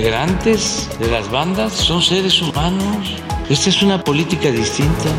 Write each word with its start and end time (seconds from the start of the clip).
Integrantes 0.00 0.88
de 0.98 1.08
las 1.08 1.30
bandas 1.30 1.74
son 1.74 2.00
seres 2.00 2.40
humanos. 2.40 3.16
Esta 3.50 3.68
es 3.68 3.82
una 3.82 4.02
política 4.02 4.50
distinta. 4.50 5.10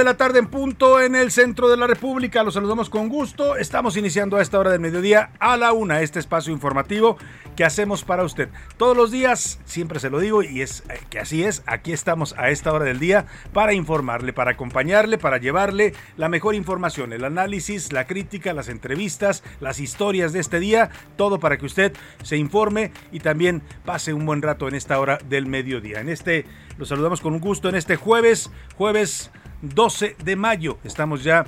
De 0.00 0.04
la 0.04 0.16
tarde 0.16 0.38
en 0.38 0.46
punto 0.46 0.98
en 0.98 1.14
el 1.14 1.30
centro 1.30 1.68
de 1.68 1.76
la 1.76 1.86
República. 1.86 2.42
Los 2.42 2.54
saludamos 2.54 2.88
con 2.88 3.10
gusto. 3.10 3.56
Estamos 3.56 3.98
iniciando 3.98 4.38
a 4.38 4.42
esta 4.42 4.58
hora 4.58 4.70
del 4.70 4.80
mediodía 4.80 5.32
a 5.38 5.58
la 5.58 5.74
una 5.74 6.00
este 6.00 6.18
espacio 6.18 6.54
informativo 6.54 7.18
que 7.54 7.66
hacemos 7.66 8.02
para 8.02 8.24
usted. 8.24 8.48
Todos 8.78 8.96
los 8.96 9.10
días, 9.10 9.60
siempre 9.66 10.00
se 10.00 10.08
lo 10.08 10.18
digo 10.18 10.42
y 10.42 10.62
es 10.62 10.84
eh, 10.88 11.00
que 11.10 11.18
así 11.18 11.44
es. 11.44 11.62
Aquí 11.66 11.92
estamos 11.92 12.34
a 12.38 12.48
esta 12.48 12.72
hora 12.72 12.86
del 12.86 12.98
día 12.98 13.26
para 13.52 13.74
informarle, 13.74 14.32
para 14.32 14.52
acompañarle, 14.52 15.18
para 15.18 15.36
llevarle 15.36 15.92
la 16.16 16.30
mejor 16.30 16.54
información, 16.54 17.12
el 17.12 17.24
análisis, 17.24 17.92
la 17.92 18.06
crítica, 18.06 18.54
las 18.54 18.70
entrevistas, 18.70 19.42
las 19.60 19.80
historias 19.80 20.32
de 20.32 20.40
este 20.40 20.60
día, 20.60 20.88
todo 21.18 21.40
para 21.40 21.58
que 21.58 21.66
usted 21.66 21.92
se 22.22 22.38
informe 22.38 22.90
y 23.12 23.20
también 23.20 23.62
pase 23.84 24.14
un 24.14 24.24
buen 24.24 24.40
rato 24.40 24.66
en 24.66 24.76
esta 24.76 24.98
hora 24.98 25.18
del 25.28 25.44
mediodía. 25.44 26.00
En 26.00 26.08
este 26.08 26.46
los 26.78 26.88
saludamos 26.88 27.20
con 27.20 27.38
gusto 27.40 27.68
en 27.68 27.74
este 27.74 27.96
jueves, 27.96 28.50
jueves 28.76 29.30
12 29.62 30.16
de 30.24 30.36
mayo. 30.36 30.78
Estamos 30.84 31.24
ya 31.24 31.46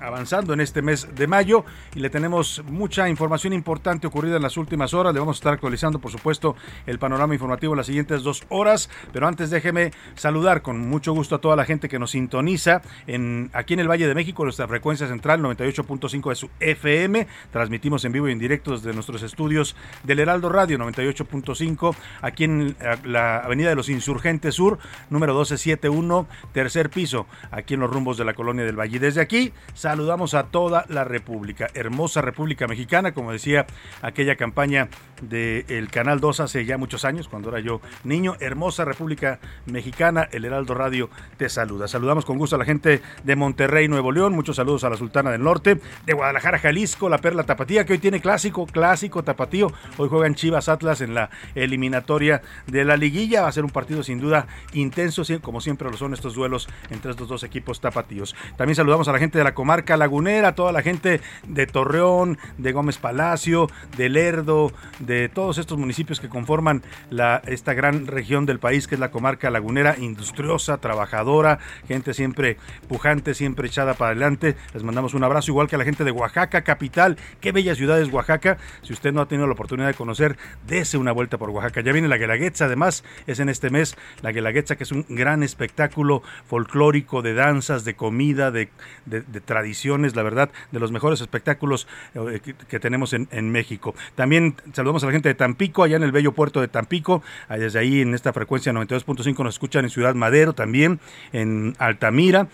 avanzando 0.00 0.52
en 0.52 0.60
este 0.60 0.82
mes 0.82 1.08
de 1.14 1.26
mayo 1.26 1.64
y 1.94 2.00
le 2.00 2.10
tenemos 2.10 2.62
mucha 2.68 3.08
información 3.08 3.52
importante 3.52 4.06
ocurrida 4.06 4.36
en 4.36 4.42
las 4.42 4.56
últimas 4.56 4.94
horas. 4.94 5.14
Le 5.14 5.20
vamos 5.20 5.36
a 5.36 5.40
estar 5.40 5.52
actualizando, 5.52 5.98
por 5.98 6.10
supuesto, 6.10 6.56
el 6.86 6.98
panorama 6.98 7.34
informativo 7.34 7.72
en 7.72 7.78
las 7.78 7.86
siguientes 7.86 8.22
dos 8.22 8.44
horas. 8.48 8.90
Pero 9.12 9.26
antes 9.26 9.50
déjeme 9.50 9.92
saludar 10.14 10.62
con 10.62 10.78
mucho 10.78 11.12
gusto 11.12 11.36
a 11.36 11.40
toda 11.40 11.56
la 11.56 11.64
gente 11.64 11.88
que 11.88 11.98
nos 11.98 12.12
sintoniza 12.12 12.82
en, 13.06 13.50
aquí 13.52 13.74
en 13.74 13.80
el 13.80 13.88
Valle 13.88 14.06
de 14.06 14.14
México, 14.14 14.44
nuestra 14.44 14.68
frecuencia 14.68 15.06
central 15.06 15.40
98.5 15.40 16.28
de 16.28 16.34
su 16.34 16.50
FM. 16.60 17.26
Transmitimos 17.50 18.04
en 18.04 18.12
vivo 18.12 18.28
y 18.28 18.32
en 18.32 18.38
directo 18.38 18.72
desde 18.72 18.92
nuestros 18.92 19.22
estudios 19.22 19.76
del 20.02 20.20
Heraldo 20.20 20.48
Radio 20.48 20.78
98.5 20.78 21.94
aquí 22.20 22.44
en 22.44 22.76
la 23.04 23.38
Avenida 23.38 23.68
de 23.68 23.74
los 23.76 23.88
Insurgentes 23.88 24.54
Sur, 24.54 24.78
número 25.10 25.32
1271, 25.32 26.26
tercer 26.52 26.90
piso, 26.90 27.26
aquí 27.50 27.74
en 27.74 27.80
los 27.80 27.90
rumbos 27.90 28.16
de 28.16 28.24
la 28.24 28.34
colonia 28.34 28.64
del 28.64 28.78
Valle. 28.78 28.98
Desde 28.98 29.20
aquí 29.20 29.51
saludamos 29.74 30.34
a 30.34 30.44
toda 30.44 30.84
la 30.88 31.04
República, 31.04 31.68
hermosa 31.74 32.20
República 32.20 32.66
Mexicana, 32.66 33.12
como 33.12 33.32
decía 33.32 33.66
aquella 34.02 34.36
campaña 34.36 34.88
del 35.22 35.88
Canal 35.90 36.20
2 36.20 36.40
hace 36.40 36.64
ya 36.64 36.76
muchos 36.76 37.04
años, 37.04 37.28
cuando 37.28 37.48
era 37.48 37.60
yo 37.60 37.80
niño, 38.04 38.36
hermosa 38.40 38.84
República 38.84 39.38
Mexicana, 39.66 40.28
el 40.32 40.44
Heraldo 40.44 40.74
Radio 40.74 41.10
te 41.36 41.48
saluda. 41.48 41.88
Saludamos 41.88 42.24
con 42.24 42.38
gusto 42.38 42.56
a 42.56 42.58
la 42.58 42.64
gente 42.64 43.00
de 43.22 43.36
Monterrey, 43.36 43.88
Nuevo 43.88 44.12
León, 44.12 44.34
muchos 44.34 44.56
saludos 44.56 44.84
a 44.84 44.90
la 44.90 44.96
Sultana 44.96 45.30
del 45.30 45.42
Norte, 45.42 45.80
de 46.04 46.12
Guadalajara, 46.12 46.58
Jalisco, 46.58 47.08
la 47.08 47.18
Perla 47.18 47.44
Tapatía, 47.44 47.84
que 47.84 47.92
hoy 47.94 47.98
tiene 47.98 48.20
clásico, 48.20 48.66
clásico 48.66 49.22
tapatío, 49.22 49.72
hoy 49.96 50.08
juegan 50.08 50.34
Chivas 50.34 50.68
Atlas 50.68 51.00
en 51.00 51.14
la 51.14 51.30
eliminatoria 51.54 52.42
de 52.66 52.84
la 52.84 52.96
liguilla, 52.96 53.42
va 53.42 53.48
a 53.48 53.52
ser 53.52 53.64
un 53.64 53.70
partido 53.70 54.02
sin 54.02 54.18
duda 54.18 54.46
intenso, 54.72 55.22
como 55.40 55.60
siempre 55.60 55.90
lo 55.90 55.96
son 55.96 56.14
estos 56.14 56.34
duelos 56.34 56.68
entre 56.90 57.10
estos 57.10 57.28
dos 57.28 57.42
equipos 57.42 57.80
tapatíos. 57.80 58.34
También 58.56 58.74
saludamos 58.74 59.08
a 59.08 59.12
la 59.12 59.18
gente 59.18 59.38
de 59.38 59.41
la 59.44 59.54
comarca 59.54 59.96
lagunera, 59.96 60.54
toda 60.54 60.72
la 60.72 60.82
gente 60.82 61.20
de 61.46 61.66
Torreón, 61.66 62.38
de 62.58 62.72
Gómez 62.72 62.98
Palacio, 62.98 63.68
de 63.96 64.08
Lerdo, 64.08 64.72
de 64.98 65.28
todos 65.28 65.58
estos 65.58 65.78
municipios 65.78 66.20
que 66.20 66.28
conforman 66.28 66.82
esta 67.46 67.74
gran 67.74 68.06
región 68.06 68.46
del 68.46 68.58
país 68.58 68.86
que 68.86 68.94
es 68.94 69.00
la 69.00 69.10
comarca 69.10 69.50
lagunera, 69.50 69.96
industriosa, 69.98 70.78
trabajadora, 70.78 71.58
gente 71.88 72.14
siempre 72.14 72.56
pujante, 72.88 73.34
siempre 73.34 73.68
echada 73.68 73.94
para 73.94 74.12
adelante. 74.12 74.56
Les 74.74 74.82
mandamos 74.82 75.14
un 75.14 75.24
abrazo, 75.24 75.50
igual 75.50 75.68
que 75.68 75.76
a 75.76 75.78
la 75.78 75.84
gente 75.84 76.04
de 76.04 76.10
Oaxaca, 76.10 76.62
capital. 76.62 77.16
Qué 77.40 77.52
bella 77.52 77.74
ciudad 77.74 78.00
es 78.00 78.12
Oaxaca. 78.12 78.58
Si 78.82 78.92
usted 78.92 79.12
no 79.12 79.20
ha 79.20 79.26
tenido 79.26 79.46
la 79.46 79.52
oportunidad 79.52 79.88
de 79.88 79.94
conocer, 79.94 80.36
dése 80.66 80.98
una 80.98 81.12
vuelta 81.12 81.38
por 81.38 81.50
Oaxaca. 81.50 81.80
Ya 81.80 81.92
viene 81.92 82.08
la 82.08 82.18
Guelaguetza, 82.18 82.66
además, 82.66 83.04
es 83.26 83.40
en 83.40 83.48
este 83.48 83.70
mes 83.70 83.96
la 84.22 84.32
Guelaguetza, 84.32 84.76
que 84.76 84.84
es 84.84 84.92
un 84.92 85.04
gran 85.08 85.42
espectáculo 85.42 86.22
folclórico 86.46 87.22
de 87.22 87.34
danzas, 87.34 87.84
de 87.84 87.94
comida, 87.94 88.50
de, 88.50 88.68
de 89.32 89.40
tradiciones, 89.40 90.16
la 90.16 90.22
verdad, 90.22 90.50
de 90.70 90.80
los 90.80 90.92
mejores 90.92 91.20
espectáculos 91.20 91.88
eh, 92.14 92.40
que, 92.68 92.80
tenemos 92.80 93.12
en, 93.12 93.50
México. 93.50 93.94
También 94.14 94.54
saludamos 94.72 95.02
a 95.02 95.06
la 95.06 95.12
gente 95.12 95.28
de 95.28 95.34
Tampico, 95.34 95.82
allá 95.82 95.96
en 95.96 96.02
el 96.02 96.12
bello 96.12 96.32
puerto 96.32 96.60
de 96.60 96.68
Tampico, 96.68 97.22
desde 97.48 97.78
ahí 97.78 98.00
en 98.00 98.14
esta 98.14 98.32
frecuencia 98.32 98.72
92.5 98.72 99.42
nos 99.42 99.54
escuchan 99.54 99.84
en 99.84 99.90
Ciudad 99.90 100.14
Madero 100.14 100.52
también, 100.52 101.00
en 101.32 101.74
Altamira, 101.78 102.48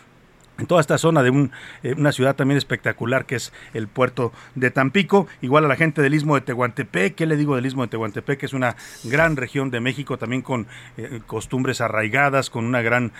en 0.58 0.66
toda 0.66 0.80
esta 0.80 0.98
zona 0.98 1.22
de 1.22 1.50
eh, 1.82 1.94
una 1.96 2.12
ciudad 2.12 2.34
también 2.36 2.58
espectacular 2.58 3.26
que 3.26 3.36
es 3.36 3.52
el 3.74 3.88
puerto 3.88 4.32
de 4.54 4.70
Tampico, 4.70 5.28
igual 5.40 5.64
a 5.64 5.68
la 5.68 5.76
gente 5.76 6.02
del 6.02 6.14
Istmo 6.14 6.34
de 6.34 6.40
Tehuantepec, 6.42 7.14
¿qué 7.14 7.26
le 7.26 7.36
digo 7.36 7.56
del 7.56 7.66
Istmo 7.66 7.82
de 7.82 7.88
Tehuantepec? 7.88 8.40
Que 8.40 8.46
es 8.46 8.52
una 8.52 8.76
gran 9.04 9.36
región 9.36 9.70
de 9.70 9.80
México 9.80 10.18
también 10.18 10.42
con 10.42 10.66
eh, 10.96 11.20
costumbres 11.26 11.80
arraigadas, 11.80 12.50
con 12.50 12.64
una 12.64 12.82
gran 12.82 13.12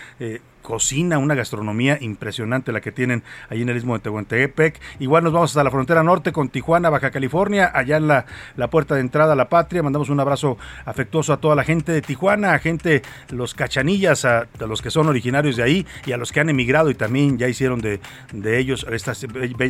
cocina, 0.61 1.17
una 1.17 1.35
gastronomía 1.35 1.97
impresionante 2.01 2.71
la 2.71 2.81
que 2.81 2.91
tienen 2.91 3.23
allí 3.49 3.61
en 3.61 3.69
el 3.69 3.77
Istmo 3.77 3.93
de 3.95 4.01
Tehuantepec. 4.01 4.79
Igual 4.99 5.23
nos 5.23 5.33
vamos 5.33 5.51
hasta 5.51 5.63
la 5.63 5.71
frontera 5.71 6.03
norte 6.03 6.31
con 6.31 6.49
Tijuana, 6.49 6.89
Baja 6.89 7.11
California, 7.11 7.71
allá 7.73 7.97
en 7.97 8.07
la, 8.07 8.25
la 8.55 8.69
puerta 8.69 8.95
de 8.95 9.01
entrada 9.01 9.33
a 9.33 9.35
la 9.35 9.49
patria. 9.49 9.83
Mandamos 9.83 10.09
un 10.09 10.19
abrazo 10.19 10.57
afectuoso 10.85 11.33
a 11.33 11.37
toda 11.37 11.55
la 11.55 11.63
gente 11.63 11.91
de 11.91 12.01
Tijuana, 12.01 12.53
a 12.53 12.59
gente, 12.59 13.01
los 13.29 13.53
cachanillas, 13.53 14.25
a, 14.25 14.47
los 14.59 14.81
que 14.81 14.91
son 14.91 15.07
originarios 15.07 15.55
de 15.55 15.63
ahí 15.63 15.87
y 16.05 16.11
a 16.11 16.17
los 16.17 16.31
que 16.31 16.39
han 16.39 16.49
emigrado 16.49 16.89
y 16.89 16.95
también 16.95 17.37
ya 17.37 17.47
hicieron 17.47 17.81
de, 17.81 17.99
de 18.31 18.59
ellos 18.59 18.85
esta 18.91 19.13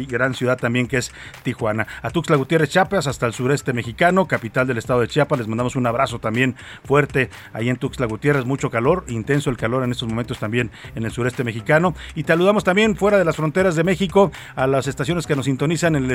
gran 0.08 0.34
ciudad 0.34 0.58
también 0.58 0.88
que 0.88 0.98
es 0.98 1.12
Tijuana. 1.44 1.88
A 2.02 2.10
Tuxtla 2.10 2.36
Gutiérrez, 2.36 2.70
Chiapas, 2.70 3.08
hasta 3.08 3.26
el 3.26 3.34
sureste 3.34 3.74
mexicano, 3.74 4.28
capital 4.28 4.68
del 4.68 4.78
estado 4.78 5.02
de 5.02 5.08
Chiapas. 5.08 5.40
Les 5.40 5.48
mandamos 5.48 5.76
un 5.76 5.88
abrazo 5.88 6.20
también 6.20 6.56
fuerte 6.84 7.30
ahí 7.54 7.70
en 7.70 7.78
Tuxtla 7.78 8.06
Gutiérrez. 8.06 8.46
Mucho 8.46 8.70
calor, 8.70 9.06
intenso 9.08 9.50
el 9.50 9.58
calor 9.58 9.84
en 9.84 9.92
estos 9.92 10.08
momentos 10.08 10.40
también 10.40 10.72
en 10.96 11.06
el 11.06 11.12
sureste 11.12 11.44
mexicano. 11.44 11.94
Y 12.16 12.24
saludamos 12.24 12.64
también 12.64 12.96
fuera 12.96 13.18
de 13.18 13.26
las 13.26 13.36
fronteras 13.36 13.76
de 13.76 13.84
México 13.84 14.32
a 14.56 14.68
las 14.68 14.88
estaciones 14.88 15.28
que 15.28 15.36
nos 15.36 15.46
sintonizan 15.46 15.96
en 15.96 16.10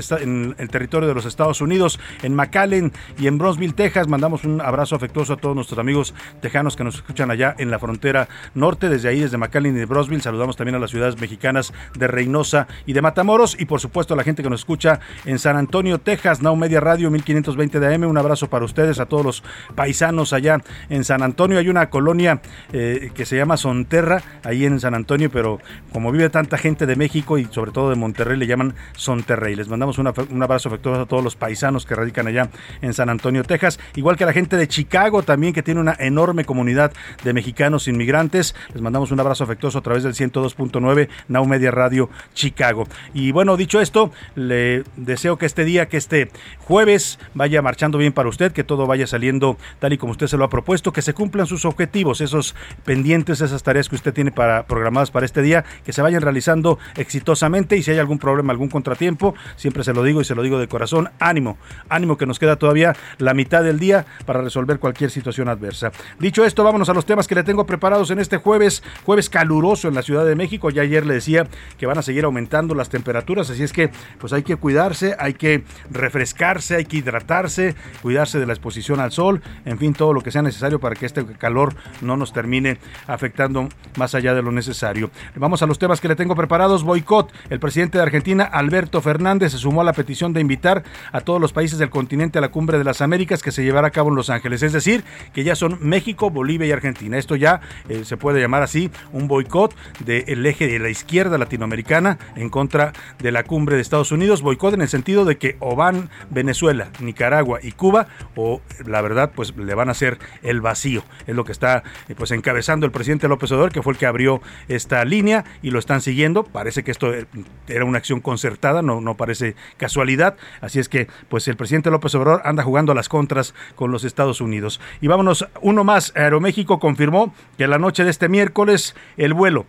el, 0.59 0.69
territorio 0.69 1.09
de 1.09 1.15
los 1.15 1.27
Estados 1.27 1.61
Unidos, 1.61 1.99
en 2.23 2.35
McAllen 2.35 2.93
y 3.19 3.27
en 3.27 3.39
Brownsville, 3.39 3.75
Texas. 3.75 4.09
Mandamos 4.09 4.45
un 4.45 4.61
abrazo 4.61 4.97
afectuoso 4.97 5.35
a 5.35 5.37
todos 5.37 5.55
nuestros 5.55 5.79
amigos 5.79 6.15
tejanos 6.41 6.77
que 6.77 6.85
nos 6.85 6.97
escuchan 6.97 7.31
allá 7.31 7.55
en 7.59 7.71
la 7.71 7.79
frontera 7.79 8.29
norte. 8.55 8.89
Desde 8.89 9.09
ahí, 9.09 9.21
desde 9.21 9.37
McAllen 9.37 9.77
y 9.77 9.79
de 9.79 9.87
Brownsville, 9.87 10.23
saludamos 10.23 10.57
también 10.57 10.77
a 10.77 10.79
las 10.79 10.91
ciudades 10.91 11.21
mexicanas 11.21 11.73
de 11.99 12.07
Reynosa 12.07 12.67
y 12.87 12.93
de 12.93 13.03
Matamoros. 13.03 13.57
Y 13.59 13.65
por 13.65 13.81
supuesto 13.81 14.15
a 14.15 14.17
la 14.17 14.25
gente 14.25 14.43
que 14.43 14.51
nos 14.51 14.61
escucha 14.61 15.01
en 15.25 15.39
San 15.39 15.57
Antonio, 15.57 15.99
Texas, 15.99 16.43
Now 16.43 16.55
Media 16.55 16.81
Radio 16.81 17.11
1520 17.11 17.81
de 17.81 17.95
AM. 17.95 18.05
Un 18.05 18.19
abrazo 18.19 18.49
para 18.49 18.65
ustedes, 18.65 19.01
a 19.01 19.07
todos 19.07 19.25
los 19.25 19.43
paisanos 19.75 20.33
allá 20.33 20.59
en 20.89 21.05
San 21.05 21.23
Antonio. 21.23 21.59
Hay 21.59 21.69
una 21.69 21.91
colonia 21.91 22.41
eh, 22.73 23.11
que 23.15 23.27
se 23.27 23.37
llama 23.37 23.57
Sonterra, 23.57 24.23
ahí 24.45 24.54
ahí 24.55 24.65
en 24.65 24.81
San 24.81 24.95
Antonio, 24.95 25.31
pero 25.31 25.59
como 25.93 26.13
vive 26.13 26.31
tanta 26.31 26.59
gente 26.59 26.87
de 26.87 26.97
México 26.97 27.39
y 27.39 27.47
sobre 27.47 27.73
todo 27.73 27.91
de 27.91 27.97
Monterrey, 27.97 28.39
le 28.39 28.47
llaman 28.47 28.75
Sonterrey. 28.97 29.55
Les 29.55 29.69
mandamos 29.69 29.99
un 29.99 30.43
abrazo 30.43 30.69
afectuoso 30.69 31.03
a 31.03 31.07
todos 31.07 31.23
los 31.23 31.37
paisanos 31.37 31.85
que 31.87 31.95
radican 31.95 32.27
allá 32.27 32.49
en 32.81 32.95
San 32.95 33.09
Antonio, 33.09 33.45
Texas, 33.45 33.79
igual 33.95 34.17
que 34.17 34.25
a 34.25 34.27
la 34.27 34.33
gente 34.33 34.57
de 34.57 34.69
Chicago 34.69 35.23
también, 35.23 35.53
que 35.53 35.63
tiene 35.63 35.81
una 35.81 35.97
enorme 35.99 36.45
comunidad 36.45 36.93
de 37.23 37.33
mexicanos 37.33 37.89
inmigrantes. 37.89 38.55
Les 38.73 38.83
mandamos 38.83 39.11
un 39.11 39.21
abrazo 39.21 39.45
afectuoso 39.45 39.79
a 39.79 39.83
través 39.83 40.03
del 40.03 40.15
102.9 40.15 41.09
Now 41.29 41.47
Media 41.47 41.71
Radio 41.71 42.11
Chicago. 42.35 42.87
Y 43.13 43.33
bueno, 43.33 43.57
dicho 43.57 43.81
esto, 43.81 44.13
le 44.35 44.85
deseo 44.97 45.37
que 45.39 45.47
este 45.47 45.65
día, 45.65 45.89
que 45.89 45.97
este 45.97 46.31
jueves 46.59 47.19
vaya 47.35 47.63
marchando 47.63 47.99
bien 47.99 48.13
para 48.13 48.29
usted, 48.29 48.53
que 48.53 48.65
todo 48.65 48.87
vaya 48.87 49.07
saliendo 49.07 49.57
tal 49.79 49.93
y 49.93 49.99
como 49.99 50.13
usted 50.13 50.27
se 50.27 50.37
lo 50.37 50.45
ha 50.45 50.51
propuesto, 50.51 50.93
que 50.93 51.03
se 51.03 51.15
cumplan 51.15 51.47
sus 51.47 51.65
objetivos, 51.65 52.21
esos 52.21 52.55
pendientes, 52.85 53.41
esas 53.41 53.63
tareas 53.63 53.89
que 53.89 53.97
usted 53.97 54.13
tiene 54.13 54.31
para 54.31 54.44
programadas 54.67 55.11
para 55.11 55.27
este 55.27 55.43
día, 55.43 55.65
que 55.85 55.93
se 55.93 56.03
vayan 56.03 56.23
realizando 56.23 56.79
exitosamente 56.97 57.77
y 57.77 57.83
si 57.83 57.91
hay 57.91 57.99
algún 57.99 58.19
problema, 58.19 58.53
algún 58.53 58.69
contratiempo, 58.69 59.35
siempre 59.57 59.85
se 59.85 59.93
lo 59.93 60.03
digo 60.03 60.21
y 60.21 60.25
se 60.25 60.35
lo 60.35 60.43
digo 60.43 60.59
de 60.59 60.69
corazón, 60.69 61.11
ánimo, 61.19 61.57
ánimo 61.89 62.17
que 62.17 62.27
nos 62.27 62.39
queda 62.39 62.57
todavía 62.57 62.95
la 63.19 63.35
mitad 63.35 63.63
del 63.63 63.79
día 63.79 64.07
para 64.27 64.43
resolver 64.43 64.79
cualquier 64.79 65.11
situación 65.11 65.49
adversa. 65.49 65.93
Dicho 66.19 66.45
esto, 66.45 66.65
vámonos 66.65 66.89
a 66.89 66.95
los 66.95 67.07
temas 67.07 67.27
que 67.27 67.35
le 67.35 67.43
tengo 67.43 67.67
preparados 67.67 68.11
en 68.11 68.19
este 68.19 68.37
jueves, 68.39 68.83
jueves 69.05 69.29
caluroso 69.29 69.89
en 69.89 69.95
la 69.95 70.03
Ciudad 70.03 70.25
de 70.25 70.35
México. 70.35 70.71
Ya 70.71 70.83
ayer 70.83 71.07
le 71.07 71.15
decía 71.15 71.47
que 71.79 71.87
van 71.87 71.99
a 71.99 72.03
seguir 72.03 72.25
aumentando 72.25 72.75
las 72.75 72.89
temperaturas, 72.89 73.51
así 73.51 73.63
es 73.63 73.73
que 73.73 73.91
pues 74.19 74.33
hay 74.33 74.43
que 74.43 74.57
cuidarse, 74.57 75.17
hay 75.19 75.35
que 75.35 75.65
refrescarse, 75.91 76.77
hay 76.77 76.85
que 76.85 76.99
hidratarse, 76.99 77.75
cuidarse 78.03 78.39
de 78.39 78.47
la 78.47 78.53
exposición 78.53 79.01
al 79.01 79.13
sol, 79.13 79.43
en 79.65 79.79
fin, 79.79 79.95
todo 79.95 80.13
lo 80.13 80.21
que 80.21 80.31
sea 80.31 80.43
necesario 80.43 80.79
para 80.81 80.95
que 80.95 81.07
este 81.07 81.25
calor 81.25 81.75
no 82.01 82.17
nos 82.17 82.33
termine 82.33 82.79
afectando 83.07 83.69
más 83.97 84.15
allá 84.15 84.34
de 84.34 84.34
lo 84.43 84.53
necesario. 84.53 85.11
Vamos 85.37 85.63
a 85.63 85.67
los 85.67 85.79
temas 85.79 86.01
que 86.01 86.09
le 86.09 86.17
tengo 86.17 86.35
preparados. 86.35 86.85
Boicot. 86.85 87.33
El 87.51 87.61
presidente 87.61 87.99
de 87.99 88.03
Argentina, 88.03 88.45
Alberto 88.45 89.01
Fernández, 89.01 89.53
se 89.53 89.59
sumó 89.59 89.81
a 89.81 89.85
la 89.85 89.93
petición 89.93 90.33
de 90.33 90.41
invitar 90.41 90.85
a 91.13 91.21
todos 91.21 91.41
los 91.41 91.53
países 91.53 91.79
del 91.79 91.91
continente 91.91 92.39
a 92.39 92.41
la 92.41 92.49
cumbre 92.49 92.79
de 92.79 92.85
las 92.85 93.01
Américas 93.01 93.43
que 93.43 93.53
se 93.53 93.65
llevará 93.65 93.89
a 93.89 93.91
cabo 93.91 94.09
en 94.11 94.17
Los 94.17 94.31
Ángeles. 94.31 94.63
Es 94.63 94.73
decir, 94.73 95.05
que 95.33 95.45
ya 95.45 95.55
son 95.55 95.79
México, 95.81 96.31
Bolivia 96.31 96.67
y 96.67 96.73
Argentina. 96.73 97.19
Esto 97.19 97.37
ya 97.37 97.61
eh, 97.89 98.05
se 98.05 98.17
puede 98.17 98.41
llamar 98.41 98.63
así 98.63 98.91
un 99.13 99.29
boicot 99.29 99.75
del 100.05 100.45
eje 100.47 100.67
de 100.67 100.79
la 100.79 100.89
izquierda 100.89 101.39
latinoamericana 101.39 102.19
en 102.37 102.49
contra 102.51 102.93
de 103.19 103.33
la 103.33 103.45
cumbre 103.45 103.77
de 103.77 103.83
Estados 103.83 104.13
Unidos. 104.13 104.43
Boicot 104.43 104.75
en 104.75 104.83
el 104.83 104.89
sentido 104.89 105.25
de 105.25 105.37
que 105.37 105.57
o 105.61 105.77
van 105.77 106.11
Venezuela, 106.31 106.89
Nicaragua 107.01 107.59
y 107.63 107.73
Cuba 107.73 108.07
o 108.35 108.61
la 108.87 109.01
verdad 109.03 109.33
pues 109.35 109.57
le 109.57 109.75
van 109.75 109.89
a 109.89 109.93
hacer 109.93 110.19
el 110.43 110.61
vacío. 110.61 111.05
Es 111.27 111.35
lo 111.35 111.45
que 111.45 111.53
está 111.53 111.83
eh, 112.09 112.15
pues 112.17 112.31
encabezando 112.31 112.87
el 112.87 112.93
presidente 112.93 113.29
López 113.29 113.51
Obrador, 113.53 113.73
que 113.73 113.83
fue 113.83 113.93
el 113.93 113.99
que 113.99 114.07
abrió 114.07 114.24
esta 114.69 115.05
línea 115.05 115.45
y 115.63 115.71
lo 115.71 115.79
están 115.79 116.01
siguiendo. 116.01 116.45
Parece 116.45 116.83
que 116.83 116.91
esto 116.91 117.13
eh, 117.13 117.27
era 117.69 117.85
una 117.85 117.99
acción 117.99 118.21
concertada, 118.21 118.83
no, 118.83 119.01
no 119.01 119.17
parece 119.17 119.55
casualidad. 119.77 120.37
Así 120.61 120.79
es 120.79 120.89
que 120.89 121.09
pues 121.29 121.49
el 121.49 121.57
presidente 121.57 121.91
López 121.91 122.15
Obrador 122.15 122.43
anda 122.45 122.63
jugando 122.63 122.93
a 122.93 122.95
las 122.95 123.09
contras 123.09 123.55
con 123.75 123.91
los 123.91 124.05
Estados 124.05 124.41
Unidos. 124.41 124.81
Y 125.01 125.07
vámonos, 125.07 125.47
uno 125.61 125.85
más. 125.85 126.13
Aeroméxico 126.17 126.79
confirmó 126.79 127.35
que 127.59 127.67
la 127.67 127.79
noche 127.79 128.05
de 128.05 128.11
este 128.11 128.29
miércoles 128.29 128.95
el 129.17 129.35
vuelo 129.35 129.67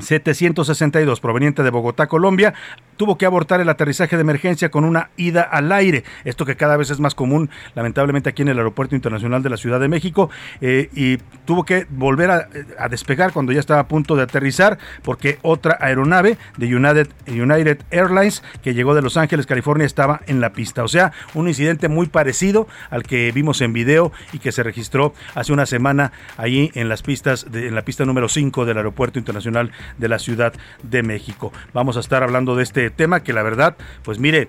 762 0.00 1.20
proveniente 1.20 1.62
de 1.62 1.70
Bogotá, 1.70 2.06
Colombia, 2.06 2.54
tuvo 2.96 3.16
que 3.16 3.26
abortar 3.26 3.60
el 3.60 3.68
aterrizaje 3.68 4.16
de 4.16 4.22
emergencia 4.22 4.70
con 4.70 4.84
una 4.84 5.10
ida 5.16 5.42
al 5.42 5.72
aire. 5.72 6.04
Esto 6.24 6.44
que 6.44 6.56
cada 6.56 6.76
vez 6.76 6.90
es 6.90 7.00
más 7.00 7.14
común, 7.14 7.48
lamentablemente, 7.74 8.28
aquí 8.28 8.42
en 8.42 8.48
el 8.48 8.58
Aeropuerto 8.58 8.94
Internacional 8.94 9.42
de 9.42 9.50
la 9.50 9.56
Ciudad 9.56 9.80
de 9.80 9.88
México. 9.88 10.30
Eh, 10.60 10.90
y 10.94 11.16
tuvo 11.44 11.64
que 11.64 11.86
volver 11.88 12.30
a, 12.30 12.88
despegar 12.88 13.32
cuando 13.32 13.52
ya 13.52 13.60
estaba 13.60 13.80
a 13.80 13.88
punto 13.88 14.16
de 14.16 14.22
aterrizar, 14.22 14.78
porque 15.02 15.38
otra 15.42 15.78
aeronave 15.80 16.36
de 16.56 16.74
United, 16.74 17.08
United 17.26 17.78
Airlines 17.90 18.42
que 18.62 18.74
llegó 18.74 18.94
de 18.94 19.02
Los 19.02 19.16
Ángeles, 19.16 19.46
California, 19.46 19.86
estaba 19.86 20.20
en 20.26 20.40
la 20.40 20.52
pista. 20.52 20.84
O 20.84 20.88
sea, 20.88 21.12
un 21.34 21.48
incidente 21.48 21.88
muy 21.88 22.06
parecido 22.06 22.68
al 22.90 23.02
que 23.04 23.32
vimos 23.32 23.60
en 23.60 23.72
video 23.72 24.12
y 24.32 24.38
que 24.38 24.52
se 24.52 24.62
registró 24.62 25.14
hace 25.34 25.52
una 25.52 25.66
semana 25.66 26.12
ahí 26.36 26.70
en 26.74 26.88
las 26.88 27.02
pistas, 27.02 27.46
en 27.52 27.74
la 27.74 27.82
pista 27.82 28.04
número 28.04 28.28
5 28.28 28.64
del 28.64 28.76
Aeropuerto 28.76 29.18
Internacional 29.18 29.72
de 29.98 30.08
la 30.08 30.18
Ciudad 30.18 30.52
de 30.82 31.02
México. 31.02 31.52
Vamos 31.72 31.96
a 31.96 32.00
estar 32.00 32.22
hablando 32.22 32.56
de 32.56 32.62
este 32.62 32.90
tema 32.90 33.22
que 33.22 33.32
la 33.32 33.42
verdad, 33.42 33.76
pues 34.02 34.18
mire, 34.18 34.48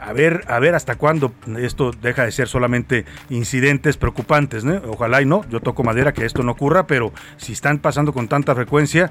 a 0.00 0.12
ver, 0.12 0.44
a 0.48 0.58
ver 0.58 0.74
hasta 0.74 0.96
cuándo 0.96 1.32
esto 1.58 1.92
deja 1.92 2.24
de 2.24 2.32
ser 2.32 2.48
solamente 2.48 3.04
incidentes 3.30 3.96
preocupantes, 3.96 4.64
¿no? 4.64 4.80
Ojalá 4.88 5.22
y 5.22 5.26
no, 5.26 5.48
yo 5.50 5.60
toco 5.60 5.84
madera 5.84 6.12
que 6.12 6.24
esto 6.24 6.42
no 6.42 6.52
ocurra, 6.52 6.86
pero 6.86 7.12
si 7.36 7.52
están 7.52 7.78
pasando 7.78 8.12
con 8.12 8.28
tanta 8.28 8.54
frecuencia, 8.54 9.10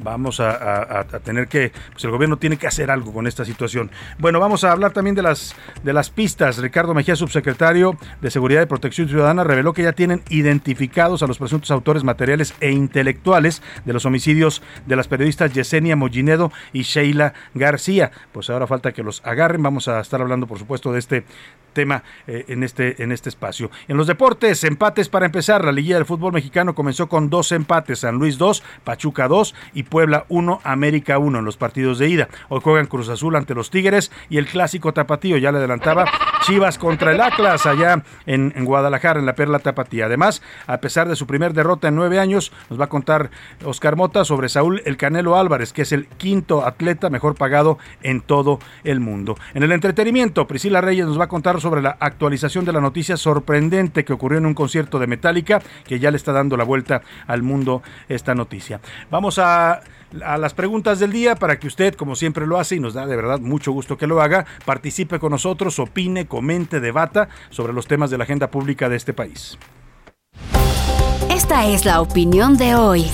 vamos 0.00 0.40
a, 0.40 1.06
tener 1.24 1.48
que, 1.48 1.72
pues 1.92 2.04
el 2.04 2.10
gobierno 2.10 2.36
tiene 2.36 2.56
que 2.56 2.66
hacer 2.66 2.90
algo 2.90 3.12
con 3.12 3.26
esta 3.26 3.44
situación. 3.44 3.90
Bueno, 4.18 4.38
vamos 4.38 4.64
a 4.64 4.72
hablar 4.72 4.92
también 4.92 5.14
de 5.16 5.22
las, 5.22 5.54
de 5.82 5.92
las 5.92 6.10
pistas. 6.10 6.58
Ricardo 6.58 6.94
Mejía, 6.94 7.16
subsecretario 7.16 7.96
de 8.20 8.30
Seguridad 8.30 8.62
y 8.62 8.66
Protección 8.66 9.08
Ciudadana, 9.08 9.44
reveló 9.44 9.72
que 9.72 9.82
ya 9.82 9.92
tienen 9.92 10.22
identificados 10.28 11.22
a 11.22 11.26
los 11.26 11.38
presuntos 11.38 11.70
autores 11.70 12.04
materiales 12.04 12.54
e 12.60 12.70
intelectuales 12.70 13.62
de 13.84 13.92
los 13.92 14.04
homicidios 14.04 14.62
de 14.86 14.96
las 14.96 15.08
periodistas 15.08 15.52
Yesenia 15.52 15.96
Mollinedo 15.96 16.52
y 16.72 16.82
Sheila 16.82 17.32
García. 17.54 18.10
Pues 18.32 18.50
ahora 18.50 18.66
falta 18.66 18.92
que 18.92 19.02
los 19.02 19.22
agarren, 19.24 19.62
vamos 19.62 19.88
a 19.88 20.01
estar 20.02 20.20
hablando, 20.20 20.46
por 20.46 20.58
supuesto, 20.58 20.92
de 20.92 20.98
este 20.98 21.24
tema 21.72 22.02
eh, 22.26 22.44
en, 22.48 22.62
este, 22.62 23.02
en 23.02 23.12
este 23.12 23.28
espacio. 23.28 23.70
En 23.88 23.96
los 23.96 24.06
deportes, 24.06 24.64
empates 24.64 25.08
para 25.08 25.26
empezar. 25.26 25.64
La 25.64 25.72
liguilla 25.72 25.96
del 25.96 26.06
fútbol 26.06 26.32
mexicano 26.32 26.74
comenzó 26.74 27.08
con 27.08 27.30
dos 27.30 27.52
empates, 27.52 28.00
San 28.00 28.16
Luis 28.16 28.38
2, 28.38 28.62
Pachuca 28.84 29.28
2 29.28 29.54
y 29.74 29.84
Puebla 29.84 30.24
1, 30.28 30.60
América 30.64 31.18
1 31.18 31.38
en 31.38 31.44
los 31.44 31.56
partidos 31.56 31.98
de 31.98 32.08
ida. 32.08 32.28
Hoy 32.48 32.60
juegan 32.62 32.86
Cruz 32.86 33.08
Azul 33.08 33.36
ante 33.36 33.54
los 33.54 33.70
Tigres 33.70 34.10
y 34.28 34.38
el 34.38 34.46
clásico 34.46 34.92
tapatío, 34.92 35.36
ya 35.36 35.52
le 35.52 35.58
adelantaba, 35.58 36.04
Chivas 36.42 36.78
contra 36.78 37.12
el 37.12 37.20
Atlas 37.20 37.66
allá 37.66 38.02
en, 38.26 38.52
en 38.56 38.64
Guadalajara, 38.64 39.20
en 39.20 39.26
la 39.26 39.34
Perla 39.34 39.60
Tapatía. 39.60 40.06
Además, 40.06 40.42
a 40.66 40.78
pesar 40.78 41.08
de 41.08 41.16
su 41.16 41.26
primer 41.26 41.52
derrota 41.52 41.88
en 41.88 41.94
nueve 41.94 42.18
años, 42.18 42.52
nos 42.68 42.80
va 42.80 42.86
a 42.86 42.88
contar 42.88 43.30
Oscar 43.64 43.96
Mota 43.96 44.24
sobre 44.24 44.48
Saúl 44.48 44.82
El 44.84 44.96
Canelo 44.96 45.36
Álvarez, 45.36 45.72
que 45.72 45.82
es 45.82 45.92
el 45.92 46.06
quinto 46.06 46.66
atleta 46.66 47.10
mejor 47.10 47.34
pagado 47.36 47.78
en 48.02 48.20
todo 48.20 48.58
el 48.84 49.00
mundo. 49.00 49.36
En 49.54 49.62
el 49.62 49.72
entretenimiento, 49.72 50.46
Priscila 50.46 50.80
Reyes 50.80 51.06
nos 51.06 51.18
va 51.18 51.24
a 51.24 51.28
contar 51.28 51.60
sobre 51.62 51.82
la 51.82 51.96
actualización 51.98 52.64
de 52.64 52.72
la 52.72 52.80
noticia 52.80 53.16
sorprendente 53.16 54.04
que 54.04 54.12
ocurrió 54.12 54.38
en 54.38 54.46
un 54.46 54.54
concierto 54.54 54.98
de 54.98 55.06
Metallica, 55.06 55.62
que 55.86 55.98
ya 55.98 56.10
le 56.10 56.16
está 56.16 56.32
dando 56.32 56.56
la 56.56 56.64
vuelta 56.64 57.02
al 57.26 57.42
mundo 57.42 57.82
esta 58.08 58.34
noticia. 58.34 58.80
Vamos 59.10 59.38
a 59.38 59.80
a 60.24 60.36
las 60.36 60.54
preguntas 60.54 60.98
del 60.98 61.12
día 61.12 61.36
para 61.36 61.58
que 61.58 61.66
usted, 61.66 61.94
como 61.94 62.16
siempre 62.16 62.46
lo 62.46 62.58
hace, 62.58 62.76
y 62.76 62.80
nos 62.80 62.94
da 62.94 63.06
de 63.06 63.16
verdad 63.16 63.40
mucho 63.40 63.72
gusto 63.72 63.96
que 63.96 64.06
lo 64.06 64.20
haga, 64.20 64.44
participe 64.64 65.18
con 65.18 65.30
nosotros, 65.30 65.78
opine, 65.78 66.26
comente, 66.26 66.80
debata 66.80 67.28
sobre 67.50 67.72
los 67.72 67.86
temas 67.86 68.10
de 68.10 68.18
la 68.18 68.24
agenda 68.24 68.50
pública 68.50 68.88
de 68.88 68.96
este 68.96 69.14
país. 69.14 69.58
Esta 71.30 71.66
es 71.66 71.84
la 71.84 72.00
opinión 72.00 72.56
de 72.56 72.74
hoy. 72.74 73.06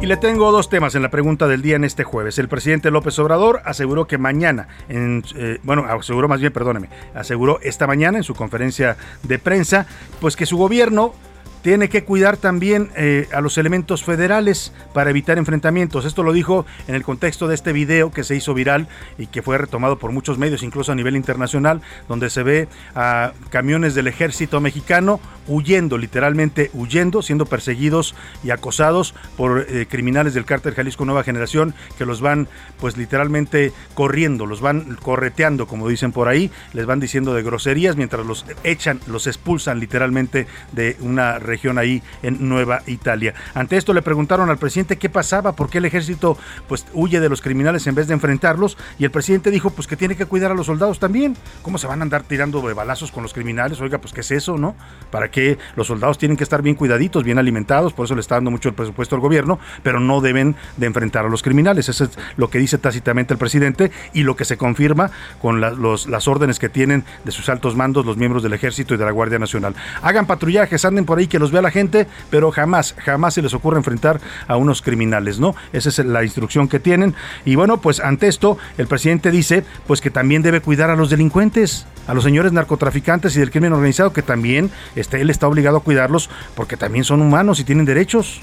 Y 0.00 0.06
le 0.06 0.16
tengo 0.16 0.52
dos 0.52 0.68
temas 0.68 0.94
en 0.94 1.02
la 1.02 1.10
pregunta 1.10 1.48
del 1.48 1.60
día 1.60 1.74
en 1.74 1.82
este 1.82 2.04
jueves. 2.04 2.38
El 2.38 2.46
presidente 2.46 2.92
López 2.92 3.18
Obrador 3.18 3.62
aseguró 3.64 4.06
que 4.06 4.16
mañana, 4.16 4.68
en, 4.88 5.24
eh, 5.34 5.58
bueno, 5.64 5.86
aseguró 5.86 6.28
más 6.28 6.38
bien, 6.38 6.52
perdóneme, 6.52 6.88
aseguró 7.14 7.58
esta 7.62 7.88
mañana 7.88 8.18
en 8.18 8.22
su 8.22 8.36
conferencia 8.36 8.96
de 9.24 9.40
prensa, 9.40 9.86
pues 10.20 10.36
que 10.36 10.46
su 10.46 10.56
gobierno 10.56 11.14
tiene 11.62 11.88
que 11.88 12.04
cuidar 12.04 12.36
también 12.36 12.90
eh, 12.96 13.28
a 13.32 13.40
los 13.40 13.58
elementos 13.58 14.04
federales 14.04 14.72
para 14.92 15.10
evitar 15.10 15.38
enfrentamientos. 15.38 16.04
Esto 16.04 16.22
lo 16.22 16.32
dijo 16.32 16.66
en 16.86 16.94
el 16.94 17.02
contexto 17.02 17.48
de 17.48 17.54
este 17.54 17.72
video 17.72 18.10
que 18.10 18.24
se 18.24 18.36
hizo 18.36 18.54
viral 18.54 18.88
y 19.18 19.26
que 19.26 19.42
fue 19.42 19.58
retomado 19.58 19.98
por 19.98 20.12
muchos 20.12 20.38
medios, 20.38 20.62
incluso 20.62 20.92
a 20.92 20.94
nivel 20.94 21.16
internacional, 21.16 21.80
donde 22.08 22.30
se 22.30 22.42
ve 22.42 22.68
a 22.94 23.32
camiones 23.50 23.94
del 23.94 24.06
ejército 24.06 24.60
mexicano 24.60 25.20
huyendo, 25.46 25.98
literalmente 25.98 26.70
huyendo, 26.74 27.22
siendo 27.22 27.46
perseguidos 27.46 28.14
y 28.44 28.50
acosados 28.50 29.14
por 29.36 29.66
eh, 29.68 29.86
criminales 29.88 30.34
del 30.34 30.44
cártel 30.44 30.74
Jalisco 30.74 31.04
Nueva 31.04 31.24
Generación 31.24 31.74
que 31.96 32.04
los 32.04 32.20
van 32.20 32.48
pues 32.80 32.96
literalmente 32.96 33.72
corriendo, 33.94 34.46
los 34.46 34.60
van 34.60 34.96
correteando, 35.02 35.66
como 35.66 35.88
dicen 35.88 36.12
por 36.12 36.28
ahí, 36.28 36.50
les 36.72 36.86
van 36.86 37.00
diciendo 37.00 37.34
de 37.34 37.42
groserías 37.42 37.96
mientras 37.96 38.24
los 38.24 38.46
echan, 38.62 39.00
los 39.06 39.26
expulsan 39.26 39.80
literalmente 39.80 40.46
de 40.72 40.96
una 41.00 41.38
región 41.38 41.57
ahí 41.78 42.02
en 42.22 42.48
Nueva 42.48 42.82
Italia. 42.86 43.34
Ante 43.54 43.76
esto 43.76 43.92
le 43.92 44.02
preguntaron 44.02 44.48
al 44.50 44.58
presidente 44.58 44.96
qué 44.96 45.08
pasaba, 45.08 45.52
por 45.52 45.68
qué 45.70 45.78
el 45.78 45.84
ejército 45.84 46.38
pues 46.68 46.86
huye 46.92 47.20
de 47.20 47.28
los 47.28 47.42
criminales 47.42 47.86
en 47.86 47.94
vez 47.94 48.06
de 48.06 48.14
enfrentarlos 48.14 48.78
y 48.98 49.04
el 49.04 49.10
presidente 49.10 49.50
dijo 49.50 49.70
pues 49.70 49.86
que 49.86 49.96
tiene 49.96 50.16
que 50.16 50.26
cuidar 50.26 50.52
a 50.52 50.54
los 50.54 50.66
soldados 50.66 50.98
también. 50.98 51.36
¿Cómo 51.62 51.78
se 51.78 51.86
van 51.86 52.00
a 52.00 52.02
andar 52.02 52.22
tirando 52.22 52.60
de 52.62 52.74
balazos 52.74 53.10
con 53.10 53.22
los 53.22 53.32
criminales? 53.32 53.80
Oiga, 53.80 53.98
pues 53.98 54.12
qué 54.12 54.20
es 54.20 54.30
eso, 54.30 54.56
¿no? 54.56 54.76
Para 55.10 55.30
que 55.30 55.58
los 55.76 55.88
soldados 55.88 56.18
tienen 56.18 56.36
que 56.36 56.44
estar 56.44 56.62
bien 56.62 56.76
cuidaditos, 56.76 57.24
bien 57.24 57.38
alimentados, 57.38 57.92
por 57.92 58.04
eso 58.04 58.14
le 58.14 58.20
está 58.20 58.36
dando 58.36 58.50
mucho 58.50 58.68
el 58.68 58.74
presupuesto 58.74 59.16
al 59.16 59.20
gobierno, 59.20 59.58
pero 59.82 60.00
no 60.00 60.20
deben 60.20 60.56
de 60.76 60.86
enfrentar 60.86 61.26
a 61.26 61.28
los 61.28 61.42
criminales. 61.42 61.88
Eso 61.88 62.04
es 62.04 62.10
lo 62.36 62.50
que 62.50 62.58
dice 62.58 62.78
tácitamente 62.78 63.34
el 63.34 63.38
presidente 63.38 63.90
y 64.12 64.22
lo 64.22 64.36
que 64.36 64.44
se 64.44 64.56
confirma 64.56 65.10
con 65.40 65.60
las 65.60 66.28
órdenes 66.28 66.58
que 66.58 66.68
tienen 66.68 67.04
de 67.24 67.32
sus 67.32 67.48
altos 67.48 67.76
mandos 67.76 68.06
los 68.06 68.16
miembros 68.16 68.42
del 68.42 68.52
ejército 68.52 68.94
y 68.94 68.96
de 68.96 69.04
la 69.04 69.10
Guardia 69.10 69.38
Nacional. 69.38 69.74
Hagan 70.02 70.26
patrullajes, 70.26 70.84
anden 70.84 71.04
por 71.04 71.18
ahí 71.18 71.26
que 71.26 71.37
que 71.38 71.40
los 71.40 71.52
vea 71.52 71.62
la 71.62 71.70
gente, 71.70 72.08
pero 72.30 72.50
jamás, 72.50 72.96
jamás 72.98 73.34
se 73.34 73.42
les 73.42 73.54
ocurre 73.54 73.78
enfrentar 73.78 74.20
a 74.48 74.56
unos 74.56 74.82
criminales, 74.82 75.38
¿no? 75.38 75.54
Esa 75.72 75.88
es 75.88 75.98
la 76.00 76.24
instrucción 76.24 76.66
que 76.66 76.80
tienen. 76.80 77.14
Y 77.44 77.54
bueno, 77.54 77.80
pues 77.80 78.00
ante 78.00 78.26
esto, 78.26 78.58
el 78.76 78.88
presidente 78.88 79.30
dice, 79.30 79.62
pues 79.86 80.00
que 80.00 80.10
también 80.10 80.42
debe 80.42 80.60
cuidar 80.60 80.90
a 80.90 80.96
los 80.96 81.10
delincuentes, 81.10 81.86
a 82.08 82.14
los 82.14 82.24
señores 82.24 82.50
narcotraficantes 82.50 83.36
y 83.36 83.38
del 83.38 83.52
crimen 83.52 83.72
organizado, 83.72 84.12
que 84.12 84.22
también 84.22 84.72
este, 84.96 85.20
él 85.20 85.30
está 85.30 85.46
obligado 85.46 85.76
a 85.76 85.80
cuidarlos 85.80 86.28
porque 86.56 86.76
también 86.76 87.04
son 87.04 87.22
humanos 87.22 87.60
y 87.60 87.64
tienen 87.64 87.84
derechos. 87.84 88.40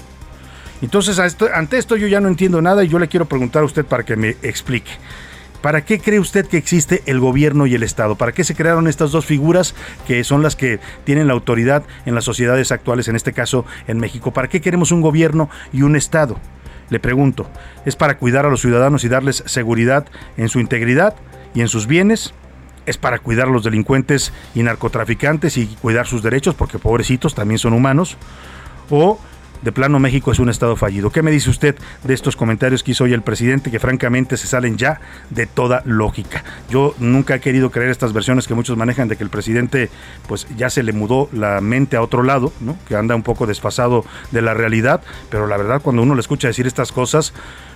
Entonces, 0.80 1.18
ante 1.18 1.76
esto 1.76 1.96
yo 1.96 2.06
ya 2.06 2.20
no 2.20 2.28
entiendo 2.28 2.62
nada 2.62 2.82
y 2.82 2.88
yo 2.88 2.98
le 2.98 3.08
quiero 3.08 3.26
preguntar 3.26 3.62
a 3.62 3.66
usted 3.66 3.84
para 3.84 4.04
que 4.04 4.16
me 4.16 4.36
explique. 4.42 4.92
¿Para 5.60 5.84
qué 5.84 5.98
cree 5.98 6.20
usted 6.20 6.46
que 6.46 6.56
existe 6.56 7.02
el 7.06 7.20
gobierno 7.20 7.66
y 7.66 7.74
el 7.74 7.82
Estado? 7.82 8.16
¿Para 8.16 8.32
qué 8.32 8.44
se 8.44 8.54
crearon 8.54 8.86
estas 8.86 9.10
dos 9.10 9.26
figuras 9.26 9.74
que 10.06 10.22
son 10.24 10.42
las 10.42 10.56
que 10.56 10.80
tienen 11.04 11.26
la 11.26 11.32
autoridad 11.32 11.84
en 12.04 12.14
las 12.14 12.24
sociedades 12.24 12.72
actuales, 12.72 13.08
en 13.08 13.16
este 13.16 13.32
caso 13.32 13.64
en 13.86 13.98
México? 13.98 14.32
¿Para 14.32 14.48
qué 14.48 14.60
queremos 14.60 14.92
un 14.92 15.00
gobierno 15.00 15.50
y 15.72 15.82
un 15.82 15.96
Estado? 15.96 16.38
Le 16.88 17.00
pregunto, 17.00 17.50
¿es 17.84 17.96
para 17.96 18.18
cuidar 18.18 18.46
a 18.46 18.50
los 18.50 18.60
ciudadanos 18.60 19.04
y 19.04 19.08
darles 19.08 19.42
seguridad 19.46 20.06
en 20.36 20.48
su 20.48 20.60
integridad 20.60 21.14
y 21.54 21.60
en 21.60 21.68
sus 21.68 21.86
bienes? 21.86 22.32
¿Es 22.86 22.96
para 22.96 23.18
cuidar 23.18 23.48
a 23.48 23.50
los 23.50 23.64
delincuentes 23.64 24.32
y 24.54 24.62
narcotraficantes 24.62 25.56
y 25.56 25.66
cuidar 25.66 26.06
sus 26.06 26.22
derechos? 26.22 26.54
Porque 26.54 26.78
pobrecitos 26.78 27.34
también 27.34 27.58
son 27.58 27.72
humanos. 27.72 28.16
¿O 28.88 29.18
de 29.62 29.72
plano 29.72 29.98
México 29.98 30.32
es 30.32 30.38
un 30.38 30.48
estado 30.48 30.76
fallido. 30.76 31.10
¿Qué 31.10 31.22
me 31.22 31.30
dice 31.30 31.50
usted 31.50 31.76
de 32.04 32.14
estos 32.14 32.36
comentarios 32.36 32.82
que 32.82 32.92
hizo 32.92 33.04
hoy 33.04 33.12
el 33.12 33.22
presidente 33.22 33.70
que 33.70 33.78
francamente 33.78 34.36
se 34.36 34.46
salen 34.46 34.76
ya 34.76 35.00
de 35.30 35.46
toda 35.46 35.82
lógica? 35.84 36.44
Yo 36.70 36.94
nunca 36.98 37.36
he 37.36 37.40
querido 37.40 37.70
creer 37.70 37.90
estas 37.90 38.12
versiones 38.12 38.46
que 38.46 38.54
muchos 38.54 38.76
manejan 38.76 39.08
de 39.08 39.16
que 39.16 39.24
el 39.24 39.30
presidente 39.30 39.90
pues 40.26 40.46
ya 40.56 40.70
se 40.70 40.82
le 40.82 40.92
mudó 40.92 41.28
la 41.32 41.60
mente 41.60 41.96
a 41.96 42.02
otro 42.02 42.22
lado, 42.22 42.52
¿no? 42.60 42.76
Que 42.86 42.96
anda 42.96 43.14
un 43.14 43.22
poco 43.22 43.46
desfasado 43.46 44.04
de 44.30 44.42
la 44.42 44.54
realidad, 44.54 45.00
pero 45.30 45.46
la 45.46 45.56
verdad 45.56 45.80
cuando 45.82 46.02
uno 46.02 46.14
le 46.14 46.20
escucha 46.20 46.48
decir 46.48 46.66
estas 46.66 46.92
cosas, 46.92 47.32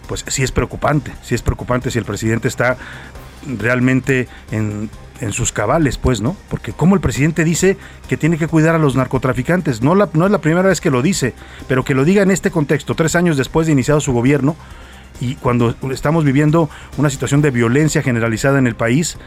pues 0.08 0.24
sí 0.28 0.42
es 0.42 0.52
preocupante, 0.52 1.12
sí 1.22 1.34
es 1.34 1.42
preocupante 1.42 1.90
si 1.90 1.98
el 1.98 2.04
presidente 2.04 2.48
está 2.48 2.76
realmente 3.46 4.28
en 4.50 4.90
en 5.20 5.32
sus 5.32 5.52
cabales, 5.52 5.98
pues, 5.98 6.20
¿no? 6.20 6.36
Porque 6.48 6.72
como 6.72 6.94
el 6.94 7.00
presidente 7.00 7.44
dice 7.44 7.76
que 8.08 8.16
tiene 8.16 8.38
que 8.38 8.48
cuidar 8.48 8.74
a 8.74 8.78
los 8.78 8.96
narcotraficantes, 8.96 9.82
no, 9.82 9.94
la, 9.94 10.08
no 10.12 10.26
es 10.26 10.32
la 10.32 10.40
primera 10.40 10.68
vez 10.68 10.80
que 10.80 10.90
lo 10.90 11.02
dice, 11.02 11.34
pero 11.68 11.84
que 11.84 11.94
lo 11.94 12.04
diga 12.04 12.22
en 12.22 12.30
este 12.30 12.50
contexto, 12.50 12.94
tres 12.94 13.14
años 13.16 13.36
después 13.36 13.66
de 13.66 13.72
iniciado 13.72 14.00
su 14.00 14.12
gobierno 14.12 14.56
y 15.20 15.34
cuando 15.34 15.74
estamos 15.92 16.24
viviendo 16.24 16.70
una 16.96 17.10
situación 17.10 17.42
de 17.42 17.50
violencia 17.50 18.02
generalizada 18.02 18.58
en 18.58 18.66
el 18.66 18.74
país, 18.74 19.18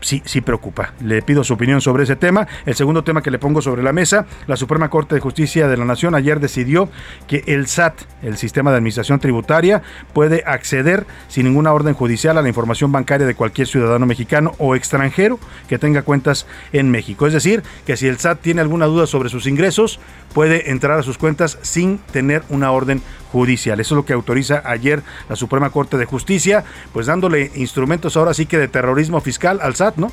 sí, 0.00 0.22
sí 0.24 0.40
preocupa. 0.40 0.92
Le 1.00 1.22
pido 1.22 1.44
su 1.44 1.54
opinión 1.54 1.80
sobre 1.80 2.04
ese 2.04 2.16
tema. 2.16 2.46
El 2.66 2.74
segundo 2.74 3.04
tema 3.04 3.22
que 3.22 3.30
le 3.30 3.38
pongo 3.38 3.62
sobre 3.62 3.82
la 3.82 3.92
mesa, 3.92 4.26
la 4.46 4.56
Suprema 4.56 4.90
Corte 4.90 5.14
de 5.14 5.20
Justicia 5.20 5.68
de 5.68 5.76
la 5.76 5.84
Nación 5.84 6.14
ayer 6.14 6.40
decidió 6.40 6.88
que 7.26 7.44
el 7.46 7.66
SAT, 7.66 7.94
el 8.22 8.36
Sistema 8.36 8.70
de 8.70 8.78
Administración 8.78 9.20
Tributaria, 9.20 9.82
puede 10.12 10.42
acceder 10.46 11.06
sin 11.28 11.44
ninguna 11.44 11.72
orden 11.72 11.94
judicial 11.94 12.38
a 12.38 12.42
la 12.42 12.48
información 12.48 12.92
bancaria 12.92 13.26
de 13.26 13.34
cualquier 13.34 13.66
ciudadano 13.66 14.06
mexicano 14.06 14.52
o 14.58 14.74
extranjero 14.74 15.38
que 15.68 15.78
tenga 15.78 16.02
cuentas 16.02 16.46
en 16.72 16.90
México. 16.90 17.26
Es 17.26 17.32
decir, 17.32 17.62
que 17.86 17.96
si 17.96 18.06
el 18.06 18.18
SAT 18.18 18.40
tiene 18.40 18.60
alguna 18.60 18.86
duda 18.86 19.06
sobre 19.06 19.28
sus 19.28 19.46
ingresos, 19.46 20.00
puede 20.32 20.70
entrar 20.70 20.98
a 20.98 21.02
sus 21.02 21.18
cuentas 21.18 21.58
sin 21.62 21.98
tener 21.98 22.42
una 22.48 22.70
orden 22.70 22.98
judicial. 22.98 23.27
Eso 23.80 23.94
es 23.94 23.96
lo 23.96 24.04
que 24.04 24.12
autoriza 24.12 24.62
ayer 24.64 25.02
la 25.28 25.36
Suprema 25.36 25.70
Corte 25.70 25.96
de 25.96 26.04
Justicia, 26.04 26.64
pues 26.92 27.06
dándole 27.06 27.50
instrumentos 27.54 28.16
ahora 28.16 28.34
sí 28.34 28.46
que 28.46 28.58
de 28.58 28.68
terrorismo 28.68 29.20
fiscal 29.20 29.60
al 29.62 29.74
SAT, 29.74 29.96
¿no? 29.96 30.12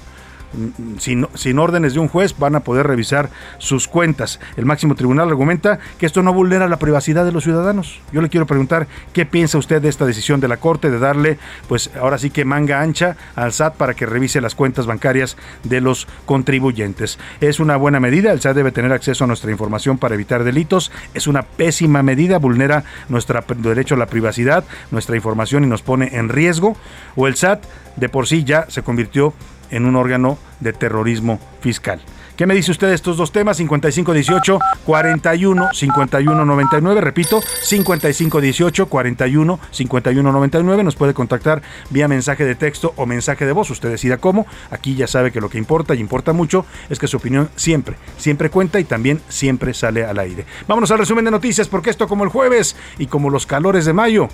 Sin, 0.99 1.27
sin, 1.33 1.59
órdenes 1.59 1.93
de 1.93 1.99
un 1.99 2.07
juez 2.07 2.35
van 2.37 2.55
a 2.55 2.61
poder 2.61 2.87
revisar 2.87 3.29
sus 3.57 3.87
cuentas. 3.87 4.39
El 4.57 4.65
máximo 4.65 4.95
tribunal 4.95 5.29
argumenta 5.29 5.79
que 5.97 6.05
esto 6.05 6.23
no 6.23 6.33
vulnera 6.33 6.67
la 6.67 6.77
privacidad 6.77 7.25
de 7.25 7.31
los 7.31 7.43
ciudadanos. 7.43 7.99
Yo 8.11 8.21
le 8.21 8.29
quiero 8.29 8.45
preguntar 8.45 8.87
qué 9.13 9.25
piensa 9.25 9.57
usted 9.57 9.81
de 9.81 9.89
esta 9.89 10.05
decisión 10.05 10.39
de 10.39 10.47
la 10.47 10.57
Corte 10.57 10.89
de 10.89 10.99
darle, 10.99 11.37
pues 11.67 11.91
ahora 11.99 12.17
sí 12.17 12.29
que 12.29 12.45
manga 12.45 12.81
ancha 12.81 13.17
al 13.35 13.53
SAT 13.53 13.75
para 13.75 13.93
que 13.93 14.05
revise 14.05 14.41
las 14.41 14.55
cuentas 14.55 14.85
bancarias 14.85 15.37
de 15.63 15.81
los 15.81 16.07
contribuyentes. 16.25 17.19
Es 17.41 17.59
una 17.59 17.77
buena 17.77 17.99
medida, 17.99 18.31
el 18.31 18.41
SAT 18.41 18.55
debe 18.55 18.71
tener 18.71 18.91
acceso 18.91 19.23
a 19.23 19.27
nuestra 19.27 19.51
información 19.51 19.97
para 19.97 20.15
evitar 20.15 20.43
delitos. 20.43 20.91
Es 21.13 21.27
una 21.27 21.43
pésima 21.43 22.03
medida, 22.03 22.37
vulnera 22.37 22.83
nuestro 23.09 23.43
derecho 23.57 23.95
a 23.95 23.97
la 23.97 24.07
privacidad, 24.07 24.65
nuestra 24.91 25.15
información 25.15 25.63
y 25.63 25.67
nos 25.67 25.81
pone 25.81 26.15
en 26.15 26.29
riesgo. 26.29 26.75
O 27.15 27.27
el 27.27 27.35
SAT 27.35 27.63
de 27.95 28.09
por 28.09 28.27
sí 28.27 28.43
ya 28.43 28.65
se 28.69 28.83
convirtió 28.83 29.33
en 29.71 29.85
un 29.85 29.95
órgano 29.95 30.37
de 30.59 30.73
terrorismo 30.73 31.39
fiscal. 31.61 32.01
¿Qué 32.35 32.45
me 32.45 32.53
dice 32.53 32.71
usted 32.71 32.87
de 32.87 32.95
estos 32.95 33.15
dos 33.15 33.31
temas? 33.31 33.55
5518 33.57 34.59
41 34.85 35.69
51 35.71 36.45
99. 36.45 37.01
Repito, 37.01 37.41
5518 37.41 38.87
41 38.87 39.59
51 39.71 40.31
99. 40.31 40.83
Nos 40.83 40.95
puede 40.95 41.13
contactar 41.13 41.61
vía 41.89 42.09
mensaje 42.09 42.43
de 42.43 42.55
texto 42.55 42.93
o 42.97 43.05
mensaje 43.05 43.45
de 43.45 43.53
voz. 43.53 43.69
Usted 43.69 43.89
decida 43.89 44.17
cómo. 44.17 44.47
Aquí 44.69 44.95
ya 44.95 45.07
sabe 45.07 45.31
que 45.31 45.39
lo 45.39 45.49
que 45.49 45.57
importa 45.57 45.95
y 45.95 45.99
importa 46.01 46.33
mucho 46.33 46.65
es 46.89 46.99
que 46.99 47.07
su 47.07 47.17
opinión 47.17 47.49
siempre, 47.55 47.95
siempre 48.17 48.49
cuenta 48.49 48.81
y 48.81 48.83
también 48.83 49.21
siempre 49.29 49.73
sale 49.73 50.03
al 50.03 50.19
aire. 50.19 50.45
Vámonos 50.67 50.91
al 50.91 50.99
resumen 50.99 51.23
de 51.23 51.31
noticias 51.31 51.69
porque 51.69 51.89
esto 51.89 52.05
como 52.05 52.25
el 52.25 52.29
jueves 52.29 52.75
y 52.97 53.07
como 53.07 53.29
los 53.29 53.45
calores 53.45 53.85
de 53.85 53.93
mayo 53.93 54.27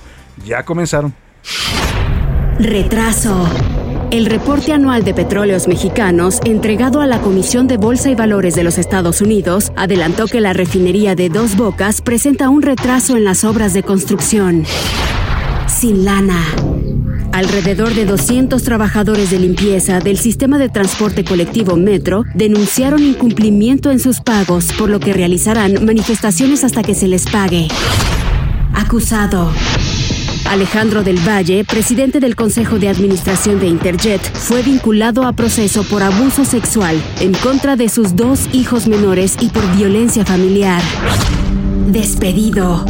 ya 0.44 0.64
comenzaron. 0.64 1.14
Retraso. 2.58 3.48
El 4.12 4.26
reporte 4.26 4.74
anual 4.74 5.06
de 5.06 5.14
petróleos 5.14 5.70
mexicanos, 5.70 6.42
entregado 6.44 7.00
a 7.00 7.08
la 7.08 7.22
Comisión 7.22 7.68
de 7.68 7.78
Bolsa 7.78 8.10
y 8.10 8.16
Valores 8.16 8.56
de 8.56 8.64
los 8.66 8.78
Estados 8.78 9.22
Unidos, 9.22 9.72
adelantó 9.78 10.28
que 10.28 10.42
la 10.42 10.52
refinería 10.52 11.16
de 11.16 11.30
Dos 11.30 11.56
Bocas 11.56 12.02
presenta 12.02 12.50
un 12.50 12.62
retraso 12.62 13.16
en 13.16 13.24
las 13.24 13.46
obras 13.46 13.74
de 13.74 13.84
construcción. 13.84 14.66
Sin 15.66 16.04
lana. 16.04 16.44
Alrededor 17.32 17.94
de 17.94 18.06
200 18.06 18.62
trabajadores 18.64 19.32
de 19.32 19.40
limpieza 19.40 20.02
del 20.02 20.18
sistema 20.18 20.58
de 20.58 20.68
transporte 20.68 21.24
colectivo 21.24 21.78
Metro 21.78 22.26
denunciaron 22.34 23.02
incumplimiento 23.02 23.92
en 23.92 24.00
sus 24.00 24.20
pagos, 24.20 24.74
por 24.78 24.90
lo 24.90 25.00
que 25.00 25.14
realizarán 25.14 25.86
manifestaciones 25.86 26.66
hasta 26.66 26.84
que 26.84 26.96
se 26.96 27.08
les 27.08 27.30
pague. 27.30 27.70
Acusado. 28.74 29.54
Alejandro 30.52 31.02
del 31.02 31.18
Valle, 31.26 31.64
presidente 31.64 32.20
del 32.20 32.36
Consejo 32.36 32.78
de 32.78 32.90
Administración 32.90 33.62
de 33.62 33.68
Interjet, 33.68 34.22
fue 34.22 34.62
vinculado 34.62 35.26
a 35.26 35.32
proceso 35.32 35.86
por 35.86 36.04
abuso 36.04 36.44
sexual 36.44 37.02
en 37.22 37.34
contra 37.36 37.78
de 37.78 37.88
sus 37.88 38.18
dos 38.18 38.50
hijos 38.52 38.86
menores 38.86 39.38
y 39.40 39.48
por 39.48 39.66
violencia 39.78 40.26
familiar. 40.26 40.82
Despedido. 41.88 42.84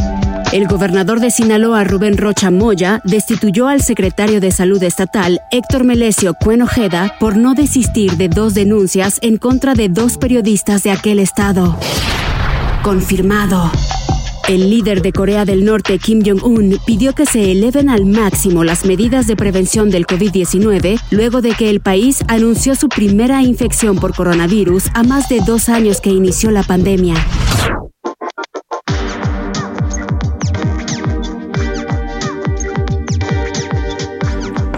El 0.50 0.66
gobernador 0.66 1.20
de 1.20 1.30
Sinaloa, 1.30 1.84
Rubén 1.84 2.18
Rocha 2.18 2.50
Moya, 2.50 3.00
destituyó 3.04 3.68
al 3.68 3.80
secretario 3.80 4.40
de 4.40 4.50
Salud 4.50 4.82
Estatal, 4.82 5.40
Héctor 5.52 5.84
Melesio 5.84 6.34
Cuenojeda, 6.34 7.14
por 7.20 7.36
no 7.36 7.54
desistir 7.54 8.16
de 8.16 8.28
dos 8.28 8.54
denuncias 8.54 9.20
en 9.22 9.36
contra 9.36 9.74
de 9.74 9.88
dos 9.88 10.18
periodistas 10.18 10.82
de 10.82 10.90
aquel 10.90 11.20
estado. 11.20 11.78
Confirmado. 12.82 13.70
El 14.48 14.70
líder 14.70 15.02
de 15.02 15.12
Corea 15.12 15.44
del 15.44 15.64
Norte, 15.64 15.98
Kim 15.98 16.22
Jong-un, 16.24 16.78
pidió 16.84 17.14
que 17.14 17.26
se 17.26 17.52
eleven 17.52 17.88
al 17.88 18.06
máximo 18.06 18.64
las 18.64 18.84
medidas 18.84 19.26
de 19.26 19.36
prevención 19.36 19.88
del 19.90 20.06
COVID-19 20.06 21.00
luego 21.10 21.40
de 21.40 21.52
que 21.52 21.70
el 21.70 21.80
país 21.80 22.24
anunció 22.26 22.74
su 22.74 22.88
primera 22.88 23.42
infección 23.42 23.96
por 23.96 24.14
coronavirus 24.14 24.88
a 24.94 25.04
más 25.04 25.28
de 25.28 25.40
dos 25.46 25.68
años 25.68 26.00
que 26.00 26.10
inició 26.10 26.50
la 26.50 26.64
pandemia. 26.64 27.14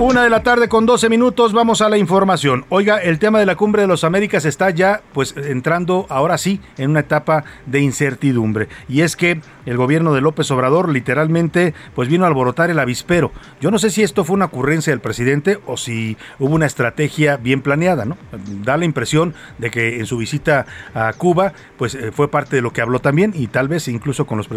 Una 0.01 0.23
de 0.23 0.29
la 0.29 0.43
tarde 0.43 0.69
con 0.69 0.85
12 0.85 1.09
minutos, 1.09 1.55
vamos 1.55 1.81
a 1.81 1.89
la 1.89 1.97
información. 1.97 2.67
Oiga, 2.69 2.99
el 2.99 3.19
tema 3.19 3.39
de 3.39 3.47
la 3.47 3.57
cumbre 3.57 3.83
de 3.83 3.89
los 3.89 4.05
Américas 4.05 4.45
está 4.45 4.69
ya, 4.69 5.01
pues, 5.15 5.35
entrando 5.35 6.05
ahora 6.11 6.37
sí 6.37 6.61
en 6.77 6.91
una 6.91 7.01
etapa 7.01 7.45
de 7.65 7.81
incertidumbre. 7.81 8.69
Y 8.87 9.01
es 9.01 9.17
que 9.17 9.41
el 9.67 9.77
gobierno 9.77 10.15
de 10.15 10.21
López 10.21 10.51
Obrador 10.51 10.89
literalmente, 10.89 11.75
pues, 11.95 12.09
vino 12.09 12.25
a 12.25 12.29
alborotar 12.29 12.71
el 12.71 12.79
avispero. 12.79 13.33
Yo 13.61 13.71
no 13.71 13.79
sé 13.79 13.91
si 13.91 14.03
esto 14.03 14.25
fue 14.25 14.35
una 14.35 14.47
ocurrencia 14.47 14.93
del 14.93 15.01
presidente 15.01 15.59
o 15.67 15.77
si 15.77 16.17
hubo 16.39 16.55
una 16.55 16.67
estrategia 16.67 17.37
bien 17.37 17.63
planeada, 17.63 18.05
¿no? 18.05 18.17
Da 18.63 18.77
la 18.77 18.85
impresión 18.85 19.35
de 19.59 19.71
que 19.71 19.99
en 19.99 20.07
su 20.07 20.19
visita 20.19 20.67
a 20.95 21.13
Cuba, 21.13 21.53
pues, 21.77 21.95
eh, 21.95 22.13
fue 22.13 22.29
parte 22.29 22.57
de 22.57 22.63
lo 22.63 22.73
que 22.73 22.81
habló 22.81 23.01
también 23.01 23.33
y 23.35 23.47
tal 23.47 23.69
vez 23.69 23.89
incluso 23.89 24.27
con 24.27 24.39
los, 24.39 24.49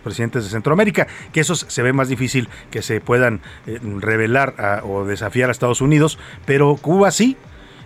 presidentes 0.00 0.44
de 0.44 0.50
Centroamérica, 0.50 1.06
que 1.32 1.40
esos 1.40 1.66
se 1.68 1.82
ve 1.82 1.92
más 1.92 2.08
difícil 2.08 2.48
que 2.70 2.82
se 2.82 3.00
puedan 3.00 3.40
eh, 3.66 3.78
revelar 3.98 4.54
a, 4.58 4.82
desafiar 5.06 5.48
a 5.48 5.52
Estados 5.52 5.80
Unidos, 5.80 6.18
pero 6.44 6.76
Cuba 6.76 7.10
sí. 7.10 7.36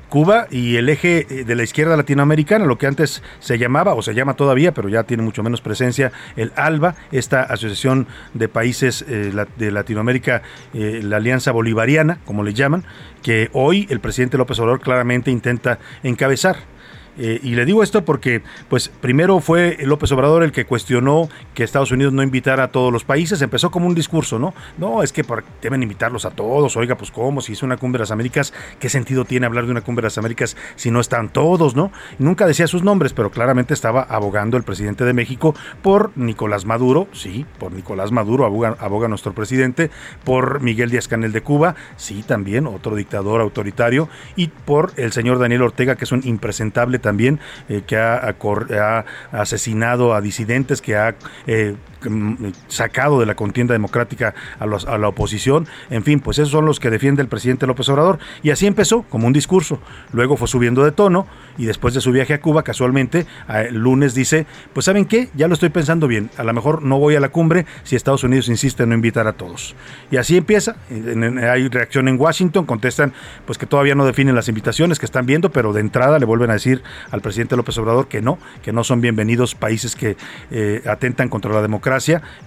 Cuba 0.08 0.46
y 0.50 0.76
el 0.76 0.88
eje 0.88 1.26
eh, 1.28 1.44
de 1.44 1.54
la 1.54 1.62
izquierda 1.62 1.96
latinoamericana, 1.96 2.64
lo 2.64 2.78
que 2.78 2.86
antes 2.86 3.22
se 3.40 3.58
llamaba 3.58 3.94
o 3.94 4.02
se 4.02 4.14
llama 4.14 4.34
todavía, 4.34 4.72
pero 4.72 4.88
ya 4.88 5.02
tiene 5.04 5.22
mucho 5.22 5.42
menos 5.42 5.60
presencia, 5.60 6.12
el 6.36 6.52
ALBA, 6.56 6.94
esta 7.12 7.42
asociación 7.42 8.06
de 8.34 8.48
países 8.48 9.04
eh, 9.08 9.32
de 9.56 9.70
Latinoamérica, 9.70 10.42
eh, 10.74 11.00
la 11.02 11.16
Alianza 11.16 11.52
Bolivariana, 11.52 12.18
como 12.24 12.42
le 12.44 12.54
llaman, 12.54 12.84
que 13.22 13.50
hoy 13.52 13.86
el 13.90 14.00
presidente 14.00 14.38
López 14.38 14.58
Obrador 14.60 14.80
claramente 14.80 15.30
intenta 15.30 15.78
encabezar. 16.02 16.56
Eh, 17.18 17.40
y 17.42 17.54
le 17.54 17.64
digo 17.64 17.82
esto 17.82 18.04
porque, 18.04 18.42
pues, 18.68 18.88
primero 18.88 19.40
fue 19.40 19.78
López 19.82 20.12
Obrador 20.12 20.42
el 20.42 20.52
que 20.52 20.66
cuestionó 20.66 21.28
que 21.54 21.64
Estados 21.64 21.92
Unidos 21.92 22.12
no 22.12 22.22
invitara 22.22 22.64
a 22.64 22.68
todos 22.68 22.92
los 22.92 23.04
países. 23.04 23.40
Empezó 23.42 23.70
como 23.70 23.86
un 23.86 23.94
discurso, 23.94 24.38
¿no? 24.38 24.54
No, 24.78 25.02
es 25.02 25.12
que 25.12 25.24
deben 25.62 25.82
invitarlos 25.82 26.24
a 26.24 26.30
todos. 26.30 26.76
Oiga, 26.76 26.96
pues, 26.96 27.10
¿cómo? 27.10 27.40
Si 27.40 27.52
es 27.52 27.62
una 27.62 27.76
cumbre 27.76 27.98
de 27.98 28.02
las 28.02 28.10
Américas, 28.10 28.52
¿qué 28.78 28.88
sentido 28.88 29.24
tiene 29.24 29.46
hablar 29.46 29.64
de 29.64 29.70
una 29.70 29.80
cumbre 29.80 30.02
de 30.02 30.06
las 30.06 30.18
Américas 30.18 30.56
si 30.76 30.90
no 30.90 31.00
están 31.00 31.30
todos, 31.30 31.74
¿no? 31.74 31.90
nunca 32.18 32.46
decía 32.46 32.66
sus 32.66 32.82
nombres, 32.82 33.12
pero 33.12 33.30
claramente 33.30 33.74
estaba 33.74 34.02
abogando 34.02 34.56
el 34.56 34.62
presidente 34.62 35.04
de 35.04 35.12
México 35.12 35.54
por 35.82 36.10
Nicolás 36.16 36.64
Maduro, 36.64 37.08
sí, 37.12 37.46
por 37.58 37.72
Nicolás 37.72 38.12
Maduro 38.12 38.44
aboga, 38.44 38.76
aboga 38.80 39.08
nuestro 39.08 39.32
presidente, 39.32 39.90
por 40.24 40.60
Miguel 40.60 40.90
Díaz 40.90 41.08
Canel 41.08 41.32
de 41.32 41.42
Cuba, 41.42 41.76
sí, 41.96 42.22
también, 42.26 42.66
otro 42.66 42.96
dictador 42.96 43.40
autoritario, 43.40 44.08
y 44.34 44.48
por 44.48 44.92
el 44.96 45.12
señor 45.12 45.38
Daniel 45.38 45.62
Ortega, 45.62 45.96
que 45.96 46.04
es 46.04 46.12
un 46.12 46.22
impresentable 46.24 46.98
también, 47.06 47.38
eh, 47.68 47.82
que 47.86 47.96
ha, 47.96 49.04
asesinado 49.30 50.12
a 50.12 50.20
disidentes, 50.20 50.82
que 50.82 50.96
ha 50.96 51.14
eh, 51.46 51.76
sacado 52.68 53.20
de 53.20 53.26
la 53.26 53.34
contienda 53.34 53.72
democrática 53.72 54.34
a, 54.58 54.66
la 54.66 55.08
oposición. 55.08 55.66
En 55.90 56.02
fin, 56.02 56.20
pues 56.20 56.38
esos 56.38 56.50
son 56.50 56.66
los 56.66 56.80
que 56.80 56.90
defiende 56.90 57.22
el 57.22 57.28
presidente 57.28 57.66
López 57.66 57.88
Obrador. 57.88 58.18
Y 58.42 58.50
así 58.50 58.66
empezó, 58.66 59.02
como 59.02 59.26
un 59.26 59.32
discurso. 59.32 59.80
Luego 60.12 60.36
fue 60.36 60.48
subiendo 60.48 60.84
de 60.84 60.92
tono 60.92 61.26
y 61.58 61.66
después 61.66 61.94
de 61.94 62.00
su 62.00 62.12
viaje 62.12 62.34
a 62.34 62.40
Cuba, 62.40 62.62
casualmente, 62.62 63.26
el 63.48 63.76
lunes 63.76 64.14
dice, 64.14 64.46
pues 64.72 64.86
¿saben 64.86 65.04
qué? 65.04 65.28
Ya 65.34 65.48
lo 65.48 65.54
estoy 65.54 65.70
pensando 65.70 66.06
bien. 66.06 66.30
A 66.36 66.44
lo 66.44 66.52
mejor 66.52 66.82
no 66.82 66.98
voy 66.98 67.16
a 67.16 67.20
la 67.20 67.28
cumbre 67.28 67.66
si 67.82 67.96
Estados 67.96 68.24
Unidos 68.24 68.48
insiste 68.48 68.82
en 68.82 68.90
no 68.90 68.94
invitar 68.94 69.26
a 69.26 69.32
todos. 69.32 69.74
Y 70.10 70.16
así 70.16 70.36
empieza. 70.36 70.76
Hay 70.90 71.68
reacción 71.68 72.08
en 72.08 72.20
Washington, 72.20 72.66
contestan 72.66 73.12
pues 73.44 73.58
que 73.58 73.66
todavía 73.66 73.94
no 73.94 74.04
definen 74.04 74.34
las 74.34 74.48
invitaciones 74.48 74.98
que 74.98 75.06
están 75.06 75.26
viendo, 75.26 75.50
pero 75.50 75.72
de 75.72 75.80
entrada 75.80 76.18
le 76.18 76.26
vuelven 76.26 76.50
a 76.50 76.54
decir 76.54 76.82
al 77.10 77.20
presidente 77.20 77.56
López 77.56 77.76
Obrador 77.78 78.08
que 78.08 78.22
no, 78.22 78.38
que 78.62 78.72
no 78.72 78.84
son 78.84 79.00
bienvenidos 79.00 79.54
países 79.54 79.96
que 79.96 80.16
eh, 80.50 80.82
atentan 80.86 81.28
contra 81.28 81.52
la 81.52 81.62
democracia, 81.62 81.85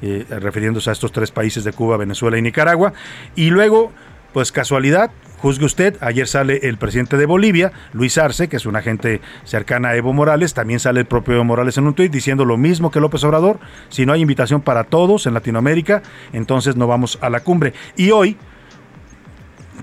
eh, 0.02 0.26
refiriéndose 0.30 0.90
a 0.90 0.94
estos 0.94 1.12
tres 1.12 1.32
países 1.32 1.64
de 1.64 1.74
Cuba, 1.74 1.98
Venezuela 1.98 2.38
y 2.38 2.42
Nicaragua. 2.42 2.94
Y 3.36 3.50
luego, 3.50 3.92
pues 4.34 4.52
casualidad, 4.52 5.12
Juzgue 5.38 5.66
usted, 5.66 5.96
ayer 6.02 6.28
sale 6.28 6.60
el 6.64 6.78
presidente 6.78 7.16
de 7.16 7.26
Bolivia, 7.26 7.72
Luis 7.94 8.18
Arce, 8.18 8.50
que 8.50 8.58
es 8.58 8.66
un 8.66 8.76
agente 8.76 9.22
cercana 9.46 9.90
a 9.90 9.96
Evo 9.96 10.12
Morales, 10.12 10.54
también 10.54 10.82
sale 10.82 11.00
el 11.00 11.06
propio 11.06 11.36
Evo 11.36 11.46
Morales 11.46 11.78
en 11.78 11.88
un 11.88 11.94
tuit 11.94 12.12
diciendo 12.12 12.44
lo 12.44 12.58
mismo 12.58 12.92
que 12.92 13.00
López 13.00 13.24
Obrador, 13.24 13.60
si 13.88 14.06
no 14.06 14.12
hay 14.12 14.22
invitación 14.22 14.62
para 14.62 14.84
todos 14.84 15.26
en 15.26 15.34
Latinoamérica, 15.34 16.02
entonces 16.34 16.76
no 16.76 16.88
vamos 16.88 17.18
a 17.22 17.30
la 17.30 17.40
cumbre. 17.40 17.74
Y 17.96 18.12
hoy, 18.12 18.36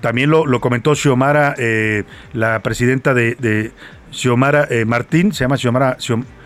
también 0.01 0.29
lo, 0.29 0.61
comentó 0.61 0.93
Xiomara, 0.93 1.55
eh, 1.57 2.03
la 2.33 2.61
presidenta 2.61 3.15
de, 3.15 3.71
Xiomara 4.11 4.67
eh, 4.69 4.85
Martín, 4.85 5.33
se 5.33 5.43
llama 5.43 5.57
Xiomara, 5.57 5.97
Xiomara 5.99 6.36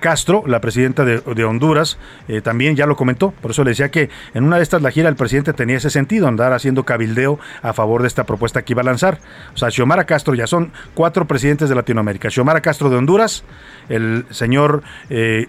Castro, 0.00 0.44
la 0.46 0.60
presidenta 0.60 1.04
de, 1.04 1.44
Honduras, 1.44 1.98
eh, 2.28 2.40
también 2.40 2.76
ya 2.76 2.86
lo 2.86 2.96
comentó. 2.96 3.30
Por 3.30 3.52
eso 3.52 3.64
le 3.64 3.70
decía 3.70 3.90
que 3.90 4.10
en 4.34 4.44
una 4.44 4.56
de 4.56 4.62
estas 4.62 4.82
la 4.82 4.90
gira 4.90 5.08
el 5.08 5.16
presidente 5.16 5.52
tenía 5.52 5.76
ese 5.76 5.90
sentido, 5.90 6.28
andar 6.28 6.52
haciendo 6.52 6.84
cabildeo 6.84 7.38
a 7.62 7.72
favor 7.72 8.02
de 8.02 8.08
esta 8.08 8.24
propuesta 8.24 8.62
que 8.62 8.72
iba 8.72 8.82
a 8.82 8.84
lanzar. 8.84 9.18
O 9.54 9.56
sea, 9.56 9.70
Xiomara 9.70 10.04
Castro 10.04 10.34
ya 10.34 10.46
son 10.46 10.72
cuatro 10.94 11.26
presidentes 11.26 11.68
de 11.68 11.74
Latinoamérica. 11.74 12.30
Xiomara 12.30 12.60
Castro 12.60 12.90
de 12.90 12.96
Honduras, 12.96 13.44
el 13.88 14.24
señor 14.30 14.82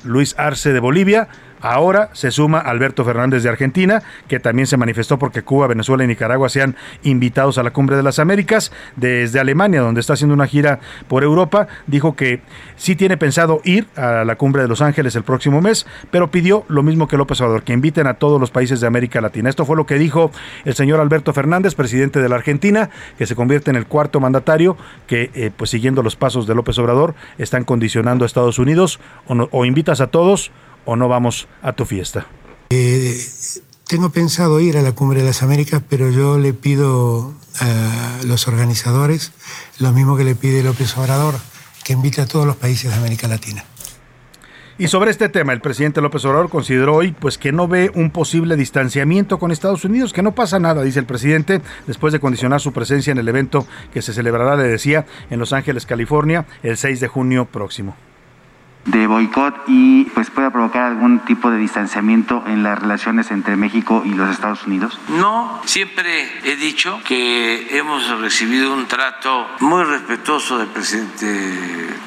Luis 0.03 0.36
Arce 0.38 0.74
de 0.74 0.79
Bolivia, 0.79 1.27
Ahora 1.63 2.10
se 2.12 2.29
suma 2.29 2.60
Alberto 2.60 3.05
Fernández 3.05 3.41
de 3.41 3.48
Argentina, 3.48 4.03
que 4.27 4.41
también 4.41 4.67
se 4.67 4.75
manifestó 4.75 5.17
porque 5.17 5.43
Cuba, 5.43 5.65
Venezuela 5.67 6.03
y 6.03 6.08
Nicaragua 6.08 6.50
sean 6.50 6.75
invitados 7.03 7.58
a 7.58 7.63
la 7.63 7.72
Cumbre 7.72 7.96
de 7.96 8.03
las 8.03 8.20
Américas. 8.20 8.74
Desde 8.98 9.39
Alemania, 9.39 9.79
donde 9.79 10.01
está 10.01 10.12
haciendo 10.12 10.34
una 10.34 10.46
gira 10.46 10.82
por 11.08 11.24
Europa, 11.24 11.70
dijo 11.88 12.17
que 12.17 12.41
sí 12.75 12.98
tiene 12.98 13.15
pensado 13.15 13.62
ir 13.63 13.88
a 13.96 14.25
la 14.25 14.36
Cumbre 14.36 14.62
de 14.62 14.67
Los 14.67 14.82
Ángeles 14.82 15.15
el 15.15 15.24
próximo 15.24 15.62
mes, 15.62 15.88
pero 16.12 16.29
pidió 16.29 16.65
lo 16.67 16.84
mismo 16.84 17.08
que 17.08 17.15
López 17.15 17.39
Obrador, 17.39 17.63
que 17.63 17.72
inviten 17.72 18.08
a 18.08 18.15
todos 18.15 18.41
los 18.41 18.51
países 18.51 18.82
de 18.82 18.88
América 18.88 19.22
Latina. 19.22 19.50
Esto 19.50 19.63
fue 19.63 19.77
lo 19.77 19.86
que 19.86 19.96
dijo 19.96 20.32
el 20.65 20.74
señor 20.74 21.00
Alberto 21.00 21.32
Fernández, 21.32 21.75
presidente 21.75 22.22
de 22.22 22.27
la 22.27 22.36
Argentina, 22.36 22.89
que 23.17 23.26
se 23.26 23.36
convierte 23.36 23.69
en 23.69 23.78
el 23.78 23.86
cuarto 23.86 24.19
mandatario 24.19 24.76
que, 25.08 25.32
eh, 25.34 25.49
pues 25.56 25.69
siguiendo 25.69 26.04
los 26.04 26.17
pasos 26.17 26.45
de 26.45 26.56
López 26.56 26.78
Obrador, 26.78 27.15
están 27.38 27.63
condicionando 27.63 28.26
a 28.26 28.28
Estados 28.28 28.60
Unidos 28.60 28.99
o, 29.28 29.47
o 29.49 29.63
invitas 29.63 30.02
a 30.02 30.08
todos 30.08 30.52
o 30.86 30.96
no 30.96 31.08
vamos 31.08 31.48
a 31.62 31.74
tu 31.74 31.86
fiesta? 31.86 32.28
Eh, 32.69 33.17
tengo 33.88 34.10
pensado 34.10 34.60
ir 34.60 34.78
a 34.78 34.82
la 34.82 34.93
Cumbre 34.93 35.19
de 35.19 35.28
las 35.28 35.43
Américas, 35.43 35.82
pero 35.88 36.10
yo 36.10 36.39
le 36.39 36.54
pido 36.54 37.34
a 37.60 38.19
los 38.26 38.48
organizadores 38.48 39.32
lo 39.80 39.91
mismo 39.91 40.17
que 40.17 40.24
le 40.24 40.36
pide 40.36 40.63
López 40.63 40.98
Obrador, 40.98 41.36
que 41.84 41.93
invite 41.93 42.22
a 42.22 42.26
todos 42.26 42.46
los 42.48 42.56
países 42.56 42.91
de 42.91 42.98
América 42.98 43.28
Latina. 43.28 43.63
Y 44.80 44.88
sobre 44.88 45.12
este 45.12 45.30
tema, 45.30 45.54
el 45.54 45.62
presidente 45.62 46.02
López 46.02 46.26
Obrador 46.26 46.50
consideró 46.50 46.96
hoy 46.96 47.12
pues 47.12 47.38
que 47.38 47.52
no 47.52 47.67
ve 47.67 47.91
un 47.93 48.10
posible 48.10 48.56
distanciamiento 48.56 49.38
con 49.38 49.52
Estados 49.52 49.86
Unidos, 49.86 50.13
que 50.13 50.24
no 50.24 50.34
pasa 50.34 50.58
nada, 50.58 50.82
dice 50.82 50.98
el 50.98 51.06
presidente, 51.06 51.62
después 51.86 52.12
de 52.12 52.19
condicionar 52.19 52.60
su 52.60 52.74
presencia 52.74 53.12
en 53.12 53.19
el 53.19 53.28
evento 53.28 53.67
que 53.93 54.02
se 54.02 54.13
celebrará, 54.13 54.56
le 54.56 54.63
decía, 54.63 55.06
en 55.30 55.38
Los 55.38 55.54
Ángeles, 55.54 55.86
California, 55.86 56.48
el 56.63 56.78
6 56.78 57.00
de 57.00 57.08
junio 57.08 57.46
próximo 57.46 57.96
de 58.86 59.08
boicot 59.08 59.63
y 59.67 60.06
pues 60.06 60.30
pueda 60.30 60.52
provocar 60.52 60.84
algún 60.84 61.19
tipo 61.19 61.50
de 61.50 61.58
distanciamiento 61.58 62.43
en 62.48 62.63
las 62.63 62.80
relaciones 62.80 63.32
entre 63.32 63.56
México 63.56 64.04
y 64.06 64.13
los 64.13 64.30
Estados 64.30 64.65
Unidos? 64.65 65.00
No, 65.10 65.62
siempre 65.65 66.30
he 66.43 66.56
dicho 66.56 67.00
que 67.06 67.78
hemos 67.78 68.10
recibido 68.19 68.74
un 68.74 68.86
trato 68.88 69.48
muy 69.60 69.84
respetuoso 69.84 70.58
del 70.58 70.67
presidente 70.67 71.26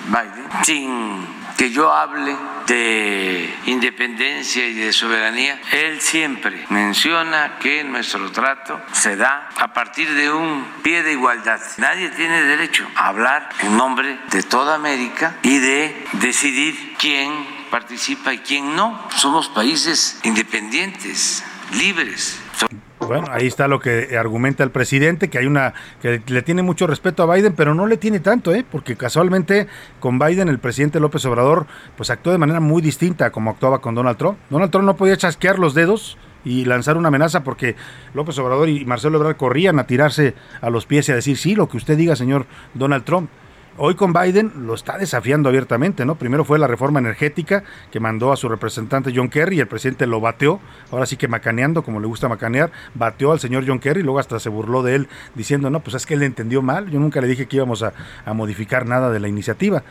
Biden, 0.09 0.45
sin 0.62 1.36
que 1.57 1.71
yo 1.71 1.92
hable 1.92 2.37
de 2.66 3.55
independencia 3.66 4.66
y 4.66 4.75
de 4.75 4.92
soberanía, 4.92 5.61
él 5.73 6.01
siempre 6.01 6.66
menciona 6.69 7.59
que 7.59 7.85
nuestro 7.85 8.31
trato 8.33 8.81
se 8.92 9.16
da 9.16 9.49
a 9.57 9.73
partir 9.73 10.12
de 10.14 10.31
un 10.31 10.64
pie 10.83 11.03
de 11.03 11.12
igualdad. 11.12 11.61
Nadie 11.79 12.11
tiene 12.11 12.42
derecho 12.42 12.87
a 12.95 13.09
hablar 13.09 13.49
en 13.61 13.77
nombre 13.77 14.19
de 14.31 14.42
toda 14.42 14.75
América 14.75 15.37
y 15.42 15.59
de 15.59 16.07
decidir 16.14 16.95
quién 16.99 17.47
participa 17.71 18.33
y 18.33 18.38
quién 18.38 18.75
no. 18.75 19.09
Somos 19.16 19.49
países 19.49 20.21
independientes, 20.25 21.45
libres. 21.73 22.40
Bueno, 23.07 23.27
ahí 23.31 23.47
está 23.47 23.69
lo 23.69 23.81
que 23.81 24.16
argumenta 24.19 24.64
el 24.64 24.71
presidente, 24.71 25.29
que 25.29 25.38
hay 25.38 25.47
una 25.47 25.75
que 26.03 26.21
le 26.27 26.42
tiene 26.42 26.62
mucho 26.62 26.87
respeto 26.87 27.23
a 27.23 27.35
Biden, 27.35 27.55
pero 27.55 27.75
no 27.75 27.87
le 27.87 27.97
tiene 27.97 28.21
tanto, 28.21 28.55
¿eh? 28.55 28.64
porque 28.71 28.97
casualmente 28.97 29.66
con 30.01 30.19
Biden 30.19 30.49
el 30.49 30.59
presidente 30.59 31.01
López 31.01 31.25
Obrador 31.25 31.66
pues 31.97 32.11
actuó 32.11 32.33
de 32.33 32.38
manera 32.38 32.61
muy 32.61 32.83
distinta 32.83 33.31
como 33.31 33.51
actuaba 33.51 33.81
con 33.81 33.95
Donald 33.95 34.19
Trump. 34.19 34.38
Donald 34.51 34.71
Trump 34.71 34.87
no 34.87 34.97
podía 34.97 35.16
chasquear 35.16 35.59
los 35.59 35.75
dedos 35.75 36.19
y 36.45 36.64
lanzar 36.64 36.97
una 36.97 37.09
amenaza 37.09 37.42
porque 37.42 37.77
López 38.14 38.38
Obrador 38.38 38.69
y 38.69 38.85
Marcelo 38.85 39.19
Ebrard 39.19 39.37
corrían 39.37 39.79
a 39.79 39.87
tirarse 39.87 40.35
a 40.61 40.71
los 40.71 40.87
pies 40.87 41.09
y 41.09 41.12
a 41.12 41.16
decir, 41.16 41.37
sí, 41.37 41.55
lo 41.55 41.69
que 41.69 41.77
usted 41.77 41.97
diga, 41.97 42.16
señor 42.16 42.47
Donald 42.75 43.05
Trump. 43.05 43.29
Hoy 43.79 43.95
con 43.95 44.15
Biden 44.15 44.67
lo 44.67 44.73
está 44.73 44.97
desafiando 44.97 45.51
abiertamente, 45.51 46.07
¿no? 46.07 46.15
Primero 46.15 46.47
fue 46.47 46.59
la 46.59 46.67
reforma 46.67 46.99
energética 46.99 47.62
que 47.91 48.01
mandó 48.01 48.33
a 48.33 48.37
su 48.37 48.49
representante 48.49 49.12
John 49.15 49.29
Kerry 49.29 49.59
y 49.59 49.61
el 49.61 49.69
presidente 49.69 50.07
lo 50.07 50.19
bateó, 50.19 50.61
ahora 50.91 51.05
sí 51.05 51.19
que 51.19 51.29
macaneando, 51.29 51.83
como 51.83 52.01
le 52.01 52.07
gusta 52.07 52.27
macanear, 52.27 52.73
bateó 52.95 53.33
al 53.33 53.41
señor 53.41 53.65
John 53.67 53.79
Kerry 53.79 54.01
y 54.01 54.03
luego 54.03 54.19
hasta 54.19 54.41
se 54.41 54.49
burló 54.49 54.83
de 54.83 54.95
él 54.95 55.09
diciendo, 55.35 55.69
no, 55.69 55.81
pues 55.81 55.95
es 55.95 56.07
que 56.07 56.15
él 56.15 56.23
entendió 56.23 56.62
mal, 56.62 56.91
yo 56.91 56.99
nunca 56.99 57.21
le 57.21 57.27
dije 57.27 57.45
que 57.45 57.57
íbamos 57.57 57.83
a, 57.83 57.93
a 58.25 58.33
modificar 58.33 58.87
nada 58.87 59.11
de 59.11 59.21
la 59.21 59.29
iniciativa. 59.29 59.83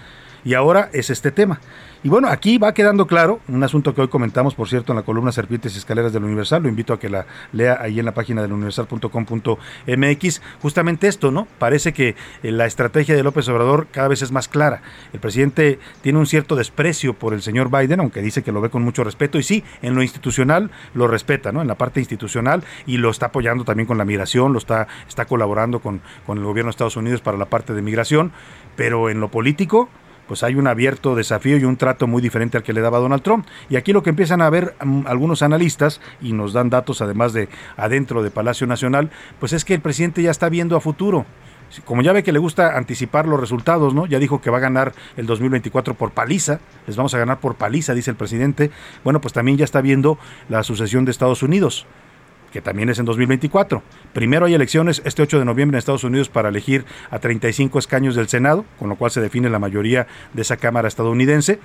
Y 0.45 0.53
ahora 0.53 0.89
es 0.93 1.10
este 1.10 1.31
tema. 1.31 1.60
Y 2.05 2.08
bueno, 2.08 2.27
aquí 2.27 2.60
va 2.60 2.75
quedando 2.75 3.08
claro, 3.08 3.39
un 3.47 3.63
asunto 3.63 3.95
que 3.95 4.01
hoy 4.01 4.10
comentamos, 4.10 4.53
por 4.53 4.69
cierto, 4.69 4.91
en 4.91 4.97
la 4.97 5.01
columna 5.01 5.31
Serpientes 5.31 5.73
y 5.73 5.79
Escaleras 5.79 6.13
del 6.13 6.23
Universal, 6.23 6.62
lo 6.62 6.69
invito 6.69 6.93
a 6.93 6.99
que 6.99 7.10
la 7.10 7.25
lea 7.51 7.79
ahí 7.81 7.97
en 7.97 8.05
la 8.05 8.13
página 8.13 8.43
del 8.43 8.53
universal.com.mx, 8.53 10.41
justamente 10.62 11.08
esto, 11.08 11.31
¿no? 11.31 11.47
Parece 11.58 11.93
que 11.93 12.10
eh, 12.43 12.51
la 12.51 12.67
estrategia 12.67 13.15
de 13.15 13.23
López 13.23 13.49
Obrador 13.49 13.88
cada 13.91 14.08
vez 14.08 14.21
es 14.21 14.31
más 14.31 14.47
clara. 14.47 14.84
El 15.13 15.19
presidente 15.19 15.79
tiene 16.03 16.19
un 16.19 16.27
cierto 16.27 16.55
desprecio 16.55 17.15
por 17.15 17.34
el 17.34 17.41
señor 17.41 17.71
Biden, 17.71 17.99
aunque 17.99 18.21
dice 18.21 18.43
que 18.43 18.51
lo 18.51 18.62
ve 18.62 18.69
con 18.69 18.84
mucho 18.84 19.03
respeto, 19.03 19.39
y 19.39 19.43
sí, 19.43 19.63
en 19.81 19.95
lo 19.95 20.03
institucional 20.03 20.69
lo 20.93 21.08
respeta, 21.08 21.51
¿no? 21.51 21.63
En 21.63 21.67
la 21.67 21.75
parte 21.75 22.01
institucional 22.01 22.63
y 22.86 22.97
lo 22.97 23.10
está 23.10 23.25
apoyando 23.25 23.63
también 23.63 23.88
con 23.88 23.97
la 23.97 24.05
migración, 24.05 24.53
lo 24.53 24.60
está, 24.60 24.88
está 25.08 25.25
colaborando 25.25 25.79
con, 25.79 26.01
con 26.27 26.38
el 26.38 26.43
gobierno 26.43 26.69
de 26.69 26.75
Estados 26.75 26.97
Unidos 26.97 27.21
para 27.21 27.36
la 27.36 27.45
parte 27.45 27.73
de 27.73 27.81
migración, 27.81 28.31
pero 28.75 29.10
en 29.10 29.19
lo 29.21 29.31
político, 29.31 29.89
pues 30.27 30.43
hay 30.43 30.55
un 30.55 30.67
abierto 30.67 31.15
desafío 31.15 31.57
y 31.57 31.63
un 31.63 31.77
trato 31.77 32.07
muy 32.07 32.21
diferente 32.21 32.57
al 32.57 32.63
que 32.63 32.73
le 32.73 32.81
daba 32.81 32.99
Donald 32.99 33.23
Trump. 33.23 33.45
Y 33.69 33.75
aquí 33.75 33.93
lo 33.93 34.03
que 34.03 34.09
empiezan 34.09 34.41
a 34.41 34.49
ver 34.49 34.75
mm, 34.83 35.07
algunos 35.07 35.41
analistas, 35.41 36.01
y 36.21 36.33
nos 36.33 36.53
dan 36.53 36.69
datos 36.69 37.01
además 37.01 37.33
de 37.33 37.49
adentro 37.77 38.23
de 38.23 38.31
Palacio 38.31 38.67
Nacional, 38.67 39.09
pues 39.39 39.53
es 39.53 39.65
que 39.65 39.73
el 39.73 39.81
presidente 39.81 40.21
ya 40.21 40.31
está 40.31 40.49
viendo 40.49 40.75
a 40.75 40.81
futuro. 40.81 41.25
Como 41.83 42.01
ya 42.03 42.13
ve 42.13 42.23
que 42.23 42.31
le 42.31 42.39
gusta 42.39 42.77
anticipar 42.77 43.27
los 43.27 43.39
resultados, 43.39 43.93
¿no? 43.93 44.05
Ya 44.05 44.19
dijo 44.19 44.39
que 44.39 44.49
va 44.49 44.57
a 44.57 44.61
ganar 44.61 44.93
el 45.17 45.25
2024 45.25 45.95
por 45.95 46.11
paliza, 46.11 46.59
les 46.88 46.95
vamos 46.95 47.13
a 47.13 47.17
ganar 47.17 47.39
por 47.39 47.55
paliza, 47.55 47.93
dice 47.93 48.11
el 48.11 48.17
presidente. 48.17 48.71
Bueno, 49.03 49.19
pues 49.19 49.33
también 49.33 49.57
ya 49.57 49.65
está 49.65 49.81
viendo 49.81 50.17
la 50.47 50.63
sucesión 50.63 51.05
de 51.05 51.11
Estados 51.11 51.43
Unidos 51.43 51.85
que 52.56 52.62
también 52.62 52.88
es 52.88 53.00
en 53.00 53.06
2024. 53.06 53.84
Primero 54.13 54.46
hay 54.46 54.54
elecciones 54.54 55.02
este 55.04 55.22
8 55.22 55.39
de 55.39 55.44
noviembre 55.44 55.76
en 55.76 55.80
Estados 55.80 56.06
Unidos 56.06 56.30
para 56.30 56.48
elegir 56.48 56.86
a 57.12 57.20
35 57.20 57.78
escaños 57.78 58.15
del 58.15 58.30
Senado, 58.30 58.63
con 58.80 58.88
lo 58.88 58.96
cual 58.96 59.12
se 59.12 59.20
define 59.20 59.50
la 59.50 59.60
mayoría 59.60 60.08
de 60.32 60.41
esa 60.41 60.56
Cámara 60.56 60.88
estadounidense. 60.88 61.60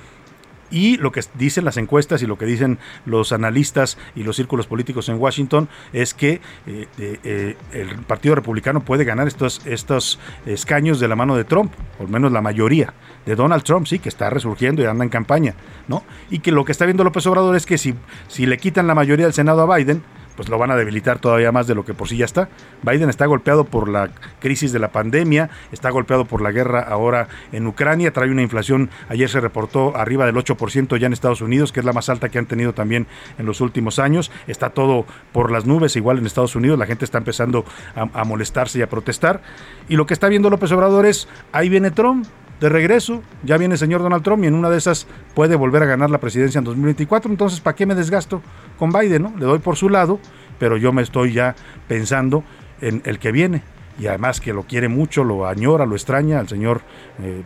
Y 0.68 0.96
lo 0.96 1.12
que 1.12 1.20
dicen 1.35 1.64
las 1.64 1.76
encuestas 1.76 2.22
y 2.22 2.26
lo 2.26 2.38
que 2.38 2.44
dicen 2.44 2.81
los 3.07 3.31
analistas 3.31 3.98
y 4.16 4.24
los 4.24 4.35
círculos 4.35 4.66
políticos 4.66 5.09
en 5.09 5.20
Washington 5.20 5.68
es 5.92 6.12
que 6.12 6.40
eh, 6.66 6.88
eh, 6.98 7.57
el 7.72 7.94
Partido 7.98 8.35
Republicano 8.35 8.81
puede 8.81 9.05
ganar 9.05 9.29
estos, 9.29 9.64
estos 9.66 10.18
escaños 10.44 10.98
de 10.98 11.07
la 11.07 11.14
mano 11.14 11.37
de 11.37 11.44
Trump, 11.44 11.72
por 11.98 12.09
menos 12.09 12.33
la 12.33 12.40
mayoría. 12.40 12.94
De 13.26 13.37
Donald 13.37 13.62
Trump, 13.62 13.87
sí, 13.87 14.00
que 14.00 14.09
está 14.09 14.29
resurgiendo 14.29 14.83
y 14.83 14.87
anda 14.87 15.05
en 15.05 15.11
campaña, 15.11 15.55
¿no? 15.87 16.03
Y 16.31 16.40
que 16.40 16.50
lo 16.50 16.64
que 16.64 16.72
está 16.72 16.85
viendo 16.85 17.05
López 17.05 17.26
Obrador 17.26 17.55
es 17.55 17.64
que 17.64 17.79
si, 17.79 17.94
si 18.26 18.46
le 18.46 18.59
quitan 18.59 18.88
la 18.88 18.94
mayoría 18.96 19.26
del 19.26 19.35
Senado 19.35 19.61
a 19.61 19.76
Biden, 19.76 20.03
pues 20.40 20.48
lo 20.48 20.57
van 20.57 20.70
a 20.70 20.76
debilitar 20.76 21.18
todavía 21.18 21.53
más 21.53 21.66
de 21.66 21.74
lo 21.74 21.85
que 21.85 21.92
por 21.92 22.09
sí 22.09 22.16
ya 22.16 22.24
está. 22.24 22.48
Biden 22.81 23.11
está 23.11 23.26
golpeado 23.26 23.64
por 23.64 23.90
la 23.90 24.09
crisis 24.38 24.72
de 24.72 24.79
la 24.79 24.88
pandemia, 24.88 25.50
está 25.70 25.90
golpeado 25.90 26.24
por 26.24 26.40
la 26.40 26.50
guerra 26.50 26.81
ahora 26.81 27.29
en 27.53 27.66
Ucrania, 27.66 28.11
trae 28.11 28.31
una 28.31 28.40
inflación, 28.40 28.88
ayer 29.11 29.29
se 29.29 29.38
reportó 29.38 29.94
arriba 29.98 30.24
del 30.24 30.37
8% 30.37 30.96
ya 30.96 31.09
en 31.09 31.12
Estados 31.12 31.42
Unidos, 31.42 31.72
que 31.72 31.81
es 31.81 31.85
la 31.85 31.92
más 31.92 32.09
alta 32.09 32.31
que 32.31 32.38
han 32.38 32.46
tenido 32.46 32.72
también 32.72 33.07
en 33.37 33.44
los 33.44 33.61
últimos 33.61 33.98
años, 33.98 34.33
está 34.46 34.70
todo 34.70 35.05
por 35.31 35.53
las 35.53 35.66
nubes, 35.66 35.94
igual 35.96 36.16
en 36.16 36.24
Estados 36.24 36.57
Unidos, 36.57 36.79
la 36.79 36.87
gente 36.87 37.05
está 37.05 37.18
empezando 37.18 37.66
a, 37.94 38.09
a 38.18 38.24
molestarse 38.24 38.79
y 38.79 38.83
a 38.83 38.88
protestar, 38.88 39.42
y 39.90 39.96
lo 39.96 40.07
que 40.07 40.14
está 40.14 40.29
viendo 40.29 40.48
López 40.48 40.72
Obrador 40.72 41.05
es, 41.05 41.29
ahí 41.53 41.68
viene 41.68 41.90
Trump, 41.90 42.26
de 42.60 42.68
regreso, 42.68 43.22
ya 43.42 43.56
viene 43.56 43.74
el 43.74 43.78
señor 43.78 44.02
Donald 44.02 44.22
Trump 44.22 44.44
y 44.44 44.46
en 44.46 44.54
una 44.54 44.68
de 44.70 44.78
esas 44.78 45.06
puede 45.34 45.56
volver 45.56 45.82
a 45.82 45.86
ganar 45.86 46.10
la 46.10 46.18
presidencia 46.18 46.58
en 46.58 46.64
2024, 46.64 47.30
entonces 47.30 47.60
¿para 47.60 47.74
qué 47.74 47.86
me 47.86 47.94
desgasto 47.94 48.42
con 48.78 48.90
Biden? 48.92 49.22
No? 49.22 49.32
Le 49.38 49.46
doy 49.46 49.58
por 49.58 49.76
su 49.76 49.88
lado, 49.88 50.20
pero 50.58 50.76
yo 50.76 50.92
me 50.92 51.02
estoy 51.02 51.32
ya 51.32 51.56
pensando 51.88 52.44
en 52.80 53.02
el 53.04 53.18
que 53.18 53.32
viene 53.32 53.62
y 53.98 54.06
además 54.06 54.40
que 54.40 54.52
lo 54.52 54.62
quiere 54.62 54.88
mucho, 54.88 55.24
lo 55.24 55.46
añora, 55.46 55.84
lo 55.84 55.94
extraña 55.94 56.38
al 56.38 56.48
señor 56.48 56.80
eh, 57.22 57.42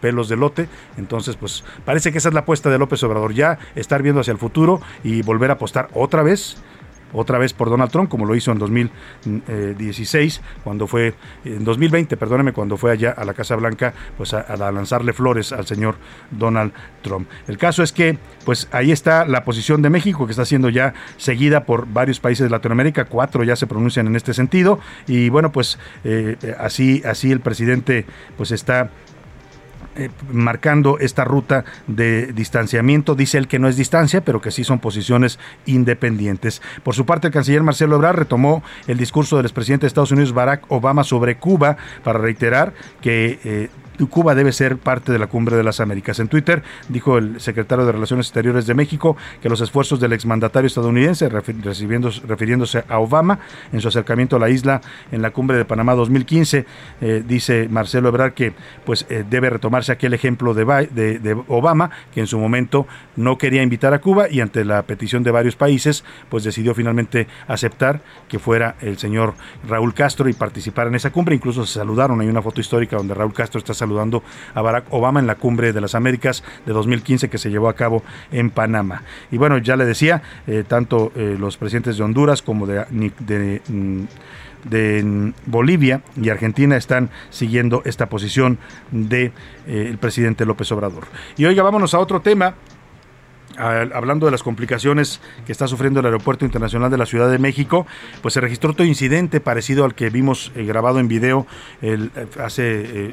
Pelos 0.00 0.28
de 0.28 0.36
Lote. 0.36 0.68
Entonces, 0.96 1.36
pues 1.36 1.62
parece 1.84 2.10
que 2.10 2.18
esa 2.18 2.28
es 2.28 2.34
la 2.34 2.40
apuesta 2.40 2.70
de 2.70 2.78
López 2.78 3.02
Obrador, 3.02 3.34
ya 3.34 3.58
estar 3.74 4.02
viendo 4.02 4.22
hacia 4.22 4.32
el 4.32 4.38
futuro 4.38 4.80
y 5.04 5.20
volver 5.22 5.50
a 5.50 5.54
apostar 5.54 5.88
otra 5.92 6.22
vez 6.22 6.56
otra 7.12 7.38
vez 7.38 7.52
por 7.52 7.70
Donald 7.70 7.90
Trump, 7.90 8.08
como 8.08 8.24
lo 8.24 8.34
hizo 8.34 8.52
en 8.52 8.58
2016, 8.58 10.40
cuando 10.64 10.86
fue, 10.86 11.14
en 11.44 11.64
2020, 11.64 12.16
perdóneme, 12.16 12.52
cuando 12.52 12.76
fue 12.76 12.92
allá 12.92 13.10
a 13.10 13.24
la 13.24 13.34
Casa 13.34 13.56
Blanca, 13.56 13.94
pues 14.16 14.34
a, 14.34 14.56
lanzarle 14.70 15.12
flores 15.12 15.52
al 15.52 15.66
señor 15.66 15.96
Donald 16.30 16.72
Trump. 17.02 17.28
El 17.48 17.58
caso 17.58 17.82
es 17.82 17.92
que, 17.92 18.18
pues 18.44 18.68
ahí 18.72 18.92
está 18.92 19.24
la 19.24 19.44
posición 19.44 19.82
de 19.82 19.90
México, 19.90 20.26
que 20.26 20.32
está 20.32 20.44
siendo 20.44 20.68
ya 20.68 20.94
seguida 21.16 21.64
por 21.64 21.86
varios 21.86 22.20
países 22.20 22.44
de 22.44 22.50
Latinoamérica, 22.50 23.06
cuatro 23.06 23.44
ya 23.44 23.56
se 23.56 23.66
pronuncian 23.66 24.06
en 24.06 24.16
este 24.16 24.34
sentido, 24.34 24.80
y 25.06 25.28
bueno, 25.28 25.52
pues 25.52 25.78
eh, 26.04 26.36
así, 26.58 27.02
así 27.04 27.30
el 27.32 27.40
presidente, 27.40 28.06
pues 28.36 28.50
está 28.50 28.90
eh, 29.96 30.08
marcando 30.30 30.98
esta 30.98 31.24
ruta 31.24 31.64
de 31.86 32.32
distanciamiento. 32.32 33.14
Dice 33.14 33.38
él 33.38 33.48
que 33.48 33.58
no 33.58 33.68
es 33.68 33.76
distancia, 33.76 34.24
pero 34.24 34.40
que 34.40 34.50
sí 34.50 34.62
son 34.64 34.78
posiciones 34.78 35.38
independientes. 35.66 36.62
Por 36.82 36.94
su 36.94 37.06
parte, 37.06 37.26
el 37.26 37.32
canciller 37.32 37.62
Marcelo 37.62 37.96
Ebrard 37.96 38.16
retomó 38.16 38.62
el 38.86 38.98
discurso 38.98 39.36
del 39.36 39.46
expresidente 39.46 39.82
de 39.82 39.88
Estados 39.88 40.12
Unidos, 40.12 40.32
Barack 40.32 40.64
Obama, 40.68 41.02
sobre 41.04 41.38
Cuba 41.38 41.76
para 42.04 42.18
reiterar 42.18 42.72
que 43.00 43.40
eh, 43.44 43.68
Cuba 44.08 44.34
debe 44.34 44.52
ser 44.52 44.78
parte 44.78 45.12
de 45.12 45.18
la 45.18 45.26
Cumbre 45.26 45.56
de 45.56 45.62
las 45.62 45.80
Américas. 45.80 46.18
En 46.20 46.28
Twitter 46.28 46.62
dijo 46.88 47.18
el 47.18 47.40
secretario 47.40 47.84
de 47.84 47.92
Relaciones 47.92 48.26
Exteriores 48.26 48.66
de 48.66 48.74
México 48.74 49.16
que 49.42 49.48
los 49.48 49.60
esfuerzos 49.60 50.00
del 50.00 50.12
exmandatario 50.12 50.66
estadounidense, 50.66 51.28
refiriéndose 51.28 52.84
a 52.88 52.98
Obama 52.98 53.40
en 53.72 53.80
su 53.80 53.88
acercamiento 53.88 54.36
a 54.36 54.38
la 54.38 54.48
isla 54.48 54.80
en 55.12 55.22
la 55.22 55.30
Cumbre 55.30 55.56
de 55.56 55.64
Panamá 55.64 55.94
2015, 55.94 56.66
eh, 57.00 57.24
dice 57.26 57.68
Marcelo 57.68 58.08
Ebrard 58.08 58.32
que 58.32 58.52
pues 58.84 59.06
eh, 59.10 59.24
debe 59.28 59.50
retomarse 59.50 59.92
aquel 59.92 60.14
ejemplo 60.14 60.54
de, 60.54 61.44
Obama, 61.48 61.90
que 62.12 62.20
en 62.20 62.26
su 62.26 62.38
momento 62.38 62.86
no 63.16 63.38
quería 63.38 63.62
invitar 63.62 63.92
a 63.94 64.00
Cuba 64.00 64.28
y 64.30 64.40
ante 64.40 64.64
la 64.64 64.82
petición 64.82 65.22
de 65.22 65.30
varios 65.30 65.56
países, 65.56 66.04
pues 66.28 66.44
decidió 66.44 66.74
finalmente 66.74 67.26
aceptar 67.48 68.00
que 68.28 68.38
fuera 68.38 68.76
el 68.80 68.98
señor 68.98 69.34
Raúl 69.68 69.94
Castro 69.94 70.28
y 70.28 70.32
participar 70.32 70.86
en 70.86 70.94
esa 70.94 71.10
cumbre. 71.10 71.34
Incluso 71.34 71.66
se 71.66 71.74
saludaron, 71.74 72.20
hay 72.20 72.28
una 72.28 72.42
foto 72.42 72.60
histórica 72.60 72.96
donde 72.96 73.14
Raúl 73.14 73.32
Castro 73.32 73.58
está 73.58 73.74
saludando 73.74 73.89
saludando 73.90 74.22
a 74.54 74.62
Barack 74.62 74.84
Obama 74.90 75.18
en 75.18 75.26
la 75.26 75.34
cumbre 75.34 75.72
de 75.72 75.80
las 75.80 75.96
Américas 75.96 76.44
de 76.64 76.72
2015 76.72 77.28
que 77.28 77.38
se 77.38 77.50
llevó 77.50 77.68
a 77.68 77.74
cabo 77.74 78.04
en 78.30 78.50
Panamá. 78.50 79.02
Y 79.32 79.36
bueno, 79.36 79.58
ya 79.58 79.76
le 79.76 79.84
decía, 79.84 80.22
eh, 80.46 80.62
tanto 80.66 81.10
eh, 81.16 81.36
los 81.38 81.56
presidentes 81.56 81.96
de 81.96 82.04
Honduras 82.04 82.40
como 82.40 82.66
mm, 82.66 84.04
de 84.62 85.32
Bolivia 85.46 86.02
y 86.20 86.28
Argentina 86.28 86.76
están 86.76 87.10
siguiendo 87.30 87.82
esta 87.84 88.08
posición 88.08 88.58
del 88.92 89.08
de, 89.08 89.32
eh, 89.66 89.96
presidente 89.98 90.46
López 90.46 90.70
Obrador. 90.70 91.04
Y 91.36 91.46
oiga, 91.46 91.64
vámonos 91.64 91.94
a 91.94 91.98
otro 91.98 92.20
tema 92.20 92.54
hablando 93.60 94.26
de 94.26 94.32
las 94.32 94.42
complicaciones 94.42 95.20
que 95.46 95.52
está 95.52 95.68
sufriendo 95.68 96.00
el 96.00 96.06
Aeropuerto 96.06 96.44
Internacional 96.44 96.90
de 96.90 96.98
la 96.98 97.06
Ciudad 97.06 97.30
de 97.30 97.38
México, 97.38 97.86
pues 98.22 98.34
se 98.34 98.40
registró 98.40 98.70
otro 98.72 98.84
incidente 98.84 99.40
parecido 99.40 99.84
al 99.84 99.94
que 99.94 100.10
vimos 100.10 100.52
eh, 100.54 100.64
grabado 100.64 100.98
en 101.00 101.08
video 101.08 101.46
el, 101.82 102.10
eh, 102.16 102.26
hace 102.42 102.64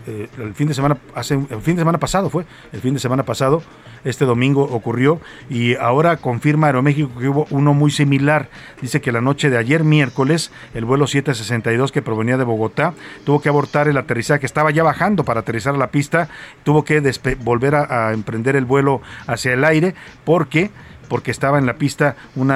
eh, 0.08 0.30
el 0.38 0.54
fin 0.54 0.68
de 0.68 0.74
semana 0.74 0.98
hace 1.16 1.36
el 1.36 1.62
fin 1.62 1.76
de 1.76 1.82
semana 1.82 1.98
pasado 1.98 2.30
fue 2.30 2.46
el 2.72 2.82
fin 2.82 2.94
de 2.94 3.00
semana 3.00 3.24
pasado 3.24 3.62
este 4.08 4.26
domingo 4.26 4.64
ocurrió 4.64 5.20
y 5.50 5.76
ahora 5.76 6.18
confirma 6.18 6.68
Aeroméxico 6.68 7.20
que 7.20 7.28
hubo 7.28 7.48
uno 7.50 7.74
muy 7.74 7.92
similar. 7.92 8.50
Dice 8.82 9.02
que 9.02 9.12
la 9.12 9.22
noche 9.22 9.50
de 9.50 9.58
ayer 9.58 9.84
miércoles 9.84 10.52
el 10.74 10.86
vuelo 10.86 11.08
762 11.08 11.92
que 11.92 12.02
provenía 12.02 12.38
de 12.38 12.44
Bogotá 12.44 12.94
tuvo 13.26 13.42
que 13.42 13.50
abortar 13.50 13.88
el 13.88 13.98
aterrizaje, 13.98 14.46
estaba 14.46 14.72
ya 14.72 14.84
bajando 14.84 15.24
para 15.24 15.42
aterrizar 15.42 15.76
a 15.76 15.78
la 15.78 15.92
pista, 15.92 16.30
tuvo 16.64 16.84
que 16.84 17.02
volver 17.44 17.76
a, 17.76 18.08
a 18.08 18.14
emprender 18.14 18.56
el 18.56 18.66
vuelo 18.66 19.02
hacia 19.26 19.54
el 19.54 19.64
aire 19.66 19.96
porque 20.38 20.70
porque 21.10 21.32
estaba 21.32 21.58
en 21.58 21.66
la 21.66 21.78
pista 21.78 22.16
un 22.36 22.52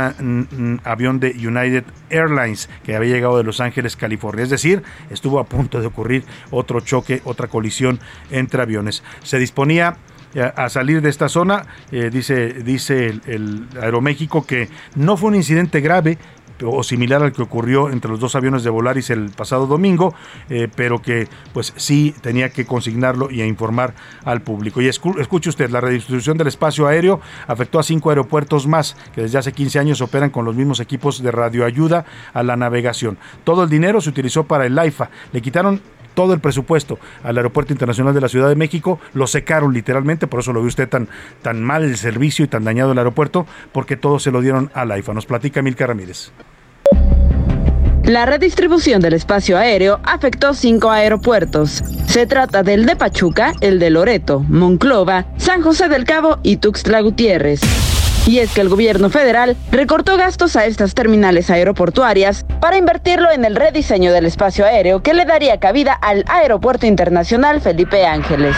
avión 0.83 1.19
de 1.19 1.31
United 1.31 1.83
Airlines 2.11 2.69
que 2.83 2.95
había 2.95 3.15
llegado 3.15 3.37
de 3.37 3.43
Los 3.43 3.59
Ángeles, 3.59 3.95
California. 3.95 4.43
Es 4.43 4.51
decir, 4.51 4.83
estuvo 5.09 5.39
a 5.39 5.45
punto 5.45 5.79
de 5.81 5.87
ocurrir 5.87 6.25
otro 6.51 6.81
choque, 6.81 7.21
otra 7.23 7.47
colisión 7.47 7.99
entre 8.29 8.61
aviones. 8.61 9.03
Se 9.23 9.39
disponía 9.39 9.95
eh, 10.35 10.51
a 10.53 10.69
salir 10.69 11.01
de 11.01 11.09
esta 11.09 11.27
zona, 11.27 11.65
eh, 11.91 12.11
dice, 12.11 12.53
dice 12.61 13.19
el 13.25 13.67
Aeroméxico 13.81 14.45
que 14.45 14.69
no 14.95 15.17
fue 15.17 15.29
un 15.29 15.35
incidente 15.35 15.79
grave, 15.79 16.19
o 16.63 16.83
similar 16.83 17.23
al 17.23 17.33
que 17.33 17.41
ocurrió 17.41 17.89
entre 17.89 18.11
los 18.11 18.19
dos 18.19 18.35
aviones 18.35 18.63
de 18.63 18.69
Volaris 18.69 19.09
el 19.09 19.29
pasado 19.29 19.67
domingo, 19.67 20.13
eh, 20.49 20.67
pero 20.75 21.01
que 21.01 21.27
pues 21.53 21.73
sí 21.75 22.13
tenía 22.21 22.49
que 22.49 22.65
consignarlo 22.65 23.29
y 23.31 23.41
informar 23.41 23.93
al 24.23 24.41
público. 24.41 24.81
Y 24.81 24.87
escuche 24.87 25.49
usted, 25.49 25.69
la 25.69 25.81
redistribución 25.81 26.37
del 26.37 26.47
espacio 26.47 26.87
aéreo 26.87 27.21
afectó 27.47 27.79
a 27.79 27.83
cinco 27.83 28.09
aeropuertos 28.09 28.67
más 28.67 28.95
que 29.13 29.21
desde 29.21 29.37
hace 29.37 29.51
15 29.51 29.79
años 29.79 30.01
operan 30.01 30.29
con 30.29 30.45
los 30.45 30.55
mismos 30.55 30.79
equipos 30.79 31.21
de 31.21 31.31
radioayuda 31.31 32.05
a 32.33 32.43
la 32.43 32.55
navegación. 32.55 33.17
Todo 33.43 33.63
el 33.63 33.69
dinero 33.69 34.01
se 34.01 34.09
utilizó 34.09 34.43
para 34.43 34.65
el 34.65 34.77
AIFA. 34.77 35.09
Le 35.31 35.41
quitaron 35.41 35.81
todo 36.13 36.33
el 36.33 36.39
presupuesto 36.39 36.99
al 37.23 37.37
Aeropuerto 37.37 37.73
Internacional 37.73 38.13
de 38.13 38.21
la 38.21 38.29
Ciudad 38.29 38.49
de 38.49 38.55
México, 38.55 38.99
lo 39.13 39.27
secaron 39.27 39.73
literalmente, 39.73 40.27
por 40.27 40.39
eso 40.41 40.53
lo 40.53 40.61
ve 40.61 40.67
usted 40.67 40.89
tan, 40.89 41.07
tan 41.41 41.61
mal 41.61 41.83
el 41.83 41.97
servicio 41.97 42.45
y 42.45 42.47
tan 42.47 42.63
dañado 42.63 42.91
el 42.91 42.97
aeropuerto, 42.97 43.45
porque 43.71 43.97
todo 43.97 44.19
se 44.19 44.31
lo 44.31 44.41
dieron 44.41 44.71
al 44.73 44.91
AIFA. 44.91 45.13
Nos 45.13 45.25
platica 45.25 45.61
Milka 45.61 45.87
Ramírez. 45.87 46.31
La 48.03 48.25
redistribución 48.25 48.99
del 48.99 49.13
espacio 49.13 49.57
aéreo 49.57 49.99
afectó 50.03 50.53
cinco 50.53 50.89
aeropuertos. 50.89 51.83
Se 52.07 52.25
trata 52.25 52.63
del 52.63 52.85
de 52.85 52.95
Pachuca, 52.95 53.53
el 53.61 53.79
de 53.79 53.91
Loreto, 53.91 54.39
Monclova, 54.39 55.27
San 55.37 55.61
José 55.61 55.87
del 55.87 56.03
Cabo 56.03 56.39
y 56.43 56.57
Tuxtla 56.57 57.01
Gutiérrez. 57.01 57.61
Y 58.27 58.39
es 58.39 58.53
que 58.53 58.61
el 58.61 58.69
gobierno 58.69 59.09
federal 59.09 59.57
recortó 59.71 60.15
gastos 60.15 60.55
a 60.55 60.65
estas 60.65 60.93
terminales 60.93 61.49
aeroportuarias 61.49 62.45
para 62.59 62.77
invertirlo 62.77 63.31
en 63.31 63.45
el 63.45 63.55
rediseño 63.55 64.13
del 64.13 64.25
espacio 64.25 64.65
aéreo 64.65 65.01
que 65.01 65.13
le 65.13 65.25
daría 65.25 65.59
cabida 65.59 65.93
al 65.93 66.23
Aeropuerto 66.27 66.85
Internacional 66.85 67.61
Felipe 67.61 68.05
Ángeles. 68.05 68.55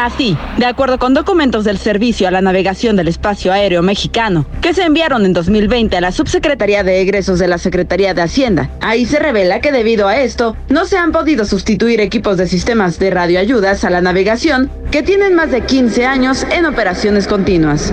Así, 0.00 0.34
de 0.56 0.64
acuerdo 0.64 0.98
con 0.98 1.12
documentos 1.12 1.64
del 1.64 1.76
Servicio 1.76 2.26
a 2.26 2.30
la 2.30 2.40
Navegación 2.40 2.96
del 2.96 3.08
Espacio 3.08 3.52
Aéreo 3.52 3.82
Mexicano, 3.82 4.46
que 4.62 4.72
se 4.72 4.84
enviaron 4.84 5.26
en 5.26 5.34
2020 5.34 5.94
a 5.94 6.00
la 6.00 6.10
Subsecretaría 6.10 6.82
de 6.82 7.02
Egresos 7.02 7.38
de 7.38 7.48
la 7.48 7.58
Secretaría 7.58 8.14
de 8.14 8.22
Hacienda, 8.22 8.70
ahí 8.80 9.04
se 9.04 9.18
revela 9.18 9.60
que 9.60 9.72
debido 9.72 10.08
a 10.08 10.16
esto, 10.16 10.56
no 10.70 10.86
se 10.86 10.96
han 10.96 11.12
podido 11.12 11.44
sustituir 11.44 12.00
equipos 12.00 12.38
de 12.38 12.48
sistemas 12.48 12.98
de 12.98 13.10
radioayudas 13.10 13.84
a 13.84 13.90
la 13.90 14.00
navegación 14.00 14.70
que 14.90 15.02
tienen 15.02 15.34
más 15.34 15.50
de 15.50 15.66
15 15.66 16.06
años 16.06 16.46
en 16.50 16.64
operaciones 16.64 17.26
continuas. 17.26 17.92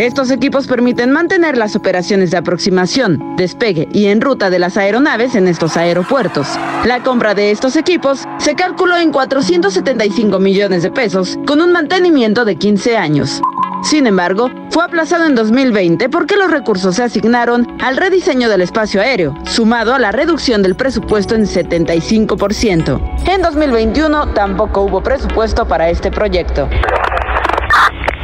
Estos 0.00 0.30
equipos 0.30 0.66
permiten 0.66 1.10
mantener 1.10 1.58
las 1.58 1.76
operaciones 1.76 2.30
de 2.30 2.38
aproximación, 2.38 3.36
despegue 3.36 3.86
y 3.92 4.06
en 4.06 4.22
ruta 4.22 4.48
de 4.48 4.58
las 4.58 4.78
aeronaves 4.78 5.34
en 5.34 5.46
estos 5.46 5.76
aeropuertos. 5.76 6.48
La 6.86 7.02
compra 7.02 7.34
de 7.34 7.50
estos 7.50 7.76
equipos 7.76 8.26
se 8.38 8.54
calculó 8.54 8.96
en 8.96 9.12
475 9.12 10.38
millones 10.38 10.84
de 10.84 10.90
pesos 10.90 11.38
con 11.46 11.60
un 11.60 11.72
mantenimiento 11.72 12.46
de 12.46 12.56
15 12.56 12.96
años. 12.96 13.42
Sin 13.82 14.06
embargo, 14.06 14.48
fue 14.70 14.84
aplazado 14.84 15.26
en 15.26 15.34
2020 15.34 16.08
porque 16.08 16.38
los 16.38 16.50
recursos 16.50 16.96
se 16.96 17.02
asignaron 17.02 17.66
al 17.82 17.98
rediseño 17.98 18.48
del 18.48 18.62
espacio 18.62 19.02
aéreo, 19.02 19.34
sumado 19.44 19.92
a 19.92 19.98
la 19.98 20.12
reducción 20.12 20.62
del 20.62 20.76
presupuesto 20.76 21.34
en 21.34 21.44
75%. 21.44 23.28
En 23.28 23.42
2021 23.42 24.32
tampoco 24.32 24.80
hubo 24.80 25.02
presupuesto 25.02 25.68
para 25.68 25.90
este 25.90 26.10
proyecto. 26.10 26.70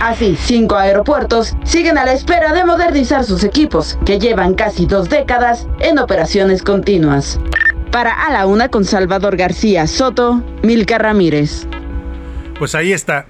Así, 0.00 0.37
cinco 0.38 0.76
aeropuertos 0.76 1.56
siguen 1.64 1.96
a 1.96 2.04
la 2.04 2.12
espera 2.12 2.52
de 2.52 2.64
modernizar 2.64 3.24
sus 3.24 3.44
equipos, 3.44 3.98
que 4.04 4.18
llevan 4.18 4.54
casi 4.54 4.87
dos 4.87 5.09
décadas 5.09 5.66
en 5.80 5.98
operaciones 5.98 6.62
continuas. 6.62 7.40
Para 7.90 8.12
A 8.12 8.30
la 8.30 8.46
Una 8.46 8.68
con 8.68 8.85
Salvador 8.85 9.37
García 9.37 9.87
Soto, 9.87 10.42
Milka 10.62 10.98
Ramírez. 10.98 11.66
Pues 12.59 12.75
ahí 12.75 12.95
está, 12.95 13.27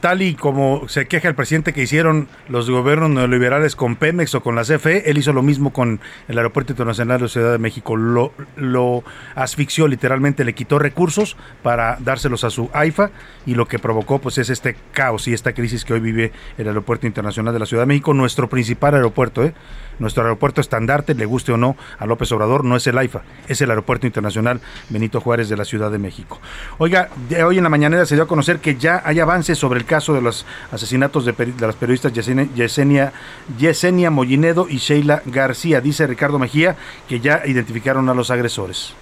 tal 0.00 0.22
y 0.22 0.34
como 0.34 0.88
se 0.88 1.06
queja 1.06 1.28
el 1.28 1.34
presidente 1.34 1.74
que 1.74 1.82
hicieron 1.82 2.28
los 2.48 2.70
gobiernos 2.70 3.10
neoliberales 3.10 3.76
con 3.76 3.94
Pemex 3.94 4.34
o 4.34 4.42
con 4.42 4.54
la 4.54 4.62
CFE, 4.62 5.10
él 5.10 5.18
hizo 5.18 5.34
lo 5.34 5.42
mismo 5.42 5.70
con 5.70 6.00
el 6.28 6.38
Aeropuerto 6.38 6.72
Internacional 6.72 7.20
de 7.20 7.28
Ciudad 7.28 7.52
de 7.52 7.58
México, 7.58 7.94
lo, 7.94 8.32
lo 8.56 9.04
asfixió 9.34 9.86
literalmente, 9.86 10.44
le 10.44 10.54
quitó 10.54 10.78
recursos 10.78 11.36
para 11.62 11.98
dárselos 12.00 12.42
a 12.44 12.48
su 12.48 12.70
AIFA 12.72 13.10
y 13.44 13.54
lo 13.54 13.68
que 13.68 13.78
provocó 13.78 14.18
pues 14.18 14.38
es 14.38 14.48
este 14.48 14.76
caos 14.92 15.28
y 15.28 15.34
esta 15.34 15.52
crisis 15.52 15.84
que 15.84 15.92
hoy 15.92 16.00
vive 16.00 16.32
el 16.56 16.66
Aeropuerto 16.66 17.06
Internacional 17.06 17.52
de 17.52 17.60
la 17.60 17.66
Ciudad 17.66 17.82
de 17.82 17.88
México, 17.88 18.14
nuestro 18.14 18.48
principal 18.48 18.94
aeropuerto, 18.94 19.44
¿eh? 19.44 19.52
Nuestro 20.00 20.24
aeropuerto 20.24 20.60
estandarte, 20.60 21.14
le 21.14 21.26
guste 21.26 21.52
o 21.52 21.56
no 21.56 21.76
a 21.98 22.06
López 22.06 22.32
Obrador, 22.32 22.64
no 22.64 22.74
es 22.74 22.86
el 22.88 22.98
AIFA, 22.98 23.22
es 23.46 23.60
el 23.60 23.70
Aeropuerto 23.70 24.06
Internacional 24.06 24.60
Benito 24.88 25.20
Juárez 25.20 25.48
de 25.48 25.56
la 25.56 25.64
Ciudad 25.64 25.90
de 25.90 25.98
México. 25.98 26.40
Oiga, 26.78 27.10
hoy 27.46 27.58
en 27.58 27.62
la 27.62 27.70
mañanera 27.70 28.04
se 28.06 28.16
dio 28.16 28.24
a 28.24 28.28
conocer 28.28 28.58
que 28.58 28.76
ya 28.76 29.02
hay 29.04 29.20
avances 29.20 29.58
sobre 29.58 29.78
el 29.78 29.86
caso 29.86 30.12
de 30.14 30.22
los 30.22 30.44
asesinatos 30.72 31.24
de, 31.24 31.54
las 31.60 31.76
periodistas 31.76 32.12
Yesenia, 32.12 33.12
Yesenia 33.58 34.10
Mollinedo 34.10 34.66
y 34.68 34.78
Sheila 34.78 35.22
García. 35.26 35.80
Dice 35.80 36.06
Ricardo 36.06 36.38
Mejía 36.38 36.76
que 37.08 37.20
ya 37.20 37.42
identificaron 37.46 38.08
a 38.08 38.14
los 38.14 38.30
agresores 38.30 38.94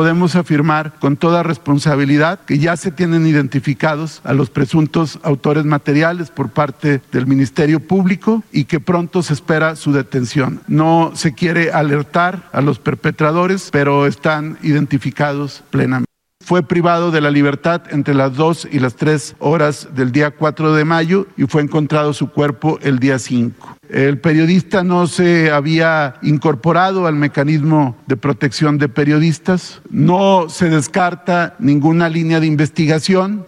podemos 0.00 0.34
afirmar 0.34 0.94
con 0.98 1.18
toda 1.18 1.42
responsabilidad 1.42 2.40
que 2.46 2.58
ya 2.58 2.74
se 2.78 2.90
tienen 2.90 3.26
identificados 3.26 4.22
a 4.24 4.32
los 4.32 4.48
presuntos 4.48 5.18
autores 5.22 5.66
materiales 5.66 6.30
por 6.30 6.48
parte 6.48 7.02
del 7.12 7.26
Ministerio 7.26 7.80
Público 7.80 8.42
y 8.50 8.64
que 8.64 8.80
pronto 8.80 9.22
se 9.22 9.34
espera 9.34 9.76
su 9.76 9.92
detención. 9.92 10.62
No 10.68 11.12
se 11.14 11.34
quiere 11.34 11.70
alertar 11.72 12.48
a 12.52 12.62
los 12.62 12.78
perpetradores, 12.78 13.68
pero 13.70 14.06
están 14.06 14.56
identificados 14.62 15.62
plenamente 15.68 16.09
fue 16.50 16.64
privado 16.64 17.12
de 17.12 17.20
la 17.20 17.30
libertad 17.30 17.82
entre 17.92 18.12
las 18.12 18.34
2 18.34 18.70
y 18.72 18.80
las 18.80 18.96
3 18.96 19.36
horas 19.38 19.86
del 19.94 20.10
día 20.10 20.32
4 20.32 20.74
de 20.74 20.84
mayo 20.84 21.28
y 21.36 21.44
fue 21.44 21.62
encontrado 21.62 22.12
su 22.12 22.32
cuerpo 22.32 22.80
el 22.82 22.98
día 22.98 23.20
5. 23.20 23.76
El 23.88 24.18
periodista 24.18 24.82
no 24.82 25.06
se 25.06 25.52
había 25.52 26.16
incorporado 26.22 27.06
al 27.06 27.14
mecanismo 27.14 27.96
de 28.08 28.16
protección 28.16 28.78
de 28.78 28.88
periodistas, 28.88 29.80
no 29.90 30.48
se 30.48 30.68
descarta 30.70 31.54
ninguna 31.60 32.08
línea 32.08 32.40
de 32.40 32.48
investigación, 32.48 33.46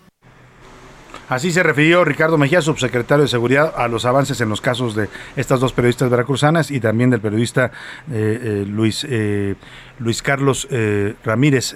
Así 1.32 1.50
se 1.50 1.62
refirió 1.62 2.04
Ricardo 2.04 2.36
Mejía, 2.36 2.60
subsecretario 2.60 3.22
de 3.22 3.28
Seguridad, 3.28 3.72
a 3.78 3.88
los 3.88 4.04
avances 4.04 4.38
en 4.42 4.50
los 4.50 4.60
casos 4.60 4.94
de 4.94 5.08
estas 5.34 5.60
dos 5.60 5.72
periodistas 5.72 6.10
veracruzanas 6.10 6.70
y 6.70 6.78
también 6.78 7.08
del 7.08 7.22
periodista 7.22 7.72
eh, 8.12 8.38
eh, 8.42 8.64
Luis, 8.68 9.06
eh, 9.08 9.54
Luis 9.98 10.22
Carlos 10.22 10.68
Ramírez. 11.24 11.74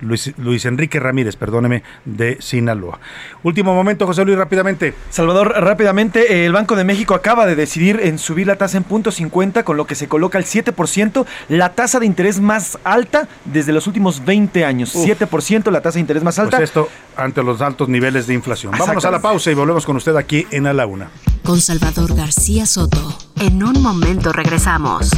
Luis, 0.00 0.64
Enrique 0.66 1.00
Ramírez, 1.00 1.36
perdóneme, 1.36 1.82
de 2.04 2.36
Sinaloa. 2.38 2.98
Último 3.42 3.74
momento, 3.74 4.06
José 4.06 4.22
Luis, 4.26 4.36
rápidamente. 4.36 4.92
Salvador, 5.08 5.54
rápidamente, 5.56 6.44
el 6.44 6.52
Banco 6.52 6.76
de 6.76 6.84
México 6.84 7.14
acaba 7.14 7.46
de 7.46 7.56
decidir 7.56 8.00
en 8.02 8.18
subir 8.18 8.46
la 8.46 8.56
tasa 8.56 8.76
en 8.76 8.82
punto 8.82 9.10
50, 9.10 9.62
con 9.62 9.78
lo 9.78 9.86
que 9.86 9.94
se 9.94 10.06
coloca 10.06 10.36
al 10.36 10.44
7%, 10.44 11.24
la 11.48 11.72
tasa 11.72 12.00
de 12.00 12.06
interés 12.06 12.38
más 12.38 12.76
alta 12.84 13.28
desde 13.46 13.72
los 13.72 13.86
últimos 13.86 14.22
20 14.26 14.64
años. 14.66 14.94
7% 14.94 15.70
la 15.70 15.80
tasa 15.80 15.94
de 15.94 16.00
interés 16.00 16.22
más 16.22 16.38
alta. 16.38 16.58
Pues 16.58 16.68
esto 16.68 16.90
ante 17.16 17.42
los 17.42 17.62
altos 17.62 17.88
niveles 17.88 18.26
de 18.26 18.34
inflación. 18.34 18.74
Vámonos 18.76 19.04
a 19.06 19.10
la 19.10 19.22
pausa 19.22 19.52
y 19.52 19.54
volvemos 19.54 19.86
con 19.86 19.96
usted 19.96 20.14
aquí 20.16 20.46
en 20.50 20.66
A 20.66 20.74
la 20.74 20.86
Una. 20.86 21.08
Con 21.44 21.60
Salvador 21.62 22.14
García 22.14 22.66
Soto. 22.66 23.16
En 23.40 23.62
un 23.62 23.80
momento 23.80 24.32
regresamos. 24.34 25.10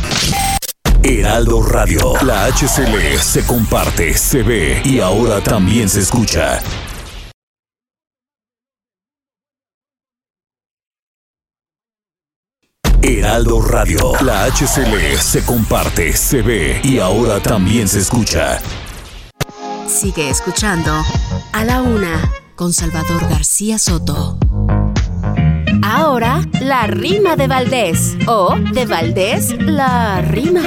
Heraldo 1.09 1.63
Radio. 1.63 2.15
La 2.25 2.47
HCL 2.47 3.21
se 3.21 3.47
comparte, 3.47 4.13
se 4.19 4.43
ve 4.43 4.83
y 4.85 4.99
ahora 4.99 5.41
también 5.41 5.89
se 5.89 6.01
escucha. 6.01 6.61
Heraldo 13.01 13.63
Radio. 13.63 14.15
La 14.23 14.47
HCL 14.47 15.17
se 15.21 15.45
comparte, 15.45 16.13
se 16.13 16.43
ve 16.43 16.81
y 16.83 16.99
ahora 16.99 17.41
también 17.41 17.87
se 17.87 18.01
escucha. 18.01 18.59
Sigue 19.87 20.29
escuchando 20.29 20.91
a 21.53 21.65
la 21.65 21.83
una 21.83 22.33
con 22.57 22.73
Salvador 22.73 23.29
García 23.29 23.79
Soto. 23.79 24.39
Ahora, 25.89 26.43
la 26.63 26.89
rima 26.89 27.37
de 27.37 27.47
Valdés. 27.47 28.17
O, 28.27 28.57
de 28.73 28.87
Valdés, 28.87 29.55
la 29.61 30.21
rima. 30.21 30.63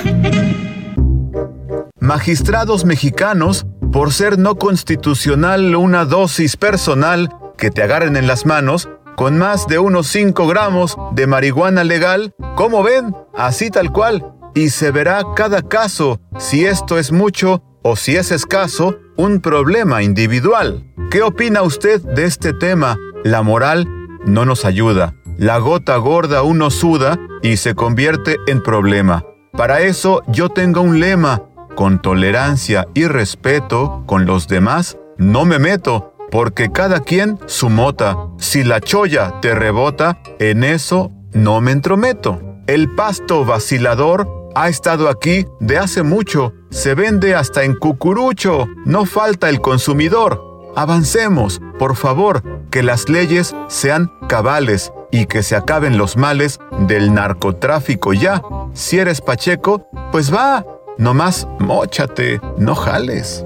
Magistrados 1.99 2.85
mexicanos, 2.85 3.65
por 3.91 4.13
ser 4.13 4.39
no 4.39 4.55
constitucional 4.55 5.75
una 5.75 6.05
dosis 6.05 6.55
personal 6.55 7.35
que 7.57 7.69
te 7.69 7.83
agarren 7.83 8.15
en 8.15 8.27
las 8.27 8.45
manos, 8.45 8.87
con 9.17 9.37
más 9.37 9.67
de 9.67 9.77
unos 9.77 10.07
5 10.07 10.47
gramos 10.47 10.95
de 11.11 11.27
marihuana 11.27 11.83
legal, 11.83 12.33
como 12.55 12.81
ven, 12.81 13.13
así 13.35 13.69
tal 13.69 13.91
cual, 13.91 14.25
y 14.55 14.69
se 14.69 14.91
verá 14.91 15.21
cada 15.35 15.61
caso 15.61 16.21
si 16.37 16.65
esto 16.65 16.97
es 16.97 17.11
mucho 17.11 17.61
o 17.81 17.97
si 17.97 18.15
es 18.15 18.31
escaso, 18.31 18.97
un 19.17 19.41
problema 19.41 20.01
individual. 20.01 20.85
¿Qué 21.11 21.23
opina 21.23 21.61
usted 21.61 22.01
de 22.01 22.23
este 22.23 22.53
tema? 22.53 22.95
La 23.25 23.41
moral 23.41 23.98
no 24.25 24.45
nos 24.45 24.65
ayuda. 24.65 25.15
La 25.37 25.57
gota 25.57 25.95
gorda 25.97 26.43
uno 26.43 26.69
suda 26.69 27.17
y 27.41 27.57
se 27.57 27.75
convierte 27.75 28.37
en 28.47 28.61
problema. 28.61 29.23
Para 29.53 29.81
eso 29.81 30.21
yo 30.27 30.49
tengo 30.49 30.81
un 30.81 30.99
lema. 30.99 31.43
Con 31.75 32.01
tolerancia 32.01 32.87
y 32.93 33.05
respeto 33.05 34.03
con 34.05 34.25
los 34.25 34.47
demás, 34.47 34.97
no 35.17 35.45
me 35.45 35.59
meto, 35.59 36.13
porque 36.31 36.71
cada 36.71 36.99
quien 36.99 37.39
su 37.45 37.69
mota. 37.69 38.17
Si 38.37 38.63
la 38.63 38.81
cholla 38.81 39.39
te 39.41 39.55
rebota, 39.55 40.21
en 40.39 40.63
eso 40.63 41.11
no 41.33 41.61
me 41.61 41.71
entrometo. 41.71 42.41
El 42.67 42.93
pasto 42.95 43.45
vacilador 43.45 44.51
ha 44.55 44.67
estado 44.69 45.09
aquí 45.09 45.45
de 45.59 45.77
hace 45.77 46.03
mucho. 46.03 46.53
Se 46.69 46.95
vende 46.95 47.35
hasta 47.35 47.63
en 47.63 47.75
cucurucho. 47.75 48.67
No 48.85 49.05
falta 49.05 49.49
el 49.49 49.61
consumidor. 49.61 50.48
Avancemos, 50.75 51.61
por 51.77 51.95
favor, 51.95 52.43
que 52.71 52.83
las 52.83 53.09
leyes 53.09 53.55
sean 53.67 54.11
cabales 54.27 54.91
y 55.11 55.25
que 55.25 55.43
se 55.43 55.55
acaben 55.55 55.97
los 55.97 56.17
males 56.17 56.59
del 56.87 57.13
narcotráfico 57.13 58.13
ya. 58.13 58.41
Si 58.73 58.99
eres 58.99 59.21
Pacheco, 59.21 59.87
pues 60.11 60.33
va, 60.33 60.65
nomás 60.97 61.47
mochate, 61.59 62.39
no 62.57 62.75
jales. 62.75 63.43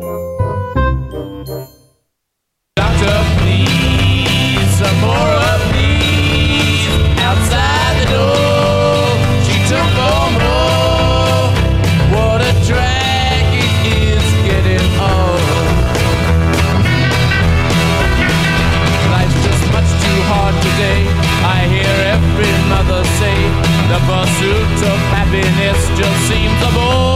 Happiness 25.34 25.89
just 25.98 26.28
seems 26.28 26.62
a 26.62 26.72
bore. 26.74 27.12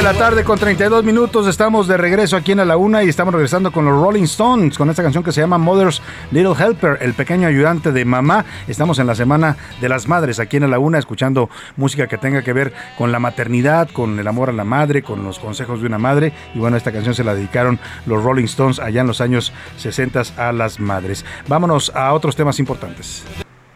De 0.00 0.04
la 0.04 0.14
tarde 0.14 0.44
con 0.44 0.58
32 0.58 1.04
minutos, 1.04 1.46
estamos 1.46 1.86
de 1.86 1.98
regreso 1.98 2.34
aquí 2.34 2.52
en 2.52 2.60
A 2.60 2.64
la 2.64 2.78
Una 2.78 3.04
y 3.04 3.10
estamos 3.10 3.34
regresando 3.34 3.70
con 3.70 3.84
los 3.84 4.00
Rolling 4.00 4.22
Stones, 4.22 4.78
con 4.78 4.88
esta 4.88 5.02
canción 5.02 5.22
que 5.22 5.30
se 5.30 5.42
llama 5.42 5.58
Mother's 5.58 6.00
Little 6.30 6.54
Helper, 6.58 6.96
el 7.02 7.12
pequeño 7.12 7.46
ayudante 7.46 7.92
de 7.92 8.06
mamá. 8.06 8.46
Estamos 8.66 8.98
en 8.98 9.06
la 9.06 9.14
Semana 9.14 9.58
de 9.78 9.90
las 9.90 10.08
Madres 10.08 10.40
aquí 10.40 10.56
en 10.56 10.64
A 10.64 10.68
la 10.68 10.78
Una, 10.78 10.98
escuchando 10.98 11.50
música 11.76 12.06
que 12.06 12.16
tenga 12.16 12.40
que 12.40 12.54
ver 12.54 12.72
con 12.96 13.12
la 13.12 13.18
maternidad, 13.18 13.90
con 13.90 14.18
el 14.18 14.26
amor 14.26 14.48
a 14.48 14.52
la 14.52 14.64
madre, 14.64 15.02
con 15.02 15.22
los 15.22 15.38
consejos 15.38 15.82
de 15.82 15.86
una 15.86 15.98
madre. 15.98 16.32
Y 16.54 16.60
bueno, 16.60 16.78
esta 16.78 16.92
canción 16.92 17.14
se 17.14 17.22
la 17.22 17.34
dedicaron 17.34 17.78
los 18.06 18.24
Rolling 18.24 18.44
Stones 18.44 18.78
allá 18.78 19.02
en 19.02 19.06
los 19.06 19.20
años 19.20 19.52
60 19.76 20.22
a 20.38 20.52
las 20.52 20.80
madres. 20.80 21.26
Vámonos 21.46 21.92
a 21.94 22.14
otros 22.14 22.34
temas 22.36 22.58
importantes. 22.58 23.22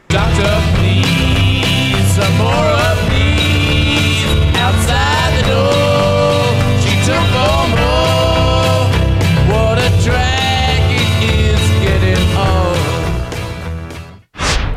Doctor, 0.09 0.59
please, 0.77 2.19
outside 4.57 5.04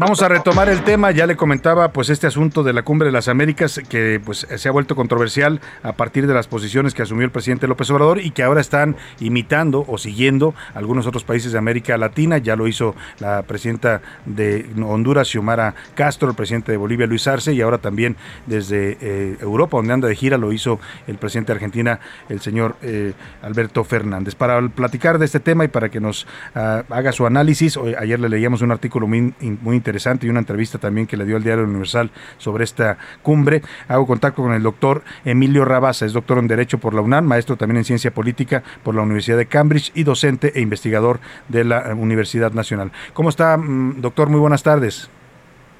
Vamos 0.00 0.22
a 0.22 0.28
retomar 0.28 0.68
el 0.68 0.84
tema, 0.84 1.10
ya 1.10 1.26
le 1.26 1.34
comentaba 1.34 1.92
pues 1.92 2.08
este 2.08 2.28
asunto 2.28 2.62
de 2.62 2.72
la 2.72 2.82
Cumbre 2.82 3.06
de 3.06 3.12
las 3.12 3.26
Américas 3.26 3.80
que 3.88 4.20
pues 4.24 4.46
se 4.54 4.68
ha 4.68 4.70
vuelto 4.70 4.94
controversial 4.94 5.60
a 5.82 5.94
partir 5.94 6.28
de 6.28 6.34
las 6.34 6.46
posiciones 6.46 6.94
que 6.94 7.02
asumió 7.02 7.24
el 7.24 7.32
presidente 7.32 7.66
López 7.66 7.90
Obrador 7.90 8.20
y 8.20 8.30
que 8.30 8.44
ahora 8.44 8.60
están 8.60 8.94
imitando 9.18 9.84
o 9.88 9.98
siguiendo 9.98 10.54
algunos 10.74 11.08
otros 11.08 11.24
países 11.24 11.50
de 11.50 11.58
América 11.58 11.98
Latina, 11.98 12.38
ya 12.38 12.54
lo 12.54 12.68
hizo 12.68 12.94
la 13.18 13.42
presidenta 13.42 14.00
de 14.24 14.70
Honduras 14.80 15.26
Xiomara 15.26 15.74
Castro, 15.96 16.28
el 16.30 16.36
presidente 16.36 16.70
de 16.70 16.78
Bolivia 16.78 17.08
Luis 17.08 17.26
Arce 17.26 17.52
y 17.52 17.60
ahora 17.60 17.78
también 17.78 18.14
desde 18.46 18.98
eh, 19.00 19.36
Europa 19.40 19.78
donde 19.78 19.94
anda 19.94 20.06
de 20.06 20.14
gira 20.14 20.38
lo 20.38 20.52
hizo 20.52 20.78
el 21.08 21.16
presidente 21.16 21.50
de 21.52 21.56
Argentina 21.56 21.98
el 22.28 22.40
señor 22.40 22.76
eh, 22.82 23.14
Alberto 23.42 23.82
Fernández. 23.82 24.36
Para 24.36 24.60
platicar 24.68 25.18
de 25.18 25.24
este 25.24 25.40
tema 25.40 25.64
y 25.64 25.68
para 25.68 25.88
que 25.88 25.98
nos 25.98 26.24
ah, 26.54 26.84
haga 26.88 27.10
su 27.10 27.26
análisis, 27.26 27.76
hoy- 27.76 27.96
ayer 27.98 28.20
le 28.20 28.28
leíamos 28.28 28.62
un 28.62 28.70
artículo 28.70 29.08
muy, 29.08 29.34
muy 29.40 29.74
interesante 29.74 29.87
y 30.22 30.28
una 30.28 30.40
entrevista 30.40 30.78
también 30.78 31.06
que 31.06 31.16
le 31.16 31.24
dio 31.24 31.36
al 31.36 31.42
Diario 31.42 31.64
Universal 31.64 32.10
sobre 32.38 32.64
esta 32.64 32.98
cumbre. 33.22 33.62
Hago 33.88 34.06
contacto 34.06 34.42
con 34.42 34.52
el 34.52 34.62
doctor 34.62 35.02
Emilio 35.24 35.64
Rabasa, 35.64 36.06
es 36.06 36.12
doctor 36.12 36.38
en 36.38 36.48
Derecho 36.48 36.78
por 36.78 36.94
la 36.94 37.00
UNAM, 37.00 37.24
maestro 37.24 37.56
también 37.56 37.78
en 37.78 37.84
Ciencia 37.84 38.12
Política 38.12 38.62
por 38.82 38.94
la 38.94 39.02
Universidad 39.02 39.36
de 39.36 39.46
Cambridge 39.46 39.90
y 39.94 40.04
docente 40.04 40.52
e 40.54 40.60
investigador 40.60 41.20
de 41.48 41.64
la 41.64 41.94
Universidad 41.94 42.52
Nacional. 42.52 42.92
¿Cómo 43.12 43.28
está, 43.28 43.56
mm, 43.56 44.00
doctor? 44.00 44.28
Muy 44.28 44.40
buenas 44.40 44.62
tardes. 44.62 45.10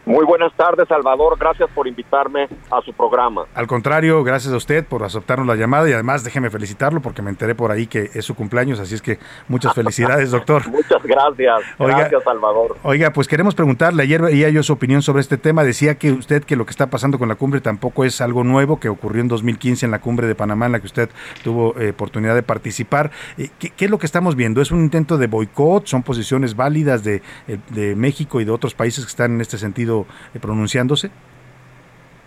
Muy 0.09 0.25
buenas 0.25 0.55
tardes, 0.55 0.89
Salvador. 0.89 1.37
Gracias 1.39 1.69
por 1.75 1.87
invitarme 1.87 2.49
a 2.71 2.81
su 2.81 2.95
programa. 2.95 3.45
Al 3.55 3.67
contrario, 3.67 4.25
gracias 4.25 4.55
a 4.55 4.57
usted 4.57 4.87
por 4.87 5.05
aceptarnos 5.05 5.47
la 5.47 5.55
llamada 5.55 5.87
y 5.87 5.93
además 5.93 6.25
déjeme 6.25 6.49
felicitarlo 6.49 7.03
porque 7.03 7.21
me 7.21 7.29
enteré 7.29 7.55
por 7.55 7.71
ahí 7.71 7.87
que 7.87 8.09
es 8.15 8.25
su 8.25 8.35
cumpleaños, 8.35 8.81
así 8.81 8.95
es 8.95 9.03
que 9.03 9.19
muchas 9.49 9.75
felicidades, 9.75 10.31
doctor. 10.31 10.67
Muchas 10.71 11.03
gracias. 11.03 11.61
Oiga. 11.77 11.99
Gracias, 11.99 12.25
Salvador. 12.25 12.79
Oiga, 12.85 13.13
pues 13.13 13.29
queremos 13.29 13.55
preguntarle, 13.55 14.03
ayer 14.03 14.23
veía 14.23 14.49
yo 14.49 14.63
su 14.63 14.73
opinión 14.73 15.03
sobre 15.03 15.21
este 15.21 15.37
tema, 15.37 15.63
decía 15.63 15.97
que 15.97 16.11
usted 16.13 16.43
que 16.43 16.57
lo 16.57 16.65
que 16.65 16.71
está 16.71 16.87
pasando 16.87 17.19
con 17.19 17.29
la 17.29 17.35
cumbre 17.35 17.61
tampoco 17.61 18.07
es 18.07 18.23
algo 18.23 18.45
nuevo, 18.45 18.81
que 18.81 18.89
ocurrió 18.89 19.21
en 19.21 19.29
2015 19.29 19.85
en 19.85 19.93
la 19.93 20.01
cumbre 20.01 20.27
de 20.27 20.35
Panamá 20.35 20.65
en 20.65 20.73
la 20.73 20.81
que 20.81 20.87
usted 20.87 21.11
tuvo 21.45 21.79
eh, 21.79 21.91
oportunidad 21.91 22.35
de 22.35 22.43
participar. 22.43 23.11
Eh, 23.37 23.51
¿Qué, 23.59 23.69
qué 23.77 23.85
es 23.85 23.91
lo 23.91 23.99
que 23.99 24.07
estamos 24.07 24.37
viendo? 24.37 24.63
¿Es 24.63 24.71
un 24.71 24.81
intento 24.81 25.19
de 25.19 25.27
boicot? 25.27 25.87
¿Son 25.87 26.03
posiciones 26.03 26.57
válidas 26.57 27.05
de, 27.05 27.21
eh, 27.47 27.59
de 27.69 27.95
México 27.95 28.41
y 28.41 28.47
de 28.47 28.53
otros 28.53 28.75
países 28.75 29.05
que 29.05 29.11
están 29.11 29.33
en 29.33 29.43
este 29.43 29.59
sentido 29.59 29.98
eh, 30.35 30.39
pronunciándose? 30.41 31.11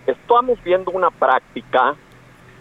Estamos 0.05 0.61
viendo 0.63 0.91
una 0.91 1.11
práctica 1.11 1.95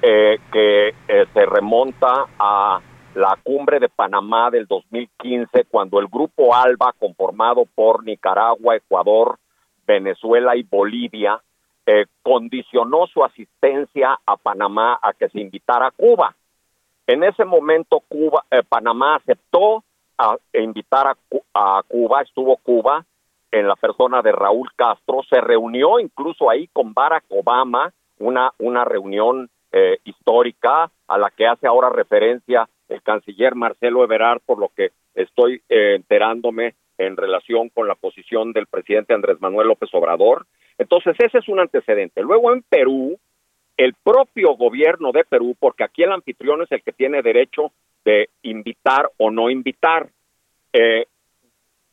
eh, 0.03 0.39
que 0.53 0.89
eh, 0.89 1.27
se 1.33 1.47
remonta 1.47 2.27
a 2.39 2.81
la 3.15 3.39
cumbre 3.43 3.81
de 3.81 3.89
Panamá 3.89 4.51
del 4.51 4.67
2015, 4.67 5.65
cuando 5.71 5.99
el 5.99 6.07
grupo 6.07 6.55
ALBA, 6.55 6.95
conformado 6.99 7.65
por 7.75 8.05
Nicaragua, 8.05 8.77
Ecuador, 8.77 9.39
Venezuela 9.87 10.57
y 10.57 10.63
Bolivia, 10.63 11.41
condicionó 12.23 13.09
su 13.09 13.25
asistencia 13.25 14.17
a 14.25 14.37
Panamá 14.37 15.01
a 15.03 15.13
que 15.13 15.29
se 15.29 15.41
invitara 15.41 15.89
a 15.89 15.91
Cuba. 15.91 16.37
En 17.11 17.25
ese 17.25 17.45
momento, 17.45 18.05
Cuba, 18.07 18.45
eh, 18.53 18.63
Panamá 18.63 19.17
aceptó 19.17 19.83
a, 20.17 20.37
invitar 20.55 21.09
a, 21.09 21.17
a 21.55 21.83
Cuba, 21.83 22.23
estuvo 22.23 22.57
Cuba 22.59 23.05
en 23.51 23.67
la 23.67 23.77
persona 23.77 24.23
de 24.23 24.33
Raúl 24.33 24.71
Castro, 24.77 25.23
se 25.29 25.41
reunió 25.41 25.99
incluso 25.99 26.51
ahí 26.51 26.69
con 26.73 26.95
Barack 26.95 27.25
Obama, 27.29 27.93
una, 28.19 28.53
una 28.59 28.85
reunión 28.85 29.49
eh, 29.73 29.99
histórica 30.05 30.91
a 31.07 31.19
la 31.19 31.31
que 31.31 31.47
hace 31.47 31.67
ahora 31.67 31.91
referencia 31.91 32.69
el 32.89 33.03
canciller 33.03 33.55
Marcelo 33.55 34.05
Ebrard, 34.05 34.41
por 34.45 34.59
lo 34.59 34.71
que 34.75 34.91
estoy 35.15 35.63
eh, 35.69 35.95
enterándome 35.95 36.75
en 36.99 37.17
relación 37.17 37.69
con 37.71 37.89
la 37.89 37.95
posición 37.95 38.53
del 38.53 38.67
presidente 38.67 39.15
Andrés 39.15 39.41
Manuel 39.41 39.69
López 39.69 39.89
Obrador. 39.95 40.47
Entonces, 40.77 41.17
ese 41.19 41.39
es 41.39 41.49
un 41.49 41.61
antecedente. 41.61 42.23
Luego 42.23 42.53
en 42.53 42.63
Perú, 42.63 43.19
el 43.77 43.95
propio 43.95 44.57
gobierno 44.57 45.13
de 45.13 45.25
Perú, 45.25 45.57
porque 45.59 45.85
aquí 45.85 46.03
el 46.03 46.13
anfitrión 46.13 46.63
es 46.63 46.73
el 46.73 46.83
que 46.83 46.93
tiene 46.93 47.23
derecho 47.23 47.73
de 48.05 48.29
invitar 48.43 49.11
o 49.17 49.31
no 49.31 49.51
invitar, 49.51 50.09
eh, 50.73 51.07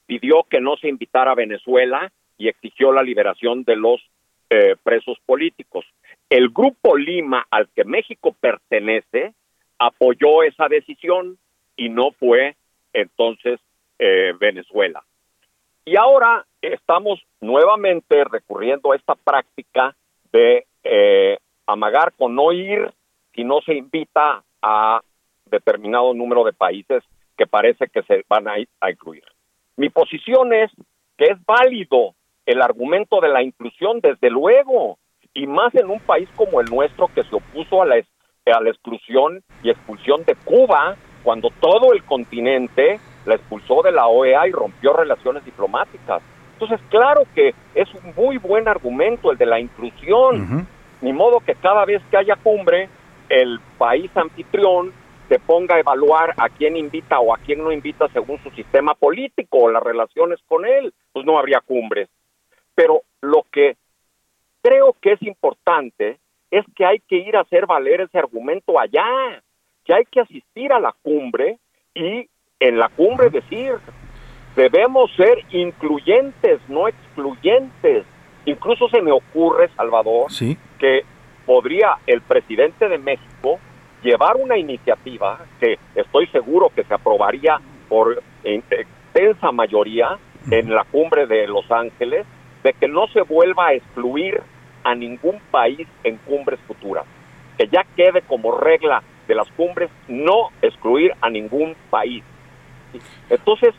pidió 0.08 0.44
que 0.50 0.60
no 0.60 0.78
se 0.78 0.88
invitara 0.88 1.32
a 1.32 1.36
Venezuela 1.36 2.12
y 2.38 2.48
exigió 2.48 2.92
la 2.92 3.04
liberación 3.04 3.64
de 3.64 3.76
los 3.76 4.02
eh, 4.50 4.76
presos 4.82 5.18
políticos. 5.26 5.86
El 6.30 6.50
grupo 6.50 6.96
Lima 6.96 7.46
al 7.52 7.68
que 7.76 7.84
México 7.84 8.36
pertenece 8.40 9.34
apoyó 9.78 10.44
esa 10.44 10.68
decisión 10.68 11.38
y 11.76 11.90
no 11.90 12.12
fue 12.12 12.56
entonces 12.94 13.60
eh, 14.00 14.34
Venezuela. 14.40 15.04
Y 15.86 15.96
ahora 15.98 16.46
estamos 16.62 17.22
nuevamente 17.40 18.24
recurriendo 18.24 18.92
a 18.92 18.96
esta 18.96 19.16
práctica 19.16 19.96
de 20.32 20.66
eh, 20.84 21.38
amagar 21.66 22.14
con 22.18 22.36
no 22.36 22.52
ir 22.52 22.92
si 23.34 23.44
no 23.44 23.62
se 23.62 23.76
invita 23.76 24.44
a 24.62 25.02
determinado 25.46 26.14
número 26.14 26.44
de 26.44 26.54
países 26.54 27.04
que 27.38 27.48
parece 27.48 27.88
que 27.88 28.02
se 28.04 28.26
van 28.28 28.48
a, 28.48 28.56
a 28.82 28.92
incluir. 28.92 29.24
Mi 29.78 29.90
posición 29.90 30.54
es 30.54 30.72
que 31.18 31.26
es 31.26 31.46
válido 31.46 32.16
el 32.46 32.62
argumento 32.62 33.22
de 33.22 33.30
la 33.30 33.44
inclusión, 33.44 34.00
desde 34.02 34.30
luego, 34.30 34.98
y 35.34 35.46
más 35.46 35.74
en 35.76 35.90
un 35.90 36.00
país 36.00 36.28
como 36.36 36.60
el 36.62 36.70
nuestro 36.70 37.08
que 37.14 37.24
se 37.24 37.36
opuso 37.36 37.84
a 37.84 37.86
la, 37.86 37.96
a 37.96 38.62
la 38.62 38.70
exclusión 38.70 39.44
y 39.62 39.70
expulsión 39.70 40.24
de 40.26 40.36
Cuba, 40.36 40.96
cuando 41.24 41.50
todo 41.60 41.94
el 41.94 42.04
continente 42.04 43.00
la 43.26 43.36
expulsó 43.36 43.84
de 43.84 43.92
la 43.92 44.08
OEA 44.08 44.48
y 44.48 44.52
rompió 44.52 44.94
relaciones 44.94 45.46
diplomáticas. 45.46 46.24
Entonces, 46.54 46.80
claro 46.90 47.24
que 47.36 47.54
es 47.76 47.88
un 47.94 48.16
muy 48.16 48.38
buen 48.38 48.68
argumento 48.68 49.32
el 49.32 49.38
de 49.38 49.46
la 49.46 49.60
inclusión. 49.60 50.68
Ni 51.02 51.14
modo 51.14 51.40
que 51.42 51.54
cada 51.54 51.86
vez 51.86 52.02
que 52.10 52.18
haya 52.18 52.36
cumbre, 52.38 52.90
el 53.30 53.60
país 53.78 54.10
anfitrión 54.16 54.92
se 55.30 55.40
ponga 55.40 55.76
a 55.76 55.80
evaluar 55.80 56.34
a 56.38 56.50
quién 56.50 56.78
invita 56.78 57.20
o 57.20 57.34
a 57.34 57.38
quién 57.38 57.60
no 57.64 57.72
invita 57.72 58.08
según 58.14 58.42
su 58.44 58.50
sistema 58.52 58.94
político 58.96 59.60
o 59.60 59.72
las 59.72 59.84
relaciones 59.84 60.40
con 60.48 60.66
él. 60.66 60.94
Pues 61.12 61.26
no 61.26 61.38
habría 61.38 61.62
cumbres. 61.62 62.10
Pero 62.76 63.02
lo 63.22 63.46
que 63.52 63.76
creo 64.62 64.96
que 65.02 65.14
es 65.14 65.22
importante 65.24 66.18
es 66.52 66.66
que 66.76 66.86
hay 66.86 67.00
que 67.00 67.18
ir 67.18 67.36
a 67.36 67.42
hacer 67.42 67.66
valer 67.66 68.02
ese 68.02 68.18
argumento 68.18 68.80
allá, 68.80 69.42
que 69.84 69.94
hay 69.94 70.06
que 70.06 70.22
asistir 70.22 70.72
a 70.72 70.80
la 70.80 70.94
cumbre 71.02 71.58
y 71.94 72.30
en 72.60 72.78
la 72.78 72.90
cumbre 72.90 73.30
decir, 73.30 73.74
debemos 74.56 75.12
ser 75.16 75.40
incluyentes, 75.52 76.60
no 76.68 76.88
excluyentes. 76.88 78.06
Incluso 78.46 78.88
se 78.90 79.02
me 79.02 79.12
ocurre, 79.12 79.70
Salvador, 79.76 80.32
Sí. 80.32 80.58
que 80.80 81.04
podría 81.46 81.98
el 82.08 82.22
presidente 82.22 82.88
de 82.88 82.98
México 82.98 83.60
llevar 84.08 84.38
una 84.38 84.58
iniciativa 84.58 85.38
que 85.60 85.78
estoy 85.94 86.28
seguro 86.28 86.70
que 86.74 86.86
se 86.86 86.94
aprobaría 86.94 87.60
por 87.90 88.24
en- 88.46 88.64
extensa 88.70 89.52
mayoría 89.52 90.18
en 90.50 90.74
la 90.74 90.86
cumbre 90.86 91.28
de 91.28 91.46
Los 91.46 91.70
Ángeles, 91.70 92.26
de 92.64 92.72
que 92.74 92.88
no 92.88 93.08
se 93.08 93.22
vuelva 93.24 93.68
a 93.68 93.74
excluir 93.74 94.42
a 94.86 94.96
ningún 94.96 95.40
país 95.52 95.86
en 96.06 96.16
cumbres 96.20 96.58
futuras, 96.68 97.04
que 97.58 97.68
ya 97.68 97.84
quede 97.98 98.22
como 98.22 98.58
regla 98.58 99.04
de 99.28 99.36
las 99.36 99.50
cumbres 99.52 99.90
no 100.08 100.52
excluir 100.62 101.12
a 101.20 101.30
ningún 101.30 101.76
país. 101.90 102.24
Entonces, 103.30 103.74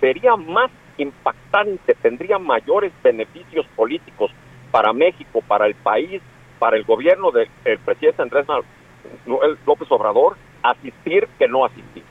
sería 0.00 0.34
más 0.36 0.70
impactante, 0.96 1.94
tendría 2.00 2.38
mayores 2.38 2.92
beneficios 3.02 3.66
políticos 3.76 4.30
para 4.70 4.94
México, 4.94 5.42
para 5.46 5.66
el 5.66 5.74
país, 5.74 6.22
para 6.58 6.78
el 6.78 6.84
gobierno 6.84 7.30
del 7.32 7.48
el 7.66 7.78
presidente 7.80 8.22
Andrés 8.22 8.48
López 9.66 9.88
Obrador, 9.90 10.36
asistir 10.62 11.28
que 11.38 11.46
no 11.48 11.64
asistir. 11.64 12.02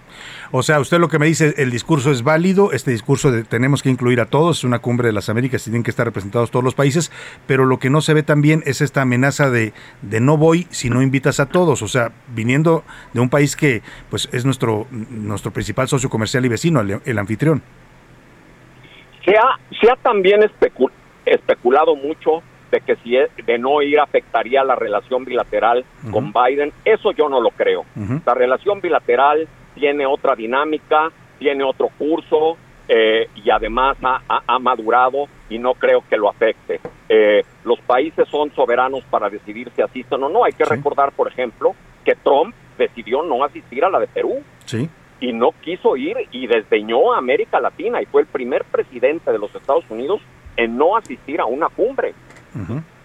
O 0.52 0.62
sea, 0.62 0.80
usted 0.80 1.00
lo 1.00 1.08
que 1.08 1.18
me 1.18 1.26
dice, 1.26 1.56
el 1.58 1.72
discurso 1.72 2.12
es 2.12 2.22
válido, 2.22 2.72
este 2.72 2.92
discurso 2.92 3.32
de 3.32 3.44
tenemos 3.44 3.82
que 3.82 3.90
incluir 3.90 4.22
a 4.22 4.28
todos, 4.28 4.60
es 4.60 4.64
una 4.64 4.78
cumbre 4.78 5.08
de 5.08 5.14
las 5.14 5.28
Américas 5.30 5.64
y 5.64 5.72
tienen 5.72 5.82
que 5.82 5.90
estar 5.90 6.06
representados 6.06 6.52
todos 6.52 6.64
los 6.64 6.76
países, 6.76 7.12
pero 7.48 7.66
lo 7.66 7.80
que 7.80 7.90
no 7.90 8.02
se 8.02 8.14
ve 8.14 8.22
también 8.22 8.62
es 8.68 8.82
esta 8.82 9.02
amenaza 9.02 9.50
de, 9.50 9.74
de 10.04 10.20
no 10.20 10.38
voy 10.38 10.68
si 10.70 10.92
no 10.92 11.02
invitas 11.02 11.40
a 11.40 11.48
todos, 11.48 11.82
o 11.82 11.88
sea, 11.88 12.12
viniendo 12.28 12.84
de 13.14 13.22
un 13.22 13.30
país 13.30 13.56
que 13.56 13.82
pues 14.12 14.30
es 14.32 14.46
nuestro, 14.46 14.86
nuestro 14.92 15.52
principal 15.52 15.88
socio 15.88 16.10
comercial 16.10 16.46
y 16.46 16.50
vecino, 16.50 16.82
el, 16.82 17.00
el 17.04 17.18
anfitrión. 17.18 17.64
Se 19.26 19.36
ha, 19.36 19.60
se 19.82 19.90
ha 19.90 19.96
también 19.96 20.42
especu- 20.42 20.92
especulado 21.26 21.96
mucho 21.96 22.44
de 22.74 22.82
que 22.82 22.96
si 22.98 23.16
es- 23.16 23.30
de 23.46 23.58
no 23.58 23.82
ir 23.82 24.00
afectaría 24.00 24.64
la 24.64 24.76
relación 24.76 25.24
bilateral 25.24 25.86
con 26.12 26.34
Biden. 26.34 26.74
Eso 26.84 27.12
yo 27.12 27.30
no 27.30 27.40
lo 27.40 27.52
creo. 27.52 27.86
La 28.26 28.34
relación 28.34 28.82
bilateral 28.82 29.48
tiene 29.76 30.06
otra 30.06 30.36
dinámica, 30.36 31.10
tiene 31.40 31.64
otro 31.64 31.90
curso 31.98 32.58
eh, 32.90 33.30
y 33.36 33.50
además 33.50 33.96
ha, 34.04 34.22
ha- 34.46 34.60
madurado 34.60 35.28
y 35.50 35.58
no 35.58 35.74
creo 35.76 36.04
que 36.10 36.18
lo 36.18 36.30
afecte. 36.30 36.82
Eh, 37.08 37.42
los 37.64 37.80
países 37.82 38.28
son 38.28 38.52
soberanos 38.54 39.04
para 39.06 39.30
decidir 39.30 39.72
si 39.76 39.82
asisten 39.82 40.22
o 40.22 40.28
no. 40.30 40.44
Hay 40.44 40.52
que 40.52 40.66
recordar, 40.66 41.14
por 41.14 41.30
ejemplo, 41.30 41.74
que 42.04 42.16
Trump 42.16 42.54
decidió 42.78 43.24
no 43.24 43.44
asistir 43.46 43.86
a 43.86 43.90
la 43.90 44.00
de 44.00 44.08
Perú 44.08 44.44
Sí. 44.66 44.90
y 45.22 45.32
no 45.32 45.52
quiso 45.62 45.96
ir 45.96 46.18
y 46.32 46.46
desdeñó 46.48 47.14
a 47.14 47.20
América 47.20 47.62
Latina 47.62 48.02
y 48.02 48.06
fue 48.06 48.22
el 48.22 48.28
primer 48.28 48.66
presidente 48.66 49.32
de 49.32 49.38
los 49.40 49.54
Estados 49.56 49.86
Unidos 49.90 50.20
en 50.58 50.78
no 50.78 50.98
asistir 50.98 51.40
a 51.40 51.46
una 51.46 51.70
cumbre. 51.70 52.14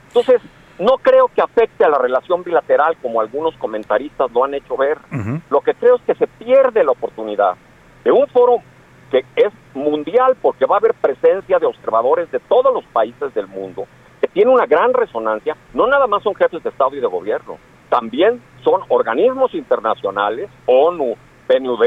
Entonces, 0.09 0.41
no 0.79 0.97
creo 0.99 1.29
que 1.35 1.43
afecte 1.43 1.85
a 1.85 1.89
la 1.89 1.99
relación 1.99 2.43
bilateral 2.45 2.97
como 3.03 3.21
algunos 3.21 3.57
comentaristas 3.57 4.31
lo 4.33 4.45
han 4.45 4.55
hecho 4.55 4.77
ver. 4.77 4.99
Lo 5.51 5.61
que 5.61 5.75
creo 5.75 5.97
es 5.97 6.03
que 6.03 6.15
se 6.15 6.27
pierde 6.27 6.85
la 6.85 6.93
oportunidad 6.93 7.55
de 8.05 8.13
un 8.13 8.27
foro 8.29 8.59
que 9.11 9.25
es 9.37 9.53
mundial 9.75 10.37
porque 10.41 10.67
va 10.67 10.77
a 10.77 10.79
haber 10.79 10.95
presencia 10.95 11.59
de 11.59 11.67
observadores 11.67 12.31
de 12.31 12.39
todos 12.41 12.73
los 12.73 12.85
países 12.93 13.33
del 13.35 13.47
mundo, 13.49 13.87
que 14.21 14.29
tiene 14.29 14.51
una 14.51 14.67
gran 14.67 14.93
resonancia, 14.93 15.57
no 15.73 15.87
nada 15.87 16.07
más 16.07 16.23
son 16.23 16.35
jefes 16.35 16.63
de 16.63 16.69
Estado 16.71 16.95
y 16.95 17.01
de 17.01 17.07
gobierno, 17.07 17.57
también 17.89 18.43
son 18.63 18.83
organismos 18.89 19.55
internacionales, 19.55 20.51
ONU, 20.67 21.17
PNUD, 21.47 21.83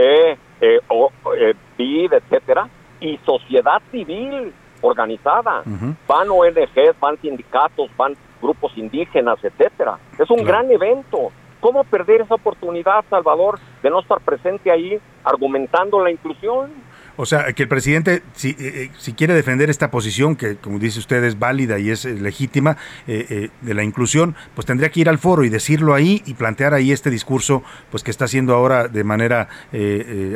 eh, 0.61 0.79
o- 0.89 1.11
eh, 1.37 1.53
BID, 1.77 2.13
etcétera, 2.13 2.67
y 2.99 3.17
sociedad 3.25 3.81
civil 3.91 4.51
organizada. 4.81 5.63
Van 6.07 6.29
ONGs, 6.29 6.99
van 6.99 7.19
sindicatos, 7.21 7.89
van 7.97 8.15
grupos 8.41 8.71
indígenas, 8.75 9.37
etcétera. 9.43 9.97
Es 10.17 10.29
un 10.29 10.43
gran 10.43 10.71
evento. 10.71 11.31
¿Cómo 11.59 11.83
perder 11.83 12.21
esa 12.21 12.35
oportunidad, 12.35 13.05
Salvador, 13.09 13.59
de 13.83 13.89
no 13.89 13.99
estar 13.99 14.19
presente 14.21 14.71
ahí 14.71 14.99
argumentando 15.23 16.03
la 16.03 16.09
inclusión? 16.09 16.71
O 17.17 17.25
sea, 17.25 17.53
que 17.53 17.63
el 17.63 17.69
presidente, 17.69 18.23
si, 18.33 18.49
eh, 18.51 18.55
eh, 18.59 18.89
si 18.97 19.13
quiere 19.13 19.33
defender 19.33 19.69
esta 19.69 19.91
posición, 19.91 20.35
que 20.35 20.55
como 20.55 20.79
dice 20.79 20.97
usted 20.97 21.23
es 21.23 21.37
válida 21.37 21.77
y 21.77 21.91
es 21.91 22.05
eh, 22.05 22.13
legítima, 22.13 22.77
eh, 23.05 23.27
eh, 23.29 23.49
de 23.61 23.73
la 23.73 23.83
inclusión, 23.83 24.35
pues 24.55 24.65
tendría 24.65 24.89
que 24.89 25.01
ir 25.01 25.09
al 25.09 25.19
foro 25.19 25.43
y 25.43 25.49
decirlo 25.49 25.93
ahí 25.93 26.23
y 26.25 26.33
plantear 26.33 26.73
ahí 26.73 26.91
este 26.91 27.09
discurso, 27.09 27.63
pues 27.91 28.03
que 28.03 28.11
está 28.11 28.25
haciendo 28.25 28.55
ahora 28.55 28.87
de 28.87 29.03
manera 29.03 29.49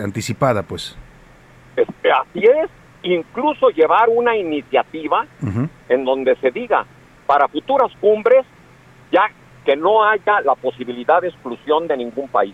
anticipada, 0.03 0.63
pues. 0.63 0.95
Este, 1.75 2.11
así 2.11 2.43
es, 2.43 2.69
incluso 3.13 3.69
llevar 3.69 4.09
una 4.09 4.35
iniciativa 4.35 5.25
en 5.89 6.05
donde 6.05 6.35
se 6.37 6.51
diga 6.51 6.85
para 7.27 7.47
futuras 7.47 7.91
cumbres 8.01 8.45
ya 9.11 9.29
que 9.63 9.75
no 9.75 10.03
haya 10.03 10.41
la 10.41 10.55
posibilidad 10.55 11.21
de 11.21 11.29
exclusión 11.29 11.87
de 11.87 11.97
ningún 11.97 12.27
país, 12.27 12.53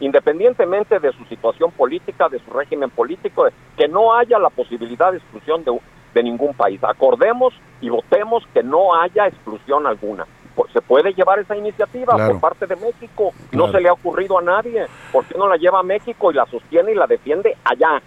independientemente 0.00 0.98
de 1.00 1.12
su 1.12 1.24
situación 1.24 1.70
política, 1.72 2.28
de 2.28 2.38
su 2.40 2.50
régimen 2.52 2.90
político, 2.90 3.46
que 3.76 3.88
no 3.88 4.14
haya 4.14 4.38
la 4.38 4.50
posibilidad 4.50 5.10
de 5.10 5.18
exclusión 5.18 5.64
de, 5.64 5.76
de 6.14 6.22
ningún 6.22 6.54
país. 6.54 6.82
Acordemos 6.84 7.54
y 7.80 7.88
votemos 7.88 8.44
que 8.54 8.62
no 8.62 8.94
haya 8.94 9.26
exclusión 9.26 9.86
alguna. 9.86 10.26
Se 10.72 10.80
puede 10.82 11.12
llevar 11.14 11.38
esa 11.38 11.56
iniciativa 11.56 12.14
Claro. 12.14 12.32
por 12.32 12.40
parte 12.40 12.66
de 12.66 12.74
México. 12.76 13.32
No 13.52 13.64
Claro. 13.64 13.72
se 13.72 13.80
le 13.80 13.88
ha 13.88 13.92
ocurrido 13.92 14.38
a 14.38 14.42
nadie. 14.42 14.86
¿Por 15.12 15.24
qué 15.24 15.38
no 15.38 15.48
la 15.48 15.56
lleva 15.56 15.80
a 15.80 15.84
México 15.84 16.30
y 16.32 16.34
la 16.34 16.46
sostiene 16.46 16.92
y 16.92 16.94
la 16.96 17.06
defiende 17.06 17.56
allá? 17.64 18.02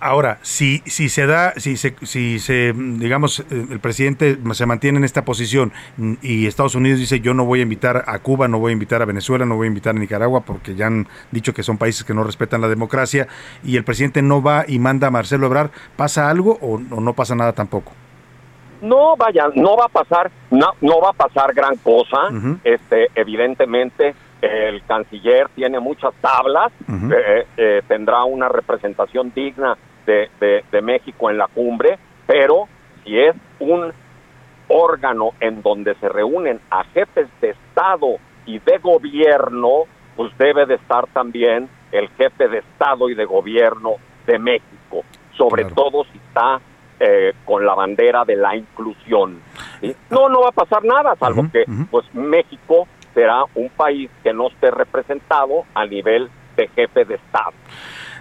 Ahora, 0.00 0.38
si, 0.42 0.78
si 0.86 1.08
se 1.08 1.26
da, 1.26 1.54
si 1.56 1.76
se, 1.76 1.96
si 2.02 2.38
se, 2.38 2.72
digamos, 2.72 3.40
eh, 3.40 3.66
el 3.70 3.80
presidente 3.80 4.38
se 4.52 4.66
mantiene 4.66 4.98
en 4.98 5.04
esta 5.04 5.24
posición 5.24 5.72
mm, 5.96 6.14
y 6.22 6.46
Estados 6.46 6.76
Unidos 6.76 7.00
dice 7.00 7.18
yo 7.18 7.34
no 7.34 7.44
voy 7.44 7.60
a 7.60 7.62
invitar 7.62 8.04
a 8.06 8.18
Cuba, 8.20 8.46
no 8.46 8.60
voy 8.60 8.70
a 8.70 8.72
invitar 8.74 9.02
a 9.02 9.06
Venezuela, 9.06 9.44
no 9.44 9.56
voy 9.56 9.66
a 9.66 9.68
invitar 9.68 9.96
a 9.96 9.98
Nicaragua 9.98 10.42
porque 10.42 10.76
ya 10.76 10.86
han 10.86 11.08
dicho 11.32 11.52
que 11.52 11.64
son 11.64 11.78
países 11.78 12.04
que 12.04 12.14
no 12.14 12.22
respetan 12.22 12.60
la 12.60 12.68
democracia 12.68 13.26
y 13.64 13.76
el 13.76 13.82
presidente 13.82 14.22
no 14.22 14.40
va 14.40 14.64
y 14.68 14.78
manda 14.78 15.08
a 15.08 15.10
Marcelo 15.10 15.46
Ebrard, 15.46 15.70
¿pasa 15.96 16.30
algo 16.30 16.58
o, 16.60 16.74
o 16.74 17.00
no 17.00 17.12
pasa 17.14 17.34
nada 17.34 17.52
tampoco? 17.52 17.92
No, 18.80 19.16
vaya, 19.16 19.48
no 19.54 19.76
va 19.76 19.86
a 19.86 19.88
pasar, 19.88 20.30
no, 20.50 20.72
no 20.80 21.00
va 21.00 21.10
a 21.10 21.12
pasar 21.12 21.52
gran 21.52 21.76
cosa. 21.76 22.28
Este, 22.64 23.08
evidentemente, 23.14 24.14
el 24.40 24.82
canciller 24.84 25.48
tiene 25.54 25.80
muchas 25.80 26.14
tablas, 26.20 26.72
eh, 27.12 27.46
eh, 27.56 27.82
tendrá 27.88 28.24
una 28.24 28.48
representación 28.48 29.32
digna 29.34 29.76
de, 30.06 30.30
de- 30.40 30.64
de 30.70 30.82
México 30.82 31.28
en 31.30 31.38
la 31.38 31.48
cumbre, 31.48 31.98
pero 32.26 32.68
si 33.04 33.18
es 33.18 33.34
un 33.58 33.92
órgano 34.68 35.30
en 35.40 35.62
donde 35.62 35.94
se 35.96 36.08
reúnen 36.08 36.60
a 36.70 36.84
jefes 36.84 37.28
de 37.40 37.50
Estado 37.50 38.16
y 38.46 38.58
de 38.58 38.78
gobierno, 38.78 39.84
pues 40.16 40.32
debe 40.38 40.66
de 40.66 40.74
estar 40.74 41.06
también 41.08 41.68
el 41.92 42.08
jefe 42.10 42.48
de 42.48 42.58
Estado 42.58 43.08
y 43.08 43.14
de 43.14 43.24
gobierno 43.24 43.92
de 44.26 44.38
México, 44.38 45.04
sobre 45.36 45.64
todo 45.74 46.04
si 46.12 46.18
está 46.18 46.60
eh, 47.00 47.32
con 47.44 47.64
la 47.64 47.74
bandera 47.74 48.24
de 48.24 48.36
la 48.36 48.56
inclusión. 48.56 49.40
¿sí? 49.80 49.94
No, 50.10 50.28
no 50.28 50.40
va 50.42 50.48
a 50.48 50.52
pasar 50.52 50.84
nada, 50.84 51.14
salvo 51.16 51.42
que 51.50 51.64
pues 51.90 52.04
México 52.14 52.86
será 53.18 53.42
un 53.56 53.68
país 53.70 54.08
que 54.22 54.32
no 54.32 54.46
esté 54.46 54.70
representado 54.70 55.64
a 55.74 55.84
nivel 55.86 56.30
de 56.56 56.68
jefe 56.68 57.04
de 57.04 57.16
Estado. 57.16 57.52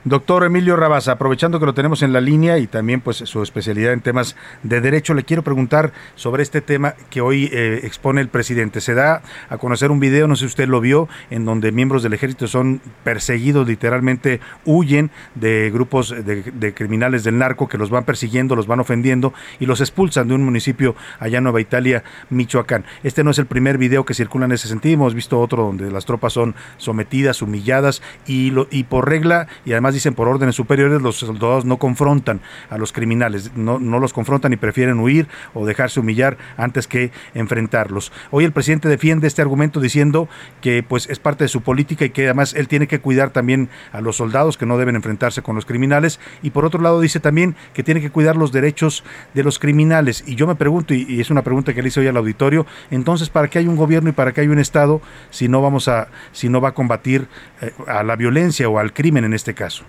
Doctor 0.10 0.46
Emilio 0.46 0.78
Rabasa, 0.78 1.12
aprovechando 1.12 1.60
que 1.60 1.66
lo 1.66 1.74
tenemos 1.74 2.02
en 2.02 2.14
la 2.14 2.22
línea 2.22 2.60
y 2.60 2.68
también 2.68 3.02
pues 3.02 3.18
su 3.18 3.44
especialidad 3.44 3.92
en 3.92 4.00
temas 4.00 4.38
de 4.64 4.80
derecho, 4.80 5.14
le 5.14 5.24
quiero 5.24 5.44
preguntar 5.44 5.92
sobre 6.16 6.44
este 6.44 6.62
tema 6.62 6.96
que 7.10 7.20
hoy 7.20 7.50
eh, 7.52 7.82
expone 7.84 8.22
el 8.22 8.30
presidente. 8.30 8.80
Se 8.80 8.94
da 8.94 9.22
a 9.50 9.58
conocer 9.58 9.92
un 9.92 10.00
video, 10.00 10.30
no 10.30 10.38
sé 10.38 10.42
si 10.42 10.46
usted 10.46 10.70
lo 10.70 10.80
vio, 10.80 11.10
en 11.30 11.44
donde 11.44 11.74
miembros 11.74 12.04
del 12.04 12.14
ejército 12.14 12.48
son 12.48 12.80
perseguidos, 13.04 13.68
literalmente 13.68 14.40
huyen 14.64 15.12
de 15.36 15.72
grupos 15.74 16.16
de, 16.16 16.74
criminales 16.74 17.26
del 17.26 17.38
narco 17.38 17.68
que 17.68 17.78
los 17.78 17.90
van 17.90 18.06
persiguiendo, 18.06 18.56
los 18.56 18.68
van 18.68 18.80
ofendiendo 18.80 19.34
y 19.60 19.66
los 19.66 19.82
expulsan 19.82 20.30
de 20.30 20.36
un 20.36 20.46
municipio 20.46 20.96
allá 21.20 21.40
en 21.40 21.44
Nueva 21.44 21.60
Italia, 21.60 22.06
Michoacán. 22.30 22.86
Este 23.04 23.26
no 23.26 23.32
es 23.32 23.40
el 23.40 23.46
primer 23.46 23.78
video 23.78 24.06
que 24.06 24.14
circula 24.14 24.46
en 24.46 24.54
ese 24.54 24.70
sentido, 24.70 24.94
hemos 24.94 25.14
visto 25.14 25.38
otro 25.38 25.64
donde 25.64 25.92
las 25.92 26.06
tropas 26.06 26.32
son 26.32 26.56
sometidas, 26.78 27.42
humilladas 27.42 28.02
y 28.26 28.84
por 28.86 29.10
regla 29.10 29.48
y 29.66 29.74
además 29.74 29.97
dicen 29.98 30.14
por 30.14 30.28
órdenes 30.28 30.56
superiores 30.56 31.02
los 31.02 31.18
soldados 31.18 31.66
no 31.66 31.78
confrontan 31.78 32.40
a 32.70 32.78
los 32.78 32.92
criminales, 32.92 33.52
no, 33.56 33.80
no 33.80 34.00
los 34.00 34.14
confrontan 34.14 34.54
y 34.54 34.58
prefieren 34.58 35.00
huir 35.00 35.28
o 35.54 35.66
dejarse 35.66 36.00
humillar 36.00 36.38
antes 36.56 36.88
que 36.88 37.12
enfrentarlos. 37.34 38.12
Hoy 38.30 38.46
el 38.46 38.52
presidente 38.52 38.90
defiende 38.90 39.28
este 39.28 39.42
argumento 39.42 39.80
diciendo 39.80 40.30
que 40.62 40.84
pues 40.84 41.10
es 41.10 41.18
parte 41.18 41.46
de 41.46 41.48
su 41.48 41.62
política 41.62 42.06
y 42.06 42.12
que 42.12 42.26
además 42.26 42.54
él 42.54 42.68
tiene 42.68 42.88
que 42.88 43.00
cuidar 43.00 43.32
también 43.32 43.70
a 43.92 44.02
los 44.02 44.18
soldados 44.18 44.56
que 44.56 44.68
no 44.68 44.78
deben 44.78 44.96
enfrentarse 44.96 45.42
con 45.42 45.56
los 45.56 45.66
criminales 45.66 46.20
y 46.44 46.52
por 46.52 46.64
otro 46.64 46.82
lado 46.82 47.02
dice 47.02 47.20
también 47.20 47.56
que 47.74 47.84
tiene 47.84 48.00
que 48.00 48.12
cuidar 48.12 48.38
los 48.38 48.52
derechos 48.52 49.04
de 49.34 49.44
los 49.44 49.58
criminales 49.58 50.24
y 50.28 50.36
yo 50.36 50.46
me 50.46 50.56
pregunto 50.56 50.94
y, 50.94 51.20
es 51.20 51.32
una 51.32 51.42
pregunta 51.42 51.74
que 51.74 51.82
le 51.82 51.88
hice 51.88 52.02
hoy 52.02 52.08
al 52.08 52.18
auditorio, 52.18 52.68
entonces 52.92 53.30
para 53.30 53.48
qué 53.48 53.60
hay 53.60 53.68
un 53.68 53.76
gobierno 53.76 54.10
y 54.10 54.14
para 54.14 54.32
qué 54.32 54.42
hay 54.42 54.48
un 54.48 54.60
estado 54.60 55.02
si 55.32 55.48
no 55.48 55.62
vamos 55.62 55.88
a 55.88 56.10
si 56.32 56.50
no 56.50 56.62
va 56.62 56.70
a 56.70 56.74
combatir 56.74 57.28
eh, 57.62 57.72
a 57.88 58.04
la 58.04 58.16
violencia 58.16 58.70
o 58.70 58.78
al 58.78 58.94
crimen 58.94 59.26
en 59.26 59.34
este 59.34 59.56
caso? 59.56 59.84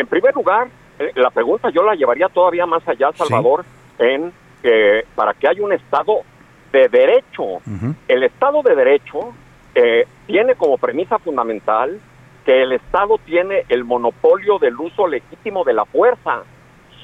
En 0.00 0.06
primer 0.06 0.34
lugar, 0.34 0.68
eh, 0.98 1.12
la 1.14 1.30
pregunta 1.30 1.68
yo 1.70 1.82
la 1.82 1.94
llevaría 1.94 2.28
todavía 2.28 2.64
más 2.64 2.86
allá, 2.88 3.10
Salvador, 3.12 3.64
en 3.98 4.32
que 4.62 5.04
para 5.14 5.34
que 5.34 5.46
haya 5.48 5.62
un 5.62 5.72
Estado 5.72 6.20
de 6.72 6.88
derecho. 6.88 7.60
El 8.08 8.22
Estado 8.22 8.62
de 8.62 8.74
derecho 8.74 9.32
eh, 9.74 10.06
tiene 10.26 10.54
como 10.54 10.78
premisa 10.78 11.18
fundamental 11.18 12.00
que 12.46 12.62
el 12.62 12.72
Estado 12.72 13.18
tiene 13.26 13.64
el 13.68 13.84
monopolio 13.84 14.58
del 14.58 14.74
uso 14.80 15.06
legítimo 15.06 15.64
de 15.64 15.74
la 15.74 15.84
fuerza. 15.84 16.42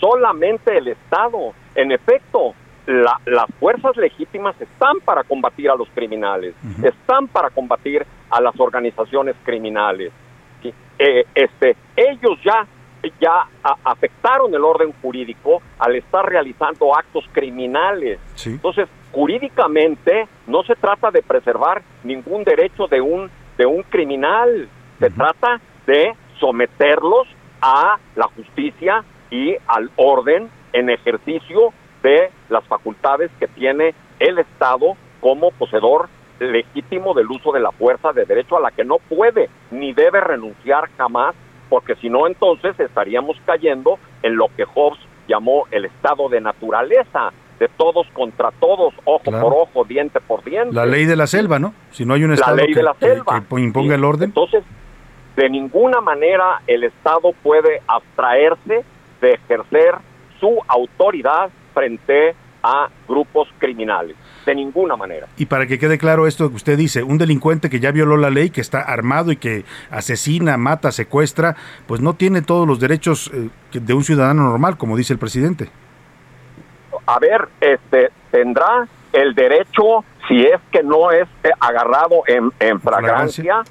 Solamente 0.00 0.76
el 0.78 0.88
Estado. 0.88 1.52
En 1.74 1.92
efecto, 1.92 2.54
la- 2.86 3.20
las 3.26 3.46
fuerzas 3.60 3.96
legítimas 3.96 4.58
están 4.60 5.00
para 5.04 5.22
combatir 5.24 5.68
a 5.70 5.74
los 5.76 5.88
criminales, 5.90 6.54
están 6.82 7.28
para 7.28 7.50
combatir 7.50 8.06
a 8.30 8.40
las 8.40 8.58
organizaciones 8.58 9.34
criminales. 9.44 10.12
Eh, 10.98 11.24
este, 11.34 11.76
ellos 11.94 12.38
ya, 12.42 12.66
ya 13.20 13.46
afectaron 13.84 14.54
el 14.54 14.64
orden 14.64 14.92
jurídico 15.02 15.62
al 15.78 15.96
estar 15.96 16.24
realizando 16.26 16.96
actos 16.96 17.24
criminales. 17.32 18.18
Entonces, 18.44 18.88
jurídicamente 19.12 20.28
no 20.46 20.62
se 20.62 20.74
trata 20.74 21.10
de 21.10 21.22
preservar 21.22 21.82
ningún 22.04 22.44
derecho 22.44 22.86
de 22.86 23.00
un, 23.00 23.30
de 23.56 23.66
un 23.66 23.82
criminal, 23.84 24.68
se 24.98 25.10
trata 25.10 25.60
de 25.86 26.14
someterlos 26.38 27.26
a 27.60 27.98
la 28.14 28.28
justicia 28.28 29.04
y 29.30 29.56
al 29.66 29.90
orden 29.96 30.50
en 30.72 30.90
ejercicio 30.90 31.72
de 32.02 32.30
las 32.48 32.64
facultades 32.64 33.30
que 33.40 33.48
tiene 33.48 33.94
el 34.18 34.38
Estado 34.38 34.96
como 35.20 35.50
poseedor 35.50 36.08
legítimo 36.38 37.14
del 37.14 37.30
uso 37.30 37.52
de 37.52 37.60
la 37.60 37.72
fuerza 37.72 38.12
de 38.12 38.24
derecho 38.24 38.56
a 38.56 38.60
la 38.60 38.70
que 38.70 38.84
no 38.84 38.98
puede 38.98 39.48
ni 39.70 39.92
debe 39.92 40.20
renunciar 40.20 40.88
jamás, 40.96 41.34
porque 41.68 41.94
si 41.96 42.08
no 42.08 42.26
entonces 42.26 42.78
estaríamos 42.78 43.36
cayendo 43.44 43.98
en 44.22 44.36
lo 44.36 44.46
que 44.56 44.64
Hobbes 44.64 44.98
llamó 45.28 45.64
el 45.70 45.84
estado 45.86 46.28
de 46.28 46.40
naturaleza, 46.40 47.32
de 47.58 47.68
todos 47.68 48.06
contra 48.12 48.50
todos, 48.52 48.94
ojo 49.04 49.22
Claro. 49.24 49.42
por 49.48 49.54
ojo, 49.54 49.84
diente 49.84 50.20
por 50.20 50.44
diente. 50.44 50.74
La 50.74 50.86
ley 50.86 51.04
de 51.06 51.16
la 51.16 51.26
selva, 51.26 51.58
¿no? 51.58 51.74
Si 51.90 52.04
no 52.04 52.14
hay 52.14 52.24
un 52.24 52.32
estado 52.32 52.56
ley 52.56 52.68
que, 52.68 52.74
de 52.74 52.82
la 52.82 52.94
que- 52.94 53.06
selva. 53.06 53.42
que 53.48 53.60
imponga 53.60 53.94
el 53.94 54.04
orden. 54.04 54.28
Entonces, 54.30 54.62
de 55.36 55.50
ninguna 55.50 56.00
manera 56.00 56.62
el 56.66 56.84
Estado 56.84 57.32
puede 57.42 57.82
abstraerse 57.86 58.84
de 59.20 59.32
ejercer 59.32 59.94
su 60.40 60.58
autoridad 60.68 61.50
frente 61.74 62.34
a 62.62 62.88
grupos 63.08 63.48
criminales. 63.58 64.16
De 64.46 64.54
ninguna 64.54 64.96
manera. 64.96 65.26
Y 65.36 65.46
para 65.46 65.66
que 65.66 65.78
quede 65.78 65.98
claro 65.98 66.26
esto 66.26 66.48
que 66.48 66.56
usted 66.56 66.78
dice, 66.78 67.02
un 67.02 67.18
delincuente 67.18 67.68
que 67.68 67.80
ya 67.80 67.90
violó 67.90 68.16
la 68.16 68.30
ley, 68.30 68.50
que 68.50 68.60
está 68.60 68.80
armado 68.80 69.32
y 69.32 69.36
que 69.36 69.64
asesina, 69.90 70.56
mata, 70.56 70.92
secuestra, 70.92 71.56
pues 71.86 72.00
no 72.00 72.14
tiene 72.14 72.40
todos 72.42 72.66
los 72.66 72.78
derechos 72.78 73.30
eh, 73.34 73.50
de 73.72 73.92
un 73.94 74.04
ciudadano 74.04 74.44
normal, 74.44 74.76
como 74.78 74.96
dice 74.96 75.12
el 75.12 75.18
presidente. 75.18 75.68
a 77.06 77.18
ver, 77.18 77.48
este, 77.60 78.10
tendrá 78.30 78.86
el 79.12 79.34
derecho, 79.34 80.04
si 80.28 80.42
es 80.42 80.60
que 80.70 80.82
no 80.82 81.10
es 81.10 81.28
eh, 81.44 81.50
agarrado 81.60 82.22
en, 82.26 82.50
en 82.60 82.80
fragancia, 82.80 83.62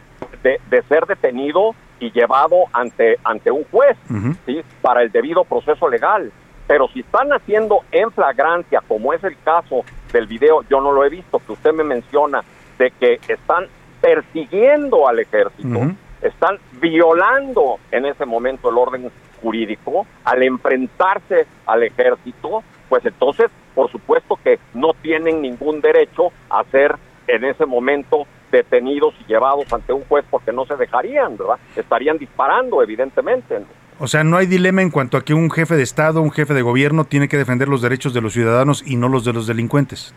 de, 0.44 0.60
de 0.70 0.82
ser 0.84 1.06
detenido 1.06 1.76
y 2.00 2.12
llevado 2.12 2.56
ante, 2.74 3.18
ante 3.24 3.50
un 3.52 3.64
juez, 3.72 3.98
¿sí? 4.46 4.62
Para 4.82 5.02
el 5.02 5.12
debido 5.12 5.44
proceso 5.44 5.88
legal. 5.90 6.32
Pero 6.68 6.88
si 6.94 7.02
están 7.02 7.32
haciendo 7.32 7.80
en 7.92 8.12
flagrancia, 8.12 8.82
como 8.88 9.14
es 9.14 9.24
el 9.24 9.38
caso 9.44 9.84
del 10.16 10.28
video, 10.28 10.64
yo 10.70 10.80
no 10.80 10.94
lo 10.94 11.04
he 11.04 11.10
visto, 11.10 11.40
que 11.46 11.52
usted 11.52 11.74
me 11.74 11.84
menciona, 11.84 12.42
de 12.80 12.92
que 12.92 13.20
están 13.28 13.68
persiguiendo 14.00 15.08
al 15.08 15.20
ejército, 15.20 15.80
están 16.22 16.58
violando 16.80 17.80
en 17.92 18.06
ese 18.06 18.26
momento 18.26 18.70
el 18.70 18.78
orden 18.78 19.12
jurídico 19.42 20.08
al 20.24 20.42
enfrentarse 20.44 21.46
al 21.66 21.84
ejército, 21.84 22.64
pues 22.88 23.06
entonces, 23.06 23.52
por 23.74 23.92
supuesto 23.92 24.40
que 24.42 24.58
no 24.74 24.94
tienen 24.94 25.42
ningún 25.42 25.82
derecho 25.82 26.32
a 26.50 26.64
ser 26.66 26.96
en 27.28 27.44
ese 27.44 27.66
momento 27.66 28.26
detenidos 28.52 29.14
y 29.20 29.26
llevados 29.26 29.72
ante 29.74 29.92
un 29.92 30.06
juez 30.06 30.24
porque 30.30 30.54
no 30.54 30.66
se 30.66 30.78
dejarían, 30.78 31.36
¿verdad? 31.36 31.58
Estarían 31.76 32.18
disparando, 32.18 32.82
evidentemente. 32.82 33.60
¿no? 33.60 33.85
O 34.00 34.08
sea, 34.08 34.24
no 34.24 34.38
hay 34.38 34.46
dilema 34.46 34.82
en 34.82 34.92
cuanto 34.92 35.18
a 35.18 35.22
que 35.22 35.34
un 35.34 35.50
jefe 35.50 35.76
de 35.76 35.84
Estado, 35.84 36.22
un 36.22 36.32
jefe 36.32 36.54
de 36.54 36.62
gobierno 36.62 37.06
tiene 37.06 37.28
que 37.28 37.38
defender 37.38 37.70
los 37.70 37.82
derechos 37.82 38.14
de 38.14 38.22
los 38.22 38.34
ciudadanos 38.34 38.84
y 38.86 38.98
no 38.98 39.08
los 39.08 39.24
de 39.24 39.34
los 39.34 39.48
delincuentes. 39.48 40.14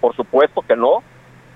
Por 0.00 0.16
supuesto 0.16 0.62
que 0.62 0.74
no, 0.74 1.02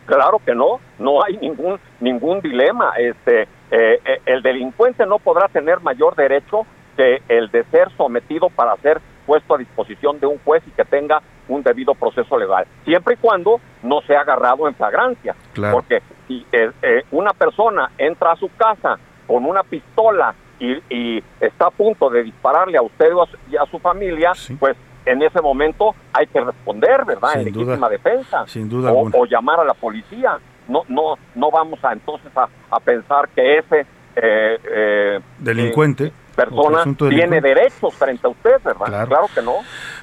claro 0.07 0.41
que 0.45 0.55
no, 0.55 0.81
no 0.99 1.25
hay 1.25 1.37
ningún 1.39 1.81
ningún 2.01 2.41
dilema. 2.41 2.93
Este, 2.99 3.43
eh, 3.71 4.01
eh, 4.05 4.21
el 4.27 4.43
delincuente 4.43 5.05
no 5.07 5.19
podrá 5.19 5.49
tener 5.49 5.81
mayor 5.81 6.15
derecho 6.15 6.67
que 6.97 7.23
el 7.29 7.51
de 7.51 7.65
ser 7.65 7.91
sometido 7.97 8.49
para 8.51 8.77
ser 8.77 9.01
puesto 9.27 9.55
a 9.55 9.59
disposición 9.59 10.21
de 10.21 10.27
un 10.27 10.39
juez 10.45 10.63
y 10.67 10.71
que 10.71 10.85
tenga 10.85 11.23
un 11.49 11.63
debido 11.63 11.95
proceso 11.95 12.39
legal, 12.39 12.67
siempre 12.85 13.15
y 13.15 13.17
cuando 13.19 13.61
no 13.83 14.01
sea 14.03 14.21
agarrado 14.21 14.69
en 14.69 14.75
flagrancia. 14.75 15.35
Claro. 15.53 15.77
Porque 15.77 16.03
si 16.27 16.47
eh, 16.53 16.71
eh, 16.83 17.03
una 17.11 17.33
persona 17.33 17.91
entra 17.99 18.33
a 18.33 18.37
su 18.37 18.49
casa 18.57 18.99
con 19.27 19.45
una 19.45 19.63
pistola 19.63 20.35
y, 20.61 20.73
y 20.89 21.25
está 21.41 21.67
a 21.67 21.71
punto 21.71 22.09
de 22.11 22.23
dispararle 22.25 22.79
a 22.79 22.83
usted 22.83 23.13
o 23.15 23.23
a 23.23 23.27
su- 23.27 23.37
y 23.51 23.57
a 23.57 23.65
su 23.67 23.79
familia, 23.79 24.33
pues 24.59 24.77
en 25.07 25.23
ese 25.23 25.41
momento 25.41 25.95
hay 26.13 26.27
que 26.27 26.41
responder, 26.41 27.05
¿verdad? 27.05 27.37
en 27.37 27.45
Sin 27.45 27.53
duda. 27.53 27.65
legítima 27.67 27.89
defensa. 27.89 28.47
Sin 28.47 28.69
duda 28.69 28.93
o, 28.93 29.11
o 29.13 29.27
llamar 29.27 29.61
a 29.61 29.65
la 29.65 29.75
policía. 29.75 30.39
No, 30.67 30.83
no, 30.89 31.17
no 31.35 31.51
vamos 31.51 31.79
a 31.85 31.93
entonces 31.93 32.35
a, 32.37 32.49
a 32.71 32.81
pensar 32.81 33.29
que 33.35 33.59
ese 33.59 33.81
eh, 34.17 34.59
eh, 34.65 35.21
Delincuente. 35.39 36.07
eh, 36.07 36.13
persona 36.35 36.85
tiene 37.09 37.41
derechos 37.41 37.95
frente 37.95 38.27
a 38.27 38.31
usted, 38.31 38.63
¿verdad? 38.65 38.87
Claro. 38.87 39.09
claro 39.09 39.27
que 39.35 39.43
no. 39.43 39.55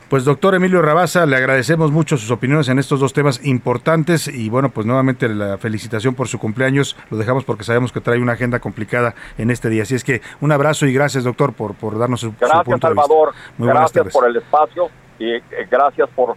Pues 0.09 0.25
doctor 0.25 0.55
Emilio 0.55 0.81
Rabasa, 0.81 1.25
le 1.25 1.37
agradecemos 1.37 1.89
mucho 1.89 2.17
sus 2.17 2.31
opiniones 2.31 2.67
en 2.67 2.79
estos 2.79 2.99
dos 2.99 3.13
temas 3.13 3.45
importantes 3.45 4.27
y 4.27 4.49
bueno, 4.49 4.69
pues 4.69 4.85
nuevamente 4.85 5.29
la 5.29 5.57
felicitación 5.57 6.15
por 6.15 6.27
su 6.27 6.37
cumpleaños. 6.37 6.97
Lo 7.09 7.15
dejamos 7.17 7.45
porque 7.45 7.63
sabemos 7.63 7.93
que 7.93 8.01
trae 8.01 8.19
una 8.19 8.33
agenda 8.33 8.59
complicada 8.59 9.15
en 9.37 9.51
este 9.51 9.69
día. 9.69 9.83
Así 9.83 9.95
es 9.95 10.03
que 10.03 10.21
un 10.41 10.51
abrazo 10.51 10.85
y 10.85 10.93
gracias 10.93 11.23
doctor 11.23 11.53
por, 11.53 11.75
por 11.75 11.97
darnos 11.97 12.19
su, 12.19 12.31
su 12.31 12.35
Gracias, 12.39 12.65
de 12.65 12.73
vista. 12.73 12.87
Salvador. 12.89 13.33
Muy 13.57 13.67
buenas 13.67 13.93
gracias 13.93 13.93
tardes. 13.93 14.13
por 14.13 14.27
el 14.27 14.35
espacio 14.35 14.89
y 15.17 15.35
eh, 15.35 15.43
gracias 15.69 16.09
por 16.13 16.35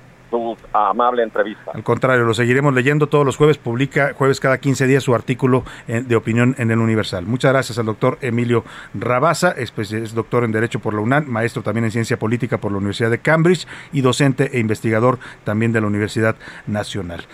amable 0.73 1.23
entrevista. 1.23 1.73
Al 1.75 1.83
contrario, 1.83 2.25
lo 2.25 2.35
seguiremos 2.35 2.75
leyendo 2.75 3.09
todos 3.09 3.25
los 3.25 3.37
jueves. 3.37 3.59
Publica 3.59 4.13
jueves 4.15 4.41
cada 4.41 4.59
15 4.59 4.87
días 4.87 5.03
su 5.03 5.15
artículo 5.15 5.65
eh, 5.89 6.03
de 6.07 6.17
opinión 6.17 6.55
en 6.59 6.71
el 6.71 6.79
Universal. 6.79 7.27
Muchas 7.27 7.53
gracias 7.53 7.79
al 7.79 7.87
doctor 7.87 8.19
Emilio 8.21 8.65
Rabasa, 8.95 9.53
es, 9.53 9.71
pues, 9.71 9.93
es 9.93 10.15
doctor 10.15 10.45
en 10.45 10.53
Derecho 10.53 10.81
por 10.81 10.95
la 10.95 11.01
UNAM, 11.01 11.27
maestro 11.27 11.63
también 11.63 11.85
en 11.85 11.91
Ciencia 11.91 12.19
Política 12.19 12.59
por 12.59 12.73
la 12.73 12.79
Universidad 12.79 13.11
de 13.11 13.19
Cambridge 13.19 13.67
y 13.93 14.01
docente 14.01 14.51
e 14.53 14.61
investigador 14.61 15.19
también 15.45 15.73
de 15.73 15.81
la 15.81 15.87
Universidad 15.87 16.37
Nacional. 16.67 17.25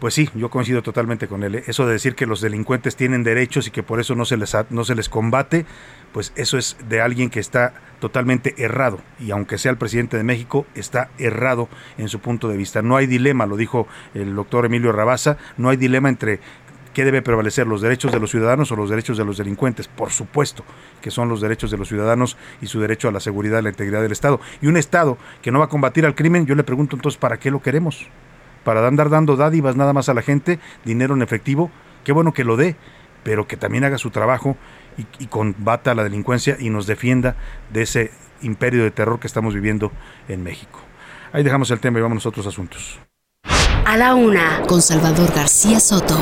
Pues 0.00 0.14
sí, 0.14 0.30
yo 0.34 0.48
coincido 0.48 0.82
totalmente 0.82 1.28
con 1.28 1.42
él. 1.42 1.56
¿eh? 1.56 1.64
Eso 1.66 1.86
de 1.86 1.92
decir 1.92 2.14
que 2.14 2.24
los 2.24 2.40
delincuentes 2.40 2.96
tienen 2.96 3.22
derechos 3.22 3.66
y 3.66 3.70
que 3.70 3.82
por 3.82 4.00
eso 4.00 4.14
no 4.14 4.24
se 4.24 4.38
les, 4.38 4.56
no 4.70 4.84
se 4.84 4.94
les 4.94 5.10
combate, 5.10 5.66
pues 6.12 6.32
eso 6.36 6.58
es 6.58 6.76
de 6.88 7.00
alguien 7.00 7.30
que 7.30 7.40
está 7.40 7.74
totalmente 8.00 8.54
errado. 8.58 9.00
Y 9.18 9.30
aunque 9.30 9.58
sea 9.58 9.70
el 9.70 9.78
presidente 9.78 10.16
de 10.16 10.24
México, 10.24 10.66
está 10.74 11.10
errado 11.18 11.68
en 11.98 12.08
su 12.08 12.20
punto 12.20 12.48
de 12.48 12.56
vista. 12.56 12.82
No 12.82 12.96
hay 12.96 13.06
dilema, 13.06 13.46
lo 13.46 13.56
dijo 13.56 13.86
el 14.14 14.34
doctor 14.34 14.66
Emilio 14.66 14.92
Rabasa, 14.92 15.36
no 15.56 15.68
hay 15.68 15.76
dilema 15.76 16.08
entre 16.08 16.40
qué 16.94 17.04
debe 17.04 17.22
prevalecer, 17.22 17.66
los 17.66 17.82
derechos 17.82 18.10
de 18.10 18.18
los 18.18 18.30
ciudadanos 18.30 18.72
o 18.72 18.76
los 18.76 18.90
derechos 18.90 19.16
de 19.18 19.24
los 19.24 19.36
delincuentes. 19.36 19.88
Por 19.88 20.10
supuesto 20.10 20.64
que 21.00 21.10
son 21.10 21.28
los 21.28 21.40
derechos 21.40 21.70
de 21.70 21.76
los 21.76 21.88
ciudadanos 21.88 22.36
y 22.60 22.66
su 22.66 22.80
derecho 22.80 23.08
a 23.08 23.12
la 23.12 23.20
seguridad 23.20 23.60
y 23.60 23.62
la 23.62 23.70
integridad 23.70 24.02
del 24.02 24.12
Estado. 24.12 24.40
Y 24.60 24.66
un 24.66 24.76
Estado 24.76 25.18
que 25.42 25.52
no 25.52 25.58
va 25.58 25.66
a 25.66 25.68
combatir 25.68 26.06
al 26.06 26.14
crimen, 26.14 26.46
yo 26.46 26.54
le 26.54 26.64
pregunto 26.64 26.96
entonces, 26.96 27.18
¿para 27.18 27.38
qué 27.38 27.50
lo 27.50 27.60
queremos? 27.60 28.08
para 28.64 28.86
andar 28.86 29.10
dando 29.10 29.36
dádivas 29.36 29.76
nada 29.76 29.92
más 29.92 30.08
a 30.08 30.14
la 30.14 30.22
gente, 30.22 30.58
dinero 30.84 31.14
en 31.14 31.22
efectivo, 31.22 31.70
qué 32.04 32.12
bueno 32.12 32.32
que 32.32 32.44
lo 32.44 32.56
dé, 32.56 32.76
pero 33.22 33.46
que 33.46 33.56
también 33.56 33.84
haga 33.84 33.98
su 33.98 34.10
trabajo 34.10 34.56
y, 34.98 35.06
y 35.22 35.26
combata 35.26 35.94
la 35.94 36.04
delincuencia 36.04 36.56
y 36.58 36.70
nos 36.70 36.86
defienda 36.86 37.36
de 37.72 37.82
ese 37.82 38.10
imperio 38.42 38.82
de 38.82 38.90
terror 38.90 39.20
que 39.20 39.26
estamos 39.26 39.54
viviendo 39.54 39.92
en 40.28 40.42
México. 40.42 40.80
Ahí 41.32 41.42
dejamos 41.42 41.70
el 41.70 41.80
tema 41.80 41.98
y 41.98 42.02
vamos 42.02 42.26
a 42.26 42.28
otros 42.28 42.46
asuntos. 42.46 42.98
A 43.84 43.96
la 43.96 44.14
una, 44.14 44.62
con 44.66 44.82
Salvador 44.82 45.32
García 45.34 45.80
Soto. 45.80 46.16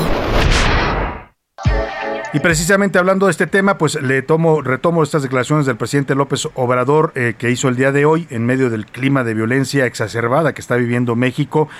Y 2.35 2.41
precisamente 2.41 2.99
hablando 2.99 3.25
de 3.25 3.33
este 3.33 3.47
tema, 3.47 3.79
pues 3.79 3.95
le 4.03 4.21
tomo, 4.21 4.61
retomo 4.61 5.03
estas 5.03 5.23
declaraciones 5.23 5.65
del 5.65 5.79
presidente 5.79 6.15
López 6.15 6.47
Obrador 6.55 7.11
eh, 7.15 7.35
que 7.39 7.51
hizo 7.51 7.69
el 7.69 7.77
día 7.77 7.91
de 7.91 8.05
hoy 8.05 8.27
en 8.29 8.45
medio 8.45 8.69
del 8.69 8.85
clima 8.85 9.25
de 9.25 9.33
violencia 9.33 9.87
exacerbada 9.87 10.53
que 10.53 10.61
está 10.61 10.77
viviendo 10.77 11.17
México. 11.17 11.71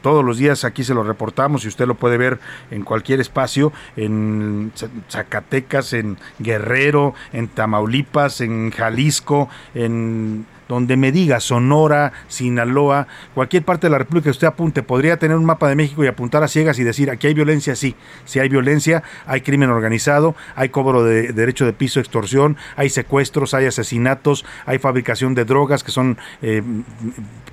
Todos 0.00 0.24
los 0.24 0.38
días 0.38 0.64
aquí 0.64 0.82
se 0.82 0.94
lo 0.94 1.02
reportamos 1.02 1.66
y 1.66 1.68
usted 1.68 1.86
lo 1.86 1.94
puede 1.94 2.16
ver 2.16 2.40
en 2.70 2.84
cualquier 2.84 3.20
espacio, 3.20 3.70
en 3.96 4.72
Zacatecas, 5.10 5.92
en 5.92 6.16
Guerrero, 6.38 7.12
en 7.34 7.48
Tamaulipas, 7.48 8.40
en 8.40 8.70
Jalisco, 8.70 9.50
en 9.74 10.46
donde 10.68 10.96
me 10.96 11.12
diga 11.12 11.40
Sonora, 11.40 12.12
Sinaloa, 12.28 13.06
cualquier 13.34 13.64
parte 13.64 13.86
de 13.86 13.90
la 13.90 13.98
República 13.98 14.24
que 14.24 14.30
usted 14.30 14.46
apunte, 14.46 14.82
podría 14.82 15.18
tener 15.18 15.36
un 15.36 15.44
mapa 15.44 15.68
de 15.68 15.74
México 15.76 16.04
y 16.04 16.06
apuntar 16.06 16.42
a 16.42 16.48
ciegas 16.48 16.78
y 16.78 16.84
decir, 16.84 17.10
aquí 17.10 17.26
hay 17.26 17.34
violencia, 17.34 17.74
sí, 17.74 17.94
si 18.24 18.38
hay 18.38 18.48
violencia, 18.48 19.02
hay 19.26 19.40
crimen 19.40 19.70
organizado, 19.70 20.34
hay 20.54 20.68
cobro 20.68 21.02
de 21.04 21.32
derecho 21.32 21.64
de 21.64 21.72
piso, 21.72 22.00
extorsión, 22.00 22.56
hay 22.76 22.90
secuestros, 22.90 23.54
hay 23.54 23.66
asesinatos, 23.66 24.44
hay 24.66 24.78
fabricación 24.78 25.34
de 25.34 25.44
drogas 25.44 25.82
que 25.82 25.90
son 25.90 26.18
eh, 26.42 26.62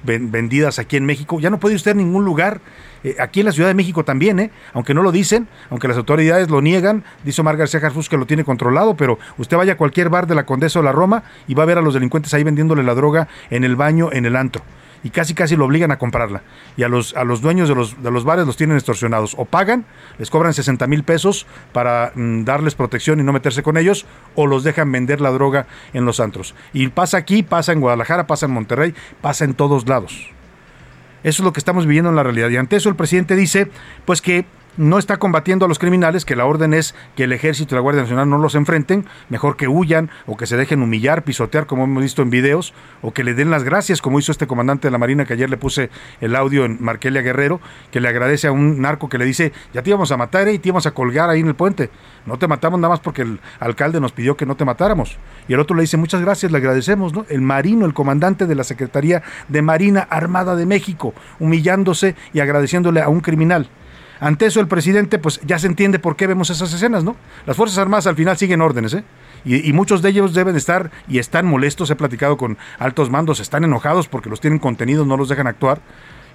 ven- 0.04 0.32
vendidas 0.32 0.80
aquí 0.80 0.98
en 0.98 1.06
México. 1.06 1.40
Ya 1.40 1.50
no 1.50 1.60
puede 1.60 1.76
usted 1.76 1.92
en 1.92 1.98
ningún 1.98 2.26
lugar. 2.26 2.60
Eh, 3.06 3.18
aquí 3.20 3.42
en 3.42 3.46
la 3.46 3.52
Ciudad 3.52 3.70
de 3.70 3.76
México 3.76 4.04
también, 4.04 4.40
¿eh? 4.40 4.50
aunque 4.74 4.96
no 4.96 5.04
lo 5.04 5.12
dicen, 5.12 5.48
aunque 5.70 5.88
las 5.88 5.96
autoridades 5.96 6.50
lo 6.50 6.60
niegan, 6.60 7.04
dice 7.24 7.40
Omar 7.42 7.56
García 7.56 7.80
Harfus 7.80 8.10
que 8.10 8.18
lo 8.18 8.26
tiene 8.26 8.44
controlado, 8.44 8.98
pero 8.98 9.20
usted 9.38 9.58
vaya 9.58 9.74
a 9.74 9.78
cualquier 9.78 10.10
bar 10.10 10.26
de 10.26 10.34
la 10.34 10.48
Condesa 10.48 10.80
o 10.80 10.82
la 10.82 10.92
Roma 10.92 11.22
y 11.48 11.54
va 11.54 11.62
a 11.62 11.66
ver 11.68 11.78
a 11.78 11.82
los 11.82 11.94
delincuentes 11.94 12.34
ahí 12.34 12.44
vendiéndole 12.44 12.82
la 12.82 12.96
droga 12.96 13.28
en 13.52 13.64
el 13.64 13.76
baño, 13.76 14.10
en 14.12 14.26
el 14.26 14.36
antro. 14.36 14.64
Y 15.04 15.12
casi 15.12 15.36
casi 15.36 15.56
lo 15.56 15.66
obligan 15.66 15.92
a 15.92 16.00
comprarla. 16.00 16.42
Y 16.78 16.82
a 16.82 16.88
los, 16.90 17.16
a 17.16 17.24
los 17.24 17.42
dueños 17.42 17.70
de 17.70 17.76
los, 17.76 18.02
de 18.02 18.10
los 18.10 18.24
bares 18.24 18.48
los 18.48 18.58
tienen 18.58 18.76
extorsionados. 18.76 19.36
O 19.38 19.46
pagan, 19.46 19.86
les 20.18 20.32
cobran 20.32 20.52
60 20.52 20.88
mil 20.88 21.04
pesos 21.04 21.46
para 21.74 22.12
mm, 22.16 22.44
darles 22.44 22.74
protección 22.74 23.20
y 23.20 23.24
no 23.24 23.32
meterse 23.32 23.62
con 23.62 23.78
ellos, 23.78 24.08
o 24.34 24.48
los 24.48 24.64
dejan 24.64 24.92
vender 24.92 25.22
la 25.22 25.30
droga 25.30 25.68
en 25.94 26.06
los 26.06 26.20
antros. 26.20 26.56
Y 26.74 26.88
pasa 26.88 27.18
aquí, 27.18 27.44
pasa 27.44 27.72
en 27.72 27.82
Guadalajara, 27.82 28.26
pasa 28.26 28.48
en 28.48 28.54
Monterrey, 28.54 28.96
pasa 29.22 29.46
en 29.46 29.54
todos 29.54 29.88
lados. 29.88 30.35
Eso 31.26 31.42
es 31.42 31.46
lo 31.46 31.54
que 31.54 31.60
estamos 31.60 31.88
viviendo 31.88 32.12
en 32.12 32.16
la 32.16 32.22
realidad. 32.22 32.50
Y 32.50 32.58
ante 32.58 32.76
eso 32.76 32.88
el 32.88 32.96
presidente 32.96 33.36
dice, 33.36 33.68
pues 34.06 34.22
que 34.22 34.46
no 34.78 34.98
está 34.98 35.18
combatiendo 35.18 35.66
a 35.66 35.68
los 35.68 35.80
criminales, 35.80 36.26
que 36.26 36.36
la 36.36 36.46
orden 36.46 36.74
es 36.74 36.96
que 37.16 37.24
el 37.24 37.34
ejército 37.34 37.74
y 37.74 37.78
la 37.78 37.82
Guardia 37.82 38.04
Nacional 38.04 38.30
no 38.30 38.38
los 38.38 38.56
enfrenten, 38.56 39.06
mejor 39.30 39.58
que 39.58 39.68
huyan 39.68 40.10
o 40.26 40.38
que 40.38 40.48
se 40.48 40.58
dejen 40.58 40.82
humillar, 40.82 41.24
pisotear, 41.24 41.66
como 41.66 41.84
hemos 41.84 42.04
visto 42.04 42.22
en 42.22 42.30
videos, 42.30 42.74
o 43.02 43.14
que 43.14 43.24
le 43.24 43.34
den 43.34 43.50
las 43.50 43.64
gracias, 43.64 44.02
como 44.02 44.20
hizo 44.20 44.32
este 44.32 44.48
comandante 44.48 44.88
de 44.88 44.92
la 44.92 44.98
Marina, 44.98 45.26
que 45.26 45.34
ayer 45.34 45.50
le 45.50 45.58
puse 45.58 45.90
el 46.22 46.36
audio 46.36 46.66
en 46.66 46.78
Marquelia 46.82 47.22
Guerrero, 47.22 47.62
que 47.92 48.02
le 48.02 48.08
agradece 48.08 48.48
a 48.48 48.52
un 48.52 48.82
narco 48.82 49.10
que 49.10 49.18
le 49.18 49.26
dice, 49.26 49.54
ya 49.74 49.82
te 49.82 49.90
íbamos 49.90 50.12
a 50.12 50.18
matar 50.18 50.48
eh, 50.48 50.54
y 50.54 50.60
te 50.60 50.70
íbamos 50.70 50.86
a 50.86 50.92
colgar 50.92 51.30
ahí 51.30 51.40
en 51.40 51.48
el 51.48 51.56
puente. 51.56 51.90
No 52.26 52.38
te 52.38 52.48
matamos 52.48 52.80
nada 52.80 52.94
más 52.94 53.00
porque 53.00 53.22
el 53.22 53.40
alcalde 53.60 54.00
nos 54.00 54.12
pidió 54.12 54.36
que 54.36 54.46
no 54.46 54.56
te 54.56 54.66
matáramos. 54.66 55.18
Y 55.48 55.54
el 55.54 55.60
otro 55.60 55.76
le 55.76 55.82
dice, 55.82 55.98
muchas 55.98 56.22
gracias, 56.22 56.52
le 56.52 56.58
agradecemos, 56.58 57.14
¿no? 57.14 57.26
El 57.30 57.42
marino, 57.42 57.86
el 57.86 57.94
comandante 57.94 58.46
de 58.46 58.56
la 58.56 58.64
Secretaría 58.64 59.22
de 59.48 59.62
Marina 59.62 60.08
Armada 60.10 60.56
de 60.56 60.66
México, 60.66 61.14
humillándose 61.40 62.16
y 62.34 62.40
agradeciéndole 62.40 63.02
a 63.02 63.10
un 63.10 63.22
criminal. 63.22 63.70
Ante 64.20 64.46
eso 64.46 64.60
el 64.60 64.68
presidente, 64.68 65.20
pues 65.20 65.40
ya 65.46 65.60
se 65.60 65.68
entiende 65.68 66.00
por 66.00 66.16
qué 66.16 66.28
vemos 66.28 66.50
esas 66.50 66.72
escenas, 66.74 67.04
¿no? 67.04 67.16
Las 67.46 67.58
Fuerzas 67.58 67.78
Armadas 67.78 68.08
al 68.08 68.16
final 68.16 68.38
siguen 68.38 68.62
órdenes, 68.62 68.94
¿eh? 68.94 69.04
Y, 69.46 69.74
muchos 69.74 70.02
de 70.02 70.10
ellos 70.10 70.34
deben 70.34 70.56
estar 70.56 70.90
y 71.08 71.20
están 71.20 71.46
molestos. 71.46 71.92
He 71.92 71.96
platicado 71.96 72.36
con 72.36 72.58
altos 72.80 73.12
mandos, 73.12 73.40
están 73.40 73.64
enojados 73.64 74.08
porque 74.08 74.28
los 74.28 74.42
tienen 74.42 74.58
contenidos, 74.58 75.06
no 75.06 75.18
los 75.18 75.30
dejan 75.30 75.46
actuar 75.46 75.82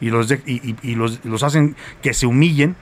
y 0.01 0.11
los, 0.11 0.31
y, 0.31 0.95
los 0.95 1.43
hacen 1.43 1.75
que 2.03 2.15
se 2.15 2.27
humillen. 2.27 2.77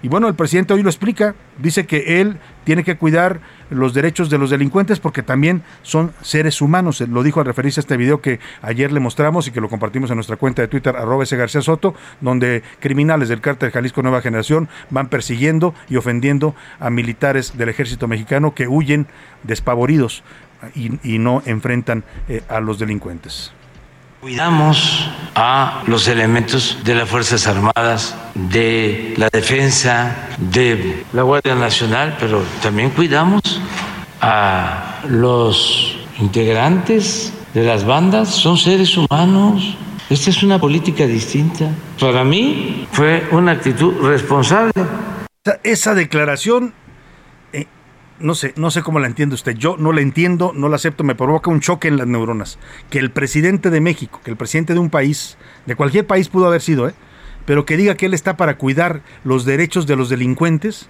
Y 0.00 0.08
bueno, 0.08 0.28
el 0.28 0.36
presidente 0.36 0.74
hoy 0.74 0.84
lo 0.84 0.90
explica, 0.90 1.34
dice 1.58 1.86
que 1.86 2.20
él 2.20 2.38
tiene 2.62 2.84
que 2.84 2.96
cuidar 2.96 3.40
los 3.70 3.94
derechos 3.94 4.30
de 4.30 4.38
los 4.38 4.50
delincuentes 4.50 5.00
porque 5.00 5.22
también 5.22 5.62
son 5.82 6.12
seres 6.22 6.60
humanos. 6.60 7.00
Lo 7.00 7.22
dijo 7.22 7.40
al 7.40 7.46
referirse 7.46 7.80
a 7.80 7.82
este 7.82 7.96
video 7.96 8.20
que 8.20 8.40
ayer 8.62 8.92
le 8.92 9.00
mostramos 9.00 9.46
y 9.46 9.50
que 9.50 9.60
lo 9.60 9.68
compartimos 9.68 10.10
en 10.10 10.16
nuestra 10.16 10.36
cuenta 10.36 10.62
de 10.62 10.68
Twitter, 10.68 10.96
arroba 10.96 11.24
ese 11.24 11.36
García 11.36 11.62
Soto, 11.62 11.94
donde 12.20 12.62
criminales 12.80 13.28
del 13.28 13.40
cártel 13.40 13.70
Jalisco 13.70 14.02
Nueva 14.02 14.22
Generación 14.22 14.68
van 14.90 15.08
persiguiendo 15.08 15.74
y 15.88 15.96
ofendiendo 15.96 16.54
a 16.80 16.90
militares 16.90 17.56
del 17.56 17.68
ejército 17.68 18.08
mexicano 18.08 18.54
que 18.54 18.68
huyen 18.68 19.06
despavoridos 19.42 20.22
y, 20.74 20.98
y 21.02 21.18
no 21.18 21.42
enfrentan 21.46 22.04
eh, 22.28 22.42
a 22.48 22.60
los 22.60 22.78
delincuentes. 22.78 23.52
Cuidamos 24.20 25.08
a 25.36 25.84
los 25.86 26.08
elementos 26.08 26.78
de 26.82 26.96
las 26.96 27.08
Fuerzas 27.08 27.46
Armadas, 27.46 28.16
de 28.34 29.14
la 29.16 29.28
defensa, 29.30 30.26
de 30.38 31.04
la 31.12 31.22
Guardia 31.22 31.54
Nacional, 31.54 32.16
pero 32.18 32.42
también 32.60 32.90
cuidamos 32.90 33.40
a 34.20 35.02
los 35.08 35.96
integrantes 36.18 37.32
de 37.54 37.62
las 37.62 37.84
bandas, 37.84 38.30
son 38.30 38.58
seres 38.58 38.96
humanos. 38.96 39.76
Esta 40.10 40.30
es 40.30 40.42
una 40.42 40.58
política 40.58 41.06
distinta. 41.06 41.70
Para 42.00 42.24
mí 42.24 42.88
fue 42.90 43.28
una 43.30 43.52
actitud 43.52 43.94
responsable. 44.02 44.72
Esa, 45.62 45.94
declaración, 45.94 46.74
no 48.20 48.34
sé, 48.34 48.52
no 48.56 48.70
sé 48.70 48.82
cómo 48.82 48.98
la 48.98 49.06
entiende 49.06 49.34
usted. 49.34 49.54
Yo 49.56 49.76
no 49.78 49.92
la 49.92 50.00
entiendo, 50.00 50.52
no 50.54 50.68
la 50.68 50.76
acepto, 50.76 51.04
me 51.04 51.14
provoca 51.14 51.50
un 51.50 51.60
choque 51.60 51.88
en 51.88 51.96
las 51.96 52.06
neuronas. 52.06 52.58
Que 52.90 52.98
el 52.98 53.10
presidente 53.10 53.70
de 53.70 53.80
México, 53.80 54.20
que 54.24 54.30
el 54.30 54.36
presidente 54.36 54.74
de 54.74 54.80
un 54.80 54.90
país, 54.90 55.36
de 55.66 55.76
cualquier 55.76 56.06
país 56.06 56.28
pudo 56.28 56.46
haber 56.46 56.60
sido, 56.60 56.88
¿eh? 56.88 56.94
pero 57.44 57.64
que 57.64 57.76
diga 57.76 57.94
que 57.94 58.06
él 58.06 58.14
está 58.14 58.36
para 58.36 58.58
cuidar 58.58 59.02
los 59.24 59.44
derechos 59.44 59.86
de 59.86 59.96
los 59.96 60.08
delincuentes, 60.08 60.86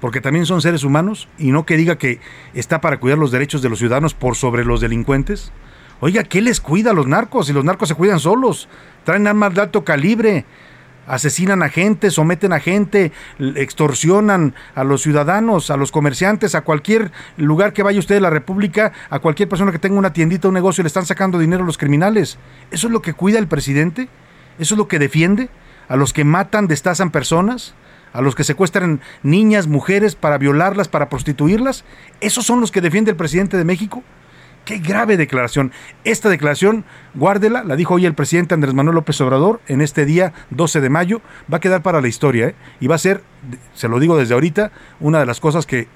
porque 0.00 0.20
también 0.20 0.46
son 0.46 0.62
seres 0.62 0.84
humanos, 0.84 1.28
y 1.38 1.50
no 1.52 1.66
que 1.66 1.76
diga 1.76 1.96
que 1.96 2.20
está 2.54 2.80
para 2.80 3.00
cuidar 3.00 3.18
los 3.18 3.30
derechos 3.30 3.62
de 3.62 3.68
los 3.68 3.78
ciudadanos 3.78 4.14
por 4.14 4.36
sobre 4.36 4.64
los 4.64 4.80
delincuentes. 4.80 5.52
Oiga, 6.00 6.24
¿qué 6.24 6.40
les 6.40 6.60
cuida 6.60 6.90
a 6.90 6.94
los 6.94 7.06
narcos? 7.06 7.46
Si 7.46 7.52
los 7.52 7.64
narcos 7.64 7.88
se 7.88 7.94
cuidan 7.94 8.18
solos, 8.18 8.68
traen 9.04 9.26
armas 9.26 9.54
de 9.54 9.60
alto 9.60 9.84
calibre, 9.84 10.44
asesinan 11.06 11.62
a 11.62 11.68
gente, 11.68 12.10
someten 12.10 12.52
a 12.52 12.60
gente, 12.60 13.12
extorsionan 13.38 14.54
a 14.74 14.84
los 14.84 15.02
ciudadanos, 15.02 15.70
a 15.70 15.76
los 15.76 15.92
comerciantes, 15.92 16.54
a 16.54 16.62
cualquier 16.62 17.10
lugar 17.36 17.72
que 17.72 17.82
vaya 17.82 17.98
usted 17.98 18.14
de 18.14 18.20
la 18.20 18.30
República, 18.30 18.92
a 19.10 19.18
cualquier 19.18 19.48
persona 19.48 19.72
que 19.72 19.78
tenga 19.78 19.98
una 19.98 20.12
tiendita, 20.12 20.48
un 20.48 20.54
negocio, 20.54 20.82
le 20.82 20.88
están 20.88 21.06
sacando 21.06 21.38
dinero 21.38 21.62
a 21.62 21.66
los 21.66 21.78
criminales. 21.78 22.38
¿Eso 22.70 22.86
es 22.86 22.92
lo 22.92 23.02
que 23.02 23.14
cuida 23.14 23.38
el 23.38 23.48
presidente? 23.48 24.08
¿Eso 24.58 24.74
es 24.74 24.78
lo 24.78 24.88
que 24.88 24.98
defiende? 24.98 25.48
¿A 25.88 25.96
los 25.96 26.12
que 26.12 26.24
matan, 26.24 26.68
destazan 26.68 27.10
personas? 27.10 27.74
¿A 28.12 28.20
los 28.20 28.34
que 28.34 28.44
secuestran 28.44 29.00
niñas, 29.22 29.66
mujeres 29.66 30.14
para 30.14 30.38
violarlas, 30.38 30.88
para 30.88 31.08
prostituirlas? 31.08 31.84
¿Esos 32.20 32.44
son 32.44 32.60
los 32.60 32.70
que 32.70 32.80
defiende 32.80 33.10
el 33.10 33.16
presidente 33.16 33.56
de 33.56 33.64
México? 33.64 34.02
Qué 34.64 34.78
grave 34.78 35.16
declaración. 35.16 35.72
Esta 36.04 36.28
declaración, 36.28 36.84
guárdela, 37.14 37.64
la 37.64 37.74
dijo 37.74 37.94
hoy 37.94 38.06
el 38.06 38.14
presidente 38.14 38.54
Andrés 38.54 38.74
Manuel 38.74 38.94
López 38.94 39.20
Obrador 39.20 39.60
en 39.66 39.80
este 39.80 40.04
día 40.04 40.32
12 40.50 40.80
de 40.80 40.88
mayo. 40.88 41.20
Va 41.52 41.56
a 41.56 41.60
quedar 41.60 41.82
para 41.82 42.00
la 42.00 42.06
historia 42.06 42.48
¿eh? 42.48 42.54
y 42.78 42.86
va 42.86 42.94
a 42.94 42.98
ser, 42.98 43.22
se 43.74 43.88
lo 43.88 43.98
digo 43.98 44.16
desde 44.16 44.34
ahorita, 44.34 44.70
una 45.00 45.18
de 45.18 45.26
las 45.26 45.40
cosas 45.40 45.66
que 45.66 45.88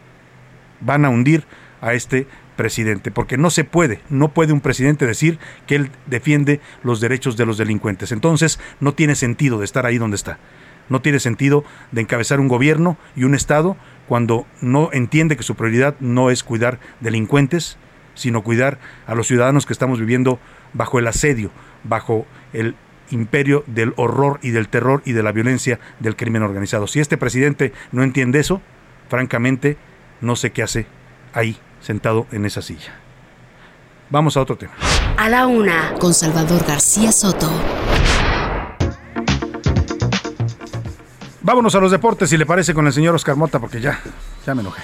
van 0.80 1.04
a 1.04 1.10
hundir 1.10 1.44
a 1.80 1.94
este 1.94 2.26
presidente, 2.56 3.12
porque 3.12 3.36
no 3.36 3.50
se 3.50 3.62
puede, 3.62 4.00
no 4.08 4.28
puede 4.28 4.52
un 4.52 4.60
presidente 4.60 5.06
decir 5.06 5.38
que 5.66 5.76
él 5.76 5.90
defiende 6.06 6.60
los 6.82 7.00
derechos 7.00 7.36
de 7.36 7.46
los 7.46 7.58
delincuentes. 7.58 8.10
Entonces, 8.10 8.58
no 8.80 8.94
tiene 8.94 9.14
sentido 9.14 9.58
de 9.58 9.64
estar 9.64 9.86
ahí 9.86 9.98
donde 9.98 10.16
está. 10.16 10.38
No 10.88 11.02
tiene 11.02 11.20
sentido 11.20 11.64
de 11.92 12.00
encabezar 12.00 12.40
un 12.40 12.48
gobierno 12.48 12.96
y 13.14 13.24
un 13.24 13.34
Estado 13.34 13.76
cuando 14.08 14.46
no 14.60 14.90
entiende 14.92 15.36
que 15.36 15.42
su 15.42 15.54
prioridad 15.54 15.96
no 16.00 16.30
es 16.30 16.42
cuidar 16.42 16.78
delincuentes, 17.00 17.76
sino 18.16 18.42
cuidar 18.42 18.78
a 19.06 19.14
los 19.14 19.28
ciudadanos 19.28 19.64
que 19.64 19.72
estamos 19.72 20.00
viviendo 20.00 20.40
bajo 20.72 20.98
el 20.98 21.06
asedio, 21.06 21.52
bajo 21.84 22.26
el 22.52 22.74
imperio 23.10 23.62
del 23.68 23.92
horror 23.96 24.40
y 24.42 24.50
del 24.50 24.68
terror 24.68 25.02
y 25.04 25.12
de 25.12 25.22
la 25.22 25.30
violencia 25.30 25.78
del 26.00 26.16
crimen 26.16 26.42
organizado. 26.42 26.88
Si 26.88 26.98
este 26.98 27.16
presidente 27.16 27.72
no 27.92 28.02
entiende 28.02 28.40
eso, 28.40 28.60
francamente, 29.08 29.76
no 30.20 30.34
sé 30.34 30.50
qué 30.50 30.64
hace 30.64 30.86
ahí, 31.32 31.56
sentado 31.80 32.26
en 32.32 32.44
esa 32.44 32.62
silla. 32.62 32.94
Vamos 34.10 34.36
a 34.36 34.40
otro 34.40 34.56
tema. 34.56 34.72
A 35.16 35.28
la 35.28 35.46
una, 35.46 35.94
con 36.00 36.14
Salvador 36.14 36.64
García 36.66 37.12
Soto. 37.12 37.50
Vámonos 41.42 41.74
a 41.76 41.80
los 41.80 41.92
deportes, 41.92 42.30
si 42.30 42.36
le 42.36 42.44
parece, 42.44 42.74
con 42.74 42.86
el 42.86 42.92
señor 42.92 43.14
Oscar 43.14 43.36
Mota, 43.36 43.60
porque 43.60 43.80
ya, 43.80 44.00
ya 44.44 44.54
me 44.54 44.62
enojé. 44.62 44.82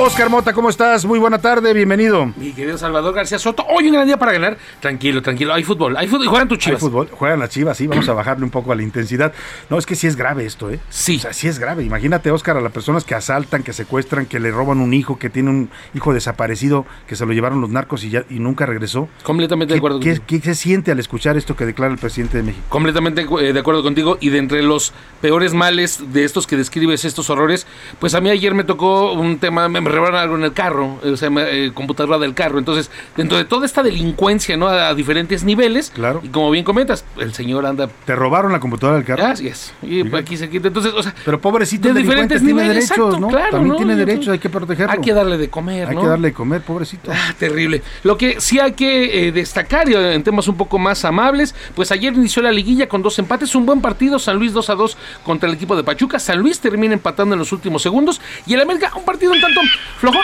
Oscar 0.00 0.30
Mota, 0.30 0.52
¿cómo 0.52 0.70
estás? 0.70 1.04
Muy 1.04 1.18
buena 1.18 1.38
tarde, 1.40 1.72
bienvenido. 1.74 2.26
Mi 2.36 2.52
querido 2.52 2.78
Salvador 2.78 3.12
García 3.14 3.36
Soto, 3.36 3.64
hoy 3.68 3.88
un 3.88 3.94
gran 3.94 4.06
día 4.06 4.16
para 4.16 4.30
ganar. 4.30 4.56
Tranquilo, 4.78 5.22
tranquilo. 5.22 5.52
Hay 5.52 5.64
fútbol, 5.64 5.96
hay 5.96 6.06
fútbol. 6.06 6.28
Juegan 6.28 6.46
tus 6.46 6.58
Hay 6.58 6.62
chivas. 6.66 6.80
fútbol, 6.80 7.08
juegan 7.10 7.40
las 7.40 7.50
chivas, 7.50 7.76
sí, 7.76 7.88
vamos 7.88 8.08
a 8.08 8.12
bajarle 8.12 8.44
un 8.44 8.50
poco 8.50 8.70
a 8.70 8.76
la 8.76 8.82
intensidad. 8.84 9.32
No, 9.68 9.76
es 9.76 9.86
que 9.86 9.96
sí 9.96 10.06
es 10.06 10.14
grave 10.14 10.46
esto, 10.46 10.70
¿eh? 10.70 10.78
Sí. 10.88 11.16
O 11.16 11.20
sea, 11.20 11.32
sí 11.32 11.48
es 11.48 11.58
grave. 11.58 11.82
Imagínate, 11.82 12.30
Oscar, 12.30 12.56
a 12.56 12.60
las 12.60 12.70
personas 12.70 13.02
que 13.02 13.16
asaltan, 13.16 13.64
que 13.64 13.72
secuestran, 13.72 14.26
que 14.26 14.38
le 14.38 14.52
roban 14.52 14.78
un 14.78 14.94
hijo, 14.94 15.18
que 15.18 15.30
tiene 15.30 15.50
un 15.50 15.68
hijo 15.94 16.14
desaparecido, 16.14 16.86
que 17.08 17.16
se 17.16 17.26
lo 17.26 17.32
llevaron 17.32 17.60
los 17.60 17.70
narcos 17.70 18.04
y, 18.04 18.10
ya, 18.10 18.22
y 18.30 18.38
nunca 18.38 18.66
regresó. 18.66 19.08
Completamente 19.24 19.74
de 19.74 19.76
¿Qué, 19.76 19.78
acuerdo 19.80 19.98
qué, 19.98 20.16
contigo. 20.18 20.26
qué 20.28 20.40
se 20.40 20.54
siente 20.54 20.92
al 20.92 21.00
escuchar 21.00 21.36
esto 21.36 21.56
que 21.56 21.66
declara 21.66 21.92
el 21.92 21.98
presidente 21.98 22.36
de 22.36 22.44
México? 22.44 22.64
Completamente 22.68 23.22
eh, 23.40 23.52
de 23.52 23.58
acuerdo 23.60 23.82
contigo. 23.82 24.16
Y 24.20 24.28
de 24.30 24.38
entre 24.38 24.62
los 24.62 24.92
peores 25.20 25.54
males 25.54 26.12
de 26.12 26.22
estos 26.22 26.46
que 26.46 26.56
describes, 26.56 27.04
estos 27.04 27.30
horrores, 27.30 27.66
pues 27.98 28.14
a 28.14 28.20
mí 28.20 28.30
ayer 28.30 28.54
me 28.54 28.62
tocó 28.62 29.12
un 29.14 29.38
tema, 29.38 29.68
me, 29.68 29.87
me 29.88 29.94
robaron 29.94 30.20
algo 30.20 30.36
en 30.36 30.44
el 30.44 30.52
carro, 30.52 30.98
o 31.04 31.16
sea, 31.16 31.30
me- 31.30 31.66
eh, 31.66 31.72
computadora 31.72 32.18
del 32.18 32.34
carro. 32.34 32.58
Entonces, 32.58 32.90
dentro 33.16 33.36
de 33.38 33.44
toda 33.44 33.66
esta 33.66 33.82
delincuencia, 33.82 34.56
¿no? 34.56 34.68
A, 34.68 34.88
a 34.88 34.94
diferentes 34.94 35.44
niveles. 35.44 35.90
Claro. 35.94 36.20
Y 36.22 36.28
como 36.28 36.50
bien 36.50 36.64
comentas, 36.64 37.04
el 37.18 37.34
señor 37.34 37.66
anda. 37.66 37.88
¿Te 38.04 38.14
robaron 38.14 38.52
la 38.52 38.60
computadora 38.60 38.96
del 38.98 39.06
carro? 39.06 39.24
Así 39.26 39.48
es. 39.48 39.72
Y 39.82 40.14
aquí 40.14 40.36
se 40.36 40.48
quita. 40.48 40.68
Entonces, 40.68 40.92
o 40.94 41.02
sea. 41.02 41.14
Pero 41.24 41.40
pobrecito, 41.40 41.84
de 41.84 41.90
el 41.90 42.06
diferentes 42.06 42.38
tiene 42.42 42.52
niveles, 42.62 42.88
derechos, 42.88 42.90
exacto, 43.08 43.20
¿no? 43.20 43.28
claro, 43.28 43.50
También 43.52 43.68
¿no? 43.72 43.76
tiene 43.76 43.96
derechos, 43.96 44.12
entonces, 44.26 44.32
hay 44.32 44.38
que 44.38 44.48
protegerlo. 44.50 44.92
Hay 44.92 45.00
que 45.00 45.12
darle 45.12 45.36
de 45.38 45.48
comer, 45.50 45.88
Hay 45.88 45.94
¿no? 45.94 46.02
que 46.02 46.06
darle 46.08 46.28
de 46.28 46.34
comer, 46.34 46.62
pobrecito. 46.62 47.10
Ah, 47.12 47.34
terrible. 47.38 47.82
Lo 48.02 48.16
que 48.16 48.40
sí 48.40 48.58
hay 48.60 48.72
que 48.72 49.28
eh, 49.28 49.32
destacar 49.32 49.88
y 49.88 49.94
eh, 49.94 50.14
en 50.14 50.22
temas 50.22 50.48
un 50.48 50.56
poco 50.56 50.78
más 50.78 51.04
amables, 51.04 51.54
pues 51.74 51.90
ayer 51.92 52.12
inició 52.14 52.42
la 52.42 52.52
liguilla 52.52 52.88
con 52.88 53.02
dos 53.02 53.18
empates, 53.18 53.54
un 53.54 53.66
buen 53.66 53.80
partido, 53.80 54.18
San 54.18 54.36
Luis 54.36 54.52
2 54.52 54.70
a 54.70 54.74
2 54.74 54.96
contra 55.24 55.48
el 55.48 55.54
equipo 55.54 55.76
de 55.76 55.84
Pachuca, 55.84 56.18
San 56.18 56.38
Luis 56.38 56.60
termina 56.60 56.94
empatando 56.94 57.34
en 57.34 57.38
los 57.38 57.52
últimos 57.52 57.82
segundos 57.82 58.20
y 58.46 58.54
el 58.54 58.60
América 58.60 58.92
un 58.96 59.04
partido 59.04 59.32
un 59.32 59.40
tanto 59.40 59.60
flojo. 59.98 60.18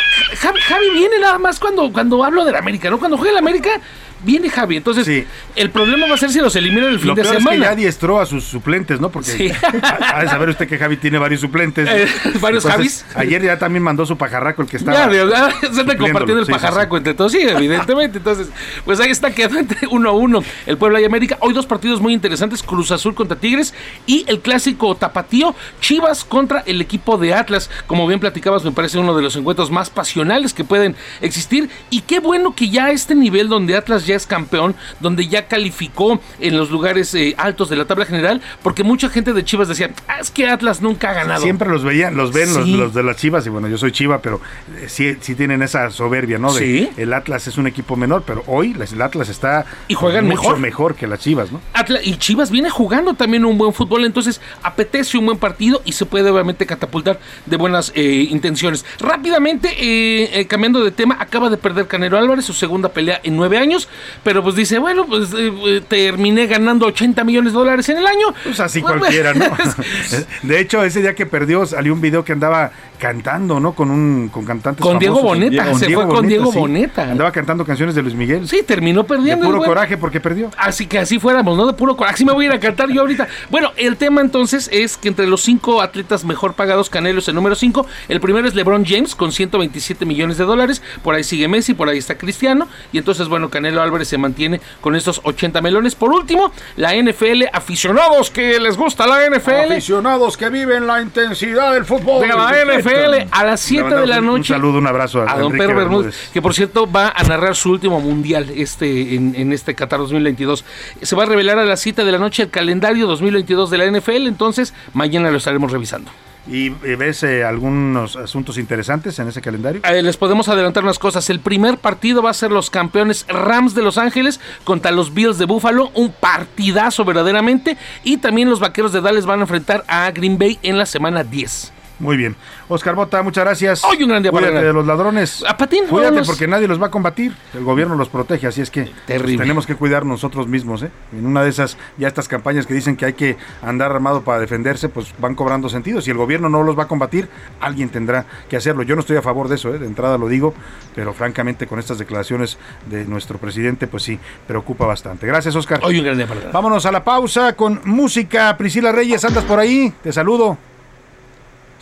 Javi, 0.68 0.90
viene 0.90 1.18
nada 1.18 1.38
más 1.38 1.58
cuando, 1.58 1.92
cuando 1.92 2.24
hablo 2.24 2.44
del 2.44 2.56
América, 2.56 2.90
¿no? 2.90 2.98
Cuando 2.98 3.16
juega 3.16 3.32
el 3.32 3.38
América, 3.38 3.80
viene 4.24 4.48
Javi. 4.48 4.76
Entonces, 4.76 5.26
el 5.56 5.70
problema 5.70 6.06
va 6.08 6.14
a 6.14 6.18
ser 6.18 6.30
si 6.30 6.40
los 6.40 6.54
eliminan 6.56 6.90
el 6.90 6.98
fin 6.98 7.08
Lo 7.08 7.14
de 7.14 7.22
peor 7.22 7.34
es 7.36 7.38
que 7.38 7.44
semana. 7.48 7.64
ya 7.66 7.72
adiestró 7.72 8.20
a 8.20 8.26
sus 8.26 8.44
suplentes, 8.44 9.00
¿no? 9.00 9.10
Porque 9.10 9.30
Sí. 9.30 9.50
ha 9.82 10.18
ha 10.18 10.22
de 10.22 10.28
saber 10.28 10.48
usted 10.48 10.68
que 10.68 10.78
Javi 10.78 10.96
tiene 10.96 11.18
varios 11.18 11.40
suplentes. 11.40 11.88
Eh, 11.94 12.08
varios 12.40 12.64
Javis. 12.64 13.04
Ayer 13.14 13.42
ya 13.42 13.58
también 13.58 13.82
mandó 13.82 14.04
su 14.06 14.16
pajarraco 14.16 14.62
el 14.62 14.68
que 14.68 14.78
estaba. 14.78 15.12
Ya, 15.12 15.50
se 15.72 15.80
anda 15.80 15.96
compartiendo 15.96 16.40
el 16.40 16.46
Sí, 16.46 16.52
pajarraco 16.52 16.96
entre 16.96 17.14
todos, 17.14 17.32
sí, 17.32 17.38
evidentemente. 17.40 18.18
Entonces, 18.18 18.48
pues 18.84 18.98
ahí 19.00 19.10
está 19.10 19.30
quedando 19.32 19.58
entre 19.60 19.86
uno 19.88 20.08
a 20.10 20.12
uno 20.12 20.42
el 20.66 20.76
Puebla 20.78 21.00
y 21.00 21.04
América. 21.04 21.36
Hoy 21.40 21.52
dos 21.52 21.66
partidos 21.66 22.00
muy 22.00 22.12
interesantes, 22.12 22.62
Cruz 22.62 22.90
Azul 22.90 23.14
contra 23.14 23.36
Tigres 23.38 23.74
y 24.06 24.24
el 24.28 24.40
clásico 24.40 24.94
tapatío, 24.96 25.54
Chivas 25.80 26.24
contra 26.24 26.62
el 26.66 26.80
equipo 26.80 27.16
de 27.18 27.34
Atlas. 27.34 27.70
Como 27.86 28.06
bien 28.06 28.18
platicabas, 28.20 28.64
me 28.64 28.72
parece 28.72 28.98
uno 28.98 29.14
de 29.14 29.22
los 29.22 29.36
encuentros 29.36 29.70
más 29.70 29.90
pasionales 29.90 30.52
que 30.54 30.64
pueden 30.64 30.96
existir. 31.20 31.68
Y 31.90 32.00
qué 32.02 32.20
bueno 32.20 32.54
que 32.54 32.68
ya 32.70 32.86
a 32.86 32.90
este 32.90 33.14
nivel 33.14 33.48
donde 33.48 33.76
Atlas 33.76 34.06
ya 34.06 34.13
es 34.14 34.26
campeón, 34.26 34.74
donde 35.00 35.26
ya 35.28 35.46
calificó 35.46 36.20
en 36.40 36.56
los 36.56 36.70
lugares 36.70 37.14
eh, 37.14 37.34
altos 37.38 37.68
de 37.68 37.76
la 37.76 37.84
tabla 37.84 38.04
general, 38.06 38.40
porque 38.62 38.82
mucha 38.84 39.08
gente 39.08 39.32
de 39.32 39.44
Chivas 39.44 39.68
decía, 39.68 39.90
"Ah, 40.08 40.18
es 40.20 40.30
que 40.30 40.48
Atlas 40.48 40.80
nunca 40.82 41.10
ha 41.10 41.14
ganado. 41.14 41.42
Siempre 41.42 41.68
los 41.68 41.82
veían, 41.84 42.16
los 42.16 42.32
ven 42.32 42.52
los, 42.54 42.64
Sí. 42.64 42.76
los 42.76 42.94
de 42.94 43.02
las 43.02 43.16
Chivas, 43.16 43.46
y 43.46 43.50
bueno, 43.50 43.68
yo 43.68 43.78
soy 43.78 43.92
Chiva, 43.92 44.20
pero 44.22 44.40
eh, 44.76 44.86
sí, 44.88 45.16
sí 45.20 45.34
tienen 45.34 45.62
esa 45.62 45.90
soberbia, 45.90 46.38
¿no? 46.38 46.52
De 46.52 46.60
Sí. 46.60 46.90
El 46.96 47.12
Atlas 47.12 47.46
es 47.46 47.58
un 47.58 47.66
equipo 47.66 47.96
menor, 47.96 48.22
pero 48.26 48.42
hoy 48.46 48.74
el 48.94 49.02
Atlas 49.02 49.28
está 49.28 49.64
Y 49.88 49.94
juegan 49.94 50.24
mucho 50.26 50.42
mejor. 50.42 50.58
mejor 50.58 50.94
que 50.94 51.06
las 51.06 51.20
Chivas, 51.20 51.50
¿no? 51.52 51.60
Atla- 51.72 52.00
y 52.02 52.16
Chivas 52.16 52.50
viene 52.50 52.70
jugando 52.70 53.14
también 53.14 53.44
un 53.44 53.58
buen 53.58 53.72
fútbol, 53.72 54.04
entonces 54.04 54.40
apetece 54.62 55.18
un 55.18 55.26
buen 55.26 55.38
partido 55.38 55.82
y 55.84 55.92
se 55.92 56.06
puede 56.06 56.30
obviamente 56.30 56.66
catapultar 56.66 57.18
de 57.46 57.56
buenas 57.56 57.92
eh, 57.94 58.26
intenciones. 58.30 58.84
rápidamente, 58.98 59.68
eh, 59.78 60.40
eh, 60.40 60.46
cambiando 60.46 60.82
de 60.84 60.90
tema, 60.90 61.16
acaba 61.20 61.48
de 61.50 61.56
perder 61.56 61.86
Canelo 61.86 62.18
Álvarez 62.18 62.44
su 62.44 62.52
segunda 62.52 62.88
pelea 62.90 63.20
en 63.22 63.36
nueve 63.36 63.58
años, 63.58 63.88
pero 64.22 64.42
pues 64.42 64.54
dice, 64.56 64.78
bueno, 64.78 65.06
pues 65.06 65.32
eh, 65.34 65.52
eh, 65.66 65.82
terminé 65.86 66.46
ganando 66.46 66.86
80 66.86 67.24
millones 67.24 67.52
de 67.52 67.58
dólares 67.58 67.88
en 67.88 67.98
el 67.98 68.06
año. 68.06 68.34
Pues 68.42 68.60
así 68.60 68.80
cualquiera, 68.82 69.34
¿no? 69.34 69.46
De 70.42 70.60
hecho, 70.60 70.82
ese 70.82 71.00
día 71.00 71.14
que 71.14 71.26
perdió 71.26 71.66
salió 71.66 71.92
un 71.92 72.00
video 72.00 72.24
que 72.24 72.32
andaba 72.32 72.72
cantando, 73.04 73.60
¿no? 73.60 73.74
Con 73.74 73.90
un 73.90 74.30
con 74.32 74.46
cantantes 74.46 74.82
Con 74.82 74.98
Diego 74.98 75.16
famosos. 75.16 75.38
Boneta, 75.38 75.74
se 75.74 75.90
fue 75.90 76.08
con 76.08 76.26
Diego 76.26 76.50
Boneta. 76.50 77.02
Andaba 77.02 77.30
cantando 77.32 77.62
canciones 77.62 77.94
de 77.94 78.00
Luis 78.00 78.14
Miguel. 78.14 78.48
Sí, 78.48 78.62
terminó 78.66 79.02
De 79.02 79.08
perdiendo. 79.08 79.44
puro 79.44 79.56
el 79.56 79.58
güey. 79.58 79.68
coraje 79.68 79.98
porque 79.98 80.20
perdió. 80.20 80.50
Así 80.56 80.86
que 80.86 80.98
así 81.00 81.18
fuéramos, 81.18 81.54
¿no? 81.54 81.66
De 81.66 81.74
puro 81.74 81.98
coraje. 81.98 82.14
Así 82.14 82.24
me 82.24 82.32
voy 82.32 82.46
a 82.46 82.48
ir 82.48 82.54
a 82.54 82.60
cantar 82.60 82.88
yo 82.88 83.02
ahorita. 83.02 83.28
Bueno, 83.50 83.72
el 83.76 83.98
tema 83.98 84.22
entonces 84.22 84.70
es 84.72 84.96
que 84.96 85.08
entre 85.08 85.26
los 85.26 85.42
cinco 85.42 85.82
atletas 85.82 86.24
mejor 86.24 86.54
pagados, 86.54 86.88
Canelo 86.88 87.18
es 87.18 87.28
el 87.28 87.34
número 87.34 87.54
5. 87.54 87.86
El 88.08 88.20
primero 88.20 88.48
es 88.48 88.54
LeBron 88.54 88.86
James 88.86 89.14
con 89.14 89.32
127 89.32 90.06
millones 90.06 90.38
de 90.38 90.44
dólares. 90.44 90.80
Por 91.02 91.14
ahí 91.14 91.24
sigue 91.24 91.46
Messi, 91.46 91.74
por 91.74 91.90
ahí 91.90 91.98
está 91.98 92.16
Cristiano. 92.16 92.68
Y 92.90 92.96
entonces, 92.96 93.28
bueno, 93.28 93.50
Canelo 93.50 93.82
Álvarez 93.82 94.08
se 94.08 94.16
mantiene 94.16 94.62
con 94.80 94.96
estos 94.96 95.20
80 95.24 95.60
melones. 95.60 95.94
Por 95.94 96.10
último, 96.10 96.52
la 96.76 96.94
NFL, 96.94 97.50
aficionados 97.52 98.30
que 98.30 98.58
les 98.60 98.78
gusta 98.78 99.06
la 99.06 99.28
NFL. 99.28 99.72
Aficionados 99.72 100.38
que 100.38 100.48
viven 100.48 100.86
la 100.86 101.02
intensidad 101.02 101.74
del 101.74 101.84
fútbol. 101.84 102.22
De 102.22 102.28
la 102.28 102.50
NFL 102.64 102.93
a 103.30 103.44
las 103.44 103.60
7 103.60 103.94
de 103.94 104.06
la 104.06 104.18
Un- 104.20 104.26
noche. 104.26 104.52
Un 104.52 104.58
saludo, 104.60 104.78
un 104.78 104.86
abrazo 104.86 105.22
a, 105.22 105.32
a 105.32 105.38
don 105.38 105.52
Pedro 105.52 105.68
Bermúdez, 105.76 105.86
Bermúdez. 106.06 106.30
que 106.32 106.42
por 106.42 106.54
cierto 106.54 106.90
va 106.90 107.12
a 107.14 107.22
narrar 107.24 107.54
su 107.56 107.70
último 107.70 108.00
mundial 108.00 108.50
este 108.54 109.14
en, 109.14 109.34
en 109.36 109.52
este 109.52 109.74
Qatar 109.74 109.98
2022. 110.00 110.64
Se 111.02 111.16
va 111.16 111.24
a 111.24 111.26
revelar 111.26 111.58
a 111.58 111.64
las 111.64 111.80
7 111.80 112.04
de 112.04 112.12
la 112.12 112.18
noche 112.18 112.44
el 112.44 112.50
calendario 112.50 113.06
2022 113.06 113.70
de 113.70 113.78
la 113.78 113.86
NFL, 113.90 114.26
entonces 114.26 114.74
mañana 114.92 115.30
lo 115.30 115.38
estaremos 115.38 115.70
revisando. 115.72 116.10
¿Y 116.46 116.66
eh, 116.66 116.96
ves 116.98 117.22
eh, 117.22 117.42
algunos 117.42 118.16
asuntos 118.16 118.58
interesantes 118.58 119.18
en 119.18 119.28
ese 119.28 119.40
calendario? 119.40 119.80
Eh, 119.82 120.02
les 120.02 120.18
podemos 120.18 120.46
adelantar 120.50 120.82
unas 120.84 120.98
cosas. 120.98 121.30
El 121.30 121.40
primer 121.40 121.78
partido 121.78 122.20
va 122.22 122.28
a 122.28 122.34
ser 122.34 122.50
los 122.52 122.68
campeones 122.68 123.24
Rams 123.28 123.74
de 123.74 123.80
Los 123.80 123.96
Ángeles 123.96 124.40
contra 124.62 124.90
los 124.90 125.14
Bills 125.14 125.38
de 125.38 125.46
Buffalo. 125.46 125.90
Un 125.94 126.12
partidazo 126.12 127.02
verdaderamente. 127.06 127.78
Y 128.02 128.18
también 128.18 128.50
los 128.50 128.60
Vaqueros 128.60 128.92
de 128.92 129.00
Dallas 129.00 129.24
van 129.24 129.38
a 129.38 129.42
enfrentar 129.44 129.84
a 129.88 130.10
Green 130.10 130.36
Bay 130.38 130.58
en 130.62 130.76
la 130.76 130.84
semana 130.84 131.24
10. 131.24 131.72
Muy 131.98 132.16
bien. 132.16 132.34
Oscar 132.68 132.94
Bota, 132.94 133.22
muchas 133.22 133.44
gracias. 133.44 133.84
Hoy 133.84 134.02
un 134.02 134.08
gran 134.08 134.22
día 134.22 134.32
Cuídate 134.32 134.64
de 134.64 134.72
los 134.72 134.86
ladrones. 134.86 135.44
A 135.46 135.56
patín, 135.56 135.84
Cuídate 135.88 136.10
vámonos. 136.10 136.26
porque 136.26 136.48
nadie 136.48 136.66
los 136.66 136.82
va 136.82 136.86
a 136.86 136.90
combatir. 136.90 137.34
El 137.54 137.62
gobierno 137.62 137.94
los 137.94 138.08
protege, 138.08 138.48
así 138.48 138.60
es 138.60 138.70
que 138.70 138.90
pues, 139.06 139.22
tenemos 139.22 139.66
que 139.66 139.76
cuidar 139.76 140.04
nosotros 140.04 140.48
mismos. 140.48 140.82
¿eh? 140.82 140.90
En 141.12 141.24
una 141.24 141.42
de 141.44 141.50
esas, 141.50 141.76
ya 141.96 142.08
estas 142.08 142.26
campañas 142.26 142.66
que 142.66 142.74
dicen 142.74 142.96
que 142.96 143.06
hay 143.06 143.12
que 143.12 143.36
andar 143.62 143.92
armado 143.92 144.22
para 144.22 144.40
defenderse, 144.40 144.88
pues 144.88 145.14
van 145.18 145.34
cobrando 145.36 145.68
sentido. 145.68 146.00
Si 146.00 146.10
el 146.10 146.16
gobierno 146.16 146.48
no 146.48 146.62
los 146.64 146.76
va 146.76 146.84
a 146.84 146.88
combatir, 146.88 147.28
alguien 147.60 147.90
tendrá 147.90 148.26
que 148.48 148.56
hacerlo. 148.56 148.82
Yo 148.82 148.96
no 148.96 149.00
estoy 149.00 149.16
a 149.16 149.22
favor 149.22 149.48
de 149.48 149.54
eso, 149.54 149.72
¿eh? 149.72 149.78
de 149.78 149.86
entrada 149.86 150.18
lo 150.18 150.26
digo, 150.28 150.52
pero 150.96 151.14
francamente 151.14 151.66
con 151.68 151.78
estas 151.78 151.98
declaraciones 151.98 152.58
de 152.90 153.04
nuestro 153.04 153.38
presidente, 153.38 153.86
pues 153.86 154.02
sí, 154.02 154.18
preocupa 154.48 154.84
bastante. 154.84 155.26
Gracias, 155.26 155.54
Oscar. 155.54 155.80
Hoy 155.84 155.98
un 156.00 156.04
gran 156.04 156.16
día 156.16 156.26
para. 156.26 156.50
Vámonos 156.50 156.84
a 156.86 156.92
la 156.92 157.04
pausa 157.04 157.54
con 157.54 157.80
música. 157.84 158.56
Priscila 158.56 158.90
Reyes, 158.90 159.24
¿andas 159.24 159.44
por 159.44 159.60
ahí? 159.60 159.92
Te 160.02 160.12
saludo. 160.12 160.58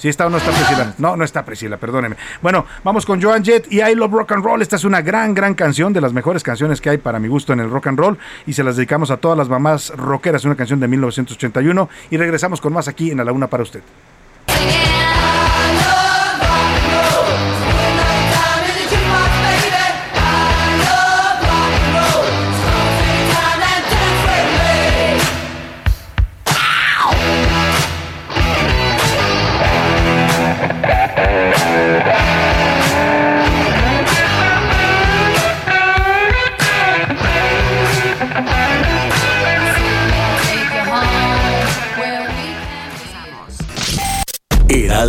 ¿Sí 0.03 0.09
está 0.09 0.27
o 0.27 0.31
no 0.31 0.39
está 0.39 0.51
Priscila? 0.51 0.95
No, 0.99 1.17
no 1.17 1.23
está 1.23 1.45
Priscila, 1.45 1.77
perdóneme. 1.77 2.17
Bueno, 2.41 2.67
vamos 2.83 3.07
con 3.07 3.23
Joan 3.23 3.45
Jett 3.45 3.73
y 3.73 3.83
I 3.83 3.95
Love 3.95 4.11
Rock 4.11 4.33
and 4.33 4.45
Roll. 4.45 4.61
Esta 4.61 4.75
es 4.75 4.83
una 4.83 5.01
gran, 5.01 5.33
gran 5.33 5.55
canción, 5.55 5.93
de 5.93 6.01
las 6.01 6.13
mejores 6.13 6.43
canciones 6.43 6.81
que 6.81 6.91
hay 6.91 6.99
para 6.99 7.21
mi 7.21 7.29
gusto 7.29 7.53
en 7.53 7.61
el 7.61 7.71
rock 7.71 7.87
and 7.87 8.01
roll. 8.01 8.19
Y 8.45 8.53
se 8.53 8.65
las 8.65 8.75
dedicamos 8.75 9.13
a 9.13 9.19
todas 9.19 9.39
las 9.39 9.49
mamás 9.49 9.91
rockeras. 9.97 10.45
Una 10.45 10.57
canción 10.57 10.81
de 10.81 10.89
1981. 10.89 11.89
Y 12.11 12.17
regresamos 12.17 12.61
con 12.61 12.73
más 12.73 12.89
aquí 12.89 13.13
en 13.13 13.25
la 13.25 13.31
Una 13.31 13.47
para 13.47 13.63
usted. 13.63 13.81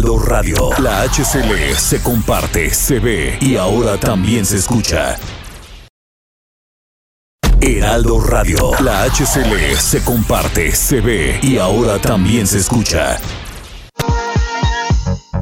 Heraldo 0.03 0.25
Radio. 0.25 0.69
La 0.79 1.03
HCL 1.03 1.77
se 1.77 2.01
comparte, 2.01 2.73
se 2.73 2.99
ve 2.99 3.37
y 3.39 3.55
ahora 3.55 3.97
también 3.97 4.45
se 4.45 4.57
escucha. 4.57 5.15
Heraldo 7.61 8.19
Radio. 8.19 8.71
La 8.81 9.05
HCL 9.05 9.77
se 9.77 10.03
comparte, 10.03 10.75
se 10.75 10.99
ve 10.99 11.39
y 11.41 11.57
ahora 11.57 11.99
también 11.99 12.47
se 12.47 12.57
escucha. 12.57 13.17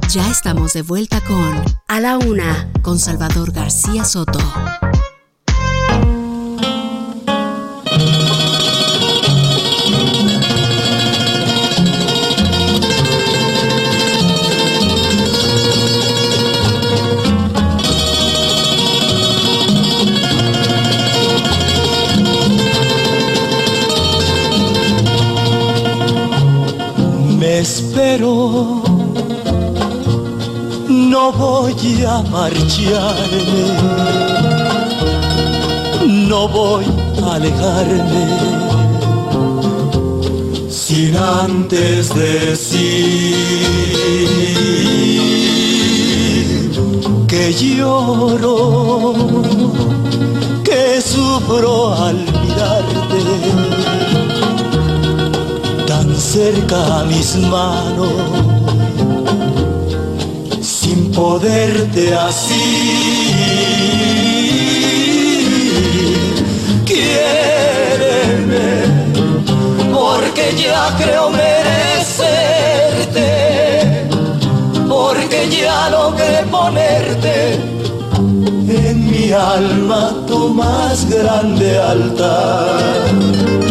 Ya 0.10 0.30
estamos 0.30 0.74
de 0.74 0.84
vuelta 0.84 1.22
con 1.22 1.64
A 1.88 2.00
la 2.00 2.20
Una, 2.20 2.72
con 2.84 3.00
Salvador 3.00 3.52
García 3.52 4.06
Soto. 4.06 4.40
Espero, 27.62 28.82
no 30.90 31.32
voy 31.32 32.04
a 32.08 32.24
marcharme, 32.24 33.66
no 36.28 36.48
voy 36.48 36.86
a 37.24 37.36
alejarme, 37.36 38.26
sin 40.70 41.16
antes 41.16 42.10
decir 42.16 43.36
que 47.28 47.54
lloro, 47.54 49.14
que 50.64 51.00
sufro 51.00 51.94
al 51.94 52.16
mirarte 52.16 54.11
tan 56.32 56.40
cerca 56.40 57.00
a 57.00 57.04
mis 57.04 57.36
manos, 57.38 58.14
sin 60.62 61.12
poderte 61.12 62.14
así. 62.16 62.54
Quiéreme, 66.86 68.30
porque 69.94 70.56
ya 70.58 70.96
creo 70.98 71.30
merecerte, 71.30 72.48
porque 74.88 75.50
ya 75.50 75.90
logré 75.90 76.44
ponerte 76.50 77.60
en 78.68 79.12
mi 79.12 79.32
alma 79.32 80.14
tu 80.28 80.50
más 80.54 81.10
grande 81.10 81.80
altar. 81.80 83.71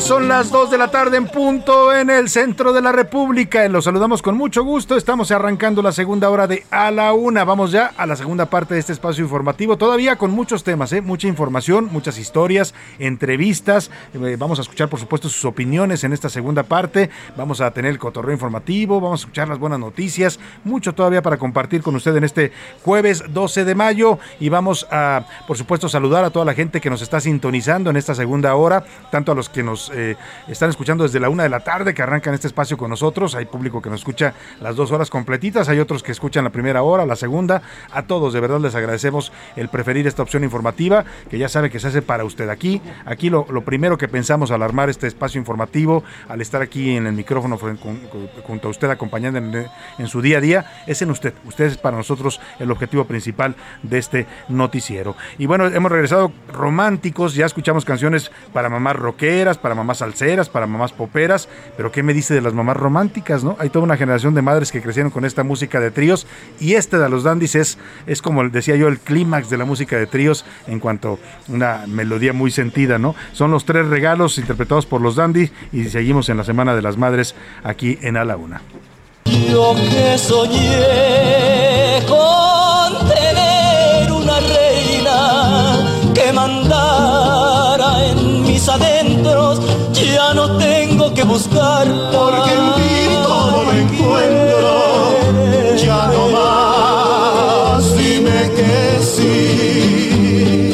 Son 0.00 0.28
las 0.28 0.50
2 0.50 0.70
de 0.70 0.78
la 0.78 0.90
tarde 0.90 1.16
en 1.16 1.26
punto 1.26 1.92
en 1.94 2.10
el 2.10 2.28
centro 2.28 2.72
de 2.72 2.82
la 2.82 2.92
República. 2.92 3.66
Los 3.68 3.84
saludamos 3.84 4.20
con 4.20 4.36
mucho 4.36 4.62
gusto. 4.62 4.94
Estamos 4.94 5.30
arrancando 5.30 5.80
la 5.80 5.90
segunda 5.90 6.28
hora 6.28 6.46
de 6.46 6.64
A 6.70 6.90
la 6.90 7.12
Una. 7.14 7.44
Vamos 7.44 7.72
ya 7.72 7.92
a 7.96 8.06
la 8.06 8.14
segunda 8.14 8.46
parte 8.46 8.74
de 8.74 8.80
este 8.80 8.92
espacio 8.92 9.24
informativo. 9.24 9.78
Todavía 9.78 10.16
con 10.16 10.30
muchos 10.30 10.62
temas, 10.64 10.92
¿eh? 10.92 11.00
mucha 11.00 11.28
información, 11.28 11.88
muchas 11.90 12.18
historias, 12.18 12.74
entrevistas. 12.98 13.90
Eh, 14.12 14.36
vamos 14.38 14.58
a 14.58 14.62
escuchar, 14.62 14.88
por 14.88 15.00
supuesto, 15.00 15.28
sus 15.28 15.44
opiniones 15.46 16.04
en 16.04 16.12
esta 16.12 16.28
segunda 16.28 16.62
parte. 16.62 17.10
Vamos 17.36 17.60
a 17.60 17.70
tener 17.70 17.90
el 17.90 17.98
cotorreo 17.98 18.34
informativo. 18.34 19.00
Vamos 19.00 19.22
a 19.22 19.22
escuchar 19.22 19.48
las 19.48 19.58
buenas 19.58 19.80
noticias. 19.80 20.38
Mucho 20.62 20.94
todavía 20.94 21.22
para 21.22 21.38
compartir 21.38 21.82
con 21.82 21.96
usted 21.96 22.14
en 22.16 22.24
este 22.24 22.52
jueves 22.82 23.24
12 23.30 23.64
de 23.64 23.74
mayo. 23.74 24.18
Y 24.40 24.50
vamos 24.50 24.86
a, 24.90 25.24
por 25.48 25.56
supuesto, 25.56 25.88
saludar 25.88 26.24
a 26.24 26.30
toda 26.30 26.44
la 26.44 26.54
gente 26.54 26.80
que 26.80 26.90
nos 26.90 27.02
está 27.02 27.18
sintonizando 27.18 27.90
en 27.90 27.96
esta 27.96 28.14
segunda 28.14 28.54
hora, 28.54 28.84
tanto 29.10 29.32
a 29.32 29.34
los 29.34 29.48
que 29.48 29.62
nos 29.62 29.85
eh, 29.94 30.16
están 30.48 30.70
escuchando 30.70 31.04
desde 31.04 31.20
la 31.20 31.28
una 31.28 31.42
de 31.42 31.48
la 31.48 31.60
tarde, 31.60 31.94
que 31.94 32.02
arrancan 32.02 32.34
este 32.34 32.46
espacio 32.46 32.76
con 32.76 32.90
nosotros. 32.90 33.34
Hay 33.34 33.46
público 33.46 33.82
que 33.82 33.90
nos 33.90 34.00
escucha 34.00 34.34
las 34.60 34.76
dos 34.76 34.92
horas 34.92 35.10
completitas, 35.10 35.68
hay 35.68 35.78
otros 35.78 36.02
que 36.02 36.12
escuchan 36.12 36.44
la 36.44 36.50
primera 36.50 36.82
hora, 36.82 37.06
la 37.06 37.16
segunda. 37.16 37.62
A 37.92 38.02
todos, 38.02 38.32
de 38.32 38.40
verdad, 38.40 38.60
les 38.60 38.74
agradecemos 38.74 39.32
el 39.56 39.68
preferir 39.68 40.06
esta 40.06 40.22
opción 40.22 40.44
informativa, 40.44 41.04
que 41.30 41.38
ya 41.38 41.48
sabe 41.48 41.70
que 41.70 41.78
se 41.78 41.88
hace 41.88 42.02
para 42.02 42.24
usted 42.24 42.48
aquí. 42.48 42.82
Aquí 43.04 43.30
lo, 43.30 43.46
lo 43.50 43.62
primero 43.62 43.98
que 43.98 44.08
pensamos 44.08 44.50
al 44.50 44.62
armar 44.62 44.90
este 44.90 45.06
espacio 45.06 45.38
informativo, 45.38 46.02
al 46.28 46.40
estar 46.40 46.62
aquí 46.62 46.96
en 46.96 47.06
el 47.06 47.12
micrófono 47.12 47.58
junto 47.58 48.68
a 48.68 48.70
usted, 48.70 48.90
acompañando 48.90 49.38
en, 49.38 49.66
en 49.98 50.06
su 50.08 50.20
día 50.20 50.38
a 50.38 50.40
día, 50.40 50.82
es 50.86 51.02
en 51.02 51.10
usted. 51.10 51.34
Usted 51.44 51.66
es 51.66 51.76
para 51.76 51.96
nosotros 51.96 52.40
el 52.58 52.70
objetivo 52.70 53.04
principal 53.04 53.54
de 53.82 53.98
este 53.98 54.26
noticiero. 54.48 55.16
Y 55.38 55.46
bueno, 55.46 55.66
hemos 55.66 55.92
regresado 55.92 56.32
románticos, 56.52 57.34
ya 57.34 57.46
escuchamos 57.46 57.84
canciones 57.84 58.30
para 58.52 58.68
mamás 58.68 58.96
rockeras, 58.96 59.58
para 59.58 59.74
mamás 59.76 59.98
salseras, 59.98 60.48
para 60.48 60.66
mamás 60.66 60.92
poperas, 60.92 61.48
pero 61.76 61.92
¿qué 61.92 62.02
me 62.02 62.14
dice 62.14 62.34
de 62.34 62.40
las 62.40 62.54
mamás 62.54 62.76
románticas, 62.76 63.44
no? 63.44 63.56
Hay 63.58 63.70
toda 63.70 63.84
una 63.84 63.96
generación 63.96 64.34
de 64.34 64.42
madres 64.42 64.72
que 64.72 64.82
crecieron 64.82 65.10
con 65.10 65.24
esta 65.24 65.44
música 65.44 65.78
de 65.80 65.90
tríos 65.90 66.26
y 66.58 66.74
este 66.74 66.98
de 66.98 67.08
los 67.08 67.22
dandies 67.22 67.54
es, 67.54 67.78
es 68.06 68.22
como 68.22 68.42
decía 68.48 68.76
yo, 68.76 68.88
el 68.88 68.98
clímax 68.98 69.50
de 69.50 69.58
la 69.58 69.64
música 69.64 69.96
de 69.96 70.06
tríos 70.06 70.44
en 70.66 70.80
cuanto 70.80 71.18
a 71.48 71.52
una 71.52 71.84
melodía 71.86 72.32
muy 72.32 72.50
sentida, 72.50 72.98
¿no? 72.98 73.14
Son 73.32 73.50
los 73.50 73.64
tres 73.64 73.86
regalos 73.86 74.38
interpretados 74.38 74.86
por 74.86 75.00
los 75.00 75.16
dandies 75.16 75.52
y 75.72 75.84
seguimos 75.84 76.28
en 76.28 76.38
la 76.38 76.44
Semana 76.44 76.74
de 76.74 76.82
las 76.82 76.96
Madres 76.96 77.34
aquí 77.62 77.98
en 78.02 78.16
A 78.16 78.24
la 78.24 78.36
Una. 78.36 78.62
Yo 79.24 79.74
que 79.74 80.18
soñé 80.18 82.00
con 82.06 83.08
tener 83.08 84.12
una 84.12 84.38
reina 84.40 86.12
que 86.14 86.32
mandara 86.32 88.04
en 88.06 88.42
mis 88.42 88.68
ya 90.16 90.34
no 90.34 90.56
tengo 90.56 91.12
que 91.12 91.22
buscarla. 91.24 92.10
Porque 92.10 92.52
en 92.52 92.66
mí 92.76 93.08
todo 93.22 93.62
lo 93.64 93.72
encuentro, 93.72 94.72
ya 95.76 96.06
no 96.12 96.28
más, 96.28 97.96
dime 97.96 98.50
que 98.56 99.00
sí. 99.14 100.72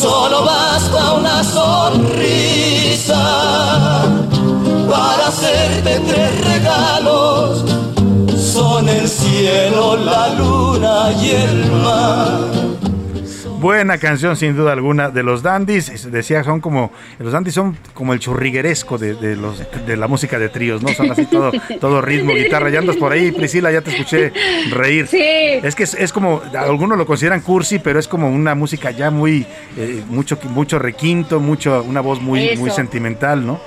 Solo 0.00 0.44
basta 0.44 1.12
una 1.12 1.44
sonrisa 1.44 3.22
para 4.90 5.28
hacerte 5.28 6.00
tres 6.00 6.44
regalos. 6.44 7.64
Son 8.36 8.88
el 8.88 9.08
cielo, 9.08 9.96
la 9.96 10.28
luna 10.30 11.12
y 11.20 11.30
el 11.30 11.72
mar. 11.72 12.51
Buena 13.62 13.96
canción, 13.98 14.36
sin 14.36 14.56
duda 14.56 14.72
alguna, 14.72 15.08
de 15.10 15.22
los 15.22 15.42
dandies. 15.42 16.10
Decía, 16.10 16.42
son 16.42 16.60
como. 16.60 16.90
Los 17.20 17.32
dandies 17.32 17.54
son 17.54 17.76
como 17.94 18.12
el 18.12 18.18
churrigueresco 18.18 18.98
de, 18.98 19.14
de 19.14 19.36
los, 19.36 19.62
de 19.86 19.96
la 19.96 20.08
música 20.08 20.38
de 20.38 20.48
tríos, 20.48 20.82
¿no? 20.82 20.88
Son 20.88 21.10
así 21.12 21.26
todo, 21.26 21.52
todo 21.80 22.02
ritmo, 22.02 22.34
guitarra. 22.34 22.70
Ya 22.70 22.80
andas 22.80 22.96
por 22.96 23.12
ahí, 23.12 23.30
Priscila, 23.30 23.70
ya 23.70 23.80
te 23.80 23.92
escuché 23.92 24.32
reír. 24.70 25.06
Sí. 25.06 25.22
Es 25.22 25.76
que 25.76 25.84
es, 25.84 25.94
es 25.94 26.12
como. 26.12 26.42
Algunos 26.58 26.98
lo 26.98 27.06
consideran 27.06 27.40
cursi, 27.40 27.78
pero 27.78 28.00
es 28.00 28.08
como 28.08 28.28
una 28.28 28.56
música 28.56 28.90
ya 28.90 29.12
muy. 29.12 29.46
eh, 29.76 30.02
mucho, 30.08 30.38
mucho 30.50 30.80
requinto, 30.80 31.38
mucho, 31.38 31.84
una 31.84 32.00
voz 32.00 32.20
muy, 32.20 32.56
muy 32.56 32.70
sentimental, 32.70 33.46
¿no? 33.46 33.60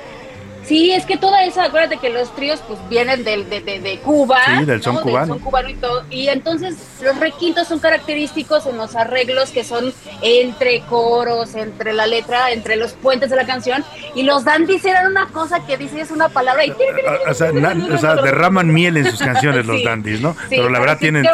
Sí, 0.65 0.91
es 0.91 1.05
que 1.05 1.17
toda 1.17 1.43
esa, 1.45 1.65
acuérdate 1.65 1.97
que 1.97 2.09
los 2.09 2.33
tríos 2.35 2.61
pues 2.67 2.79
vienen 2.89 3.23
del, 3.23 3.49
de, 3.49 3.61
de- 3.61 3.79
de 3.79 3.99
Cuba. 3.99 4.39
Sí, 4.59 4.65
del 4.65 4.81
son 4.81 4.97
cubano. 4.97 5.27
son 5.27 5.39
cubano 5.39 5.69
y 5.69 5.75
todo. 5.75 6.03
Y 6.09 6.27
entonces 6.29 6.75
los 7.03 7.17
requintos 7.19 7.67
son 7.67 7.79
característicos 7.79 8.65
en 8.65 8.77
los 8.77 8.95
arreglos 8.95 9.51
que 9.51 9.63
son 9.63 9.93
entre 10.21 10.81
coros, 10.81 11.55
entre 11.55 11.93
la 11.93 12.07
letra, 12.07 12.51
entre 12.51 12.75
los 12.77 12.93
puentes 12.93 13.29
de 13.29 13.35
la 13.35 13.45
canción. 13.45 13.83
Y 14.15 14.23
los 14.23 14.43
dandies 14.43 14.83
eran 14.85 15.11
una 15.11 15.27
cosa 15.27 15.65
que 15.65 15.77
dices 15.77 16.09
una 16.11 16.29
palabra 16.29 16.65
y... 16.65 16.73
O 17.29 17.33
sea, 17.33 17.51
na- 17.51 17.75
o 17.93 17.97
sea, 17.97 18.15
derraman 18.15 18.73
miel 18.73 18.97
en 18.97 19.09
sus 19.11 19.19
canciones 19.23 19.65
los 19.65 19.77
Sí, 19.79 19.83
dandies, 19.85 20.21
¿no? 20.21 20.33
sí, 20.49 20.55
pero 20.55 20.69
la 20.69 20.79
verdad 20.79 20.95
sí, 20.95 21.01
tienen, 21.01 21.25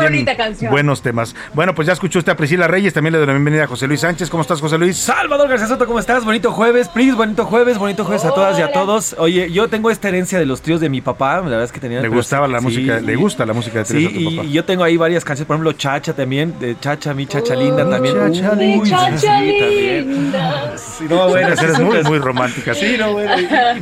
buenos 0.70 1.02
temas. 1.02 1.36
Bueno, 1.54 1.74
pues 1.76 1.86
ya 1.88 1.94
escuchó 1.94 2.20
usted 2.20 2.32
a 2.34 2.36
Priscila 2.36 2.68
Reyes, 2.68 2.94
también 2.94 3.14
le 3.14 3.18
doy 3.20 3.28
la 3.28 3.34
bienvenida 3.34 3.64
a 3.64 3.68
José 3.68 3.88
Luis 3.88 4.02
Sánchez. 4.02 4.30
¿Cómo 4.30 4.42
estás, 4.42 4.60
José 4.60 4.78
Luis? 4.78 4.98
Salvador 4.98 5.48
García 5.48 5.68
Soto, 5.68 5.86
¿cómo 5.86 6.00
estás? 6.00 6.26
Bonito 6.26 6.52
jueves, 6.52 6.90
Pris, 6.90 7.16
bonito 7.16 7.46
jueves, 7.46 7.78
bonito 7.78 8.04
jueves 8.04 8.26
a 8.26 8.32
todas 8.34 8.58
y 8.60 8.62
a 8.62 8.72
todos. 8.72 9.16
Oye, 9.22 9.52
yo 9.52 9.68
tengo 9.68 9.92
esta 9.92 10.08
herencia 10.08 10.40
de 10.40 10.48
los 10.48 10.64
tríos 10.64 10.82
de 10.82 10.90
mi 10.90 11.00
papá, 11.00 11.36
la 11.36 11.42
verdad 11.42 11.64
es 11.66 11.72
que 11.72 11.80
tenía... 11.80 12.02
Le 12.02 12.08
gustaba 12.08 12.48
la 12.48 12.60
música, 12.60 13.00
le 13.00 13.16
gusta 13.16 13.46
la 13.46 13.54
música 13.54 13.78
de 13.80 13.86
Sí, 13.86 13.94
tríos 13.94 14.10
a 14.12 14.14
tu 14.16 14.20
y, 14.20 14.36
papá. 14.38 14.48
y 14.48 14.52
yo 14.52 14.66
tengo 14.66 14.84
ahí 14.84 14.98
varias 14.98 15.24
canciones, 15.24 15.46
por 15.46 15.56
ejemplo, 15.58 15.74
Chacha 15.74 16.14
también, 16.14 16.56
de 16.60 16.76
Chacha, 16.80 17.14
mi 17.14 17.28
Chacha 17.28 17.54
linda 17.56 17.88
también. 17.88 18.16
Chacha 18.16 18.54
Uy, 18.54 18.66
linda. 18.66 19.18
sí, 19.20 19.28
también. 19.28 20.34
Sí, 20.76 21.06
no, 21.08 21.30
bueno, 21.30 21.48
Eres, 21.50 21.62
eres 21.62 21.80
muy, 21.80 22.04
muy 22.04 22.18
romántica. 22.18 22.74
Sí, 22.74 22.96
no, 22.98 23.14
bueno. 23.14 23.36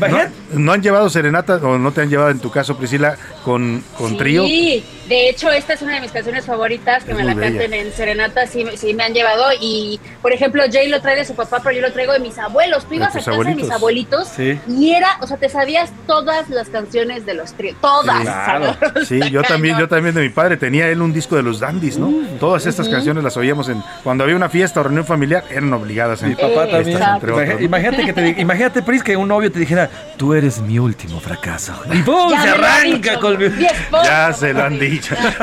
¿No, 0.10 0.20
no 0.60 0.72
han 0.74 0.82
llevado 0.82 1.10
serenata 1.10 1.56
o 1.56 1.78
no 1.78 1.92
te 1.94 2.02
han 2.02 2.10
llevado 2.10 2.32
en 2.32 2.40
tu 2.40 2.52
caso, 2.52 2.76
Priscila, 2.78 3.16
con, 3.46 3.82
con 3.98 4.18
trío? 4.18 4.46
Sí, 4.46 4.84
de 5.10 5.30
hecho 5.30 5.52
esta 5.52 5.74
es 5.74 5.82
una 5.82 5.96
de 5.96 6.02
mis 6.02 6.12
canciones 6.12 6.46
favoritas, 6.46 7.04
que 7.04 7.12
Es 7.12 7.18
me 7.18 7.24
la 7.26 7.34
bella. 7.34 7.50
canten 7.60 7.74
en 7.74 7.92
serenata, 7.92 8.48
sí, 8.48 8.64
me- 8.64 8.78
sí 8.78 8.94
me 8.94 9.04
han 9.04 9.14
llevado. 9.14 9.46
Y, 9.60 10.00
por 10.22 10.32
ejemplo, 10.32 10.64
Jay 10.72 10.88
lo 10.88 11.02
trae 11.02 11.16
de 11.18 11.26
su 11.26 11.36
papá, 11.36 11.60
pero 11.64 11.76
yo 11.76 11.82
lo 11.82 11.92
traigo 11.92 12.14
de 12.14 12.20
mis 12.20 12.38
abuelos. 12.38 12.86
Tú 12.86 12.94
ibas 12.94 13.10
a 13.16 13.20
casa 13.20 13.32
de 13.32 13.56
mis 13.56 13.70
abuelitos. 13.70 14.28
Sí. 14.30 14.58
y 14.68 14.92
era, 14.94 15.18
o 15.22 15.28
sea, 15.28 15.38
te 15.38 15.50
sabías 15.50 15.92
todas 16.08 16.50
las 16.50 16.70
canciones 16.70 17.26
de 17.26 17.34
los 17.34 17.54
tríos, 17.54 17.76
todas. 17.82 18.22
Claro. 18.22 18.76
¿sabes? 18.80 19.08
Sí, 19.08 19.20
yo 19.32 19.42
también, 19.44 19.78
yo 19.78 19.88
también 19.90 20.14
de 20.16 20.22
mi 20.22 20.30
padre 20.30 20.56
tenía 20.58 20.88
él 20.88 21.02
un 21.02 21.12
disco 21.12 21.36
de 21.36 21.44
los 21.44 21.60
dandies, 21.60 21.98
¿no? 21.98 22.12
Todas 22.40 22.66
estas 22.66 22.88
canciones 22.88 23.24
las 23.24 23.36
oíamos 23.38 23.68
en 23.70 23.84
cuando 24.04 24.24
había 24.24 24.36
una 24.36 24.50
fiesta 24.50 24.80
o 24.80 24.84
reunión 24.84 25.06
familiar, 25.06 25.44
eran 25.50 25.74
obligadas. 25.74 26.22
Mi 26.22 26.36
papá 26.36 26.68
también. 26.70 27.02
entre 27.02 27.32
Imagi- 27.34 27.44
otros, 27.44 27.48
¿no? 27.60 27.60
Imagínate 27.62 28.06
que 28.06 28.14
te 28.14 28.42
imagínate, 28.42 28.82
Pris, 28.84 29.02
que 29.04 29.18
un 29.18 29.28
novio 29.28 29.52
te 29.52 29.58
dijera, 29.60 29.90
tú 30.18 30.34
eres 30.34 30.60
mi 30.60 30.78
último 30.78 31.20
fracaso. 31.20 31.74
Y 31.92 32.02
¡pum! 32.04 32.30
Ya 32.32 32.42
se 32.44 32.50
arranca 32.50 33.20
con 33.20 33.38
mi... 33.38 33.46
Ya 34.04 34.32
se 34.34 34.54
lo 34.54 34.64
han 34.64 34.78
dicho. 34.80 34.99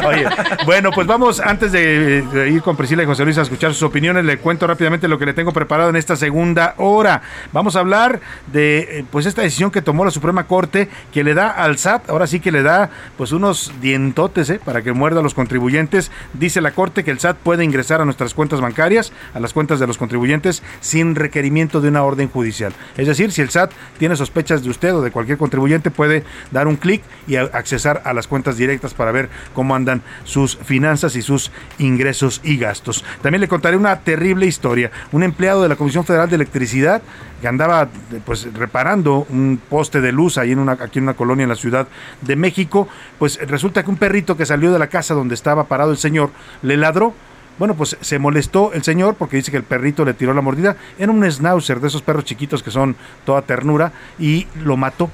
Oye, 0.07 0.27
bueno, 0.65 0.91
pues 0.91 1.07
vamos, 1.07 1.41
antes 1.41 1.73
de, 1.73 2.23
de 2.23 2.51
ir 2.51 2.63
con 2.63 2.77
Priscila 2.77 3.03
y 3.03 3.07
José 3.07 3.25
Luis 3.25 3.39
a 3.39 3.43
escuchar 3.43 3.73
sus 3.73 3.83
opiniones, 3.83 4.25
le 4.25 4.39
cuento 4.39 4.67
rápidamente 4.67 5.09
lo 5.09 5.19
que 5.19 5.27
le 5.27 5.35
tengo 5.35 5.53
preparado 5.53 5.91
en 5.91 5.97
esta 5.97 6.17
segunda 6.17 6.75
hora. 6.79 7.23
Vamos 7.53 7.77
a 7.77 7.81
hablar 7.81 8.21
de 8.53 8.79
eh, 8.79 9.05
pues 9.11 9.27
esta 9.27 9.43
decisión 9.43 9.71
que 9.71 9.83
tomó 9.83 10.05
la 10.05 10.11
Suprema 10.11 10.47
Corte 10.47 10.89
que 11.13 11.25
le 11.25 11.35
da 11.35 11.51
al 11.51 11.79
SAT, 11.79 12.11
ahora 12.11 12.27
sí 12.27 12.41
que 12.41 12.53
le 12.53 12.63
da 12.63 12.91
pues 13.17 13.33
unos 13.33 13.73
dientotes 13.81 14.51
¿eh? 14.51 14.61
para 14.65 14.83
que 14.83 14.93
muerda 14.93 15.21
a 15.21 15.23
los 15.23 15.35
contribuyentes. 15.35 16.11
Dice 16.33 16.61
la 16.61 16.73
Corte 16.73 17.05
que 17.05 17.11
el 17.11 17.19
SAT 17.19 17.37
puede 17.39 17.65
ingresar 17.65 18.01
a 18.01 18.05
nuestras 18.05 18.35
cuentas 18.35 18.61
bancarias, 18.61 19.13
a 19.35 19.41
las 19.41 19.53
cuentas 19.53 19.81
de 19.81 19.87
los 19.87 19.99
contribuyentes, 19.99 20.63
sin 20.81 21.15
requerimiento 21.15 21.81
de 21.81 21.89
una 21.89 22.03
orden 22.03 22.29
judicial. 22.29 22.73
Es 22.97 23.07
decir, 23.07 23.33
si 23.33 23.43
el 23.43 23.51
SAT 23.51 23.73
tiene 23.99 24.17
sospechas 24.17 24.63
de 24.63 24.71
usted 24.71 24.95
o 24.95 25.03
de 25.03 25.11
cualquier 25.11 25.39
contribuyente, 25.39 25.91
puede 25.91 26.25
dar 26.51 26.69
un 26.69 26.77
clic 26.77 27.03
y 27.27 27.37
accesar 27.37 28.03
a 28.05 28.13
las 28.13 28.27
cuentas 28.27 28.57
directas 28.57 28.95
para 28.95 29.13
ver 29.13 29.29
cómo 29.55 29.75
andan 29.75 30.03
sus 30.25 30.57
finanzas 30.57 31.17
y 31.17 31.23
sus 31.23 31.51
ingresos 31.79 32.41
y 32.45 32.57
gastos. 32.57 33.05
También 33.23 33.41
le 33.41 33.49
contaré 33.49 33.77
una 33.77 34.01
terrible 34.01 34.47
historia. 34.47 34.91
Un 35.13 35.23
empleado 35.23 35.63
de 35.63 35.69
la 35.69 35.77
Comisión 35.77 36.05
Federal 36.05 36.29
de 36.29 36.37
Electricidad 36.37 37.03
que 37.41 37.49
andaba 37.49 37.89
pues 38.25 38.53
reparando 38.55 39.27
un 39.29 39.61
poste 39.69 40.01
de 40.01 40.13
luz 40.13 40.39
ahí 40.39 40.53
en 40.53 40.59
una, 40.59 40.73
aquí 40.73 40.99
en 40.99 41.05
una 41.05 41.15
colonia 41.15 41.45
en 41.45 41.51
la 41.51 41.57
Ciudad 41.57 41.87
de 42.23 42.37
México, 42.37 42.89
pues 43.19 43.39
resulta 43.47 43.83
que 43.83 43.91
un 43.91 43.97
perrito 43.97 44.37
que 44.37 44.47
salió 44.47 44.73
de 44.73 44.79
la 44.79 44.89
casa 44.89 45.15
donde 45.15 45.35
estaba 45.35 45.65
parado 45.65 45.91
el 45.91 45.99
señor 45.99 46.31
le 46.63 46.77
ladró. 46.77 47.15
Bueno, 47.59 47.75
pues 47.75 47.97
se 48.01 48.19
molestó 48.19 48.73
el 48.75 48.83
señor 48.83 49.15
porque 49.15 49.37
dice 49.37 49.51
que 49.51 49.57
el 49.57 49.63
perrito 49.63 50.05
le 50.05 50.13
tiró 50.13 50.35
la 50.35 50.43
mordida. 50.43 50.77
Era 50.99 51.11
un 51.11 51.25
schnauzer 51.31 51.81
de 51.81 51.89
esos 51.89 52.03
perros 52.03 52.25
chiquitos 52.25 52.63
que 52.63 52.71
son 52.71 52.97
toda 53.25 53.43
ternura 53.43 53.93
y 54.19 54.47
lo 54.63 54.77
mató. 54.77 55.11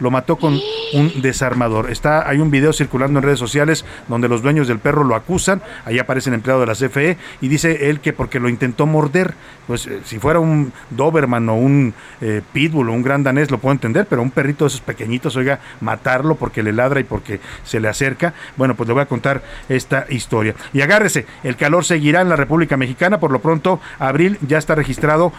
Lo 0.00 0.10
mató 0.10 0.36
con 0.36 0.60
un 0.92 1.22
desarmador. 1.22 1.90
Está, 1.90 2.28
hay 2.28 2.38
un 2.38 2.50
video 2.50 2.72
circulando 2.72 3.18
en 3.18 3.24
redes 3.24 3.38
sociales 3.38 3.84
donde 4.08 4.28
los 4.28 4.42
dueños 4.42 4.68
del 4.68 4.78
perro 4.78 5.04
lo 5.04 5.14
acusan. 5.14 5.62
Ahí 5.84 5.98
aparece 5.98 6.30
el 6.30 6.34
empleado 6.34 6.60
de 6.60 6.66
la 6.66 6.74
CFE 6.74 7.16
y 7.40 7.48
dice 7.48 7.90
él 7.90 8.00
que 8.00 8.12
porque 8.12 8.40
lo 8.40 8.48
intentó 8.48 8.86
morder. 8.86 9.34
Pues 9.66 9.86
eh, 9.86 10.00
si 10.04 10.18
fuera 10.18 10.38
un 10.38 10.72
Doberman 10.90 11.48
o 11.48 11.56
un 11.56 11.94
eh, 12.20 12.40
Pitbull 12.52 12.88
o 12.88 12.92
un 12.92 13.02
Gran 13.02 13.22
Danés 13.22 13.50
lo 13.50 13.58
puedo 13.58 13.72
entender, 13.72 14.06
pero 14.08 14.22
un 14.22 14.30
perrito 14.30 14.64
de 14.64 14.68
esos 14.68 14.80
pequeñitos, 14.80 15.36
oiga, 15.36 15.60
matarlo 15.80 16.36
porque 16.36 16.62
le 16.62 16.72
ladra 16.72 17.00
y 17.00 17.04
porque 17.04 17.40
se 17.64 17.80
le 17.80 17.88
acerca. 17.88 18.34
Bueno, 18.56 18.74
pues 18.74 18.86
le 18.86 18.94
voy 18.94 19.02
a 19.02 19.06
contar 19.06 19.42
esta 19.68 20.06
historia. 20.08 20.54
Y 20.72 20.82
agárrese, 20.82 21.26
el 21.42 21.56
calor 21.56 21.84
seguirá 21.84 22.20
en 22.20 22.28
la 22.28 22.36
República 22.36 22.76
Mexicana. 22.76 23.18
Por 23.18 23.32
lo 23.32 23.40
pronto, 23.40 23.80
abril 23.98 24.38
ya 24.46 24.58
está 24.58 24.74
registrado 24.74 25.32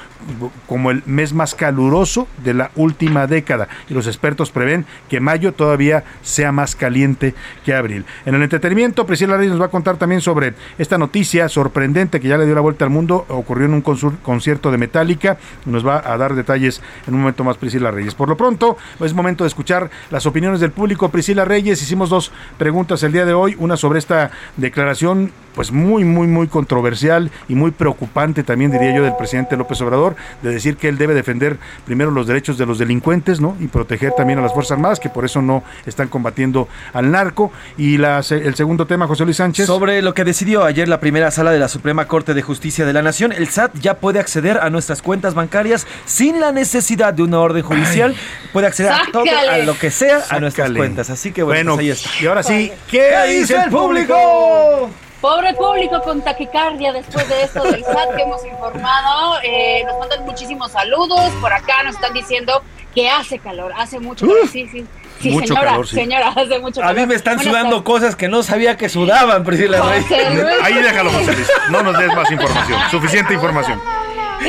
como 0.67 0.91
el 0.91 1.03
mes 1.05 1.33
más 1.33 1.55
caluroso 1.55 2.27
de 2.43 2.53
la 2.53 2.71
última 2.75 3.27
década. 3.27 3.67
Y 3.89 3.93
los 3.93 4.07
expertos 4.07 4.46
expertos 4.47 4.57
prevén 4.57 4.85
que 5.09 5.19
mayo 5.19 5.53
todavía 5.53 6.03
sea 6.21 6.51
más 6.51 6.75
caliente 6.75 7.35
que 7.63 7.73
abril. 7.73 8.05
En 8.25 8.35
el 8.35 8.41
entretenimiento, 8.41 9.05
Priscila 9.05 9.37
Reyes 9.37 9.51
nos 9.51 9.61
va 9.61 9.65
a 9.65 9.69
contar 9.69 9.97
también 9.97 10.21
sobre 10.21 10.53
esta 10.77 10.97
noticia 10.97 11.47
sorprendente 11.47 12.19
que 12.19 12.27
ya 12.27 12.37
le 12.37 12.45
dio 12.45 12.55
la 12.55 12.61
vuelta 12.61 12.85
al 12.85 12.91
mundo. 12.91 13.25
Ocurrió 13.29 13.65
en 13.65 13.73
un 13.73 13.81
concierto 13.81 14.71
de 14.71 14.77
Metallica. 14.77 15.37
Nos 15.65 15.85
va 15.85 16.01
a 16.03 16.17
dar 16.17 16.33
detalles 16.33 16.81
en 17.07 17.13
un 17.13 17.21
momento 17.21 17.43
más 17.43 17.57
Priscila 17.57 17.91
Reyes. 17.91 18.15
Por 18.15 18.29
lo 18.29 18.37
pronto, 18.37 18.77
es 18.99 19.13
momento 19.13 19.43
de 19.43 19.49
escuchar 19.49 19.89
las 20.09 20.25
opiniones 20.25 20.59
del 20.59 20.71
público. 20.71 21.09
Priscila 21.09 21.45
Reyes, 21.45 21.81
hicimos 21.81 22.09
dos 22.09 22.31
preguntas 22.57 23.03
el 23.03 23.11
día 23.11 23.25
de 23.25 23.33
hoy. 23.33 23.55
Una 23.59 23.77
sobre 23.77 23.99
esta 23.99 24.31
declaración, 24.57 25.31
pues 25.55 25.71
muy, 25.71 26.03
muy, 26.03 26.27
muy 26.27 26.47
controversial 26.47 27.31
y 27.47 27.55
muy 27.55 27.71
preocupante 27.71 28.43
también, 28.43 28.71
diría 28.71 28.95
yo, 28.95 29.03
del 29.03 29.15
presidente 29.15 29.57
López 29.57 29.81
Obrador, 29.81 30.15
de 30.41 30.51
decir 30.51 30.77
que 30.77 30.87
él 30.87 30.97
debe 30.97 31.13
defender 31.13 31.57
primero 31.85 32.11
los 32.11 32.27
derechos 32.27 32.57
de 32.57 32.65
los 32.65 32.77
delincuentes, 32.77 33.39
¿no? 33.39 33.55
Y 33.59 33.67
proteger 33.67 34.11
también 34.13 34.36
a 34.39 34.43
las 34.43 34.53
Fuerzas 34.53 34.73
Armadas, 34.73 34.99
que 34.99 35.09
por 35.09 35.25
eso 35.25 35.41
no 35.41 35.63
están 35.85 36.07
combatiendo 36.07 36.67
al 36.93 37.11
narco. 37.11 37.51
Y 37.77 37.97
la, 37.97 38.19
el 38.29 38.55
segundo 38.55 38.88
tema, 38.88 39.07
José 39.07 39.25
Luis 39.25 39.38
Sánchez. 39.38 39.65
Sobre 39.65 40.01
lo 40.01 40.13
que 40.13 40.23
decidió 40.23 40.63
ayer 40.63 40.88
la 40.88 40.99
primera 40.99 41.31
sala 41.31 41.51
de 41.51 41.59
la 41.59 41.67
Suprema 41.67 42.07
Corte 42.07 42.33
de 42.33 42.41
Justicia 42.41 42.85
de 42.85 42.93
la 42.93 43.01
Nación, 43.01 43.31
el 43.31 43.47
SAT 43.47 43.75
ya 43.79 43.95
puede 43.95 44.19
acceder 44.19 44.57
a 44.57 44.69
nuestras 44.69 45.01
cuentas 45.01 45.33
bancarias 45.33 45.88
sin 46.05 46.39
la 46.39 46.51
necesidad 46.51 47.13
de 47.13 47.23
una 47.23 47.39
orden 47.39 47.63
judicial. 47.63 48.15
Puede 48.53 48.67
acceder 48.67 48.91
a, 48.91 49.01
todo, 49.11 49.25
a 49.49 49.57
lo 49.59 49.77
que 49.77 49.91
sea 49.91 50.23
a 50.29 50.39
nuestras 50.39 50.71
cuentas. 50.71 51.09
Así 51.09 51.31
que 51.31 51.43
bueno, 51.43 51.75
Bueno, 51.75 51.75
pues 51.75 51.85
ahí 51.85 51.89
está. 51.89 52.23
y 52.23 52.27
ahora 52.27 52.43
sí, 52.43 52.71
¿qué, 52.89 53.15
dice 53.27 53.55
el 53.55 53.69
público? 53.69 54.89
Pobre 55.21 55.53
público 55.55 55.99
con 56.03 56.21
taquicardia 56.21 56.93
después 56.93 57.27
de 57.27 57.43
esto 57.43 57.63
del 57.63 57.83
SAT 57.83 58.15
que 58.15 58.21
hemos 58.21 58.45
informado. 58.45 59.39
Eh, 59.43 59.83
nos 59.85 59.97
mandan 59.99 60.23
muchísimos 60.25 60.71
saludos. 60.71 61.31
Por 61.41 61.51
acá 61.51 61.81
nos 61.83 61.95
están 61.95 62.13
diciendo 62.13 62.61
que 62.97 63.09
hace 63.09 63.37
calor, 63.37 63.71
hace 63.77 63.99
mucho 63.99 64.25
calor. 64.27 64.47
Sí, 64.47 64.67
sí. 64.71 64.83
Sí, 65.21 65.29
Mucho 65.31 65.47
señora, 65.47 65.69
calor, 65.71 65.87
sí. 65.87 65.95
señora, 65.95 66.27
hace 66.29 66.59
mucho 66.59 66.79
A 66.81 66.87
calor. 66.87 66.99
mí 67.01 67.05
me 67.07 67.15
están 67.15 67.35
Buenas 67.37 67.51
sudando 67.51 67.69
tardes. 67.77 67.83
cosas 67.85 68.15
que 68.15 68.27
no 68.27 68.41
sabía 68.43 68.75
que 68.77 68.87
sudaban, 68.89 69.43
Priscila. 69.43 69.79
José 69.79 70.29
Luis. 70.31 70.45
Ahí 70.63 70.73
déjalo, 70.75 71.11
José 71.11 71.33
Luis. 71.33 71.47
No 71.69 71.83
nos 71.83 71.97
des 71.97 72.13
más 72.15 72.31
información. 72.31 72.79
Suficiente 72.91 73.33
información. 73.35 73.79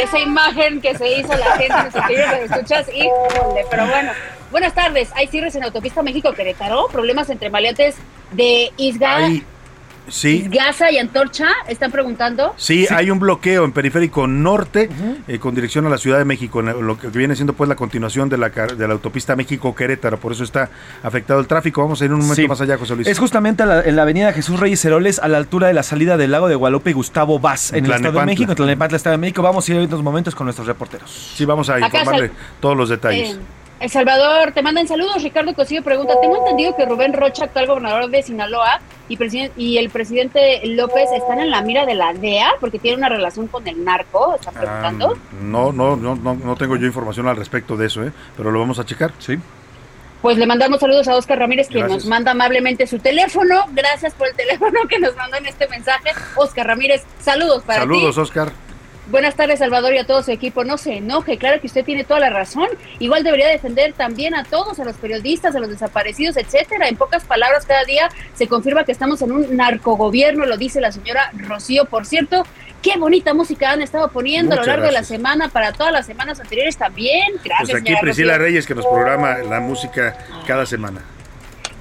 Esa 0.01 0.19
imagen 0.19 0.81
que 0.81 0.95
se 0.97 1.19
hizo 1.21 1.35
la 1.37 1.57
gente 1.59 1.73
anteriores 1.75 2.39
de 2.51 2.57
escuchas, 2.57 2.87
híjole, 2.95 3.65
pero 3.71 3.87
bueno. 3.87 4.13
Buenas 4.51 4.73
tardes, 4.75 5.11
hay 5.15 5.27
cierres 5.27 5.55
en 5.57 5.65
Autopista 5.65 6.03
México-Querétaro, 6.03 6.89
problemas 6.89 7.29
entre 7.31 7.51
maleantes 7.51 7.97
de 8.33 8.71
Isga, 8.79 9.17
Ahí, 9.17 9.45
sí. 10.09 10.43
Isgaza 10.51 10.91
y 10.91 10.99
Antorcha, 10.99 11.49
están 11.69 11.91
preguntando. 11.91 12.55
Sí, 12.57 12.87
hay 12.91 13.11
un 13.11 13.19
bloqueo 13.19 13.65
en 13.65 13.73
periférico 13.73 14.27
norte 14.27 14.89
eh, 15.27 15.39
con 15.39 15.55
dirección 15.55 15.87
a 15.87 15.89
la 15.91 15.99
Ciudad 15.99 16.19
de 16.19 16.25
México, 16.25 16.61
en 16.61 16.87
lo 16.87 16.99
que 16.99 17.09
viene 17.09 17.35
siendo 17.37 17.53
pues 17.53 17.69
la 17.69 17.77
continuación 17.77 18.29
de 18.29 18.39
la, 18.39 18.49
de 18.51 18.87
la 18.87 18.93
autopista 18.95 19.37
México-Querétaro, 19.37 20.19
por 20.19 20.33
eso 20.33 20.45
está 20.45 20.71
afectado 21.03 21.41
el 21.41 21.47
tráfico. 21.47 21.83
Vamos 21.83 22.01
a 22.01 22.05
ir 22.05 22.13
un 22.13 22.19
momento 22.21 22.37
Sí. 22.43 22.49
más 22.49 22.61
allá, 22.61 22.79
José 22.79 22.95
Luis. 22.95 23.07
Es 23.09 23.19
justamente 23.19 23.65
la- 23.67 23.83
en 23.83 23.97
la 23.97 24.03
avenida 24.03 24.33
Jesús 24.33 24.61
Reyes 24.61 24.85
Heroles, 24.85 25.19
a 25.19 25.29
la 25.29 25.39
altura 25.39 25.69
de 25.69 25.75
la 25.75 25.83
salida 25.83 26.17
del 26.17 26.31
lago 26.31 26.49
de 26.49 26.55
Guadalupe 26.55 26.91
y 26.91 26.93
Gustavo 26.93 27.39
Vaz, 27.39 27.73
en 27.73 27.85
el 27.87 27.93
Estado 27.93 28.21
de. 28.21 28.27
México, 28.27 28.51
en 28.53 28.57
Tlalnepantla, 28.57 28.97
Estado 28.97 29.13
de 29.15 29.19
México. 29.19 29.43
Vamos 29.43 29.69
a 29.69 29.73
ir 29.73 29.79
en 29.79 29.85
estos 29.85 30.03
momentos 30.03 30.35
con 30.35 30.45
nuestros 30.47 30.67
reporteros. 30.67 31.33
Sí, 31.37 31.45
vamos 31.45 31.69
a 31.71 31.77
Acá 31.77 31.87
informarle 31.87 32.29
sal- 32.29 32.37
todos 32.61 32.77
los 32.77 32.89
detalles. 32.89 33.31
Eh, 33.37 33.39
El 33.81 33.91
Salvador, 33.91 34.51
te 34.53 34.61
mandan 34.63 34.89
saludos. 34.89 35.23
Ricardo 35.23 35.55
Cosillo 35.55 35.83
pregunta: 35.85 36.15
Tengo 36.21 36.39
entendido 36.39 36.75
que 36.77 36.85
Rubén 36.85 37.13
Rocha, 37.13 37.45
actual 37.45 37.67
gobernador 37.69 38.11
de 38.11 38.23
Sinaloa, 38.25 38.81
y, 39.09 39.17
presiden- 39.17 39.53
y 39.57 39.79
el 39.79 39.89
presidente 39.91 40.61
López 40.67 41.09
están 41.17 41.39
en 41.39 41.51
la 41.51 41.63
mira 41.63 41.87
de 41.87 41.95
la 41.95 42.13
DEA 42.13 42.55
porque 42.61 42.79
tiene 42.81 42.97
una 42.97 43.09
relación 43.09 43.47
con 43.47 43.67
el 43.69 43.85
narco. 43.85 44.35
Están 44.35 44.55
preguntando. 44.55 45.15
Ah, 45.17 45.35
no, 45.43 45.71
no, 45.73 45.95
no, 45.97 46.17
no, 46.17 46.35
no 46.35 46.57
tengo 46.57 46.75
yo 46.77 46.87
información 46.87 47.29
al 47.29 47.37
respecto 47.37 47.77
de 47.77 47.87
eso, 47.87 48.03
¿eh? 48.03 48.13
pero 48.37 48.51
lo 48.51 48.59
vamos 48.59 48.79
a 48.81 48.85
checar. 48.85 49.13
Sí. 49.19 49.39
Pues 50.23 50.37
le 50.37 50.47
mandamos 50.47 50.81
saludos 50.81 51.07
a 51.07 51.15
Oscar 51.15 51.39
Ramírez, 51.39 51.69
quien 51.69 51.83
Gracias. 51.85 52.03
nos 52.03 52.11
manda 52.11 52.33
amablemente 52.33 52.89
su 52.89 52.99
teléfono. 52.99 53.63
Gracias 53.71 54.13
por 54.15 54.27
el 54.27 54.35
teléfono 54.35 54.81
que 54.89 54.99
nos 54.99 55.15
mandó 55.15 55.37
en 55.37 55.47
este 55.47 55.69
mensaje. 55.69 56.11
Oscar 56.35 56.67
Ramírez, 56.67 57.05
saludos 57.21 57.63
para 57.63 57.81
Saludos, 57.83 58.17
ti. 58.17 58.21
Oscar. 58.23 58.51
Buenas 59.11 59.37
tardes, 59.37 59.61
Salvador, 59.61 59.95
y 59.95 59.99
a 59.99 60.07
todo 60.07 60.23
su 60.23 60.31
equipo. 60.31 60.65
No 60.65 60.77
se 60.77 60.99
enoje, 60.99 61.39
claro 61.39 61.59
que 61.63 61.67
usted 61.67 61.83
tiene 61.83 62.05
toda 62.05 62.21
la 62.21 62.29
razón. 62.29 62.69
Igual 62.99 63.25
debería 63.25 63.49
defender 63.49 63.95
también 63.95 64.35
a 64.35 64.45
todos, 64.45 64.79
a 64.81 64.85
los 64.85 64.97
periodistas, 64.97 65.57
a 65.57 65.61
los 65.61 65.71
desaparecidos, 65.71 66.37
etcétera. 66.37 66.89
En 66.89 66.97
pocas 66.97 67.25
palabras, 67.25 67.65
cada 67.65 67.85
día 67.85 68.11
se 68.35 68.47
confirma 68.49 68.85
que 68.85 68.93
estamos 68.93 69.23
en 69.23 69.33
un 69.33 69.57
narcogobierno, 69.57 70.45
lo 70.45 70.59
dice 70.59 70.83
la 70.83 70.93
señora 70.93 71.31
Rocío. 71.33 71.87
Por 71.87 72.05
cierto, 72.05 72.45
qué 72.83 72.99
bonita 72.99 73.33
música 73.33 73.71
han 73.71 73.81
estado 73.81 74.11
poniendo 74.11 74.53
a 74.53 74.57
lo 74.57 74.65
largo 74.65 74.85
de 74.85 74.93
la 74.93 75.05
semana, 75.05 75.49
para 75.49 75.73
todas 75.73 75.93
las 75.93 76.05
semanas 76.05 76.39
anteriores 76.39 76.77
también. 76.77 77.33
Gracias, 77.43 77.71
Pues 77.71 77.83
aquí 77.83 77.95
Priscila 78.03 78.35
Rocío. 78.35 78.45
Reyes 78.45 78.67
que 78.67 78.75
nos 78.75 78.85
programa 78.85 79.39
la 79.39 79.61
música 79.61 80.19
cada 80.47 80.67
semana. 80.67 81.01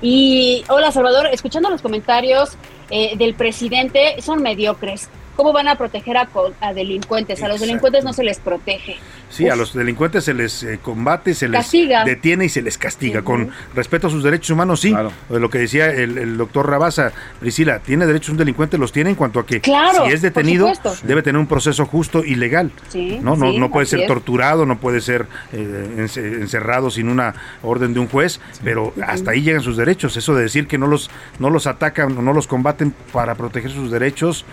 Y 0.02 0.64
hola 0.70 0.94
Salvador, 0.94 1.28
escuchando 1.34 1.70
los 1.70 1.82
comentarios 1.82 2.52
eh, 2.90 3.18
del 3.18 3.34
presidente, 3.34 4.16
son 4.22 4.42
mediocres. 4.42 5.10
¿Cómo 5.38 5.54
van 5.54 5.68
a 5.70 5.76
proteger 5.76 6.18
a, 6.18 6.26
co- 6.26 6.52
a 6.60 6.74
delincuentes? 6.74 7.40
A 7.42 7.48
los 7.48 7.56
Exacto. 7.56 7.66
delincuentes 7.68 8.04
no 8.04 8.12
se 8.12 8.24
les 8.24 8.40
protege. 8.40 8.98
Sí, 9.30 9.48
a 9.48 9.56
los 9.56 9.74
delincuentes 9.74 10.24
se 10.26 10.34
les 10.34 10.64
eh, 10.64 10.80
combate, 10.82 11.34
se 11.34 11.48
les 11.48 11.62
Castiga. 11.62 12.04
detiene 12.04 12.46
y 12.46 12.50
se 12.50 12.62
les 12.62 12.78
castiga. 12.78 13.22
Con 13.22 13.52
respeto 13.76 14.08
a 14.08 14.10
sus 14.10 14.24
derechos 14.24 14.50
humanos, 14.50 14.80
sí. 14.82 14.94
De 15.30 15.40
Lo 15.40 15.50
que 15.50 15.60
decía 15.60 15.92
el, 15.92 16.18
el 16.18 16.38
doctor 16.38 16.70
Rabasa, 16.70 17.12
Priscila, 17.40 17.80
¿tiene 17.80 18.06
derechos 18.08 18.30
un 18.30 18.38
delincuente? 18.38 18.78
Los 18.78 18.92
tiene 18.92 19.12
en 19.12 19.16
cuanto 19.16 19.40
a 19.40 19.46
que 19.46 19.62
Claro, 19.62 20.06
si 20.08 20.12
es 20.14 20.22
detenido, 20.22 20.72
debe 21.04 21.22
tener 21.22 21.40
un 21.40 21.48
proceso 21.48 21.86
justo 21.86 22.24
y 22.26 22.36
legal. 22.36 22.72
Sí, 22.90 23.20
no, 23.22 23.36
no, 23.36 23.52
sí, 23.52 23.60
no 23.60 23.70
puede 23.70 23.86
ser 23.86 24.00
es. 24.02 24.08
torturado, 24.08 24.66
no 24.66 24.80
puede 24.80 25.02
ser 25.02 25.28
eh, 25.54 25.88
ence- 25.98 26.42
encerrado 26.42 26.90
sin 26.90 27.10
una 27.10 27.36
orden 27.62 27.94
de 27.94 28.00
un 28.00 28.08
juez, 28.08 28.40
pero 28.64 28.94
hasta 29.06 29.32
ahí 29.32 29.42
llegan 29.44 29.62
sus 29.62 29.78
derechos. 29.78 30.18
Eso 30.18 30.34
de 30.34 30.42
decir 30.44 30.68
que 30.68 30.78
no 30.80 30.88
los, 30.88 31.12
no 31.38 31.50
los 31.52 31.68
atacan 31.68 32.18
o 32.18 32.22
no 32.24 32.34
los 32.34 32.48
combaten 32.48 32.92
para 33.14 33.36
proteger 33.36 33.70
sus 33.72 33.92
derechos, 33.92 34.46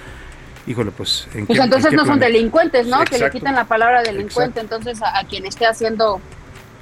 híjole, 0.66 0.90
pues... 0.90 1.26
¿en 1.34 1.46
Pues 1.46 1.58
qué- 1.58 1.64
entonces 1.64 1.90
en 1.92 1.96
no 1.96 2.04
son 2.06 2.18
delincuentes, 2.18 2.86
¿no? 2.86 3.04
Que 3.04 3.18
le 3.18 3.30
quitan 3.30 3.54
la 3.54 3.64
palabra 3.64 4.02
delincuente, 4.02 4.60
entonces 4.60 5.00
a, 5.02 5.18
a 5.18 5.24
quien 5.24 5.46
esté 5.46 5.66
haciendo 5.66 6.20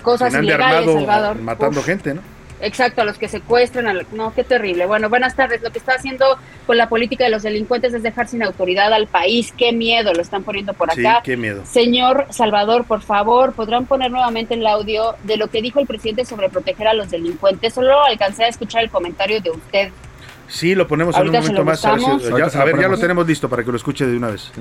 cosas 0.02 0.32
ilegales, 0.34 0.78
armado, 0.80 0.92
Salvador. 0.98 1.36
matando 1.40 1.80
Uf. 1.80 1.86
gente, 1.86 2.14
¿no? 2.14 2.20
Exacto, 2.64 3.02
a 3.02 3.04
los 3.04 3.18
que 3.18 3.26
secuestran, 3.26 3.88
a 3.88 3.92
no, 4.12 4.32
qué 4.34 4.44
terrible. 4.44 4.86
Bueno, 4.86 5.08
buenas 5.08 5.34
tardes. 5.34 5.60
Lo 5.62 5.70
que 5.72 5.80
está 5.80 5.94
haciendo 5.94 6.24
con 6.64 6.76
la 6.76 6.88
política 6.88 7.24
de 7.24 7.30
los 7.30 7.42
delincuentes 7.42 7.92
es 7.92 8.04
dejar 8.04 8.28
sin 8.28 8.40
autoridad 8.44 8.92
al 8.92 9.08
país. 9.08 9.52
Qué 9.58 9.72
miedo, 9.72 10.12
lo 10.14 10.22
están 10.22 10.44
poniendo 10.44 10.72
por 10.72 10.88
Sí, 10.92 11.04
acá. 11.04 11.22
qué 11.24 11.36
miedo. 11.36 11.64
Señor 11.66 12.26
Salvador, 12.30 12.84
por 12.84 13.02
favor, 13.02 13.52
¿podrán 13.54 13.86
poner 13.86 14.12
nuevamente 14.12 14.54
el 14.54 14.64
audio 14.64 15.16
de 15.24 15.38
lo 15.38 15.48
que 15.48 15.60
dijo 15.60 15.80
el 15.80 15.88
presidente 15.88 16.24
sobre 16.24 16.48
proteger 16.50 16.86
a 16.86 16.94
los 16.94 17.10
delincuentes? 17.10 17.74
Solo 17.74 18.00
alcancé 18.04 18.44
a 18.44 18.48
escuchar 18.48 18.84
el 18.84 18.90
comentario 18.90 19.40
de 19.40 19.50
usted. 19.50 19.90
Sí, 20.52 20.74
lo 20.74 20.86
ponemos 20.86 21.16
en 21.16 21.22
un 21.22 21.34
Ahorita 21.34 21.40
momento 21.40 21.64
más. 21.64 21.84
A 21.84 21.92
ver, 21.92 22.00
si- 22.00 22.06
ya, 22.06 22.10
Ahorita 22.12 22.46
a 22.58 22.60
lo 22.60 22.64
ver, 22.66 22.80
ya 22.82 22.88
lo 22.88 22.98
tenemos 22.98 23.26
listo 23.26 23.48
para 23.48 23.64
que 23.64 23.70
lo 23.70 23.76
escuche 23.78 24.06
de 24.06 24.16
una 24.16 24.28
vez. 24.28 24.52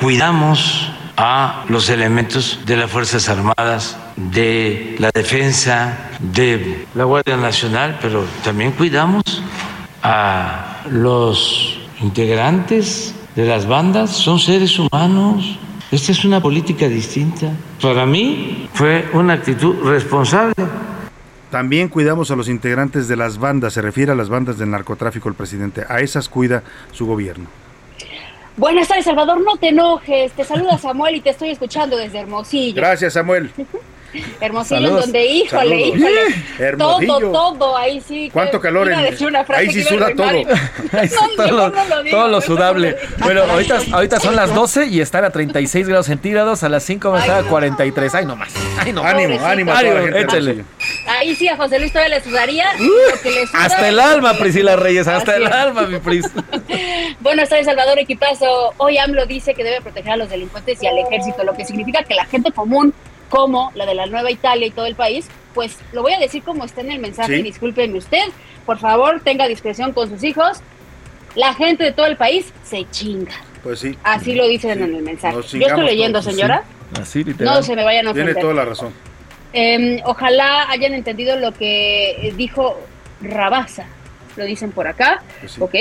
Cuidamos 0.00 0.90
a 1.18 1.64
los 1.68 1.88
elementos 1.90 2.60
de 2.64 2.76
las 2.78 2.90
Fuerzas 2.90 3.28
Armadas, 3.28 3.98
de 4.16 4.96
la 4.98 5.10
defensa, 5.14 6.10
de 6.20 6.86
la 6.94 7.04
Guardia 7.04 7.36
Nacional, 7.36 7.98
pero 8.00 8.24
también 8.42 8.72
cuidamos 8.72 9.22
a 10.02 10.82
los 10.90 11.78
integrantes 12.00 13.14
de 13.34 13.44
las 13.46 13.66
bandas, 13.66 14.10
son 14.10 14.38
seres 14.38 14.78
humanos. 14.78 15.58
Esta 15.90 16.12
es 16.12 16.24
una 16.24 16.40
política 16.40 16.88
distinta. 16.88 17.50
Para 17.80 18.06
mí 18.06 18.68
fue 18.74 19.08
una 19.12 19.34
actitud 19.34 19.76
responsable. 19.84 20.54
También 21.50 21.88
cuidamos 21.88 22.30
a 22.30 22.36
los 22.36 22.48
integrantes 22.48 23.08
de 23.08 23.16
las 23.16 23.38
bandas, 23.38 23.72
se 23.72 23.82
refiere 23.82 24.12
a 24.12 24.14
las 24.14 24.28
bandas 24.28 24.58
del 24.58 24.70
narcotráfico 24.70 25.28
el 25.28 25.34
presidente. 25.34 25.84
A 25.88 26.00
esas 26.00 26.28
cuida 26.28 26.62
su 26.92 27.06
gobierno. 27.06 27.46
Buenas 28.56 28.88
tardes, 28.88 29.04
Salvador, 29.04 29.40
no 29.42 29.56
te 29.56 29.68
enojes. 29.68 30.32
Te 30.32 30.42
saluda 30.42 30.78
Samuel 30.78 31.16
y 31.16 31.20
te 31.20 31.30
estoy 31.30 31.50
escuchando 31.50 31.96
desde 31.96 32.20
Hermosillo. 32.20 32.76
Gracias, 32.76 33.12
Samuel. 33.12 33.50
Hermosillo, 34.40 34.80
Saludos. 34.80 35.00
donde, 35.02 35.26
híjole, 35.26 35.68
Saludos. 35.80 35.96
híjole. 35.98 36.44
Hermosillo. 36.58 37.18
Todo, 37.32 37.52
todo, 37.54 37.76
ahí 37.76 38.00
sí. 38.00 38.30
¿Cuánto 38.32 38.60
calor 38.60 38.90
en- 38.90 39.26
una 39.26 39.44
frase 39.44 39.62
ahí 39.62 39.70
sí 39.72 39.82
suda 39.82 40.08
todo. 40.14 40.26
Ahí 40.92 41.08
sí, 41.08 41.16
todo, 41.36 41.46
lo, 41.50 41.68
no 41.70 41.84
lo 41.84 42.02
digo, 42.02 42.16
todo 42.16 42.28
lo 42.28 42.40
sudable. 42.40 42.96
no. 43.18 43.24
Bueno, 43.24 43.42
ahorita, 43.42 43.78
ahorita 43.92 44.20
son 44.20 44.36
las 44.36 44.54
12 44.54 44.86
y 44.86 45.00
están 45.00 45.24
a 45.24 45.30
36 45.30 45.88
grados 45.88 46.06
centígrados. 46.06 46.62
A 46.62 46.68
las 46.68 46.82
5 46.84 47.10
va 47.10 47.18
a 47.18 47.20
estar 47.22 47.44
a 47.44 47.48
43. 47.48 48.14
Ay, 48.14 48.24
no 48.26 48.36
más. 48.36 48.52
Ay, 48.78 48.92
no 48.92 49.02
Ánimo, 49.02 49.22
Pobrecito. 49.38 49.46
ánimo 49.46 49.72
a 49.72 49.80
toda 49.80 49.94
la 49.94 50.00
gente 50.02 50.16
de 50.18 50.22
échale. 50.24 50.64
Ahí 51.08 51.34
sí, 51.34 51.48
a 51.48 51.56
José 51.56 51.78
Luis 51.78 51.92
todavía 51.92 52.16
le 52.18 52.24
sudaría. 52.24 52.66
lo 52.74 53.20
que 53.22 53.30
le 53.30 53.46
suda 53.46 53.64
Hasta 53.64 53.88
el 53.88 53.98
alma, 53.98 54.34
Priscila 54.34 54.76
Reyes. 54.76 55.06
Hasta 55.08 55.32
Así 55.32 55.40
el 55.42 55.48
es. 55.48 55.52
alma, 55.54 55.82
mi 55.82 55.98
Pris. 55.98 56.26
Buenas 57.20 57.48
tardes, 57.48 57.66
Salvador 57.66 57.98
Equipazo. 57.98 58.74
Hoy 58.78 58.98
AMLO 58.98 59.26
dice 59.26 59.54
que 59.54 59.64
debe 59.64 59.80
proteger 59.80 60.12
a 60.12 60.16
los 60.16 60.28
delincuentes 60.30 60.82
y 60.82 60.86
al 60.86 60.98
ejército, 60.98 61.42
lo 61.44 61.54
que 61.54 61.64
significa 61.64 62.02
que 62.04 62.14
la 62.14 62.24
gente 62.26 62.52
común, 62.52 62.92
como 63.28 63.72
la 63.74 63.86
de 63.86 63.94
la 63.94 64.06
Nueva 64.06 64.30
Italia 64.30 64.66
y 64.66 64.70
todo 64.70 64.86
el 64.86 64.94
país, 64.94 65.28
pues 65.54 65.78
lo 65.92 66.02
voy 66.02 66.12
a 66.12 66.18
decir 66.18 66.42
como 66.42 66.64
está 66.64 66.80
en 66.82 66.92
el 66.92 66.98
mensaje, 66.98 67.36
Sí. 67.36 67.42
discúlpeme 67.42 67.98
usted, 67.98 68.24
por 68.64 68.78
favor, 68.78 69.20
tenga 69.24 69.48
discreción 69.48 69.92
con 69.92 70.08
sus 70.08 70.22
hijos. 70.24 70.58
La 71.34 71.54
gente 71.54 71.84
de 71.84 71.92
todo 71.92 72.06
el 72.06 72.16
país 72.16 72.52
se 72.64 72.88
chinga. 72.90 73.34
Pues 73.62 73.80
sí. 73.80 73.96
Así 74.04 74.34
lo 74.34 74.46
dicen 74.46 74.82
en 74.82 74.94
el 74.94 75.02
mensaje. 75.02 75.36
Nos 75.36 75.50
Yo 75.52 75.66
estoy 75.66 75.84
leyendo, 75.84 76.20
todos, 76.20 76.32
señora. 76.32 76.64
Así, 77.00 77.24
No 77.40 77.62
se 77.62 77.74
me 77.76 77.84
vayan 77.84 78.08
a 78.08 78.12
Tiene 78.14 78.30
ofender. 78.30 78.42
toda 78.42 78.54
la 78.54 78.64
razón. 78.64 78.92
eh, 79.52 80.00
ojalá 80.04 80.70
hayan 80.70 80.94
entendido 80.94 81.36
lo 81.36 81.52
que 81.52 82.32
dijo 82.36 82.78
Rabasa. 83.20 83.86
Lo 84.36 84.44
dicen 84.44 84.70
por 84.72 84.86
acá. 84.86 85.22
Ok. 85.60 85.74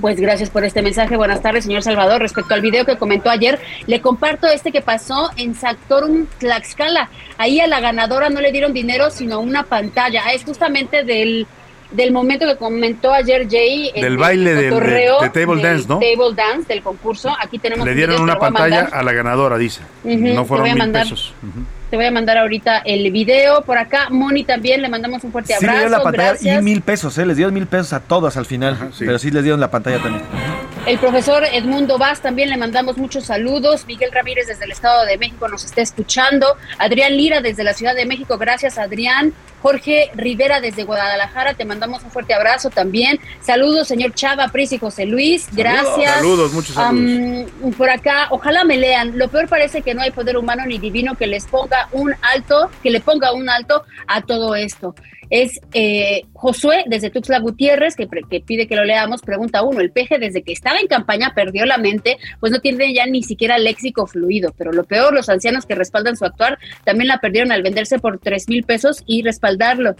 Pues 0.00 0.18
gracias 0.18 0.48
por 0.48 0.64
este 0.64 0.80
mensaje. 0.80 1.16
Buenas 1.16 1.42
tardes, 1.42 1.64
señor 1.64 1.82
Salvador. 1.82 2.22
Respecto 2.22 2.54
al 2.54 2.62
video 2.62 2.86
que 2.86 2.96
comentó 2.96 3.28
ayer, 3.28 3.60
le 3.86 4.00
comparto 4.00 4.46
este 4.46 4.72
que 4.72 4.80
pasó 4.80 5.30
en 5.36 5.54
Sactorum 5.54 6.26
Tlaxcala. 6.38 7.10
Ahí 7.36 7.60
a 7.60 7.66
la 7.66 7.80
ganadora 7.80 8.30
no 8.30 8.40
le 8.40 8.52
dieron 8.52 8.72
dinero, 8.72 9.10
sino 9.10 9.40
una 9.40 9.64
pantalla. 9.64 10.22
Ah, 10.24 10.32
Es 10.32 10.44
justamente 10.44 11.04
del, 11.04 11.46
del 11.90 12.10
momento 12.10 12.46
que 12.46 12.56
comentó 12.56 13.12
ayer 13.12 13.46
Jay. 13.50 13.92
Del 13.94 14.04
el 14.04 14.16
baile 14.16 14.54
del- 14.54 14.70
de- 14.80 15.30
table 15.30 15.56
del 15.56 15.62
dance, 15.62 15.88
¿no? 15.88 15.98
Table 15.98 16.34
dance 16.34 16.68
del 16.72 16.82
concurso. 16.82 17.30
Aquí 17.38 17.58
tenemos 17.58 17.84
Le 17.84 17.92
un 17.92 17.96
dieron 17.96 18.14
video, 18.14 18.24
una 18.24 18.32
a 18.32 18.38
pantalla 18.38 18.88
a 18.90 19.02
la 19.02 19.12
ganadora, 19.12 19.58
dice. 19.58 19.82
No 20.04 20.46
fueron 20.46 20.68
mil 20.70 20.78
mandar. 20.78 21.02
pesos. 21.02 21.34
Te 21.92 21.96
voy 21.96 22.06
a 22.06 22.10
mandar 22.10 22.38
ahorita 22.38 22.78
el 22.86 23.10
video 23.12 23.60
por 23.66 23.76
acá. 23.76 24.08
Moni 24.08 24.44
también 24.44 24.80
le 24.80 24.88
mandamos 24.88 25.24
un 25.24 25.30
fuerte 25.30 25.52
Sí 25.52 25.62
le 25.62 25.68
abrazo. 25.72 25.76
dieron 25.76 25.92
la 25.92 26.02
pantalla 26.02 26.28
gracias. 26.30 26.58
y 26.58 26.64
mil 26.64 26.80
pesos, 26.80 27.18
¿eh? 27.18 27.26
Les 27.26 27.36
dieron 27.36 27.52
mil 27.52 27.66
pesos 27.66 27.92
a 27.92 28.00
todas 28.00 28.38
al 28.38 28.46
final. 28.46 28.90
Pero 28.98 29.18
sí 29.18 29.30
les 29.30 29.42
dieron 29.42 29.60
la 29.60 29.70
pantalla 29.70 29.98
también. 30.02 30.24
El 30.86 30.98
profesor 30.98 31.44
Edmundo 31.52 31.98
Vaz 31.98 32.22
también 32.22 32.48
le 32.48 32.56
mandamos 32.56 32.96
muchos 32.96 33.26
saludos. 33.26 33.84
Miguel 33.86 34.10
Ramírez 34.10 34.46
desde 34.46 34.64
el 34.64 34.72
Estado 34.72 35.04
de 35.04 35.18
México 35.18 35.46
nos 35.48 35.66
está 35.66 35.82
escuchando. 35.82 36.56
Adrián 36.78 37.14
Lira 37.14 37.42
desde 37.42 37.62
la 37.62 37.74
Ciudad 37.74 37.94
de 37.94 38.06
México, 38.06 38.38
gracias 38.38 38.78
Adrián. 38.78 39.34
Jorge 39.60 40.10
Rivera 40.16 40.60
desde 40.60 40.82
Guadalajara, 40.82 41.54
te 41.54 41.64
mandamos 41.64 42.02
un 42.02 42.10
fuerte 42.10 42.34
abrazo 42.34 42.68
también. 42.68 43.20
Saludos, 43.40 43.86
señor 43.86 44.12
Chava, 44.12 44.48
Pris 44.48 44.72
y 44.72 44.78
José 44.78 45.06
Luis, 45.06 45.46
gracias. 45.52 46.16
Saludos, 46.16 46.52
muchos 46.52 46.74
saludos. 46.74 47.48
Por 47.78 47.88
acá, 47.88 48.26
ojalá 48.30 48.64
me 48.64 48.76
lean. 48.76 49.16
Lo 49.16 49.28
peor 49.28 49.46
parece 49.46 49.82
que 49.82 49.94
no 49.94 50.02
hay 50.02 50.10
poder 50.10 50.36
humano 50.36 50.64
ni 50.66 50.78
divino 50.78 51.14
que 51.14 51.28
les 51.28 51.46
ponga 51.46 51.81
un 51.92 52.12
alto, 52.34 52.70
que 52.82 52.90
le 52.90 53.00
ponga 53.00 53.32
un 53.32 53.48
alto 53.48 53.84
a 54.06 54.22
todo 54.22 54.54
esto. 54.54 54.94
Es 55.30 55.60
eh, 55.72 56.26
Josué 56.34 56.84
desde 56.86 57.08
Tuxtla 57.08 57.38
Gutiérrez 57.38 57.96
que, 57.96 58.06
que 58.06 58.40
pide 58.40 58.66
que 58.66 58.76
lo 58.76 58.84
leamos. 58.84 59.22
Pregunta 59.22 59.62
uno: 59.62 59.80
el 59.80 59.90
peje 59.90 60.18
desde 60.18 60.42
que 60.42 60.52
estaba 60.52 60.78
en 60.78 60.88
campaña 60.88 61.32
perdió 61.34 61.64
la 61.64 61.78
mente, 61.78 62.18
pues 62.38 62.52
no 62.52 62.60
tiene 62.60 62.92
ya 62.92 63.06
ni 63.06 63.22
siquiera 63.22 63.56
léxico 63.56 64.06
fluido. 64.06 64.52
Pero 64.58 64.72
lo 64.72 64.84
peor, 64.84 65.14
los 65.14 65.30
ancianos 65.30 65.64
que 65.64 65.74
respaldan 65.74 66.16
su 66.16 66.26
actuar 66.26 66.58
también 66.84 67.08
la 67.08 67.18
perdieron 67.18 67.50
al 67.50 67.62
venderse 67.62 67.98
por 67.98 68.18
tres 68.18 68.48
mil 68.48 68.64
pesos 68.64 69.02
y 69.06 69.22
respaldarlo 69.22 69.96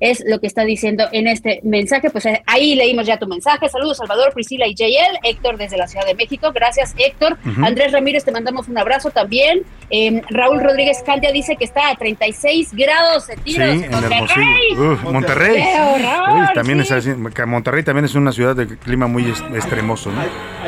es 0.00 0.22
lo 0.26 0.40
que 0.40 0.46
está 0.46 0.64
diciendo 0.64 1.04
en 1.12 1.26
este 1.26 1.60
mensaje. 1.62 2.10
Pues 2.10 2.26
eh, 2.26 2.42
ahí 2.46 2.74
leímos 2.74 3.06
ya 3.06 3.18
tu 3.18 3.26
mensaje. 3.26 3.68
Saludos, 3.68 3.96
Salvador, 3.98 4.32
Priscila 4.34 4.66
y 4.66 4.74
JL. 4.74 5.18
Héctor 5.22 5.56
desde 5.56 5.76
la 5.76 5.86
Ciudad 5.86 6.06
de 6.06 6.14
México. 6.14 6.52
Gracias, 6.54 6.94
Héctor. 6.98 7.38
Andrés 7.62 7.92
Ramírez, 7.92 8.24
te 8.24 8.32
mandamos 8.32 8.68
un 8.68 8.76
abrazo 8.78 9.10
también. 9.10 9.62
Eh, 9.90 10.20
Raúl 10.30 10.60
Rodríguez 10.62 11.02
Candia 11.06 11.30
dice 11.32 11.56
que 11.56 11.64
está 11.64 11.90
a 11.90 11.96
36 11.96 12.70
grados 12.74 13.24
Sí, 13.24 13.32
centígrados 13.32 13.74
en 13.76 13.84
en 13.84 13.90
Monterrey. 13.92 14.72
Uf, 14.76 15.02
Monterrey. 15.04 15.54
¡Qué 15.62 15.80
horror! 15.80 16.40
Uy, 16.40 16.46
también 16.54 16.78
sí. 16.80 16.84
es 16.84 16.92
así. 16.92 17.10
Monterrey 17.46 17.82
también 17.82 18.04
es 18.04 18.14
una 18.14 18.32
ciudad 18.32 18.54
de 18.56 18.66
clima 18.78 19.06
muy 19.06 19.28
extremoso, 19.54 20.10
¿no? 20.10 20.22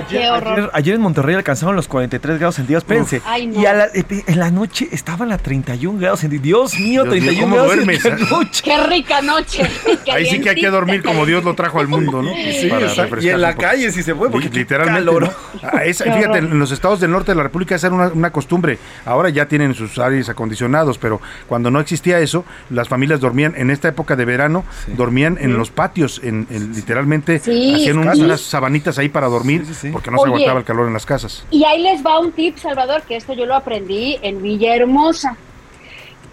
Qué 0.09 0.29
horror. 0.31 0.53
Ayer, 0.59 0.71
ayer 0.73 0.95
en 0.95 1.01
Monterrey 1.01 1.35
alcanzaron 1.35 1.75
los 1.77 1.89
43 1.89 2.39
grados 2.39 2.55
centígrados, 2.57 2.85
espérense. 2.85 3.21
Ay, 3.27 3.47
no. 3.49 3.61
Y 3.61 3.67
a 3.67 3.75
la- 3.75 3.89
en 3.95 4.39
la 4.39 4.51
noche 4.51 4.89
estaban 4.93 5.33
a 5.33 5.39
31 5.39 5.99
grados 5.99 6.21
centígrados. 6.21 6.39
Dios 6.39 6.79
mío, 6.79 7.03
Dios 7.05 7.15
mío, 7.15 7.23
31 7.25 7.41
¿cómo 7.43 7.55
grados 7.57 7.75
duermes, 7.75 8.05
en 8.05 8.11
la 8.13 8.17
eh? 8.25 8.29
noche. 8.31 8.63
Qué 8.65 8.77
rica 8.87 9.18
noche. 9.23 9.63
Ahí 10.13 10.27
sí 10.27 10.41
que 10.41 10.51
hay 10.51 10.57
que 10.57 10.69
dormir 10.71 11.03
como 11.03 11.27
Dios 11.27 11.45
lo 11.45 11.55
trajo 11.55 11.81
al 11.81 11.89
mundo, 11.89 12.23
¿no? 12.23 12.31
Sí, 12.33 12.69
Para 12.69 13.23
Y 13.23 13.29
en 13.29 13.41
la 13.41 13.55
calle 13.55 13.91
si 13.93 14.03
se 14.03 14.15
puede, 14.15 14.31
porque 14.33 14.49
literalmente. 14.49 15.01
calor. 15.01 15.23
¿no? 15.25 15.31
Ah, 15.63 15.81
fíjate, 15.85 16.39
en 16.39 16.59
los 16.59 16.71
estados 16.73 17.01
del 17.01 17.11
norte 17.11 17.33
de 17.33 17.37
la 17.37 17.43
República 17.45 17.75
esa 17.75 17.89
era 17.89 17.97
una, 17.97 18.09
una 18.09 18.31
costumbre. 18.31 18.79
Ahora 19.05 19.29
ya 19.31 19.47
tienen 19.47 19.75
sus 19.75 19.99
aires 19.99 20.29
acondicionados, 20.29 20.99
pero 20.99 21.21
cuando 21.47 21.71
no 21.71 21.81
existía 21.81 22.19
eso, 22.21 22.45
las 22.71 22.89
familias 22.89 23.21
dormían 23.21 23.55
en 23.57 23.71
esta 23.71 23.89
época 23.89 24.17
de 24.17 24.25
verano, 24.25 24.65
dormían 24.89 25.39
en 25.41 25.57
los 25.57 25.71
patios, 25.71 26.21
en, 26.25 26.47
en- 26.51 26.73
literalmente 26.75 27.39
Sí, 27.39 27.75
hacían 27.75 27.99
un- 27.99 28.15
sí. 28.15 28.21
unas 28.23 28.41
sabanitas 28.41 28.99
ahí 28.99 29.09
para 29.09 29.27
dormir, 29.29 29.65
porque 29.93 30.11
no 30.11 30.19
se 30.19 30.27
aguantaba 30.27 30.59
el 30.61 30.65
calor 30.65 30.87
en 30.87 30.93
las 30.95 31.07
casas. 31.07 31.45
Y 31.51 31.65
ahí 31.65 31.83
les 31.83 32.05
va 32.05 32.19
un 32.19 32.33
tip, 32.33 32.57
Salvador, 32.59 33.03
que 33.03 33.17
esto 33.17 33.33
yo 33.35 33.47
lo 33.47 33.55
aprendí 33.55 34.19
en 34.23 34.43
Villahermosa. 34.43 35.37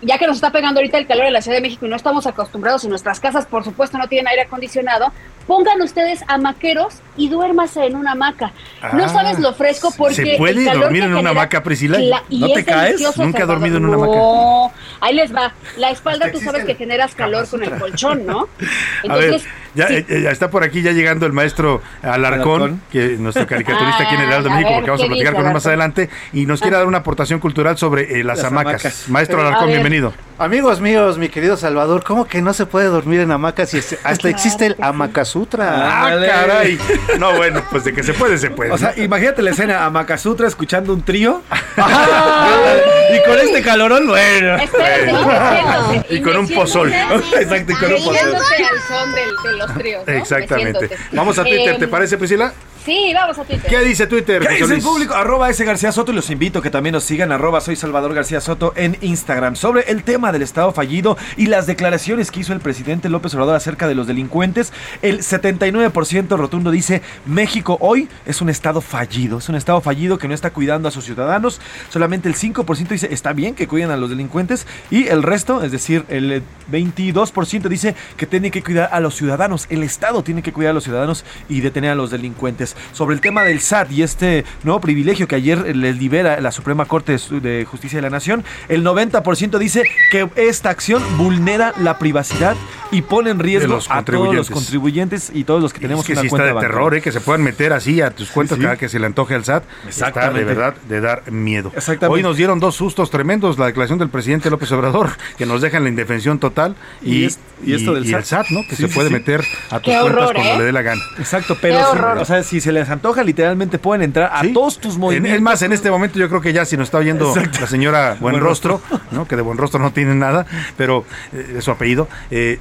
Ya 0.01 0.17
que 0.17 0.27
nos 0.27 0.35
está 0.37 0.51
pegando 0.51 0.79
ahorita 0.79 0.97
el 0.97 1.07
calor 1.07 1.25
en 1.25 1.33
la 1.33 1.41
Ciudad 1.41 1.57
de 1.57 1.61
México 1.61 1.85
y 1.85 1.89
no 1.89 1.95
estamos 1.95 2.27
acostumbrados 2.27 2.83
y 2.83 2.87
nuestras 2.87 3.19
casas, 3.19 3.45
por 3.45 3.63
supuesto, 3.63 3.97
no 3.97 4.07
tienen 4.07 4.27
aire 4.27 4.43
acondicionado, 4.43 5.11
pongan 5.47 5.81
ustedes 5.81 6.21
hamaqueros 6.27 6.95
y 7.17 7.29
duérmase 7.29 7.85
en 7.85 7.95
una 7.95 8.11
hamaca. 8.11 8.51
no 8.93 9.05
Ah, 9.05 9.09
sabes 9.09 9.39
lo 9.39 9.53
fresco 9.53 9.91
porque 9.97 10.15
¿se 10.15 10.37
puede 10.37 10.59
el 10.59 10.65
calor 10.65 10.83
dormir 10.83 11.03
en 11.03 11.15
una 11.15 11.29
hamaca, 11.31 11.63
Priscila? 11.63 11.99
Y 12.29 12.39
¿No 12.39 12.49
te 12.51 12.65
caes? 12.65 13.01
Nunca 13.17 13.43
he 13.43 13.45
dormido 13.45 13.77
en 13.77 13.85
una 13.85 13.95
hamaca. 13.95 14.15
No, 14.17 14.71
ahí 15.01 15.15
les 15.15 15.33
va. 15.33 15.53
La 15.77 15.89
espalda 15.91 16.31
tú 16.31 16.39
sabes 16.39 16.65
que 16.65 16.75
generas 16.75 17.15
calor 17.15 17.47
con 17.49 17.63
el 17.63 17.71
colchón, 17.79 18.25
¿no? 18.25 18.47
A 19.09 19.15
ver, 19.15 19.23
Entonces, 19.25 19.49
ya, 19.75 19.87
sí. 19.87 19.93
eh, 19.95 20.05
eh, 20.09 20.21
ya 20.23 20.31
está 20.31 20.49
por 20.49 20.63
aquí 20.63 20.81
ya 20.81 20.91
llegando 20.91 21.25
el 21.25 21.33
maestro 21.33 21.81
Alarcón, 22.01 22.61
Alarcón. 22.61 22.81
que 22.91 23.17
nuestro 23.19 23.45
caricaturista 23.45 24.03
aquí 24.03 24.15
en 24.15 24.21
el 24.21 24.27
Heraldo 24.27 24.49
de 24.49 24.53
Ah, 24.55 24.57
México, 24.57 24.69
ver, 24.71 24.75
porque 24.77 24.89
vamos 24.91 25.01
a 25.01 25.03
¿qué 25.03 25.07
platicar 25.09 25.33
dice 25.33 25.41
con 25.41 25.47
él 25.47 25.53
más 25.53 25.65
adelante, 25.67 26.09
y 26.33 26.45
nos 26.45 26.61
quiere 26.61 26.77
dar 26.77 26.85
una 26.87 26.97
aportación 26.99 27.39
cultural 27.39 27.77
sobre 27.77 28.19
eh, 28.19 28.23
las, 28.23 28.37
Las 28.39 28.45
hamacas. 28.47 28.85
hamacas. 28.85 29.09
Maestro 29.09 29.41
Alarcón, 29.41 29.67
bienvenido. 29.67 30.13
Amigos 30.37 30.81
míos, 30.81 31.17
mi 31.17 31.29
querido 31.29 31.55
Salvador, 31.55 32.03
¿cómo 32.03 32.25
que 32.25 32.41
no 32.41 32.53
se 32.53 32.65
puede 32.65 32.87
dormir 32.87 33.21
en 33.21 33.31
hamacas? 33.31 33.73
Y 33.73 33.77
es- 33.77 33.97
hasta 34.03 34.29
existe 34.29 34.65
el 34.65 34.75
Amakasutra. 34.81 36.03
Ah, 36.05 36.09
caray. 36.25 36.77
No, 37.19 37.33
bueno, 37.33 37.63
pues 37.71 37.83
de 37.85 37.93
que 37.93 38.03
se 38.03 38.13
puede, 38.13 38.37
se 38.37 38.49
puede. 38.51 38.71
O 38.71 38.77
sea, 38.77 38.93
imagínate 38.97 39.41
la 39.41 39.51
escena 39.51 39.85
a 39.85 39.89
Makasutra 39.89 40.47
escuchando 40.47 40.91
un 40.93 41.03
trío. 41.03 41.41
y 41.77 43.27
con 43.27 43.39
este 43.39 43.61
calorón, 43.61 44.07
bueno. 44.07 44.55
Espérate, 44.55 46.05
Y 46.15 46.21
con 46.21 46.37
un 46.37 46.49
pozol. 46.49 46.91
Exacto, 46.93 47.71
y 47.71 47.75
con 47.75 47.93
un 47.93 48.03
pozol. 48.03 48.35
al 48.35 48.41
son 48.87 49.11
del- 49.13 49.35
de 49.51 49.57
los 49.67 49.77
tríos. 49.77 50.07
¿no? 50.07 50.13
Exactamente. 50.13 50.89
Vamos 51.11 51.37
a 51.39 51.43
Twitter, 51.43 51.77
¿te 51.77 51.87
parece, 51.87 52.17
Priscila? 52.17 52.53
Sí, 52.85 53.13
vamos 53.15 53.39
a 53.39 53.43
Twitter. 53.43 53.67
¿Qué 53.67 53.79
dice 53.79 54.05
Twitter? 54.05 54.39
¿Qué 54.41 54.45
José 54.45 54.53
dice 54.59 54.63
el 54.65 54.69
Luis? 54.69 54.83
público? 54.83 55.15
Arroba 55.15 55.49
ese 55.49 55.65
García 55.65 55.91
Soto 55.91 56.11
y 56.11 56.15
los 56.15 56.29
invito 56.29 56.59
a 56.59 56.61
que 56.61 56.69
también 56.69 56.93
nos 56.93 57.03
sigan. 57.03 57.31
Arroba 57.31 57.59
soy 57.59 57.75
Salvador 57.75 58.13
García 58.13 58.39
Soto 58.41 58.73
en 58.75 58.95
Instagram. 59.01 59.55
Sobre 59.55 59.89
el 59.89 60.03
tema 60.03 60.31
del 60.31 60.43
Estado 60.43 60.71
fallido 60.71 61.17
y 61.35 61.47
las 61.47 61.65
declaraciones 61.65 62.29
que 62.29 62.41
hizo 62.41 62.53
el 62.53 62.59
presidente 62.59 63.09
López 63.09 63.33
Obrador 63.33 63.55
acerca 63.55 63.87
de 63.87 63.95
los 63.95 64.05
delincuentes, 64.05 64.71
el 65.01 65.21
79% 65.21 66.37
rotundo 66.37 66.69
dice 66.69 67.01
México 67.25 67.77
hoy 67.81 68.07
es 68.27 68.39
un 68.41 68.49
Estado 68.49 68.81
fallido. 68.81 69.39
Es 69.39 69.49
un 69.49 69.55
Estado 69.55 69.81
fallido 69.81 70.19
que 70.19 70.27
no 70.27 70.35
está 70.35 70.51
cuidando 70.51 70.87
a 70.87 70.91
sus 70.91 71.05
ciudadanos. 71.05 71.59
Solamente 71.89 72.29
el 72.29 72.35
5% 72.35 72.87
dice 72.87 73.07
está 73.11 73.33
bien 73.33 73.55
que 73.55 73.67
cuiden 73.67 73.89
a 73.89 73.97
los 73.97 74.11
delincuentes 74.11 74.67
y 74.91 75.07
el 75.07 75.23
resto, 75.23 75.63
es 75.63 75.71
decir, 75.71 76.05
el 76.07 76.43
22% 76.71 77.67
dice 77.67 77.95
que 78.15 78.27
tiene 78.27 78.51
que 78.51 78.61
cuidar 78.61 78.89
a 78.91 78.99
los 78.99 79.15
ciudadanos. 79.15 79.54
El 79.69 79.83
Estado 79.83 80.23
tiene 80.23 80.41
que 80.41 80.51
cuidar 80.53 80.71
a 80.71 80.73
los 80.73 80.83
ciudadanos 80.83 81.23
y 81.49 81.61
detener 81.61 81.91
a 81.91 81.95
los 81.95 82.11
delincuentes. 82.11 82.75
Sobre 82.91 83.15
el 83.15 83.21
tema 83.21 83.43
del 83.43 83.59
SAT 83.61 83.91
y 83.91 84.03
este 84.03 84.45
nuevo 84.63 84.79
privilegio 84.81 85.27
que 85.27 85.35
ayer 85.35 85.75
les 85.75 85.97
libera 85.97 86.39
la 86.41 86.51
Suprema 86.51 86.85
Corte 86.85 87.17
de 87.29 87.65
Justicia 87.65 87.97
de 87.97 88.01
la 88.03 88.09
Nación, 88.09 88.43
el 88.67 88.83
90% 88.83 89.57
dice 89.57 89.83
que 90.11 90.29
esta 90.35 90.69
acción 90.69 91.01
vulnera 91.17 91.73
la 91.81 91.97
privacidad 91.97 92.55
y 92.91 93.01
pone 93.01 93.29
en 93.31 93.39
riesgo 93.39 93.79
a 93.89 94.03
todos 94.03 94.33
los 94.35 94.49
contribuyentes. 94.49 95.31
y 95.33 95.43
todos 95.43 95.61
los 95.61 95.73
que 95.73 95.79
tenemos 95.79 96.03
es 96.03 96.07
que 96.07 96.13
una 96.13 96.21
sí 96.21 96.27
está 96.27 96.43
de 96.43 96.53
bancaria. 96.53 96.69
terror, 96.69 96.95
¿eh? 96.95 97.01
que 97.01 97.11
se 97.11 97.19
puedan 97.19 97.41
meter 97.43 97.73
así 97.73 98.01
a 98.01 98.11
tus 98.11 98.29
cuentas 98.29 98.57
sí. 98.57 98.63
cada 98.63 98.77
que 98.77 98.89
se 98.89 98.99
le 98.99 99.05
antoje 99.05 99.35
al 99.35 99.43
SAT. 99.43 99.63
Está 99.87 100.29
de 100.29 100.43
verdad 100.43 100.75
de 100.87 101.01
dar 101.01 101.31
miedo. 101.31 101.71
Hoy 102.07 102.21
nos 102.21 102.37
dieron 102.37 102.59
dos 102.59 102.75
sustos 102.75 103.09
tremendos, 103.09 103.57
la 103.57 103.65
declaración 103.67 103.99
del 103.99 104.09
presidente 104.09 104.49
López 104.49 104.71
Obrador, 104.71 105.09
que 105.37 105.45
nos 105.45 105.61
deja 105.61 105.77
en 105.77 105.83
la 105.83 105.89
indefensión 105.89 106.39
total, 106.39 106.75
y, 107.01 107.15
Y 107.15 107.25
es- 107.25 107.39
y 107.65 107.73
esto 107.75 107.93
del 107.93 108.05
y 108.05 108.13
el 108.13 108.23
SAT. 108.23 108.47
¿no? 108.49 108.61
Que 108.63 108.75
Sí, 108.75 108.83
se 108.83 108.87
sí, 108.87 108.93
puede 108.93 109.07
sí. 109.09 109.13
meter 109.13 109.41
a 109.69 109.79
tus 109.79 109.93
Qué 109.93 109.99
cuentas 109.99 110.03
horror, 110.03 110.33
cuando 110.35 110.53
¿eh? 110.53 110.57
le 110.59 110.63
dé 110.65 110.71
la 110.71 110.81
gana. 110.81 111.01
Exacto, 111.17 111.57
pero 111.61 111.79
si, 111.91 111.99
o 112.21 112.25
sea, 112.25 112.43
si 112.43 112.61
se 112.61 112.71
les 112.71 112.89
antoja, 112.89 113.23
literalmente 113.23 113.79
pueden 113.79 114.01
entrar 114.03 114.31
a 114.33 114.41
Sí. 114.41 114.53
todos 114.53 114.79
tus 114.79 114.95
En- 114.95 114.99
movimientos. 115.01 115.35
Es 115.35 115.41
más, 115.41 115.61
en 115.61 115.73
este 115.73 115.89
momento 115.89 116.19
yo 116.19 116.29
creo 116.29 116.41
que 116.41 116.53
ya 116.53 116.65
si 116.65 116.77
nos 116.77 116.87
está 116.87 116.97
oyendo 116.99 117.29
Exacto. 117.35 117.59
la 117.61 117.67
señora 117.67 118.15
Buen, 118.19 118.33
Buen 118.33 118.43
Rostro, 118.43 118.81
¿no? 119.11 119.27
que 119.27 119.35
de 119.35 119.41
Buen 119.41 119.57
Rostro 119.57 119.79
no 119.79 119.91
tiene 119.91 120.15
nada, 120.15 120.45
pero 120.77 121.05
eh, 121.33 121.55
es 121.57 121.63
su 121.63 121.71
apellido, 121.71 122.07
eh, 122.31 122.59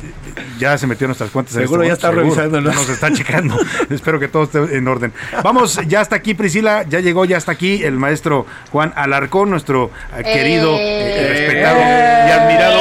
ya 0.58 0.76
se 0.78 0.86
metió 0.86 1.04
en 1.06 1.08
nuestras 1.10 1.30
cuentas. 1.30 1.54
en 1.56 1.62
Seguro 1.62 1.82
este 1.82 1.88
ya 1.90 1.94
está 1.94 2.10
revisando, 2.10 2.60
Nos 2.60 2.88
está 2.88 3.12
checando. 3.12 3.56
Espero 3.90 4.18
que 4.20 4.28
todo 4.28 4.44
esté 4.44 4.76
en 4.76 4.88
orden. 4.88 5.12
Vamos, 5.42 5.80
ya 5.86 6.00
está 6.00 6.16
aquí 6.16 6.34
Priscila, 6.34 6.84
ya 6.88 7.00
llegó, 7.00 7.24
ya 7.24 7.36
está 7.36 7.52
aquí 7.52 7.82
el 7.84 7.94
maestro 7.96 8.46
Juan 8.72 8.92
Alarcón, 8.96 9.50
nuestro 9.50 9.90
eh, 10.16 10.22
querido, 10.22 10.76
eh, 10.78 11.26
respetado 11.48 11.78
y 11.80 12.30
admirado 12.30 12.80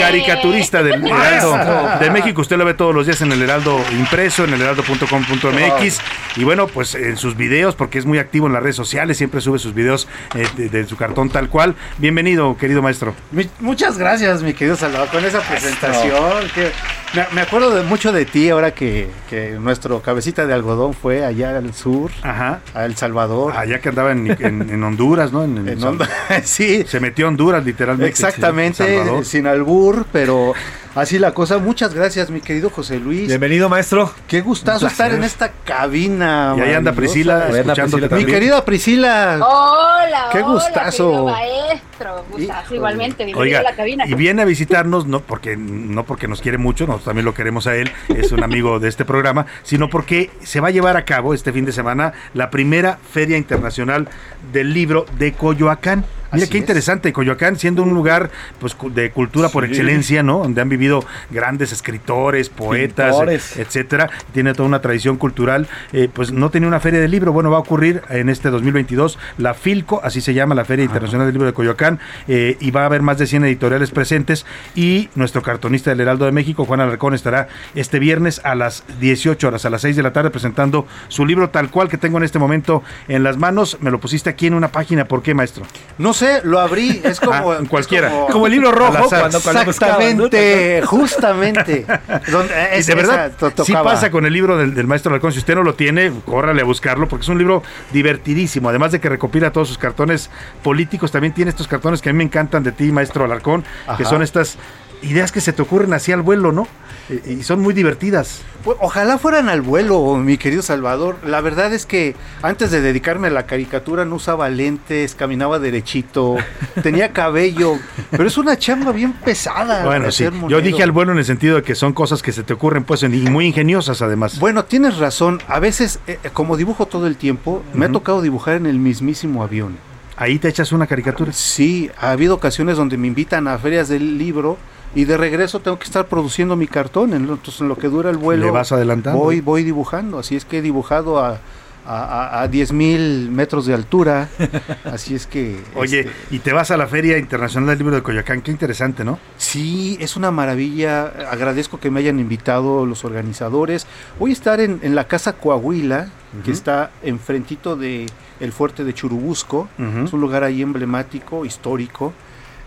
caricaturista 0.00 0.82
del 0.82 1.04
Heraldo 1.06 1.54
de 2.00 2.10
México. 2.10 2.40
Usted 2.40 2.56
lo 2.56 2.64
ve 2.64 2.74
todos 2.74 2.94
los 2.94 3.06
días 3.06 3.20
en 3.22 3.32
el 3.32 3.42
Heraldo 3.42 3.78
impreso, 3.98 4.44
en 4.44 4.54
el 4.54 4.60
heraldo.com.mx 4.62 6.00
Y 6.36 6.44
bueno, 6.44 6.66
pues 6.66 6.94
en 6.94 7.16
sus 7.16 7.36
videos, 7.36 7.74
porque 7.74 7.98
es 7.98 8.06
muy 8.06 8.18
activo 8.18 8.46
en 8.46 8.52
las 8.52 8.62
redes 8.62 8.76
sociales, 8.76 9.16
siempre 9.16 9.40
sube 9.40 9.58
sus 9.58 9.74
videos 9.74 10.08
eh, 10.34 10.46
de, 10.56 10.68
de 10.68 10.86
su 10.86 10.96
cartón 10.96 11.28
tal 11.30 11.48
cual. 11.48 11.74
Bienvenido, 11.98 12.56
querido 12.56 12.82
maestro. 12.82 13.14
Mi- 13.30 13.48
muchas 13.60 13.98
gracias, 13.98 14.42
mi 14.42 14.54
querido 14.54 14.76
Salvador, 14.76 15.08
con 15.08 15.24
esa 15.24 15.40
presentación. 15.40 16.14
que 16.54 16.70
me, 17.14 17.26
me 17.32 17.40
acuerdo 17.42 17.74
de 17.74 17.82
mucho 17.82 18.12
de 18.12 18.24
ti 18.24 18.48
ahora 18.50 18.72
que, 18.72 19.08
que 19.28 19.50
nuestro 19.60 20.00
cabecita 20.00 20.46
de 20.46 20.54
algodón 20.54 20.94
fue 20.94 21.24
allá 21.24 21.56
al 21.58 21.74
sur, 21.74 22.10
Ajá. 22.22 22.60
a 22.74 22.84
El 22.86 22.96
Salvador. 22.96 23.54
Allá 23.56 23.80
que 23.80 23.88
andaba 23.90 24.12
en, 24.12 24.30
en- 24.40 24.70
en 24.70 24.82
Honduras, 24.82 25.32
¿no? 25.32 25.44
En, 25.44 25.58
en 25.58 25.68
En 25.72 25.80
Sal- 25.80 25.98
Hond- 25.98 26.42
sí. 26.44 26.84
Se 26.86 27.00
metió 27.00 27.26
a 27.26 27.28
Honduras, 27.28 27.64
literalmente. 27.64 28.08
Exactamente, 28.10 29.24
sin 29.24 29.46
albur, 29.46 30.06
pero 30.12 30.54
así 30.94 31.18
la 31.18 31.32
cosa. 31.32 31.58
Muchas 31.58 31.94
gracias, 31.94 32.30
mi 32.30 32.40
querido 32.40 32.70
José 32.70 32.98
Luis. 32.98 33.28
Bienvenido, 33.28 33.68
maestro. 33.68 34.12
Qué 34.26 34.40
gustazo 34.40 34.86
estar 34.86 35.12
en 35.12 35.24
esta 35.24 35.50
cabina. 35.64 36.54
Y 36.56 36.60
ahí 36.60 36.74
anda. 36.74 36.92
Priscila, 36.92 37.46
Priscila 37.48 38.08
Mi 38.16 38.24
querida 38.24 38.64
Priscila. 38.64 39.38
Hola, 39.40 40.28
Qué 40.32 40.38
hola, 40.42 40.52
gustazo. 40.52 41.24
maestro. 41.26 42.24
Gustazo, 42.30 42.74
igualmente. 42.74 43.24
Bienvenido 43.24 43.40
Oiga, 43.40 43.60
a 43.60 43.62
la 43.62 43.76
cabina. 43.76 44.04
y 44.06 44.14
viene 44.14 44.42
a 44.42 44.44
visitarnos, 44.44 45.06
no 45.06 45.20
porque, 45.20 45.56
no 45.56 46.04
porque 46.04 46.28
nos 46.28 46.40
quiere 46.40 46.58
mucho, 46.58 46.84
nosotros 46.86 47.04
también 47.06 47.24
lo 47.24 47.34
queremos 47.34 47.66
a 47.66 47.76
él, 47.76 47.90
es 48.08 48.32
un 48.32 48.42
amigo 48.42 48.80
de 48.80 48.88
este 48.88 49.04
programa, 49.04 49.46
sino 49.62 49.88
porque 49.88 50.30
se 50.42 50.60
va 50.60 50.68
a 50.68 50.70
llevar 50.72 50.96
a 50.96 51.04
cabo 51.04 51.32
este 51.34 51.52
fin 51.52 51.64
de 51.64 51.72
semana 51.72 52.12
la 52.34 52.50
primera 52.50 52.98
Feria 53.12 53.36
Internacional 53.36 54.08
del 54.52 54.72
Libro 54.74 55.06
de 55.18 55.32
Coyoacán. 55.32 56.04
Mira 56.32 56.44
Así 56.44 56.50
qué 56.52 56.58
es. 56.58 56.62
interesante, 56.62 57.12
Coyoacán 57.12 57.56
siendo 57.56 57.82
un 57.82 57.94
lugar 57.94 58.30
pues 58.58 58.76
de 58.94 59.10
cultura 59.10 59.48
por 59.48 59.64
excelencia, 59.64 60.22
¿no? 60.22 60.38
Donde 60.38 60.60
han 60.60 60.68
vivido 60.68 61.04
grandes 61.30 61.72
escritores, 61.72 62.48
poetas, 62.48 63.10
Pintores. 63.10 63.56
etcétera. 63.58 64.10
Tiene 64.32 64.54
toda 64.54 64.68
una 64.68 64.80
tradición 64.80 65.16
cultural. 65.16 65.68
eh, 65.92 66.08
pues 66.12 66.32
no 66.32 66.50
tenía 66.50 66.68
una 66.68 66.80
feria 66.80 67.00
de 67.00 67.08
libro. 67.08 67.32
Bueno, 67.32 67.50
va 67.50 67.58
a 67.58 67.60
ocurrir 67.60 68.02
en 68.08 68.28
este 68.28 68.50
2022 68.50 69.18
la 69.38 69.54
Filco, 69.54 70.00
así 70.04 70.20
se 70.20 70.34
llama 70.34 70.54
la 70.54 70.64
Feria 70.64 70.84
Internacional 70.84 71.26
del 71.26 71.34
Libro 71.34 71.46
de 71.46 71.52
Coyoacán, 71.52 71.98
eh, 72.28 72.56
y 72.60 72.70
va 72.70 72.82
a 72.82 72.86
haber 72.86 73.02
más 73.02 73.18
de 73.18 73.26
100 73.26 73.44
editoriales 73.44 73.90
presentes. 73.90 74.46
Y 74.74 75.08
nuestro 75.14 75.42
cartonista 75.42 75.90
del 75.90 76.00
Heraldo 76.00 76.24
de 76.24 76.32
México, 76.32 76.64
Juan 76.64 76.80
Alarcón, 76.80 77.14
estará 77.14 77.48
este 77.74 77.98
viernes 77.98 78.40
a 78.44 78.54
las 78.54 78.84
18 79.00 79.48
horas, 79.48 79.64
a 79.64 79.70
las 79.70 79.82
6 79.82 79.96
de 79.96 80.02
la 80.02 80.12
tarde, 80.12 80.30
presentando 80.30 80.86
su 81.08 81.26
libro 81.26 81.50
tal 81.50 81.70
cual 81.70 81.88
que 81.88 81.98
tengo 81.98 82.18
en 82.18 82.24
este 82.24 82.38
momento 82.38 82.82
en 83.08 83.22
las 83.22 83.36
manos. 83.36 83.78
Me 83.80 83.90
lo 83.90 84.00
pusiste 84.00 84.30
aquí 84.30 84.46
en 84.46 84.54
una 84.54 84.68
página. 84.68 85.04
¿Por 85.06 85.22
qué, 85.22 85.34
maestro? 85.34 85.64
No 85.98 86.12
sé, 86.12 86.21
lo 86.44 86.60
abrí, 86.60 87.00
es 87.04 87.20
como 87.20 87.52
Ah, 87.52 87.56
en 87.60 87.66
cualquiera. 87.66 88.08
es 88.26 88.32
Como 88.32 88.46
el 88.46 88.52
libro 88.52 88.70
rojo 88.72 89.08
cuando, 89.08 89.40
cuando 89.40 89.64
buscaban, 89.64 90.16
¿no? 90.16 90.26
Exactamente, 90.26 90.82
justamente. 90.86 91.86
Donde, 92.30 92.54
Y 92.74 92.78
es- 92.78 92.86
de 92.86 92.94
verdad, 92.94 93.32
sí 93.64 93.72
pasa 93.72 94.10
con 94.10 94.26
el 94.26 94.32
libro 94.32 94.56
del, 94.56 94.74
del 94.74 94.86
maestro 94.86 95.10
Alarcón. 95.10 95.32
Si 95.32 95.38
usted 95.38 95.54
no 95.54 95.62
lo 95.62 95.74
tiene, 95.74 96.12
córrale 96.24 96.62
a 96.62 96.64
buscarlo, 96.64 97.08
porque 97.08 97.22
es 97.22 97.28
un 97.28 97.38
libro 97.38 97.62
divertidísimo. 97.92 98.68
Además 98.68 98.92
de 98.92 99.00
que 99.00 99.08
recopila 99.08 99.52
todos 99.52 99.68
sus 99.68 99.78
cartones 99.78 100.30
políticos, 100.62 101.10
también 101.12 101.32
tiene 101.34 101.50
estos 101.50 101.68
cartones 101.68 102.00
que 102.02 102.10
a 102.10 102.12
mí 102.12 102.18
me 102.18 102.24
encantan 102.24 102.62
de 102.62 102.72
ti, 102.72 102.92
maestro 102.92 103.24
Alarcón, 103.24 103.64
que 103.96 104.04
son 104.04 104.22
estas 104.22 104.56
ideas 105.02 105.32
que 105.32 105.40
se 105.40 105.52
te 105.52 105.62
ocurren 105.62 105.92
así 105.92 106.12
al 106.12 106.22
vuelo, 106.22 106.52
¿no? 106.52 106.66
Y, 107.08 107.32
y 107.32 107.42
son 107.42 107.60
muy 107.60 107.74
divertidas. 107.74 108.42
Pues, 108.64 108.76
Ojalá 108.80 109.18
fueran 109.18 109.48
al 109.48 109.60
vuelo, 109.60 110.16
mi 110.16 110.38
querido 110.38 110.62
Salvador. 110.62 111.18
La 111.24 111.40
verdad 111.40 111.72
es 111.72 111.86
que 111.86 112.14
antes 112.42 112.70
de 112.70 112.80
dedicarme 112.80 113.28
a 113.28 113.30
la 113.30 113.46
caricatura 113.46 114.04
no 114.04 114.16
usaba 114.16 114.48
lentes, 114.48 115.14
caminaba 115.14 115.58
derechito, 115.58 116.36
tenía 116.82 117.12
cabello, 117.12 117.78
pero 118.10 118.26
es 118.26 118.38
una 118.38 118.56
chamba 118.56 118.92
bien 118.92 119.12
pesada. 119.12 119.84
Bueno, 119.84 120.10
sí. 120.12 120.26
Yo 120.48 120.60
dije 120.60 120.82
al 120.82 120.92
vuelo 120.92 121.12
en 121.12 121.18
el 121.18 121.24
sentido 121.24 121.56
de 121.56 121.62
que 121.62 121.74
son 121.74 121.92
cosas 121.92 122.22
que 122.22 122.32
se 122.32 122.42
te 122.42 122.52
ocurren, 122.52 122.84
pues, 122.84 123.02
y 123.02 123.08
muy 123.08 123.46
ingeniosas 123.46 124.02
además. 124.02 124.38
Bueno, 124.38 124.64
tienes 124.64 124.98
razón. 124.98 125.40
A 125.48 125.58
veces, 125.58 125.98
eh, 126.06 126.18
eh, 126.22 126.30
como 126.32 126.56
dibujo 126.56 126.86
todo 126.86 127.06
el 127.06 127.16
tiempo, 127.16 127.62
me 127.74 127.86
ha 127.86 127.92
tocado 127.92 128.22
dibujar 128.22 128.56
en 128.56 128.66
el 128.66 128.78
mismísimo 128.78 129.42
avión. 129.42 129.76
Ahí 130.16 130.38
te 130.38 130.48
echas 130.48 130.72
una 130.72 130.86
caricatura. 130.86 131.32
Sí, 131.32 131.90
ha 131.98 132.12
habido 132.12 132.34
ocasiones 132.34 132.76
donde 132.76 132.96
me 132.96 133.08
invitan 133.08 133.48
a 133.48 133.58
ferias 133.58 133.88
del 133.88 134.18
libro 134.18 134.56
y 134.94 135.04
de 135.04 135.16
regreso 135.16 135.60
tengo 135.60 135.78
que 135.78 135.84
estar 135.84 136.06
produciendo 136.06 136.56
mi 136.56 136.66
cartón. 136.66 137.14
en 137.14 137.26
lo- 137.26 137.34
Entonces, 137.34 137.60
en 137.60 137.68
lo 137.68 137.76
que 137.76 137.88
dura 137.88 138.10
el 138.10 138.16
vuelo, 138.18 138.44
Le 138.46 138.50
vas 138.50 138.72
adelantando. 138.72 139.18
voy, 139.18 139.40
voy 139.40 139.62
dibujando. 139.64 140.18
Así 140.18 140.36
es 140.36 140.44
que 140.44 140.58
he 140.58 140.62
dibujado 140.62 141.18
a, 141.18 141.38
a, 141.84 142.38
a, 142.38 142.42
a 142.42 142.48
10 142.48 142.72
mil 142.72 143.30
metros 143.30 143.66
de 143.66 143.74
altura. 143.74 144.28
Así 144.84 145.14
es 145.14 145.26
que. 145.26 145.58
Oye, 145.74 146.00
este, 146.00 146.12
y 146.30 146.38
te 146.40 146.52
vas 146.52 146.70
a 146.70 146.76
la 146.76 146.86
Feria 146.86 147.18
Internacional 147.18 147.70
del 147.70 147.78
Libro 147.78 147.94
de 147.96 148.02
Coyoacán. 148.02 148.42
Qué 148.42 148.50
interesante, 148.50 149.04
¿no? 149.04 149.18
Sí, 149.36 149.96
es 150.00 150.16
una 150.16 150.30
maravilla. 150.30 151.06
Agradezco 151.30 151.80
que 151.80 151.90
me 151.90 152.00
hayan 152.00 152.20
invitado 152.20 152.86
los 152.86 153.04
organizadores. 153.04 153.86
Voy 154.18 154.30
a 154.30 154.34
estar 154.34 154.60
en, 154.60 154.78
en 154.82 154.94
la 154.94 155.08
Casa 155.08 155.32
Coahuila, 155.32 156.08
que 156.44 156.50
está 156.52 156.90
enfrentito 157.02 157.76
de 157.76 158.06
el 158.40 158.52
fuerte 158.52 158.84
de 158.84 158.92
Churubusco. 158.94 159.68
Es 160.04 160.12
un 160.12 160.20
lugar 160.20 160.44
ahí 160.44 160.62
emblemático, 160.62 161.44
histórico. 161.44 162.12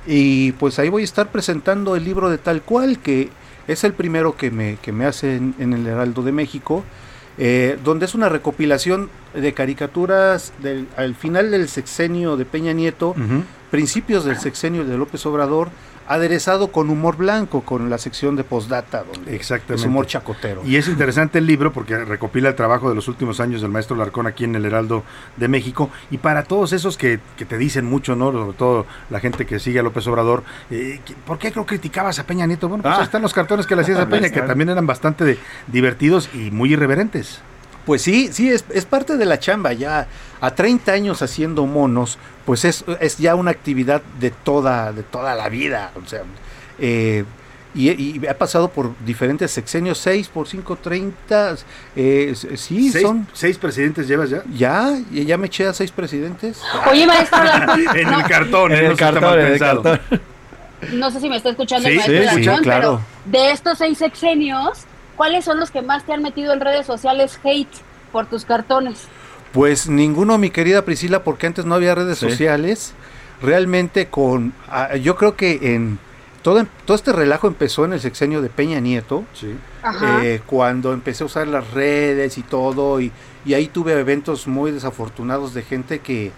Y 0.07 0.51
pues 0.53 0.79
ahí 0.79 0.89
voy 0.89 1.01
a 1.01 1.05
estar 1.05 1.31
presentando 1.31 1.95
el 1.95 2.03
libro 2.03 2.29
de 2.29 2.37
tal 2.37 2.61
cual, 2.61 2.99
que 2.99 3.29
es 3.67 3.83
el 3.83 3.93
primero 3.93 4.37
que 4.37 4.51
me, 4.51 4.77
que 4.77 4.91
me 4.91 5.05
hacen 5.05 5.55
en 5.59 5.73
el 5.73 5.87
Heraldo 5.87 6.21
de 6.21 6.31
México, 6.31 6.83
eh, 7.37 7.77
donde 7.83 8.05
es 8.05 8.15
una 8.15 8.29
recopilación 8.29 9.09
de 9.33 9.53
caricaturas 9.53 10.53
del, 10.61 10.87
al 10.95 11.15
final 11.15 11.51
del 11.51 11.67
sexenio 11.67 12.37
de 12.37 12.45
Peña 12.45 12.71
Nieto, 12.71 13.15
principios 13.71 14.23
del 14.23 14.37
sexenio 14.37 14.85
de 14.85 14.97
López 14.97 15.25
Obrador, 15.25 15.69
aderezado 16.07 16.71
con 16.71 16.89
humor 16.89 17.17
blanco, 17.17 17.61
con 17.61 17.89
la 17.89 17.97
sección 17.97 18.35
de 18.35 18.43
postdata, 18.43 19.03
donde 19.03 19.35
Exactamente. 19.35 19.81
es 19.81 19.85
humor 19.87 20.05
chacotero. 20.07 20.61
Y 20.65 20.75
es 20.75 20.87
interesante 20.87 21.39
el 21.39 21.47
libro 21.47 21.73
porque 21.73 21.97
recopila 21.97 22.49
el 22.49 22.55
trabajo 22.55 22.89
de 22.89 22.95
los 22.95 23.07
últimos 23.07 23.39
años 23.39 23.61
del 23.61 23.71
maestro 23.71 23.95
Larcón 23.95 24.27
aquí 24.27 24.43
en 24.43 24.55
el 24.55 24.65
Heraldo 24.65 25.03
de 25.37 25.47
México. 25.47 25.89
Y 26.11 26.17
para 26.17 26.43
todos 26.43 26.73
esos 26.73 26.97
que, 26.97 27.19
que 27.37 27.45
te 27.45 27.57
dicen 27.57 27.85
mucho, 27.85 28.15
¿no? 28.15 28.31
Sobre 28.31 28.57
todo 28.57 28.85
la 29.09 29.19
gente 29.19 29.45
que 29.45 29.59
sigue 29.59 29.79
a 29.79 29.83
López 29.83 30.05
Obrador, 30.07 30.43
eh, 30.71 30.99
¿por 31.25 31.39
qué 31.39 31.51
creo 31.51 31.65
criticabas 31.65 32.19
a 32.19 32.25
Peña 32.25 32.45
Nieto? 32.45 32.67
Bueno, 32.69 32.83
pues 32.83 32.93
Ah. 32.93 32.97
ahí 32.99 33.03
están 33.03 33.21
los 33.21 33.33
cartones 33.33 33.65
que 33.65 33.75
le 33.75 33.81
hacías 33.81 33.99
a 33.99 34.07
Peña, 34.09 34.29
que 34.29 34.41
también 34.41 34.69
eran 34.69 34.85
bastante 34.85 35.23
de- 35.25 35.37
divertidos 35.67 36.29
y 36.33 36.51
muy 36.51 36.73
irreverentes. 36.73 37.41
Pues 37.85 38.01
sí, 38.01 38.29
sí, 38.31 38.49
es, 38.49 38.65
es 38.71 38.85
parte 38.85 39.17
de 39.17 39.25
la 39.25 39.39
chamba. 39.39 39.73
Ya 39.73 40.07
a 40.41 40.51
30 40.51 40.91
años 40.91 41.21
haciendo 41.21 41.65
monos, 41.65 42.17
pues 42.45 42.65
es, 42.65 42.83
es 42.99 43.17
ya 43.17 43.35
una 43.35 43.51
actividad 43.51 44.01
de 44.19 44.31
toda, 44.31 44.91
de 44.91 45.03
toda 45.03 45.35
la 45.35 45.49
vida. 45.49 45.91
O 46.03 46.07
sea, 46.07 46.23
eh, 46.79 47.23
y, 47.75 47.89
y 47.91 48.27
ha 48.27 48.37
pasado 48.37 48.69
por 48.69 48.93
diferentes 49.05 49.51
sexenios, 49.51 49.97
6 49.97 50.29
por 50.29 50.47
5, 50.47 50.77
30. 50.77 51.55
Eh, 51.95 52.33
sí, 52.55 52.89
¿Seis, 52.89 53.01
son. 53.01 53.27
¿Seis 53.33 53.57
presidentes 53.57 54.07
llevas 54.07 54.29
ya? 54.29 54.43
Ya, 54.55 54.97
ya 55.11 55.23
ya 55.23 55.37
me 55.37 55.47
eché 55.47 55.67
a 55.67 55.73
seis 55.73 55.91
presidentes. 55.91 56.61
Oye, 56.89 57.05
maestro 57.05 57.37
en 57.95 58.13
el 58.13 58.23
cartón, 58.23 58.71
En 58.71 58.83
¿eh? 58.85 58.87
el 58.87 58.95
cartón, 58.97 59.39
en 59.39 59.45
el 59.47 59.59
cartón. 59.59 59.99
no 60.93 61.11
sé 61.11 61.19
si 61.19 61.29
me 61.29 61.35
está 61.37 61.49
escuchando 61.49 61.87
Sí, 61.89 61.95
el 61.95 62.25
maestro 62.25 62.35
sí, 62.37 62.43
sí, 62.57 62.63
claro. 62.63 63.01
pero 63.25 63.41
de 63.43 63.51
estos 63.51 63.77
seis 63.77 63.97
sexenios, 63.97 64.85
¿cuáles 65.15 65.45
son 65.45 65.59
los 65.59 65.71
que 65.71 65.81
más 65.81 66.03
te 66.05 66.13
han 66.13 66.21
metido 66.21 66.53
en 66.53 66.59
redes 66.59 66.85
sociales 66.85 67.39
hate 67.43 67.67
por 68.11 68.25
tus 68.27 68.45
cartones? 68.45 69.07
Pues 69.53 69.87
ninguno, 69.87 70.37
mi 70.37 70.49
querida 70.49 70.83
Priscila, 70.83 71.23
porque 71.23 71.47
antes 71.47 71.65
no 71.65 71.75
había 71.75 71.95
redes 71.95 72.17
Sí. 72.19 72.29
sociales. 72.29 72.93
Realmente 73.41 74.07
con, 74.07 74.53
ah, 74.69 74.95
yo 74.95 75.15
creo 75.15 75.35
que 75.35 75.73
en 75.75 75.99
todo, 76.41 76.65
todo 76.85 76.95
este 76.95 77.11
relajo 77.11 77.47
empezó 77.47 77.85
en 77.85 77.93
el 77.93 77.99
sexenio 77.99 78.41
de 78.41 78.49
Peña 78.49 78.79
Nieto, 78.79 79.23
Sí. 79.33 79.55
Ajá. 79.83 80.23
eh, 80.23 80.41
cuando 80.45 80.93
empecé 80.93 81.23
a 81.23 81.27
usar 81.27 81.47
las 81.47 81.71
redes 81.71 82.37
y 82.37 82.43
todo, 82.43 82.99
y, 83.01 83.11
y 83.45 83.53
ahí 83.53 83.67
tuve 83.67 83.93
eventos 83.99 84.47
muy 84.47 84.71
desafortunados 84.71 85.53
de 85.53 85.63
gente 85.63 85.99
que, 85.99 86.31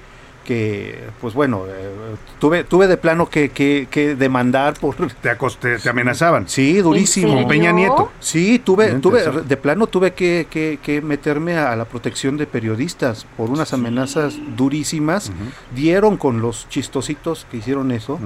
que 0.47 1.03
pues 1.19 1.33
bueno, 1.33 1.65
eh, 1.67 2.15
tuve, 2.39 2.63
tuve 2.63 2.87
de 2.87 2.95
plano 2.95 3.29
que, 3.29 3.49
que, 3.49 3.87
que 3.91 4.15
demandar 4.15 4.75
por... 4.79 4.95
Te, 5.21 5.29
acoste, 5.29 5.77
te 5.77 5.89
amenazaban. 5.89 6.47
Sí, 6.47 6.77
durísimo. 6.79 7.33
¿En 7.33 7.39
Con 7.39 7.47
Peña? 7.49 7.73
Nieto. 7.73 8.11
Sí, 8.21 8.59
tuve, 8.59 8.93
tuve, 8.93 9.23
de 9.43 9.57
plano 9.57 9.87
tuve 9.87 10.13
que, 10.13 10.47
que- 10.49 10.79
que 10.81 11.01
meterme 11.01 11.57
a 11.57 11.75
la 11.75 11.83
protección 11.85 12.37
de 12.37 12.47
periodistas 12.47 13.25
por 13.35 13.49
unas 13.49 13.73
amenazas 13.73 14.35
durísimas. 14.55 15.31
Dieron 15.75 16.15
con 16.15 16.39
los 16.41 16.69
chistositos 16.69 17.45
que 17.51 17.57
hicieron 17.57 17.91
eso. 17.91 18.17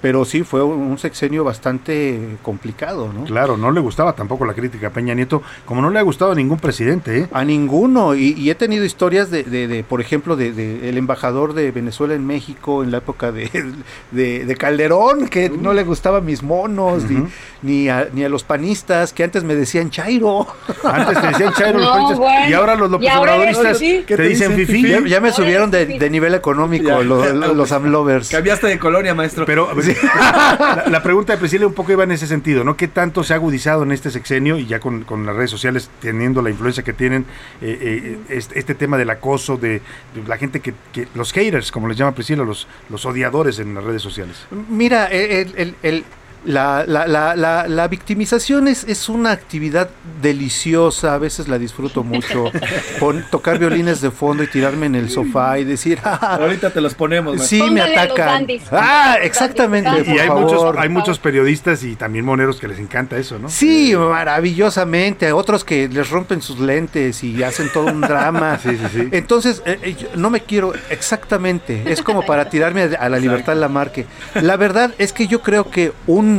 Pero 0.00 0.24
sí 0.24 0.42
fue 0.42 0.62
un 0.62 0.98
sexenio 0.98 1.44
bastante 1.44 2.36
complicado, 2.42 3.12
¿no? 3.12 3.24
Claro, 3.24 3.56
no 3.56 3.70
le 3.70 3.80
gustaba 3.80 4.12
tampoco 4.14 4.44
la 4.44 4.54
crítica 4.54 4.88
a 4.88 4.90
Peña 4.90 5.14
Nieto, 5.14 5.42
como 5.64 5.82
no 5.82 5.90
le 5.90 5.98
ha 5.98 6.02
gustado 6.02 6.32
a 6.32 6.34
ningún 6.34 6.58
presidente, 6.58 7.18
¿eh? 7.18 7.26
A 7.32 7.44
ninguno, 7.44 8.14
y, 8.14 8.32
y 8.36 8.50
he 8.50 8.54
tenido 8.54 8.84
historias 8.84 9.30
de, 9.30 9.42
de- 9.44 9.68
de, 9.68 9.84
por 9.84 10.00
ejemplo, 10.00 10.36
de, 10.36 10.52
de 10.52 10.88
el 10.88 10.98
embajador 10.98 11.54
de 11.54 11.70
Venezuela 11.70 12.14
en 12.14 12.26
México 12.26 12.82
en 12.82 12.90
la 12.90 12.98
época 12.98 13.32
de, 13.32 13.50
de- 14.10 14.44
de 14.44 14.56
Calderón, 14.56 15.28
que 15.28 15.48
no 15.50 15.72
le 15.72 15.82
gustaban 15.84 16.24
mis 16.24 16.42
monos, 16.42 17.04
ni- 17.04 17.24
ni, 17.62 17.88
a, 17.88 18.08
ni 18.12 18.24
a 18.24 18.28
los 18.28 18.44
panistas, 18.44 19.12
que 19.12 19.24
antes 19.24 19.44
me 19.44 19.54
decían 19.54 19.90
Chairo. 19.90 20.46
Antes 20.84 21.20
te 21.20 21.26
decían 21.28 21.52
Chairo 21.54 21.78
los 21.78 21.86
No, 21.88 21.92
panistas, 21.92 22.18
bueno. 22.18 22.48
y 22.50 22.52
ahora 22.52 22.74
los 22.76 22.90
López 22.90 23.10
Obradoristas 23.16 23.78
te, 23.78 24.04
¿Qué 24.04 24.16
te 24.16 24.22
dicen 24.22 24.52
fifí. 24.54 24.88
Ya, 24.88 25.00
ya 25.06 25.20
me 25.20 25.32
subieron 25.32 25.70
de, 25.70 26.08
nivel 26.10 26.34
económico 26.34 26.88
Ya. 26.88 27.00
lo- 27.00 27.32
lo- 27.32 27.54
los 27.54 27.72
AMLovers. 27.72 28.28
Cambiaste 28.30 28.66
de 28.68 28.78
colonia, 28.78 29.14
maestro. 29.14 29.44
Pero 29.44 29.68
Sí, 29.94 30.06
La, 30.18 30.84
la 30.88 31.02
pregunta 31.02 31.32
de 31.32 31.38
Priscila 31.38 31.66
un 31.66 31.72
poco 31.74 31.92
iba 31.92 32.04
en 32.04 32.12
ese 32.12 32.26
sentido, 32.26 32.64
¿no? 32.64 32.76
¿Qué 32.76 32.88
tanto 32.88 33.22
se 33.24 33.32
ha 33.32 33.36
agudizado 33.36 33.82
en 33.82 33.92
este 33.92 34.10
sexenio 34.10 34.58
y 34.58 34.66
ya 34.66 34.80
con, 34.80 35.04
con 35.04 35.24
las 35.26 35.34
redes 35.36 35.50
sociales 35.50 35.90
teniendo 36.00 36.42
la 36.42 36.50
influencia 36.50 36.82
que 36.82 36.92
tienen 36.92 37.24
eh, 37.62 37.78
eh, 37.80 38.18
este, 38.28 38.58
este 38.58 38.74
tema 38.74 38.96
del 38.98 39.10
acoso, 39.10 39.56
de, 39.56 39.80
de 40.14 40.22
la 40.26 40.36
gente 40.36 40.60
que, 40.60 40.74
que- 40.92 41.08
los 41.14 41.32
haters, 41.32 41.70
como 41.72 41.88
les 41.88 41.96
llama 41.96 42.14
Priscila, 42.14 42.44
los, 42.44 42.66
los 42.90 43.04
odiadores 43.06 43.58
en 43.58 43.74
las 43.74 43.84
redes 43.84 44.02
sociales? 44.02 44.36
Mira, 44.68 45.06
el, 45.06 45.52
el- 45.56 45.74
el- 45.82 46.04
la, 46.48 46.84
la- 46.86 47.06
la- 47.06 47.36
la- 47.36 47.68
la 47.68 47.88
victimización 47.88 48.68
es, 48.68 48.84
es 48.84 49.08
una 49.08 49.30
actividad 49.32 49.90
deliciosa, 50.22 51.14
a 51.14 51.18
veces 51.18 51.46
la 51.48 51.58
disfruto 51.58 52.02
mucho. 52.04 52.44
Pon- 53.00 53.24
tocar 53.30 53.58
violines 53.58 54.00
de 54.00 54.10
fondo 54.10 54.42
y 54.42 54.46
tirarme 54.46 54.86
en 54.86 54.94
el 54.94 55.10
sofá 55.10 55.58
y 55.58 55.64
decir, 55.64 55.98
"Ah, 56.04 56.38
Ahorita 56.40 56.70
te 56.70 56.80
los 56.80 56.94
ponemos. 56.94 57.42
Sí, 57.42 57.62
me 57.62 57.82
Póngale 57.82 57.98
atacan. 57.98 58.46
Ah, 58.72 59.16
exactamente. 59.22 59.90
Y 60.06 60.18
hay 60.18 60.28
favor. 60.28 60.42
muchos, 60.44 60.76
hay 60.78 60.88
muchos 60.88 61.18
periodistas 61.18 61.82
y 61.84 61.96
también 61.96 62.24
moneros 62.24 62.58
que 62.58 62.68
les 62.68 62.78
encanta 62.78 63.16
eso, 63.18 63.38
¿no? 63.38 63.48
Sí, 63.50 63.94
maravillosamente. 63.96 65.32
Otros 65.32 65.64
que 65.64 65.88
les 65.88 66.08
rompen 66.10 66.40
sus 66.42 66.58
lentes 66.60 67.22
y 67.24 67.42
hacen 67.42 67.68
todo 67.72 67.86
un 67.86 68.00
drama. 68.00 68.58
Sí, 68.68 68.70
sí, 68.76 68.84
sí. 68.92 69.08
Entonces, 69.12 69.62
eh, 69.66 69.78
eh, 69.82 69.96
yo 69.98 70.08
no 70.16 70.30
me 70.30 70.40
quiero 70.40 70.72
exactamente. 70.90 71.82
Es 71.92 72.02
como 72.02 72.22
para 72.24 72.48
tirarme 72.48 72.82
a, 72.82 73.04
a 73.04 73.08
la 73.08 73.18
libertad 73.18 73.54
la 73.56 73.68
marque. 73.68 74.06
La 74.34 74.56
verdad 74.56 74.92
es 74.98 75.12
que 75.12 75.26
yo 75.26 75.42
creo 75.42 75.70
que 75.70 75.92
un 76.06 76.37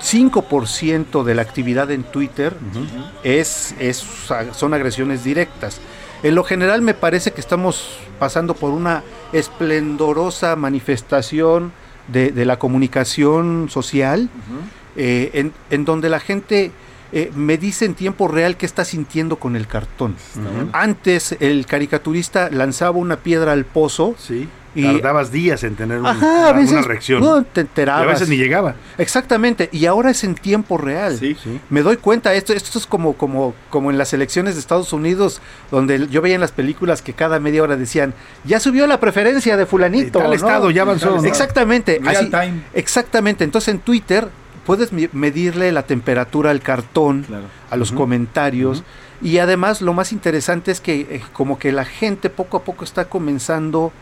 5% 0.00 1.24
de 1.24 1.34
la 1.34 1.42
actividad 1.42 1.90
en 1.90 2.04
Twitter 2.04 2.56
es, 3.24 3.74
es, 3.78 4.04
son 4.52 4.74
agresiones 4.74 5.24
directas. 5.24 5.80
En 6.22 6.34
lo 6.34 6.44
general 6.44 6.82
me 6.82 6.94
parece 6.94 7.32
que 7.32 7.40
estamos 7.40 7.98
pasando 8.18 8.54
por 8.54 8.70
una 8.70 9.02
esplendorosa 9.32 10.56
manifestación 10.56 11.72
de, 12.08 12.30
de 12.32 12.44
la 12.44 12.58
comunicación 12.58 13.68
social, 13.70 14.28
eh, 14.96 15.30
en, 15.34 15.52
en 15.70 15.84
donde 15.84 16.08
la 16.08 16.20
gente 16.20 16.70
eh, 17.12 17.30
me 17.34 17.58
dice 17.58 17.84
en 17.84 17.94
tiempo 17.94 18.28
real 18.28 18.56
qué 18.56 18.66
está 18.66 18.84
sintiendo 18.84 19.36
con 19.36 19.56
el 19.56 19.66
cartón. 19.66 20.16
Antes 20.72 21.36
el 21.40 21.66
caricaturista 21.66 22.48
lanzaba 22.50 22.98
una 22.98 23.16
piedra 23.16 23.52
al 23.52 23.64
pozo 23.64 24.14
Sí. 24.18 24.48
Y 24.76 24.84
Tardabas 24.84 25.32
días 25.32 25.64
en 25.64 25.74
tener 25.74 25.98
un- 25.98 26.06
Ajá, 26.06 26.48
a 26.48 26.50
una, 26.50 26.52
veces 26.60 26.72
una 26.72 26.82
reacción. 26.82 27.20
no, 27.20 27.42
te 27.42 27.60
Y 27.60 27.62
enterabas. 27.62 28.02
a 28.04 28.06
veces 28.06 28.28
ni 28.28 28.36
llegaba. 28.36 28.74
Exactamente, 28.98 29.68
y 29.72 29.86
ahora 29.86 30.10
es 30.10 30.22
en 30.24 30.34
tiempo 30.34 30.76
real. 30.78 31.16
Sí, 31.18 31.36
sí. 31.42 31.60
Me 31.70 31.82
doy 31.82 31.96
cuenta, 31.96 32.34
esto, 32.34 32.52
esto 32.52 32.78
es 32.78 32.86
como, 32.86 33.14
como, 33.14 33.54
como 33.70 33.90
en 33.90 33.98
las 33.98 34.12
elecciones 34.12 34.54
de 34.54 34.60
Estados 34.60 34.92
Unidos, 34.92 35.40
donde 35.70 36.06
yo 36.08 36.20
veía 36.22 36.34
en 36.34 36.40
las 36.40 36.52
películas 36.52 37.02
que 37.02 37.12
cada 37.14 37.40
media 37.40 37.62
hora 37.62 37.76
decían, 37.76 38.14
ya 38.44 38.60
subió 38.60 38.86
la 38.86 39.00
preferencia 39.00 39.56
de 39.56 39.66
fulanito. 39.66 40.18
Y 40.18 40.22
tal 40.22 40.28
¿no? 40.28 40.32
estado 40.34 40.70
ya 40.70 40.82
avanzó. 40.82 41.24
Exactamente. 41.24 41.98
Real 42.02 42.16
así- 42.16 42.30
time. 42.30 42.62
Exactamente. 42.74 43.44
Entonces 43.44 43.68
en 43.74 43.80
Twitter 43.80 44.28
puedes 44.66 44.90
medirle 45.12 45.70
la 45.72 45.84
temperatura 45.84 46.50
al 46.50 46.60
cartón, 46.60 47.22
Claro. 47.22 47.44
a 47.70 47.76
los 47.76 47.92
comentarios. 47.92 48.82
Y 49.22 49.38
además 49.38 49.80
lo 49.80 49.94
más 49.94 50.12
interesante 50.12 50.70
es 50.70 50.80
que 50.80 51.00
eh, 51.08 51.22
como 51.32 51.58
que 51.58 51.72
la 51.72 51.84
gente 51.84 52.28
poco 52.28 52.58
a 52.58 52.64
poco 52.64 52.84
está 52.84 53.06
comenzando 53.06 53.92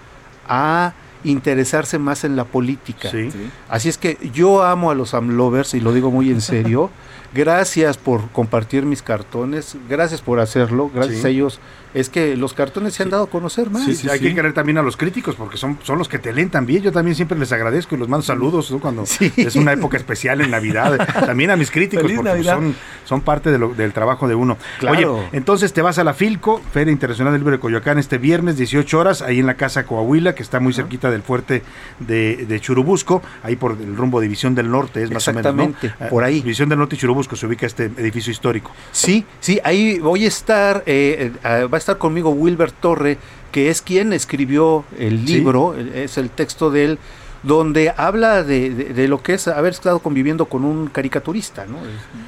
a 0.49 0.93
interesarse 1.25 1.99
más 1.99 2.25
en 2.25 2.37
la 2.37 2.45
política. 2.45 3.11
Sí. 3.11 3.31
Así 3.69 3.89
es 3.89 3.97
que 3.99 4.19
yo 4.35 4.63
amo 4.63 4.91
a 4.91 4.95
los 4.95 5.15
AMLovers 5.15 5.75
y 5.75 5.81
lo 5.81 5.93
digo 5.93 6.11
muy 6.11 6.31
en 6.31 6.41
serio. 6.41 6.91
Gracias 7.35 7.97
por 7.97 8.29
compartir 8.31 8.85
mis 8.85 9.03
cartones, 9.03 9.77
gracias 9.89 10.23
por 10.23 10.39
hacerlo, 10.39 10.89
gracias 10.95 11.21
Sí. 11.23 11.27
a 11.27 11.31
ellos. 11.31 11.59
Es 11.95 12.11
que 12.11 12.37
los 12.37 12.53
cartones 12.55 12.95
se 12.95 13.03
han 13.05 13.11
dado 13.11 13.25
a 13.25 13.31
conocer 13.31 13.71
más. 13.71 13.85
Sí, 13.85 14.09
hay 14.09 14.19
que 14.21 14.35
querer 14.35 14.53
también 14.53 14.79
a 14.79 14.83
los 14.83 14.97
críticos 14.97 15.37
porque 15.37 15.57
son, 15.57 15.79
son 15.83 15.97
los 15.99 16.09
que 16.09 16.19
te 16.19 16.33
leen 16.33 16.51
también. 16.51 16.83
Yo 16.83 16.93
también 16.93 17.15
siempre 17.15 17.39
les 17.39 17.53
agradezco 17.53 17.95
y 17.95 17.99
los 17.99 18.09
mando 18.09 18.23
saludos 18.25 18.71
¿no? 18.71 18.81
cuando 18.81 19.05
es 19.05 19.57
una 19.57 19.73
época 19.73 19.97
especial 19.97 20.41
en 20.41 20.51
Navidad. 20.51 20.99
También 21.27 21.51
a 21.51 21.57
mis 21.57 21.71
críticos 21.71 22.03
Feliz 22.03 22.17
porque 22.17 22.31
Navidad. 22.31 22.55
son, 22.57 22.75
son 23.05 23.21
parte 23.21 23.51
de 23.51 23.59
lo- 23.59 23.75
del 23.75 23.93
trabajo 23.93 24.27
de 24.29 24.35
uno. 24.35 24.57
Claro. 24.79 25.15
Oye, 25.17 25.29
entonces 25.33 25.73
te 25.73 25.83
vas 25.83 25.99
a 25.99 26.05
la 26.05 26.15
Filco, 26.15 26.61
Feria 26.73 26.91
Internacional 26.93 27.33
del 27.33 27.41
Libro 27.43 27.53
de 27.57 27.61
Coyoacán, 27.61 27.99
este 27.99 28.19
viernes, 28.19 28.57
18 28.57 28.99
horas, 28.99 29.23
ahí 29.23 29.39
en 29.39 29.47
la 29.47 29.55
Casa 29.55 29.85
Coahuila, 29.87 30.35
que 30.35 30.43
está 30.43 30.61
muy 30.61 30.73
cerquita 30.73 31.11
del 31.11 31.23
fuerte 31.23 31.63
de, 32.01 32.45
de 32.47 32.61
Churubusco, 32.61 33.23
ahí 33.43 33.57
por 33.57 33.73
el 33.73 33.97
rumbo 33.97 34.21
de 34.21 34.25
División 34.27 34.55
del 34.55 34.71
Norte, 34.71 35.03
es 35.03 35.11
más 35.11 35.27
o 35.29 35.33
menos. 35.33 35.55
¿no? 35.55 35.63
Exactamente, 35.65 36.09
por 36.11 36.25
ahí. 36.25 36.41
División 36.41 36.69
del 36.69 36.79
Norte 36.79 36.97
y 36.97 36.99
Churubusco 36.99 37.37
se 37.37 37.47
ubica 37.47 37.67
este 37.67 37.85
edificio 37.85 38.31
histórico. 38.33 38.73
Sí, 38.93 39.25
sí, 39.41 39.61
ahí 39.65 39.99
voy 40.01 40.25
a 40.25 40.29
estar, 40.29 40.83
eh, 40.87 41.31
eh, 41.35 41.39
ah, 41.45 41.67
va 41.67 41.77
a 41.77 41.79
estar 41.85 41.99
conmigo 41.99 42.31
Wilber 42.31 42.73
Torre, 42.73 43.19
que 43.53 43.69
es 43.69 43.83
quien 43.83 44.15
escribió 44.15 44.85
el 44.99 45.27
libro, 45.27 45.75
es 45.77 46.17
el 46.17 46.31
texto 46.31 46.71
de 46.71 46.85
él, 46.85 46.99
donde 47.45 47.93
habla 47.97 48.43
de, 48.43 48.71
de- 48.71 48.85
de 48.95 49.09
lo 49.09 49.23
que 49.23 49.35
es 49.35 49.47
haber 49.49 49.73
estado 49.73 49.99
conviviendo 50.01 50.47
con 50.47 50.65
un 50.65 50.89
caricaturista, 50.89 51.67
¿no? 51.67 51.77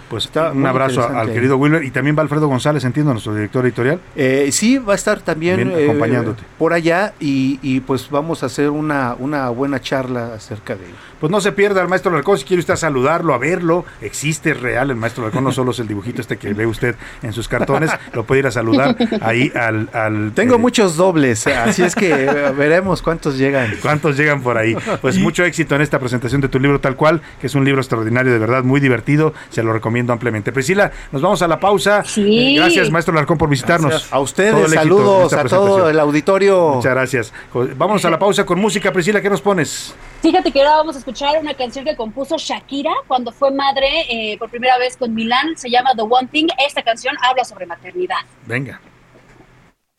Pues 0.09 0.27
Está 0.27 0.53
un 0.53 0.65
abrazo 0.67 1.03
al 1.09 1.33
querido 1.33 1.57
Wilmer 1.57 1.83
y 1.85 1.91
también 1.91 2.17
va 2.17 2.23
Alfredo 2.23 2.47
González, 2.49 2.85
entiendo, 2.85 3.13
nuestro 3.13 3.35
director 3.35 3.65
editorial. 3.65 4.01
Eh, 4.15 4.49
sí, 4.53 4.79
va 4.79 4.93
a 4.93 4.97
estar 4.97 5.21
también 5.21 5.57
Bien, 5.57 5.73
eh, 5.73 5.85
acompañándote. 5.85 6.43
por 6.59 6.73
allá 6.73 7.15
y, 7.19 7.59
y, 7.63 7.81
pues 7.81 8.09
vamos 8.11 8.43
a 8.43 8.47
hacer 8.47 8.71
una, 8.71 9.17
una 9.19 9.49
buena 9.51 9.81
charla 9.81 10.35
acerca 10.35 10.75
de 10.75 10.83
Pues 11.21 11.31
no 11.33 11.41
se 11.41 11.51
pierda 11.53 11.81
al 11.81 11.89
maestro 11.89 12.13
Larcón, 12.13 12.39
si 12.39 12.45
quiere 12.45 12.61
usted 12.61 12.77
saludarlo, 12.77 13.35
a 13.35 13.39
verlo, 13.39 13.85
existe 14.01 14.51
es 14.51 14.61
real 14.61 14.91
el 14.91 14.97
maestro 14.97 15.25
Larcón, 15.25 15.45
no 15.45 15.53
solo 15.53 15.71
es 15.73 15.79
el 15.79 15.89
dibujito 15.89 16.21
este 16.21 16.37
que 16.37 16.53
ve 16.55 16.67
usted 16.67 16.95
en 17.23 17.33
sus 17.33 17.49
cartones, 17.49 17.91
lo 18.13 18.25
puede 18.25 18.41
ir 18.41 18.47
a 18.47 18.51
saludar 18.51 18.97
ahí 19.23 19.51
al... 19.55 19.89
al 19.93 20.33
Tengo 20.35 20.57
eh, 20.57 20.59
muchos 20.59 20.97
dobles, 20.97 21.47
así 21.47 21.83
es 21.83 21.95
que 21.95 22.13
eh, 22.13 22.51
veremos 22.57 23.03
cuántos 23.03 23.39
llegan. 23.39 23.73
¿Cuántos 23.83 24.17
llegan 24.17 24.43
por 24.43 24.59
ahí? 24.59 24.77
Pues 25.01 25.06
mucho 25.19 25.45
éxito 25.45 25.75
en 25.75 25.83
esta 25.83 25.99
presentación 25.99 26.41
de 26.41 26.49
tu 26.49 26.59
libro 26.59 26.81
tal 26.81 26.97
cual, 26.97 27.21
que 27.41 27.47
es 27.47 27.55
un 27.55 27.65
libro 27.65 27.81
extraordinario, 27.81 28.33
de 28.33 28.39
verdad, 28.39 28.65
muy 28.65 28.81
divertido, 28.81 29.33
se 29.51 29.63
lo 29.63 29.73
recomiendo 29.73 30.13
ampliamente. 30.13 30.53
Priscila, 30.53 30.91
nos 31.13 31.23
vamos 31.23 31.43
a 31.43 31.49
la 31.49 31.61
pausa. 31.61 32.05
Sí. 32.05 32.57
Eh, 32.57 32.61
Gracias, 32.61 32.91
maestro 32.91 33.15
Larcón, 33.15 33.39
por 33.39 33.49
visitarnos. 33.49 34.13
A 34.13 34.21
ustedes, 34.21 34.71
saludos 34.73 35.33
a 35.33 35.45
todo 35.45 35.89
el 35.89 35.99
auditorio. 35.99 36.75
Muchas 36.77 36.93
gracias. 36.93 37.33
Vamos 37.77 38.05
a 38.05 38.11
la 38.11 38.19
pausa 38.19 38.45
con 38.45 38.59
música. 38.59 38.93
Priscila, 38.93 39.21
¿qué 39.21 39.31
nos 39.31 39.41
pones? 39.41 39.95
Fíjate 40.23 40.51
que 40.51 40.61
ahora 40.61 40.77
vamos 40.77 40.97
a 40.97 40.99
escuchar 40.99 41.41
una 41.41 41.55
canción 41.55 41.85
que 41.85 41.95
compuso 41.95 42.37
Shakira 42.39 42.93
cuando 43.07 43.33
fue 43.33 43.51
madre 43.51 43.87
eh, 44.11 44.37
por 44.39 44.51
primera 44.51 44.79
vez 44.79 44.97
con 44.97 45.15
Milán. 45.15 45.57
Se 45.57 45.71
llama 45.71 45.91
The 45.95 46.03
One 46.03 46.29
Thing. 46.33 46.49
Esta 46.67 46.83
canción 46.83 47.15
habla 47.23 47.45
sobre 47.45 47.67
maternidad. 47.67 48.17
Venga. 48.47 48.81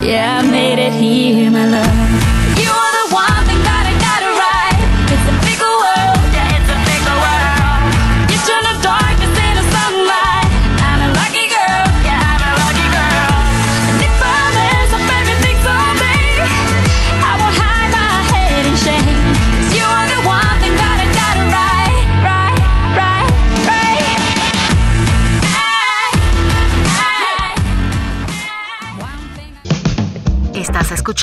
Yeah, 0.00 0.40
I 0.40 0.46
made 0.46 0.78
it 0.78 0.92
here, 0.92 1.50
my 1.50 1.66
love. 1.66 2.37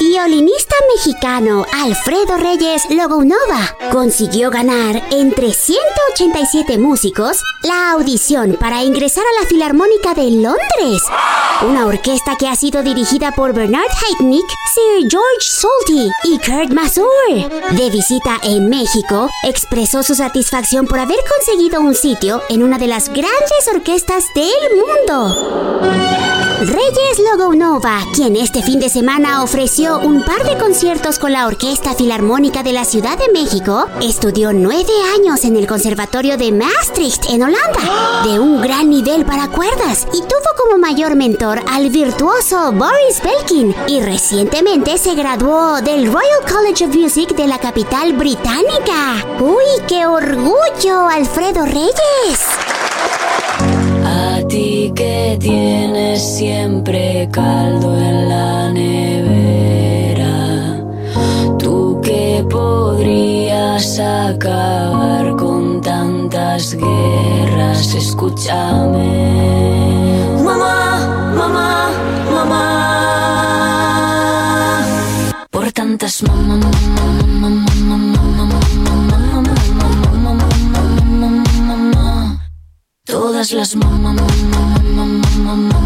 Violinista 0.00 0.74
mexicano 0.94 1.66
Alfredo 1.74 2.38
Reyes 2.38 2.88
Logunova 2.88 3.76
consiguió 3.92 4.50
ganar 4.50 4.96
entre 5.10 5.52
187 5.52 6.78
músicos 6.78 7.42
la 7.64 7.92
audición 7.92 8.56
para 8.58 8.82
ingresar 8.82 9.22
a 9.22 9.42
la 9.42 9.46
Filarmónica 9.46 10.14
de 10.14 10.30
Londres, 10.30 11.02
una 11.68 11.84
orquesta 11.84 12.36
que 12.36 12.48
ha 12.48 12.56
sido 12.56 12.82
dirigida 12.82 13.32
por 13.32 13.52
Bernard 13.52 13.90
Haitnik, 14.02 14.46
Sir 14.72 15.06
George 15.10 15.40
Solti 15.40 16.10
y 16.24 16.38
Kurt 16.38 16.72
Masur. 16.72 17.76
De 17.76 17.90
visita 17.90 18.38
en 18.42 18.70
México, 18.70 19.28
expresó 19.44 20.02
su 20.02 20.14
satisfacción 20.14 20.86
por 20.86 20.98
haber 20.98 21.18
conseguido 21.28 21.82
un 21.82 21.94
sitio 21.94 22.40
en 22.48 22.62
una 22.62 22.78
de 22.78 22.86
las 22.86 23.10
grandes 23.10 23.68
orquestas 23.70 24.24
del 24.34 24.76
mundo. 24.76 25.60
Reyes 26.60 27.18
Logonova, 27.30 28.00
quien 28.14 28.36
este 28.36 28.62
fin 28.62 28.80
de 28.80 28.90
semana 28.90 29.42
ofreció 29.42 29.89
un 29.98 30.22
par 30.22 30.44
de 30.44 30.56
conciertos 30.56 31.18
con 31.18 31.32
la 31.32 31.46
Orquesta 31.46 31.94
Filarmónica 31.94 32.62
de 32.62 32.72
la 32.72 32.84
Ciudad 32.84 33.18
de 33.18 33.32
México, 33.32 33.86
estudió 34.00 34.52
nueve 34.52 34.92
años 35.16 35.44
en 35.44 35.56
el 35.56 35.66
Conservatorio 35.66 36.36
de 36.36 36.52
Maastricht, 36.52 37.28
en 37.30 37.42
Holanda, 37.42 38.22
de 38.24 38.38
un 38.38 38.60
gran 38.60 38.88
nivel 38.88 39.24
para 39.24 39.48
cuerdas, 39.48 40.06
y 40.12 40.20
tuvo 40.20 40.50
como 40.56 40.78
mayor 40.78 41.16
mentor 41.16 41.60
al 41.68 41.90
virtuoso 41.90 42.72
Boris 42.72 43.20
Belkin, 43.22 43.74
y 43.88 44.00
recientemente 44.00 44.96
se 44.96 45.14
graduó 45.14 45.80
del 45.82 46.06
Royal 46.06 46.40
College 46.48 46.86
of 46.86 46.94
Music 46.94 47.34
de 47.34 47.48
la 47.48 47.58
capital 47.58 48.12
británica. 48.12 49.26
¡Uy, 49.40 49.82
qué 49.88 50.06
orgullo, 50.06 51.08
Alfredo 51.08 51.66
Reyes! 51.66 52.40
A 54.04 54.40
ti 54.48 54.92
que 54.94 55.36
tienes 55.40 56.36
siempre 56.36 57.28
caldo 57.30 57.96
en 57.96 58.28
la 58.28 58.70
nevera, 58.70 59.09
podrías 62.50 63.98
acabar 63.98 65.36
con 65.36 65.80
tantas 65.80 66.74
guerras, 66.74 67.94
escúchame. 67.94 69.08
Mamá, 70.44 71.32
mamá, 71.36 71.90
mamá, 72.34 72.64
por 75.50 75.72
tantas 75.72 76.22
mamá, 76.22 76.56
mamá, 76.56 76.70
mamá, 77.40 77.74
mamá, 77.88 78.22
mamá, 78.36 78.58
mamá, 80.24 80.46
mamá, 81.20 81.42
mamá. 81.68 82.06
Todas 83.06 83.52
las 83.52 83.74
mamá, 83.76 84.12
mamá, 84.12 84.26
mamá, 84.96 85.30
mamá, 85.46 85.80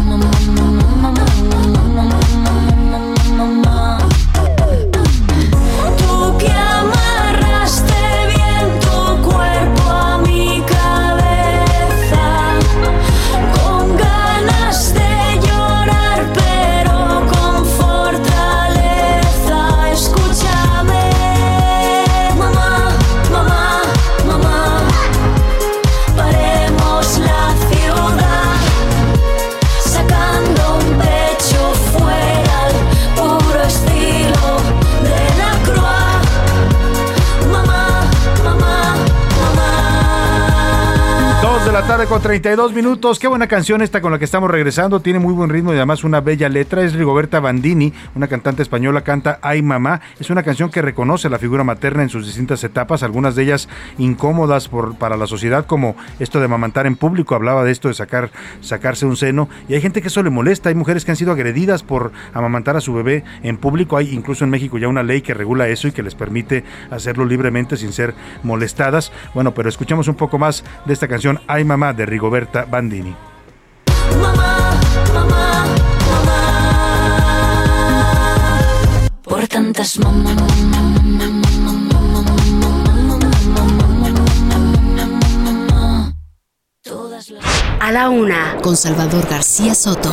tarde 41.95 42.07
con 42.07 42.21
32 42.21 42.73
minutos. 42.73 43.19
Qué 43.19 43.27
buena 43.29 43.47
canción 43.47 43.81
esta 43.81 44.01
con 44.01 44.11
la 44.11 44.19
que 44.19 44.25
estamos 44.25 44.51
regresando. 44.51 44.99
Tiene 44.99 45.19
muy 45.19 45.33
buen 45.33 45.49
ritmo 45.49 45.71
y 45.71 45.77
además 45.77 46.03
una 46.03 46.19
bella 46.19 46.49
letra. 46.49 46.83
Es 46.83 46.93
Rigoberta 46.93 47.39
Bandini, 47.39 47.93
una 48.15 48.27
cantante 48.27 48.63
española, 48.63 48.99
canta 48.99 49.39
Ay 49.41 49.61
Mamá. 49.61 50.01
Es 50.19 50.29
una 50.29 50.43
canción 50.43 50.69
que 50.69 50.81
reconoce 50.81 51.29
la 51.29 51.39
figura 51.39 51.63
materna 51.63 52.03
en 52.03 52.09
sus 52.09 52.25
distintas 52.25 52.61
etapas, 52.65 53.01
algunas 53.01 53.35
de 53.35 53.43
ellas 53.43 53.69
incómodas 53.97 54.69
para 54.99 55.15
la 55.15 55.25
sociedad, 55.25 55.67
como 55.67 55.95
esto 56.19 56.39
de 56.39 56.45
amamantar 56.45 56.85
en 56.85 56.97
público. 56.97 57.33
Hablaba 57.33 57.63
de 57.63 57.71
esto 57.71 57.87
de 57.87 57.93
sacar, 57.93 58.29
sacarse 58.59 59.05
un 59.05 59.15
seno. 59.15 59.47
Y 59.69 59.75
hay 59.75 59.79
gente 59.79 60.01
que 60.01 60.09
eso 60.09 60.21
le 60.21 60.29
molesta. 60.29 60.67
Hay 60.67 60.75
mujeres 60.75 61.05
que 61.05 61.11
han 61.11 61.17
sido 61.17 61.31
agredidas 61.31 61.83
por 61.83 62.11
amamantar 62.33 62.75
a 62.75 62.81
su 62.81 62.93
bebé 62.93 63.23
en 63.41 63.55
público. 63.55 63.95
Hay 63.95 64.13
incluso 64.13 64.43
en 64.43 64.49
México 64.49 64.77
ya 64.77 64.89
una 64.89 65.03
ley 65.03 65.21
que 65.21 65.33
regula 65.33 65.69
eso 65.69 65.87
y 65.87 65.93
que 65.93 66.03
les 66.03 66.13
permite 66.13 66.65
hacerlo 66.91 67.23
libremente 67.23 67.77
sin 67.77 67.93
ser 67.93 68.15
molestadas. 68.43 69.13
Bueno, 69.33 69.53
pero 69.53 69.69
escuchamos 69.69 70.09
un 70.09 70.15
poco 70.15 70.37
más 70.37 70.65
de 70.85 70.91
esta 70.91 71.07
canción 71.07 71.39
Ay 71.47 71.63
Mamá 71.63 71.84
de 71.93 72.05
Rigoberta 72.05 72.65
Bandini. 72.65 73.15
Por 79.23 79.47
tantas 79.47 79.99
A 87.79 87.91
la 87.91 88.09
una, 88.09 88.57
con 88.61 88.75
Salvador 88.75 89.27
García 89.29 89.75
Soto. 89.75 90.11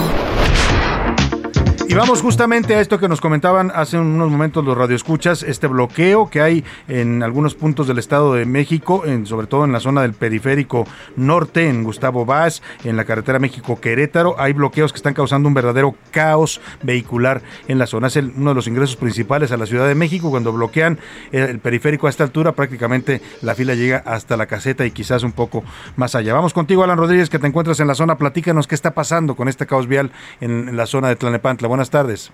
Y 1.92 1.94
vamos 1.94 2.22
justamente 2.22 2.74
a 2.74 2.80
esto 2.80 2.98
que 2.98 3.06
nos 3.06 3.20
comentaban 3.20 3.70
hace 3.74 3.98
unos 3.98 4.30
momentos 4.30 4.64
los 4.64 4.78
radioescuchas, 4.78 5.42
este 5.42 5.66
bloqueo 5.66 6.30
que 6.30 6.40
hay 6.40 6.64
en 6.88 7.22
algunos 7.22 7.54
puntos 7.54 7.86
del 7.86 7.98
Estado 7.98 8.32
de 8.32 8.46
México, 8.46 9.04
en, 9.04 9.26
sobre 9.26 9.46
todo 9.46 9.66
en 9.66 9.72
la 9.72 9.80
zona 9.80 10.00
del 10.00 10.14
periférico 10.14 10.86
norte, 11.16 11.68
en 11.68 11.84
Gustavo 11.84 12.24
Vaz, 12.24 12.62
en 12.84 12.96
la 12.96 13.04
carretera 13.04 13.38
México-Querétaro. 13.40 14.36
Hay 14.40 14.54
bloqueos 14.54 14.90
que 14.90 14.96
están 14.96 15.12
causando 15.12 15.48
un 15.48 15.52
verdadero 15.52 15.94
caos 16.12 16.62
vehicular 16.82 17.42
en 17.68 17.78
la 17.78 17.86
zona. 17.86 18.06
Es 18.06 18.16
uno 18.16 18.52
de 18.52 18.54
los 18.54 18.68
ingresos 18.68 18.96
principales 18.96 19.52
a 19.52 19.58
la 19.58 19.66
Ciudad 19.66 19.86
de 19.86 19.94
México. 19.94 20.30
Cuando 20.30 20.50
bloquean 20.50 20.98
el, 21.30 21.42
el 21.42 21.58
periférico 21.58 22.06
a 22.06 22.10
esta 22.10 22.24
altura, 22.24 22.52
prácticamente 22.52 23.20
la 23.42 23.54
fila 23.54 23.74
llega 23.74 23.98
hasta 24.06 24.38
la 24.38 24.46
caseta 24.46 24.86
y 24.86 24.92
quizás 24.92 25.24
un 25.24 25.32
poco 25.32 25.62
más 25.96 26.14
allá. 26.14 26.32
Vamos 26.32 26.54
contigo, 26.54 26.84
Alan 26.84 26.96
Rodríguez, 26.96 27.28
que 27.28 27.38
te 27.38 27.48
encuentras 27.48 27.80
en 27.80 27.86
la 27.86 27.94
zona. 27.94 28.16
Platícanos 28.16 28.66
qué 28.66 28.76
está 28.76 28.92
pasando 28.94 29.34
con 29.34 29.48
este 29.48 29.66
caos 29.66 29.86
vial 29.86 30.10
en, 30.40 30.74
la 30.74 30.86
zona 30.86 31.08
de 31.08 31.16
Tlanepantla. 31.16 31.68
Tardes. 31.90 32.32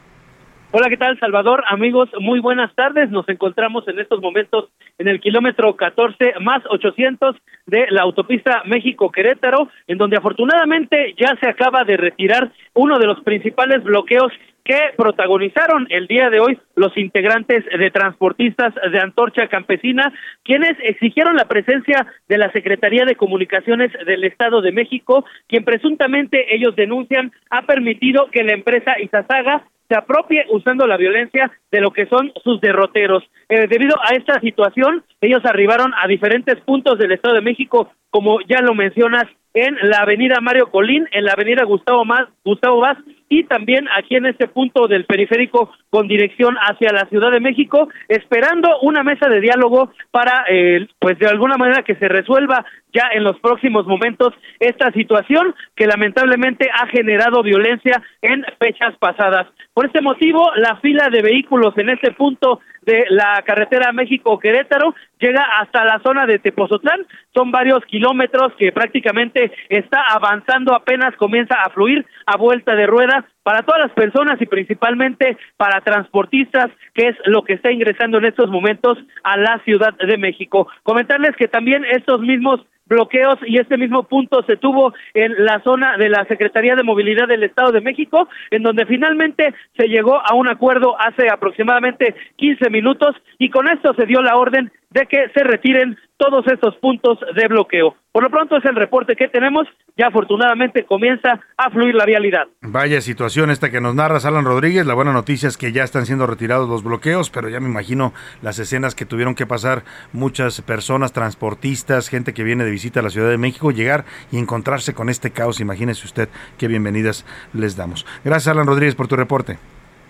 Hola, 0.71 0.91
¿qué 0.91 0.99
tal, 0.99 1.19
Salvador? 1.19 1.65
Amigos, 1.71 2.11
muy 2.21 2.41
buenas 2.41 2.75
tardes. 2.75 3.11
Nos 3.11 3.27
encontramos 3.31 3.89
en 3.89 3.99
estos 3.99 4.21
momentos 4.21 4.69
en 4.99 5.09
el 5.09 5.19
kilómetro 5.19 5.75
14 5.77 6.35
más 6.43 6.63
800 6.69 7.37
de 7.65 7.87
la 7.91 8.03
autopista 8.03 8.63
México-Querétaro, 8.67 9.71
en 9.87 9.97
donde 9.97 10.19
afortunadamente 10.19 11.15
ya 11.19 11.35
se 11.41 11.49
acaba 11.49 11.85
de 11.85 11.97
retirar 11.97 12.53
uno 12.75 12.99
de 12.99 13.07
los 13.07 13.19
principales 13.21 13.83
bloqueos 13.83 14.31
que 14.69 14.93
protagonizaron 14.99 15.87
el 15.89 16.07
día 16.07 16.29
de 16.29 16.41
hoy 16.41 16.59
los 16.77 16.95
integrantes 16.99 17.65
de 17.65 17.91
transportistas 17.91 18.75
de 18.75 19.01
Antorcha 19.01 19.49
Campesina, 19.49 20.13
quienes 20.45 20.77
exigieron 20.83 21.37
la 21.37 21.47
presencia 21.47 22.07
de 22.29 22.37
la 22.37 22.53
Secretaría 22.53 23.07
de 23.07 23.17
Comunicaciones 23.17 23.91
del 24.05 24.25
Estado 24.25 24.61
de 24.61 24.73
México, 24.73 25.25
quien 25.47 25.65
presuntamente 25.65 26.55
ellos 26.55 26.77
denuncian 26.77 27.33
ha 27.49 27.63
permitido 27.63 28.29
que 28.31 28.45
la 28.45 28.53
empresa 28.53 29.01
Izazaga 29.01 29.65
se 29.89 29.97
apropie 29.97 30.45
usando 30.51 30.87
la 30.87 30.99
violencia 30.99 31.51
de 31.73 31.81
lo 31.81 31.91
que 31.91 32.05
son 32.05 32.31
sus 32.45 32.61
derroteros. 32.61 33.25
Eh, 33.49 33.69
debido 33.69 33.97
a 34.03 34.15
esta 34.17 34.39
situación, 34.41 35.03
ellos 35.23 35.41
arribaron 35.47 35.95
a 35.97 36.07
diferentes 36.07 36.57
puntos 36.61 36.99
del 36.99 37.13
Estado 37.13 37.37
de 37.37 37.41
México, 37.41 37.91
como 38.11 38.43
ya 38.43 38.61
lo 38.61 38.75
mencionas, 38.75 39.25
en 39.55 39.77
la 39.89 40.01
avenida 40.01 40.43
Mario 40.43 40.71
Colín, 40.71 41.09
en 41.11 41.25
la 41.25 41.33
avenida 41.33 41.65
Gustavo, 41.65 42.05
Más, 42.05 42.29
Gustavo 42.45 42.81
Vaz 42.81 42.99
y 43.29 43.45
también 43.45 43.87
aquí 43.97 44.17
en 44.17 44.27
este 44.27 44.49
punto 44.49 44.89
del 44.89 45.05
periférico 45.05 45.71
con 45.91 46.09
dirección 46.09 46.57
hacia 46.57 46.93
la 46.93 47.07
Ciudad 47.09 47.31
de 47.31 47.41
México, 47.41 47.89
esperando 48.09 48.81
una 48.81 49.03
mesa 49.03 49.29
de 49.29 49.41
diálogo 49.41 49.93
para, 50.11 50.45
eh, 50.49 50.87
pues 50.99 51.19
de 51.19 51.27
alguna 51.27 51.57
manera 51.57 51.83
que 51.83 51.97
se 51.97 52.09
resuelva 52.09 52.65
ya 52.93 53.11
en 53.13 53.25
los 53.25 53.39
próximos 53.41 53.87
momentos 53.87 54.35
esta 54.59 54.91
situación 54.93 55.55
que 55.75 55.87
lamentablemente 55.87 56.69
ha 56.73 56.87
generado 56.89 57.43
violencia 57.43 58.03
en 58.23 58.45
fechas 58.59 58.97
pasadas. 58.99 59.47
Por 59.75 59.87
este 59.87 60.01
motivo, 60.01 60.51
la 60.57 60.77
fila 60.77 61.09
de 61.11 61.23
vehículos 61.23 61.77
en 61.77 61.91
este 61.91 62.13
punto 62.13 62.61
de 62.83 63.05
la 63.11 63.43
carretera 63.45 63.93
México-Querétaro 63.93 64.95
llega 65.21 65.43
hasta 65.61 65.85
la 65.85 66.01
zona 66.01 66.27
de 66.27 66.39
Tepozotlán. 66.39 67.07
Son 67.35 67.51
varios 67.51 67.85
kilómetros 67.85 68.53
que 68.59 68.73
prácticamente 68.73 69.53
está 69.69 70.01
avanzando, 70.09 70.75
apenas 70.75 71.15
comienza 71.17 71.57
a 71.63 71.71
fluir 71.71 72.07
a 72.27 72.37
vuelta 72.37 72.75
de 72.75 72.87
rueda 72.87 73.27
para 73.43 73.63
todas 73.63 73.81
las 73.81 73.93
personas 73.93 74.41
y 74.41 74.47
principalmente 74.47 75.37
para 75.57 75.81
transportistas, 75.81 76.71
que 76.95 77.09
es 77.09 77.17
lo 77.25 77.43
que 77.45 77.55
está 77.55 77.73
ingresando 77.73 78.19
en 78.19 78.27
estos 78.27 78.51
momentos 78.51 78.99
a 79.23 79.37
la 79.37 79.61
Ciudad 79.65 79.95
de 79.95 80.19
México. 80.19 80.69
Comentarles 80.83 81.35
que 81.37 81.49
también 81.49 81.85
estos 81.85 82.21
mismos 82.21 82.61
bloqueos 82.89 83.39
y 83.47 83.59
este 83.59 83.77
mismo 83.77 84.05
punto 84.05 84.43
se 84.45 84.57
tuvo 84.57 84.95
en 85.15 85.45
la 85.45 85.61
zona 85.63 85.97
de 85.97 86.09
la 86.09 86.25
Secretaría 86.25 86.75
de 86.75 86.83
Movilidad 86.83 87.29
del 87.29 87.43
Estado 87.43 87.71
de 87.71 87.81
México, 87.81 88.29
en 88.51 88.63
donde 88.63 88.87
finalmente 88.87 89.55
se 89.77 89.89
llegó 89.89 90.19
a 90.19 90.35
un 90.35 90.49
acuerdo 90.49 90.97
hace 90.99 91.29
aproximadamente 91.31 92.15
15 92.37 92.71
minutos 92.71 93.15
y 93.39 93.51
con 93.51 93.69
esto 93.69 93.95
se 93.95 94.07
dio 94.07 94.23
la 94.23 94.37
orden 94.37 94.73
de 94.91 95.07
que 95.07 95.29
se 95.35 95.45
retiren 95.45 95.97
todos 96.17 96.47
estos 96.49 96.75
puntos 96.77 97.19
de 97.35 97.47
bloqueo. 97.47 97.95
Por 98.11 98.23
lo 98.23 98.31
pronto 98.31 98.57
es 98.57 98.65
el 98.65 98.75
reporte 98.75 99.15
que 99.15 99.29
tenemos, 99.29 99.69
ya 99.97 100.09
afortunadamente 100.09 100.85
comienza 100.85 101.41
a 101.57 101.71
fluir 101.71 101.95
la 101.95 102.05
vialidad. 102.05 102.49
Vaya 102.63 103.01
situación 103.01 103.51
esta 103.51 103.71
que 103.71 103.81
nos 103.81 103.95
narra 103.95 104.19
Alan 104.25 104.45
Rodríguez. 104.45 104.87
La 104.87 104.95
buena 104.95 105.13
noticia 105.13 105.49
es 105.49 105.57
que 105.57 105.71
ya 105.71 105.85
están 105.85 106.07
siendo 106.07 106.27
retirados 106.27 106.69
los 106.69 106.83
bloqueos, 106.83 107.31
pero 107.31 107.49
ya 107.49 107.61
me 107.61 107.69
imagino 107.69 108.13
las 108.43 108.59
escenas 108.59 108.95
que 108.95 109.07
tuvieron 109.07 109.35
que 109.35 109.47
pasar 109.47 109.85
muchas 110.13 110.61
personas, 110.63 111.13
transportistas, 111.13 112.09
gente 112.09 112.35
que 112.35 112.43
viene 112.43 112.65
de 112.65 112.71
visita 112.71 113.01
a 113.01 113.03
la 113.05 113.11
Ciudad 113.11 113.31
de 113.31 113.39
México, 113.39 113.71
llegar 113.71 114.05
y 114.33 114.39
encontrarse 114.39 114.95
con 114.95 115.09
este 115.09 115.31
caos. 115.31 115.61
Imagínese 115.61 116.07
usted 116.07 116.29
qué 116.59 116.67
bienvenidas 116.67 117.25
les 117.53 117.77
damos. 117.77 118.07
Gracias, 118.25 118.49
Alan 118.49 118.67
Rodríguez, 118.67 118.97
por 118.97 119.07
tu 119.07 119.15
reporte. 119.15 119.59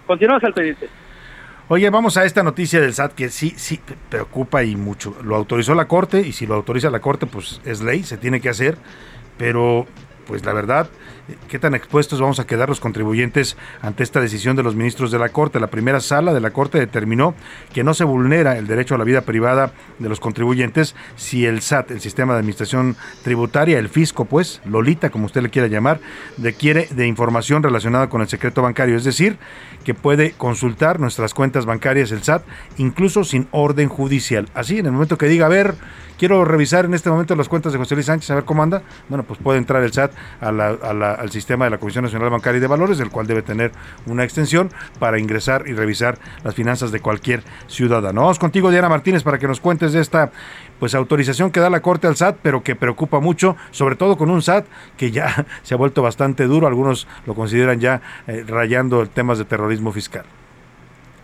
Continuamos 0.06 0.42
al 0.44 0.54
pendiente. 0.54 0.88
Oye, 1.70 1.90
vamos 1.90 2.16
a 2.16 2.24
esta 2.24 2.42
noticia 2.42 2.80
del 2.80 2.94
SAT 2.94 3.12
que 3.12 3.28
sí, 3.28 3.52
sí 3.58 3.78
preocupa 4.08 4.64
y 4.64 4.74
mucho. 4.74 5.14
Lo 5.22 5.36
autorizó 5.36 5.74
la 5.74 5.86
Corte 5.86 6.20
y 6.20 6.32
si 6.32 6.46
lo 6.46 6.54
autoriza 6.54 6.88
la 6.88 7.00
Corte, 7.00 7.26
pues 7.26 7.60
es 7.66 7.82
ley, 7.82 8.04
se 8.04 8.16
tiene 8.16 8.40
que 8.40 8.48
hacer. 8.48 8.78
Pero, 9.36 9.86
pues 10.28 10.44
la 10.44 10.52
verdad, 10.52 10.90
¿qué 11.48 11.58
tan 11.58 11.74
expuestos 11.74 12.20
vamos 12.20 12.38
a 12.38 12.46
quedar 12.46 12.68
los 12.68 12.80
contribuyentes 12.80 13.56
ante 13.80 14.02
esta 14.02 14.20
decisión 14.20 14.56
de 14.56 14.62
los 14.62 14.76
ministros 14.76 15.10
de 15.10 15.18
la 15.18 15.30
Corte? 15.30 15.58
La 15.58 15.68
primera 15.68 16.00
sala 16.00 16.34
de 16.34 16.40
la 16.40 16.50
Corte 16.50 16.78
determinó 16.78 17.34
que 17.72 17.82
no 17.82 17.94
se 17.94 18.04
vulnera 18.04 18.58
el 18.58 18.66
derecho 18.66 18.94
a 18.94 18.98
la 18.98 19.04
vida 19.04 19.22
privada 19.22 19.72
de 19.98 20.08
los 20.08 20.20
contribuyentes 20.20 20.94
si 21.16 21.46
el 21.46 21.62
SAT, 21.62 21.92
el 21.92 22.00
Sistema 22.00 22.34
de 22.34 22.40
Administración 22.40 22.94
Tributaria, 23.24 23.78
el 23.78 23.88
fisco, 23.88 24.26
pues, 24.26 24.60
Lolita, 24.66 25.08
como 25.08 25.24
usted 25.24 25.40
le 25.40 25.48
quiera 25.48 25.66
llamar, 25.66 25.98
requiere 26.36 26.88
de 26.90 27.06
información 27.06 27.62
relacionada 27.62 28.10
con 28.10 28.20
el 28.20 28.28
secreto 28.28 28.60
bancario. 28.60 28.94
Es 28.94 29.04
decir, 29.04 29.38
que 29.84 29.94
puede 29.94 30.32
consultar 30.32 31.00
nuestras 31.00 31.32
cuentas 31.32 31.64
bancarias, 31.64 32.12
el 32.12 32.22
SAT, 32.22 32.42
incluso 32.76 33.24
sin 33.24 33.48
orden 33.50 33.88
judicial. 33.88 34.46
Así, 34.52 34.78
en 34.78 34.84
el 34.84 34.92
momento 34.92 35.16
que 35.16 35.26
diga, 35.26 35.46
a 35.46 35.48
ver, 35.48 35.74
quiero 36.18 36.44
revisar 36.44 36.84
en 36.84 36.92
este 36.92 37.08
momento 37.08 37.34
las 37.34 37.48
cuentas 37.48 37.72
de 37.72 37.78
José 37.78 37.94
Luis 37.94 38.06
Sánchez, 38.06 38.30
a 38.30 38.34
ver 38.34 38.44
cómo 38.44 38.62
anda, 38.62 38.82
bueno, 39.08 39.24
pues 39.24 39.40
puede 39.42 39.58
entrar 39.58 39.82
el 39.82 39.92
SAT 39.92 40.12
a 40.40 40.52
la- 40.52 41.12
al 41.14 41.30
sistema 41.30 41.64
de 41.64 41.70
la 41.72 41.78
Comisión 41.78 42.04
Nacional 42.04 42.30
Bancaria 42.30 42.58
y 42.58 42.60
de 42.60 42.66
Valores, 42.66 43.00
el 43.00 43.10
cual 43.10 43.26
debe 43.26 43.42
tener 43.42 43.72
una 44.06 44.24
extensión 44.24 44.70
para 44.98 45.18
ingresar 45.18 45.64
y 45.66 45.72
revisar 45.72 46.18
las 46.44 46.54
finanzas 46.54 46.92
de 46.92 47.00
cualquier 47.00 47.42
ciudadano. 47.66 48.22
Vamos 48.22 48.38
contigo, 48.38 48.70
Diana 48.70 48.88
Martínez, 48.88 49.22
para 49.22 49.38
que 49.38 49.46
nos 49.48 49.60
cuentes 49.60 49.92
de 49.92 50.00
esta 50.00 50.30
pues 50.78 50.94
autorización 50.94 51.50
que 51.50 51.58
da 51.60 51.70
la 51.70 51.80
Corte 51.80 52.06
al 52.06 52.16
SAT, 52.16 52.36
pero 52.42 52.62
que 52.62 52.76
preocupa 52.76 53.18
mucho, 53.20 53.56
sobre 53.72 53.96
todo 53.96 54.16
con 54.16 54.30
un 54.30 54.42
SAT 54.42 54.66
que 54.96 55.10
ya 55.10 55.46
se 55.62 55.74
ha 55.74 55.76
vuelto 55.76 56.02
bastante 56.02 56.44
duro, 56.44 56.66
algunos 56.66 57.08
lo 57.26 57.34
consideran 57.34 57.80
ya 57.80 58.00
eh, 58.26 58.44
rayando 58.46 59.04
temas 59.06 59.38
de 59.38 59.44
terrorismo 59.44 59.92
fiscal. 59.92 60.24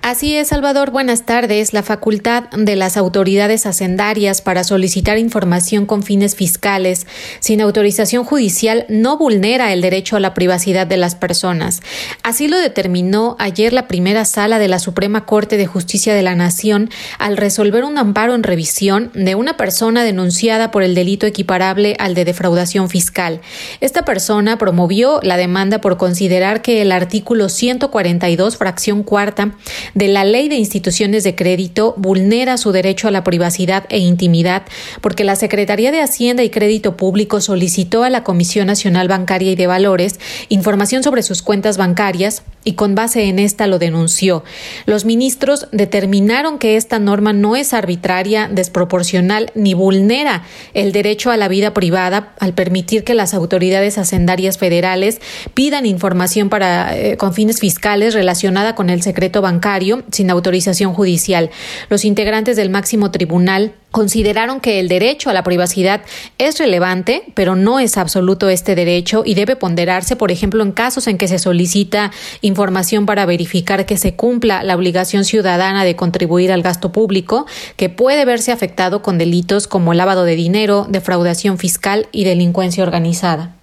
Así 0.05 0.36
es, 0.36 0.48
Salvador. 0.48 0.90
Buenas 0.90 1.24
tardes. 1.24 1.72
La 1.72 1.82
facultad 1.82 2.51
de 2.51 2.76
las 2.76 2.98
autoridades 2.98 3.64
hacendarias 3.64 4.43
para 4.43 4.62
solicitar 4.62 5.16
información 5.16 5.86
con 5.86 6.02
fines 6.02 6.36
fiscales 6.36 7.06
sin 7.40 7.62
autorización 7.62 8.22
judicial 8.22 8.85
no 8.90 9.16
vulnera 9.16 9.72
el 9.72 9.81
derecho 9.81 10.16
a 10.16 10.20
la 10.20 10.35
privacidad 10.35 10.86
de 10.86 10.98
las 10.98 11.14
personas. 11.14 11.81
Así 12.22 12.48
lo 12.48 12.59
determinó 12.59 13.35
ayer 13.39 13.72
la 13.72 13.89
primera 13.89 14.26
sala 14.26 14.59
de 14.59 14.68
la 14.68 14.78
Suprema 14.78 15.24
Corte 15.24 15.56
de 15.56 15.66
Justicia 15.66 16.12
de 16.12 16.20
la 16.20 16.35
Nación 16.35 16.90
al 17.18 17.39
resolver 17.39 17.82
un 17.82 17.97
amparo 17.97 18.35
en 18.35 18.43
revisión 18.43 19.10
de 19.14 19.35
una 19.36 19.56
persona 19.56 20.05
denunciada 20.05 20.70
por 20.70 20.82
el 20.82 20.94
delito 20.94 21.24
equiparable 21.24 21.97
al 21.98 22.14
de 22.14 22.26
defraudación 22.26 22.90
fiscal. 22.90 23.40
Esta 23.81 24.05
persona 24.05 24.59
promovió 24.59 25.20
la 25.22 25.39
demanda 25.39 25.81
por 25.81 25.97
considerar 25.97 26.60
que 26.60 26.82
el 26.82 26.93
artículo 26.93 27.48
142, 27.48 28.59
fracción 28.59 29.02
cuarta, 29.02 29.55
de 29.94 30.08
la 30.08 30.24
Ley 30.24 30.48
de 30.48 30.56
Instituciones 30.56 31.24
de 31.24 31.34
Crédito 31.34 31.94
vulnera 31.96 32.56
su 32.56 32.72
derecho 32.72 33.08
a 33.08 33.10
la 33.10 33.24
privacidad 33.24 33.84
e 33.88 33.98
intimidad 33.98 34.62
porque 35.00 35.24
la 35.24 35.36
Secretaría 35.36 35.92
de 35.92 36.00
Hacienda 36.00 36.42
y 36.42 36.50
Crédito 36.50 36.96
Público 36.96 37.40
solicitó 37.40 38.02
a 38.02 38.10
la 38.10 38.24
Comisión 38.24 38.66
Nacional 38.66 39.08
Bancaria 39.08 39.52
y 39.52 39.56
de 39.56 39.66
Valores 39.66 40.18
información 40.48 41.02
sobre 41.02 41.22
sus 41.22 41.42
cuentas 41.42 41.76
bancarias 41.76 42.42
y 42.64 42.72
con 42.72 42.94
base 42.94 43.24
en 43.24 43.38
esta 43.38 43.66
lo 43.66 43.78
denunció. 43.78 44.42
Los 44.86 45.04
ministros 45.04 45.68
determinaron 45.70 46.58
que 46.58 46.76
esta 46.76 46.98
norma 46.98 47.32
no 47.32 47.56
es 47.56 47.74
arbitraria, 47.74 48.48
desproporcional 48.50 49.50
ni 49.54 49.74
vulnera 49.74 50.44
el 50.72 50.92
derecho 50.92 51.30
a 51.30 51.36
la 51.36 51.48
vida 51.48 51.74
privada 51.74 52.32
al 52.40 52.54
permitir 52.54 53.04
que 53.04 53.14
las 53.14 53.34
autoridades 53.34 53.98
hacendarias 53.98 54.58
federales 54.58 55.20
pidan 55.52 55.86
información 55.86 56.48
para 56.48 56.96
eh, 56.96 57.16
con 57.16 57.34
fines 57.34 57.60
fiscales 57.60 58.14
relacionada 58.14 58.74
con 58.74 58.88
el 58.88 59.02
secreto 59.02 59.42
bancario 59.42 59.84
sin 60.11 60.31
autorización 60.31 60.94
judicial. 60.94 61.51
Los 61.89 62.05
integrantes 62.05 62.56
del 62.56 62.70
máximo 62.70 63.11
tribunal 63.11 63.73
consideraron 63.90 64.59
que 64.59 64.81
el 64.81 64.89
derecho 64.89 65.31
a 65.31 65.32
la 65.32 65.44
privacidad 65.44 66.02
es 66.39 66.59
relevante, 66.59 67.23
pero 67.35 67.55
no 67.55 67.78
es 67.78 67.97
absoluto 67.97 68.48
este 68.48 68.74
derecho 68.74 69.23
y 69.24 69.35
debe 69.35 69.55
ponderarse, 69.55 70.16
por 70.16 70.32
ejemplo, 70.32 70.65
en 70.65 70.73
casos 70.73 71.06
en 71.06 71.16
que 71.16 71.28
se 71.28 71.39
solicita 71.39 72.11
información 72.40 73.06
para 73.06 73.24
verificar 73.24 73.86
que 73.86 73.97
se 73.97 74.15
cumpla 74.15 74.65
la 74.65 74.74
obligación 74.74 75.24
ciudadana 75.24 75.85
de 75.85 75.94
contribuir 75.94 76.51
al 76.51 76.62
gasto 76.62 76.90
público, 76.90 77.47
que 77.77 77.89
puede 77.89 78.24
verse 78.24 78.51
afectado 78.51 79.01
con 79.01 79.16
delitos 79.16 79.69
como 79.69 79.94
lavado 79.94 80.24
de 80.24 80.35
dinero, 80.35 80.86
defraudación 80.89 81.59
fiscal 81.59 82.09
y 82.11 82.24
delincuencia 82.24 82.82
organizada. 82.82 83.55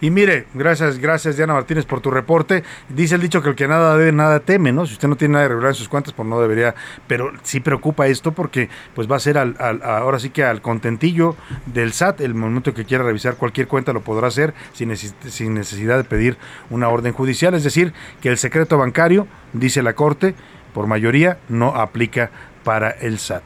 Y 0.00 0.10
mire, 0.10 0.46
gracias, 0.54 0.98
gracias 0.98 1.36
Diana 1.36 1.54
Martínez 1.54 1.84
por 1.84 2.00
tu 2.00 2.10
reporte. 2.10 2.62
Dice 2.88 3.16
el 3.16 3.20
dicho 3.20 3.42
que 3.42 3.48
el 3.48 3.56
que 3.56 3.66
nada 3.66 3.96
debe, 3.96 4.12
nada 4.12 4.38
teme, 4.40 4.70
¿no? 4.70 4.86
Si 4.86 4.92
usted 4.92 5.08
no 5.08 5.16
tiene 5.16 5.32
nada 5.32 5.46
irregular 5.46 5.70
en 5.70 5.74
sus 5.74 5.88
cuentas, 5.88 6.12
pues 6.12 6.28
no 6.28 6.40
debería, 6.40 6.76
pero 7.08 7.32
sí 7.42 7.58
preocupa 7.58 8.06
esto 8.06 8.30
porque 8.30 8.68
pues 8.94 9.10
va 9.10 9.16
a 9.16 9.20
ser 9.20 9.38
al, 9.38 9.56
ahora 9.82 10.20
sí 10.20 10.30
que 10.30 10.44
al 10.44 10.62
contentillo 10.62 11.34
del 11.66 11.92
SAT, 11.92 12.20
el 12.20 12.34
momento 12.34 12.74
que 12.74 12.84
quiera 12.84 13.02
revisar 13.02 13.36
cualquier 13.36 13.66
cuenta 13.66 13.92
lo 13.92 14.02
podrá 14.02 14.28
hacer 14.28 14.54
sin 14.72 15.54
necesidad 15.54 15.96
de 15.96 16.04
pedir 16.04 16.36
una 16.70 16.88
orden 16.88 17.12
judicial, 17.12 17.54
es 17.54 17.64
decir, 17.64 17.92
que 18.20 18.28
el 18.28 18.38
secreto 18.38 18.78
bancario, 18.78 19.26
dice 19.52 19.82
la 19.82 19.94
Corte, 19.94 20.34
por 20.74 20.86
mayoría 20.86 21.38
no 21.48 21.74
aplica 21.74 22.30
para 22.62 22.90
el 22.90 23.18
SAT. 23.18 23.42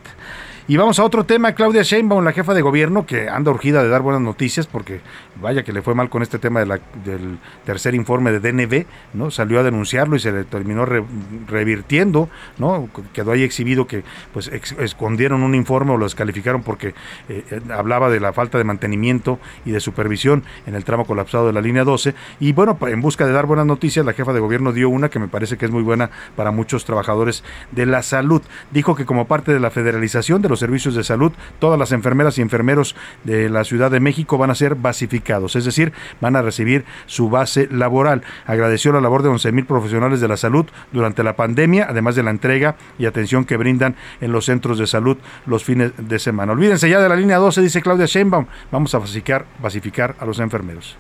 Y 0.69 0.77
vamos 0.77 0.99
a 1.01 1.05
otro 1.05 1.25
tema, 1.25 1.55
Claudia 1.55 1.83
Sheinbaum, 1.83 2.25
la 2.25 2.33
jefa 2.33 2.55
de 2.55 2.63
gobierno, 2.63 3.05
que 3.05 3.29
anda 3.29 3.51
urgida 3.51 3.83
de 3.83 3.89
dar 3.89 4.01
buenas 4.01 4.23
noticias 4.23 4.69
porque 4.69 5.01
vaya 5.41 5.63
que 5.63 5.73
le 5.73 5.83
fue 5.83 5.95
mal 5.95 6.09
con 6.11 6.23
este 6.23 6.39
tema 6.39 6.61
del 6.61 7.39
tercer 7.65 7.95
informe 7.95 8.33
de 8.33 8.41
DNB, 8.41 8.85
¿no? 9.15 9.31
Salió 9.31 9.61
a 9.61 9.63
denunciarlo 9.63 10.17
y 10.17 10.21
se 10.21 10.33
le 10.33 10.45
terminó 10.45 10.85
re- 10.85 11.03
revirtiendo, 11.49 12.29
¿no? 12.59 12.89
Quedó 13.13 13.33
ahí 13.33 13.43
exhibido 13.43 13.87
que 13.87 14.05
pues 14.33 14.49
escondieron 14.49 15.43
un 15.43 15.55
informe 15.55 15.93
o 15.93 15.97
lo 15.97 16.05
descalificaron 16.05 16.63
porque 16.63 16.89
eh, 17.29 17.45
eh, 17.51 17.61
hablaba 17.73 18.11
de 18.11 18.21
la 18.21 18.33
falta 18.33 18.59
de 18.59 18.65
mantenimiento 18.65 19.39
y 19.65 19.71
de 19.71 19.81
supervisión 19.81 20.43
en 20.67 20.75
el 20.75 20.85
tramo 20.85 21.05
colapsado 21.07 21.47
de 21.47 21.53
la 21.53 21.61
línea 21.61 21.85
12 21.85 22.15
y 22.41 22.53
bueno, 22.53 22.77
en 22.83 23.01
busca 23.01 23.27
de 23.27 23.33
dar 23.33 23.47
buenas 23.47 23.67
noticias, 23.67 24.05
la 24.05 24.13
jefa 24.13 24.33
de 24.33 24.41
gobierno 24.41 24.73
dio 24.73 24.89
una 24.89 25.09
que 25.09 25.19
me 25.19 25.29
parece 25.29 25.57
que 25.57 25.65
es 25.67 25.71
muy 25.71 25.83
buena 25.83 26.11
para 26.37 26.51
muchos 26.51 26.85
trabajadores 26.85 27.45
de 27.71 27.87
la 27.87 28.03
salud. 28.03 28.43
Dijo 28.71 28.95
que 28.95 29.07
como 29.07 29.27
parte 29.27 29.53
de 29.53 29.61
la 29.61 29.71
federalización 29.71 30.43
de 30.43 30.49
los 30.49 30.59
servicios 30.59 30.95
de 30.95 31.05
salud, 31.05 31.33
todas 31.59 31.79
las 31.79 31.93
enfermeras 31.93 32.39
y 32.39 32.43
enfermeros 32.43 32.97
de 33.25 33.49
la 33.49 33.65
Ciudad 33.65 33.91
de 33.91 34.01
México 34.01 34.39
van 34.39 34.51
a 34.51 34.55
ser 34.55 34.75
basificados, 34.75 35.22
es 35.57 35.65
decir, 35.65 35.93
van 36.21 36.37
a 36.37 36.43
recibir 36.43 36.85
su 37.07 37.31
base 37.31 37.69
laboral. 37.71 38.23
Agradeció 38.47 38.93
la 38.93 39.01
labor 39.01 39.23
de 39.23 39.29
11 39.29 39.53
mil 39.53 39.67
profesionales 39.67 40.21
de 40.21 40.29
la 40.29 40.37
salud 40.37 40.67
durante 40.93 41.23
la 41.23 41.37
pandemia, 41.37 41.87
además 41.89 42.15
de 42.15 42.23
la 42.23 42.31
entrega 42.31 42.77
y 42.99 43.07
atención 43.07 43.45
que 43.45 43.57
brindan 43.57 43.97
en 44.21 44.33
los 44.33 44.47
centros 44.47 44.79
de 44.79 44.87
salud 44.87 45.17
los 45.47 45.65
fines 45.65 45.93
de 45.97 46.19
semana. 46.19 46.53
Olvídense 46.53 46.89
ya 46.89 47.01
de 47.01 47.09
la 47.09 47.17
línea 47.17 47.39
12, 47.39 47.63
dice 47.63 47.83
Claudia 47.83 48.07
Sheinbaum, 48.07 48.47
vamos 48.71 48.95
a 48.95 48.99
basificar, 48.99 49.47
basificar 49.61 50.17
a 50.19 50.27
los 50.27 50.39
enfermeros. 50.39 50.97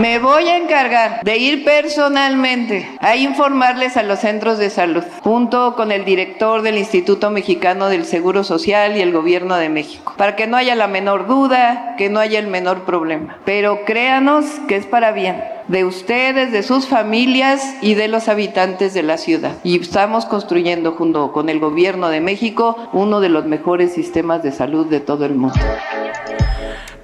Me 0.00 0.18
voy 0.18 0.48
a 0.48 0.56
encargar 0.56 1.22
de 1.24 1.36
ir 1.36 1.62
personalmente 1.62 2.88
a 3.00 3.16
informarles 3.16 3.98
a 3.98 4.02
los 4.02 4.20
centros 4.20 4.56
de 4.56 4.70
salud, 4.70 5.04
junto 5.20 5.76
con 5.76 5.92
el 5.92 6.06
director 6.06 6.62
del 6.62 6.78
Instituto 6.78 7.28
Mexicano 7.30 7.90
del 7.90 8.06
Seguro 8.06 8.42
Social 8.42 8.96
y 8.96 9.02
el 9.02 9.12
Gobierno 9.12 9.56
de 9.56 9.68
México, 9.68 10.14
para 10.16 10.36
que 10.36 10.46
no 10.46 10.56
haya 10.56 10.74
la 10.74 10.86
menor 10.86 11.26
duda, 11.26 11.96
que 11.98 12.08
no 12.08 12.18
haya 12.18 12.38
el 12.38 12.46
menor 12.46 12.86
problema. 12.86 13.40
Pero 13.44 13.84
créanos 13.84 14.46
que 14.68 14.76
es 14.76 14.86
para 14.86 15.12
bien 15.12 15.44
de 15.68 15.84
ustedes, 15.84 16.50
de 16.50 16.62
sus 16.62 16.86
familias 16.86 17.62
y 17.82 17.92
de 17.92 18.08
los 18.08 18.28
habitantes 18.28 18.94
de 18.94 19.02
la 19.02 19.18
ciudad. 19.18 19.52
Y 19.64 19.78
estamos 19.78 20.24
construyendo 20.24 20.92
junto 20.92 21.30
con 21.30 21.50
el 21.50 21.60
Gobierno 21.60 22.08
de 22.08 22.22
México 22.22 22.74
uno 22.94 23.20
de 23.20 23.28
los 23.28 23.44
mejores 23.44 23.92
sistemas 23.92 24.42
de 24.42 24.52
salud 24.52 24.86
de 24.86 25.00
todo 25.00 25.26
el 25.26 25.34
mundo. 25.34 25.60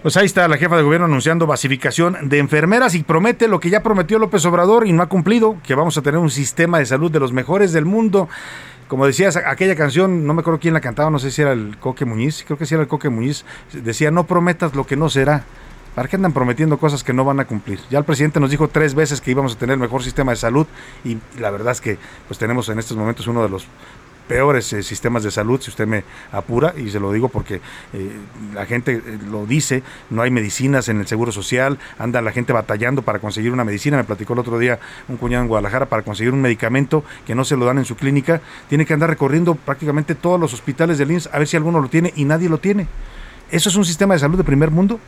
Pues 0.07 0.16
ahí 0.16 0.27
está 0.27 0.47
la 0.47 0.57
jefa 0.57 0.77
de 0.77 0.85
gobierno 0.85 1.07
anunciando 1.07 1.49
basificación 1.49 2.28
de 2.28 2.39
enfermeras 2.39 2.95
y 2.95 3.03
promete 3.03 3.49
lo 3.49 3.59
que 3.59 3.70
ya 3.70 3.83
prometió 3.83 4.20
López 4.20 4.45
Obrador 4.45 4.87
y 4.87 4.93
no 4.93 5.03
ha 5.03 5.09
cumplido, 5.09 5.57
que 5.65 5.74
vamos 5.74 5.99
a 5.99 6.03
tener 6.03 6.20
un 6.20 6.31
sistema 6.31 6.78
de 6.78 6.87
salud 6.87 7.11
de 7.11 7.19
los 7.19 7.33
mejores 7.33 7.73
del 7.73 7.87
mundo. 7.87 8.28
como 8.87 9.05
decías, 9.05 9.35
aquella 9.35 9.74
canción, 9.74 10.24
no 10.24 10.33
me 10.33 10.43
acuerdo 10.43 10.61
quién 10.61 10.74
la 10.74 10.81
cantaba, 10.81 11.11
no 11.11 11.19
sé 11.19 11.33
si 11.33 11.43
era 11.43 11.51
el 11.51 11.77
Coque 11.78 12.05
Muñiz, 12.05 12.45
creo 12.47 12.57
que 12.57 12.66
sí 12.66 12.74
era 12.74 12.83
el 12.83 12.89
Coque 12.89 13.09
Muñiz, 13.09 13.45
decía, 13.73 14.12
no 14.12 14.28
prometas 14.28 14.77
lo 14.77 14.87
que 14.87 14.95
no 14.95 15.11
será. 15.11 15.43
¿Para 15.97 16.07
qué 16.07 16.15
andan 16.15 16.33
prometiendo 16.33 16.78
cosas 16.78 17.03
que 17.03 17.12
no 17.12 17.24
van 17.24 17.41
a 17.41 17.47
cumplir? 17.47 17.81
Ya 17.91 17.99
el 17.99 18.05
presidente 18.05 18.39
nos 18.39 18.53
dijo 18.53 18.69
tres 18.69 18.95
veces 18.95 19.20
que 19.20 19.33
íbamos 19.33 19.57
a 19.57 19.59
tener 19.59 19.77
mejor 19.77 20.05
sistema 20.05 20.31
de 20.31 20.37
salud 20.37 20.69
y 21.05 21.19
la 21.41 21.51
verdad 21.51 21.73
es 21.73 21.81
que 21.81 21.99
pues 22.28 22.39
tenemos 22.39 22.69
en 22.69 22.78
estos 22.78 22.97
momentos 22.97 23.27
uno 23.27 23.43
de 23.43 23.49
los 23.49 23.66
peores 24.27 24.73
eh, 24.73 24.82
sistemas 24.82 25.23
de 25.23 25.31
salud, 25.31 25.61
si 25.61 25.70
usted 25.70 25.86
me 25.86 26.05
apura, 26.32 26.74
y 26.77 26.90
se 26.90 27.01
lo 27.01 27.12
digo 27.12 27.28
porque 27.28 27.61
eh, 27.93 28.11
la 28.55 28.66
gente 28.66 28.93
eh, 29.05 29.19
lo 29.31 29.47
dice, 29.47 29.82
no 30.11 30.23
hay 30.23 30.31
medicinas 30.31 30.89
en 30.89 30.98
el 30.98 31.07
Seguro 31.07 31.32
Social, 31.32 31.78
anda 31.98 32.20
la 32.23 32.32
gente 32.32 32.53
batallando 32.53 33.03
para 33.03 33.19
conseguir 33.19 33.53
una 33.53 33.65
medicina, 33.65 33.97
me 33.97 34.05
platicó 34.05 34.32
el 34.32 34.40
otro 34.40 34.59
día 34.59 34.78
un 35.09 35.16
cuñado 35.16 35.43
en 35.43 35.48
Guadalajara, 35.48 35.86
para 35.86 36.03
conseguir 36.03 36.32
un 36.32 36.43
medicamento 36.43 37.05
que 37.27 37.35
no 37.35 37.44
se 37.44 37.57
lo 37.57 37.65
dan 37.65 37.78
en 37.78 37.85
su 37.85 37.97
clínica, 37.97 38.40
tiene 38.69 38.85
que 38.85 38.94
andar 38.94 39.11
recorriendo 39.11 39.55
prácticamente 39.55 40.15
todos 40.15 40.40
los 40.40 40.53
hospitales 40.53 40.98
del 40.98 41.11
INSS 41.11 41.31
a 41.32 41.39
ver 41.39 41.48
si 41.48 41.57
alguno 41.57 41.81
lo 41.81 41.89
tiene 41.89 42.12
y 42.16 42.24
nadie 42.24 42.48
lo 42.48 42.59
tiene. 42.59 42.86
¿Eso 43.51 43.69
es 43.69 43.77
un 43.77 43.85
sistema 43.85 44.15
de 44.15 44.20
salud 44.20 44.36
de 44.36 44.44
primer 44.44 44.70
mundo? 44.70 44.98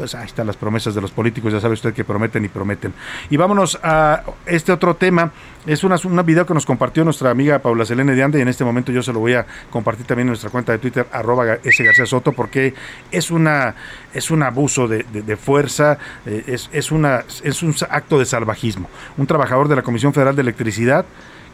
Pues 0.00 0.14
ahí 0.14 0.24
están 0.24 0.46
las 0.46 0.56
promesas 0.56 0.94
de 0.94 1.02
los 1.02 1.10
políticos, 1.10 1.52
ya 1.52 1.60
sabe 1.60 1.74
usted 1.74 1.92
que 1.92 2.04
prometen 2.04 2.42
y 2.42 2.48
prometen. 2.48 2.94
Y 3.28 3.36
vámonos 3.36 3.78
a 3.82 4.22
este 4.46 4.72
otro 4.72 4.96
tema, 4.96 5.30
es 5.66 5.84
una, 5.84 5.96
un 6.02 6.24
video 6.24 6.46
que 6.46 6.54
nos 6.54 6.64
compartió 6.64 7.04
nuestra 7.04 7.28
amiga 7.28 7.58
Paula 7.58 7.84
Selene 7.84 8.14
de 8.14 8.22
Ande 8.22 8.38
y 8.38 8.40
en 8.40 8.48
este 8.48 8.64
momento 8.64 8.92
yo 8.92 9.02
se 9.02 9.12
lo 9.12 9.18
voy 9.20 9.34
a 9.34 9.44
compartir 9.68 10.06
también 10.06 10.28
en 10.28 10.30
nuestra 10.30 10.48
cuenta 10.48 10.72
de 10.72 10.78
Twitter, 10.78 11.06
arroba 11.12 11.58
S. 11.62 11.84
García 11.84 12.06
Soto, 12.06 12.32
porque 12.32 12.72
es 13.10 13.30
una 13.30 13.74
es 14.14 14.30
un 14.30 14.42
abuso 14.42 14.88
de, 14.88 15.02
de- 15.02 15.36
fuerza, 15.36 15.98
eh, 16.24 16.44
es, 16.46 16.70
es, 16.72 16.90
una, 16.90 17.24
es 17.44 17.62
un 17.62 17.74
acto 17.90 18.18
de 18.18 18.24
salvajismo. 18.24 18.88
Un 19.18 19.26
trabajador 19.26 19.68
de 19.68 19.76
la 19.76 19.82
Comisión 19.82 20.14
Federal 20.14 20.34
de 20.34 20.40
Electricidad 20.40 21.04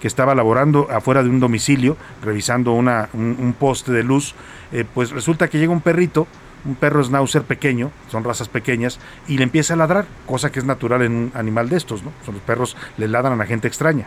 que 0.00 0.06
estaba 0.06 0.36
laborando 0.36 0.88
afuera 0.88 1.24
de 1.24 1.30
un 1.30 1.40
domicilio, 1.40 1.96
revisando 2.22 2.74
una, 2.74 3.08
un, 3.12 3.36
un 3.40 3.54
poste 3.54 3.90
de 3.90 4.04
luz, 4.04 4.36
eh, 4.70 4.84
pues 4.94 5.10
resulta 5.10 5.48
que 5.48 5.58
llega 5.58 5.72
un 5.72 5.80
perrito, 5.80 6.28
un 6.64 6.74
perro 6.74 7.02
schnauzer 7.02 7.42
pequeño, 7.42 7.90
son 8.10 8.24
razas 8.24 8.48
pequeñas, 8.48 8.98
y 9.28 9.38
le 9.38 9.44
empieza 9.44 9.74
a 9.74 9.76
ladrar, 9.76 10.06
cosa 10.26 10.50
que 10.50 10.58
es 10.58 10.64
natural 10.64 11.02
en 11.02 11.12
un 11.12 11.32
animal 11.34 11.68
de 11.68 11.76
estos, 11.76 12.02
¿no? 12.02 12.12
Son 12.24 12.34
los 12.34 12.42
perros 12.42 12.76
le 12.96 13.08
ladran 13.08 13.34
a 13.34 13.36
la 13.36 13.46
gente 13.46 13.68
extraña. 13.68 14.06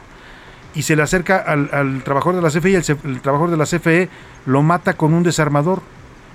Y 0.76 0.84
se 0.84 0.96
le 0.96 1.02
acerca 1.02 1.38
al, 1.38 1.70
al 1.74 2.04
trabajador 2.04 2.36
de 2.36 2.42
la 2.42 2.50
CFE 2.50 2.70
y 2.70 2.76
el, 2.76 2.84
el 3.06 3.22
trabajador 3.22 3.52
de 3.52 3.58
la 3.58 3.66
CFE 3.66 4.10
lo 4.46 4.62
mata 4.62 4.96
con 4.96 5.14
un 5.14 5.24
desarmador, 5.24 5.82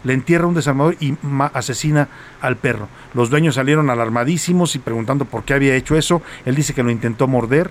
le 0.03 0.13
entierra 0.13 0.47
un 0.47 0.55
desarmador 0.55 0.97
y 1.01 1.17
asesina 1.55 2.09
al 2.41 2.57
perro. 2.57 2.89
Los 3.15 3.31
dueños 3.31 3.55
salieron 3.57 3.91
alarmadísimos 3.91 4.77
y 4.77 4.79
preguntando 4.79 5.25
por 5.25 5.45
qué 5.45 5.55
había 5.55 5.75
hecho 5.75 5.97
eso. 5.97 6.23
Él 6.45 6.55
dice 6.55 6.75
que 6.75 6.83
lo 6.83 6.91
intentó 6.91 7.27
morder. 7.27 7.71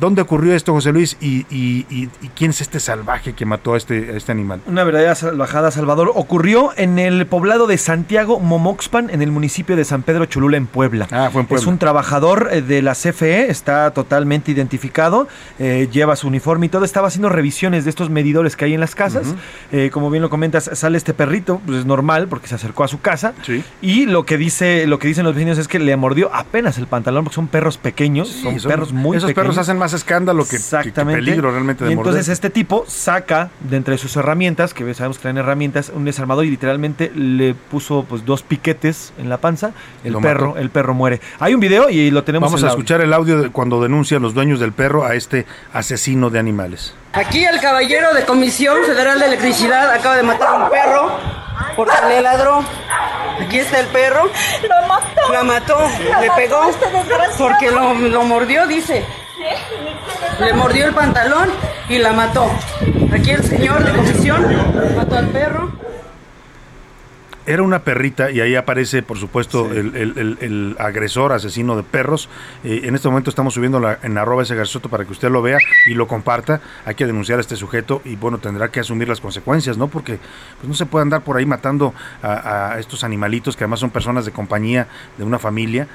¿Dónde 0.00 0.22
ocurrió 0.22 0.54
esto, 0.54 0.72
José 0.72 0.92
Luis? 0.92 1.16
¿Y, 1.20 1.46
y- 1.50 1.86
y- 1.90 2.08
y 2.22 2.28
quién 2.34 2.50
es 2.50 2.60
este 2.60 2.80
salvaje 2.80 3.34
que 3.34 3.44
mató 3.44 3.74
a 3.74 3.76
este, 3.76 4.10
a 4.12 4.16
este 4.16 4.32
animal? 4.32 4.60
Una 4.66 4.84
verdadera 4.84 5.14
salvajada, 5.14 5.70
Salvador. 5.70 6.12
Ocurrió 6.14 6.70
en 6.76 6.98
el 6.98 7.26
poblado 7.26 7.66
de 7.66 7.76
Santiago 7.78 8.40
Momoxpan, 8.40 9.10
en 9.10 9.22
el 9.22 9.30
municipio 9.30 9.76
de 9.76 9.84
San 9.84 10.02
Pedro 10.02 10.24
Cholula, 10.26 10.56
en 10.56 10.66
Puebla. 10.66 11.08
Ah, 11.10 11.28
fue 11.32 11.42
en 11.42 11.46
Puebla. 11.46 11.60
Es 11.62 11.66
un 11.66 11.78
trabajador 11.78 12.48
eh, 12.52 12.62
de 12.62 12.80
la 12.82 12.94
CFE, 12.94 13.50
está 13.50 13.90
totalmente 13.92 14.50
identificado, 14.50 15.28
eh, 15.58 15.88
lleva 15.92 16.16
su 16.16 16.28
uniforme 16.28 16.66
y 16.66 16.68
todo. 16.68 16.84
Estaba 16.84 17.08
haciendo 17.08 17.28
revisiones 17.28 17.84
de 17.84 17.90
estos 17.90 18.08
medidores 18.10 18.56
que 18.56 18.64
hay 18.64 18.74
en 18.74 18.80
las 18.80 18.94
casas. 18.94 19.34
Eh, 19.72 19.90
como 19.92 20.10
bien 20.10 20.22
lo 20.22 20.30
comentas, 20.30 20.70
sale 20.72 20.96
este 20.98 21.12
perrito, 21.14 21.60
pues 21.66 21.80
es 21.80 21.86
normal 21.86 22.28
porque 22.28 22.48
se 22.48 22.54
acercó 22.54 22.84
a 22.84 22.88
su 22.88 23.00
casa. 23.00 23.34
Sí. 23.42 23.62
Y 23.82 24.06
lo 24.06 24.24
que 24.24 24.38
dice, 24.38 24.86
lo 24.86 24.98
que 24.98 25.08
dicen 25.08 25.24
los 25.24 25.34
vecinos 25.34 25.58
es 25.58 25.68
que 25.68 25.78
le 25.78 25.94
mordió 25.96 26.34
apenas 26.34 26.78
el 26.78 26.86
pantalón, 26.86 27.24
porque 27.24 27.34
son 27.34 27.48
perros 27.48 27.76
pequeños, 27.78 28.28
son, 28.28 28.58
son- 28.58 28.70
perros 28.70 28.92
muy 28.92 29.16
Esos 29.16 29.28
pequeños. 29.28 29.42
perros 29.54 29.58
hacen 29.58 29.78
más 29.82 29.92
escándalo 29.92 30.44
que, 30.44 30.50
que- 30.50 30.56
que 30.56 30.62
Exactamente. 30.62 31.20
peligro 31.22 31.50
realmente 31.50 31.84
de 31.84 31.90
y 31.90 31.94
entonces 31.94 32.22
morder. 32.22 32.32
este 32.32 32.50
tipo 32.50 32.84
saca 32.86 33.50
de 33.60 33.76
entre 33.76 33.98
sus 33.98 34.16
herramientas, 34.16 34.74
que 34.74 34.94
sabemos 34.94 35.18
que 35.18 35.22
traen 35.22 35.38
herramientas, 35.38 35.90
un 35.94 36.04
desarmador 36.04 36.44
y 36.44 36.50
literalmente 36.50 37.10
le 37.14 37.54
puso 37.54 38.04
pues 38.08 38.24
dos 38.24 38.42
piquetes 38.42 39.12
en 39.18 39.28
la 39.28 39.38
panza. 39.38 39.72
El 40.04 40.12
Lo 40.12 40.20
perro, 40.20 40.48
mató. 40.48 40.58
el 40.60 40.70
perro 40.70 40.94
muere. 40.94 41.20
Hay 41.40 41.54
un 41.54 41.60
video 41.60 41.88
y 41.90 42.10
lo 42.10 42.24
tenemos 42.24 42.48
Vamos 42.50 42.60
en 42.62 42.66
a 42.68 42.70
audio. 42.70 42.78
escuchar 42.80 43.00
el 43.00 43.12
audio 43.12 43.40
de 43.42 43.50
cuando 43.50 43.82
denuncian 43.82 44.22
los 44.22 44.34
dueños 44.34 44.60
del 44.60 44.72
perro 44.72 45.04
a 45.04 45.14
este 45.14 45.46
asesino 45.72 46.30
de 46.30 46.38
animales. 46.38 46.94
Aquí 47.12 47.44
el 47.44 47.60
caballero 47.60 48.14
de 48.14 48.24
Comisión 48.24 48.78
Federal 48.86 49.18
de 49.18 49.26
Electricidad 49.26 49.90
acaba 49.90 50.16
de 50.16 50.22
matar 50.22 50.48
a 50.48 50.64
un 50.64 50.70
perro 50.70 51.10
porque 51.76 51.92
le 52.08 52.22
ladró. 52.22 52.64
Aquí 53.40 53.58
está 53.58 53.80
el 53.80 53.86
perro. 53.88 54.24
Lo 54.62 54.88
mató. 54.88 55.32
La 55.32 55.42
mató. 55.42 55.78
Le 56.20 56.30
pegó 56.36 56.70
porque 57.38 57.70
lo, 57.70 57.94
lo 57.94 58.22
mordió, 58.24 58.66
dice. 58.66 59.04
Le 60.40 60.52
mordió 60.54 60.86
el 60.86 60.94
pantalón 60.94 61.48
y 61.88 61.98
la 61.98 62.12
mató. 62.12 62.50
Aquí 63.12 63.30
el 63.30 63.44
señor 63.44 63.84
de 63.84 63.92
comisión 63.92 64.46
mató 64.96 65.16
al 65.16 65.28
perro. 65.28 65.70
Era 67.44 67.64
una 67.64 67.80
perrita 67.80 68.30
y 68.30 68.40
ahí 68.40 68.54
aparece, 68.54 69.02
por 69.02 69.18
supuesto, 69.18 69.72
el, 69.72 69.96
el- 69.96 70.16
el- 70.16 70.38
el 70.40 70.76
agresor, 70.78 71.32
asesino 71.32 71.74
de 71.76 71.82
perros. 71.82 72.28
Eh, 72.62 72.82
en 72.84 72.94
este 72.94 73.08
momento 73.08 73.30
estamos 73.30 73.54
subiendo 73.54 73.80
la, 73.80 73.98
en 74.04 74.16
arroba 74.16 74.44
ese 74.44 74.54
garzoto 74.54 74.88
para 74.88 75.04
que 75.04 75.10
usted 75.10 75.28
lo 75.28 75.42
vea 75.42 75.58
y 75.86 75.94
lo 75.94 76.06
comparta. 76.06 76.60
Hay 76.84 76.94
que 76.94 77.04
denunciar 77.04 77.38
a 77.38 77.40
este 77.40 77.56
sujeto 77.56 78.00
y 78.04 78.14
bueno, 78.14 78.38
tendrá 78.38 78.68
que 78.68 78.78
asumir 78.78 79.08
las 79.08 79.20
consecuencias, 79.20 79.76
¿no? 79.76 79.88
Porque 79.88 80.20
pues, 80.58 80.68
no 80.68 80.74
se 80.74 80.86
puede 80.86 81.02
andar 81.02 81.22
por 81.22 81.36
ahí 81.36 81.44
matando 81.44 81.94
a, 82.22 82.74
a 82.74 82.78
estos 82.78 83.02
animalitos 83.02 83.56
que 83.56 83.64
además 83.64 83.80
son 83.80 83.90
personas 83.90 84.24
de 84.24 84.30
compañía 84.30 84.86
de 85.18 85.24
una 85.24 85.40
familia. 85.40 85.88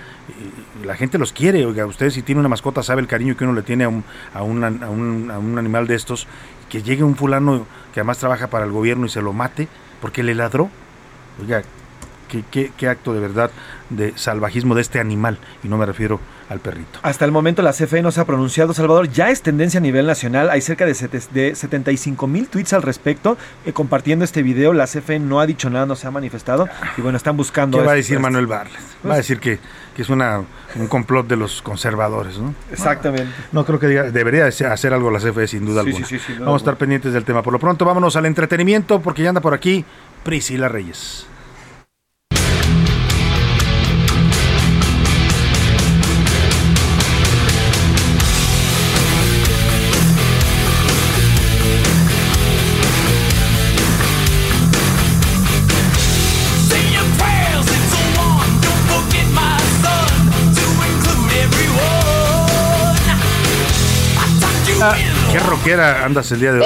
La 0.83 0.95
gente 0.95 1.17
los 1.17 1.31
quiere, 1.31 1.65
oiga, 1.65 1.85
usted 1.85 2.09
si 2.09 2.23
tiene 2.23 2.39
una 2.39 2.49
mascota 2.49 2.83
sabe 2.83 2.99
el 2.99 3.07
cariño 3.07 3.37
que 3.37 3.45
uno 3.45 3.53
le 3.53 3.61
tiene 3.61 3.85
a 3.85 3.89
un, 3.89 4.03
a 4.33 4.43
un, 4.43 4.63
a 4.65 4.67
un, 4.89 5.31
a 5.31 5.39
un 5.39 5.57
animal 5.57 5.87
de 5.87 5.95
estos. 5.95 6.27
Que 6.67 6.83
llegue 6.83 7.03
un 7.03 7.15
fulano 7.15 7.65
que 7.93 8.01
además 8.01 8.17
trabaja 8.17 8.47
para 8.47 8.65
el 8.65 8.71
gobierno 8.73 9.05
y 9.05 9.09
se 9.09 9.21
lo 9.21 9.31
mate 9.31 9.69
porque 10.01 10.23
le 10.23 10.35
ladró. 10.35 10.69
Oiga, 11.41 11.61
qué, 12.29 12.43
qué- 12.51 12.71
qué 12.77 12.87
acto 12.89 13.13
de 13.13 13.19
verdad 13.19 13.51
de 13.89 14.11
salvajismo 14.17 14.75
de 14.75 14.81
este 14.81 14.99
animal, 14.99 15.37
y 15.63 15.67
no 15.69 15.77
me 15.77 15.85
refiero 15.85 16.19
al 16.49 16.59
perrito. 16.59 16.99
Hasta 17.03 17.25
el 17.25 17.31
momento 17.31 17.61
la 17.61 17.73
CFE 17.73 18.01
no 18.01 18.11
se 18.11 18.21
ha 18.21 18.25
pronunciado, 18.25 18.73
Salvador. 18.73 19.09
Ya 19.09 19.29
es 19.29 19.41
tendencia 19.41 19.79
a 19.79 19.81
nivel 19.81 20.05
nacional. 20.07 20.49
Hay 20.49 20.61
cerca 20.61 20.85
de, 20.85 20.93
sete- 20.93 21.21
de 21.31 21.55
75 21.55 22.25
mil 22.27 22.47
tweets 22.47 22.71
al 22.73 22.81
respecto. 22.83 23.37
eh, 23.65 23.73
compartiendo 23.73 24.23
este 24.25 24.43
video, 24.43 24.71
la 24.73 24.85
CFE 24.87 25.19
no 25.19 25.39
ha 25.41 25.45
dicho 25.45 25.69
nada, 25.69 25.85
no 25.85 25.95
se 25.95 26.07
ha 26.07 26.11
manifestado. 26.11 26.67
Y 26.97 27.01
bueno, 27.01 27.17
están 27.17 27.35
buscando. 27.37 27.77
¿Qué 27.77 27.85
va 27.85 27.91
a 27.93 27.95
esto- 27.95 28.03
decir 28.13 28.19
Manuel 28.19 28.47
Barlet? 28.47 28.79
Va 29.07 29.13
a 29.15 29.17
decir 29.17 29.39
que, 29.39 29.59
que 29.97 30.03
es 30.03 30.09
una, 30.09 30.43
un 30.75 30.87
complot 30.87 31.27
de 31.27 31.35
los 31.35 31.63
conservadores, 31.63 32.37
¿no? 32.37 32.53
Exactamente. 32.71 33.33
No 33.51 33.65
creo 33.65 33.79
que 33.79 33.87
diga, 33.87 34.03
debería 34.03 34.45
hacer 34.45 34.93
algo 34.93 35.09
la 35.09 35.17
CFE 35.19 35.47
sin 35.47 35.65
duda 35.65 35.81
Sí, 35.81 35.87
alguna. 35.89 36.05
sí, 36.05 36.19
sí, 36.19 36.33
Vamos 36.37 36.53
a 36.53 36.57
estar 36.57 36.77
pendientes 36.77 37.13
del 37.13 37.25
tema. 37.25 37.41
Por 37.41 37.51
lo 37.51 37.57
pronto, 37.59 37.83
vámonos 37.83 38.15
al 38.15 38.27
entretenimiento 38.27 39.01
porque 39.01 39.23
ya 39.23 39.29
anda 39.29 39.41
por 39.41 39.55
aquí 39.55 39.83
Priscila 40.23 40.69
Reyes. 40.69 41.25
Qué 65.37 65.43
rockera 65.43 66.03
andas 66.03 66.31
el 66.31 66.39
día 66.39 66.51
de 66.51 66.61
hoy. 66.61 66.65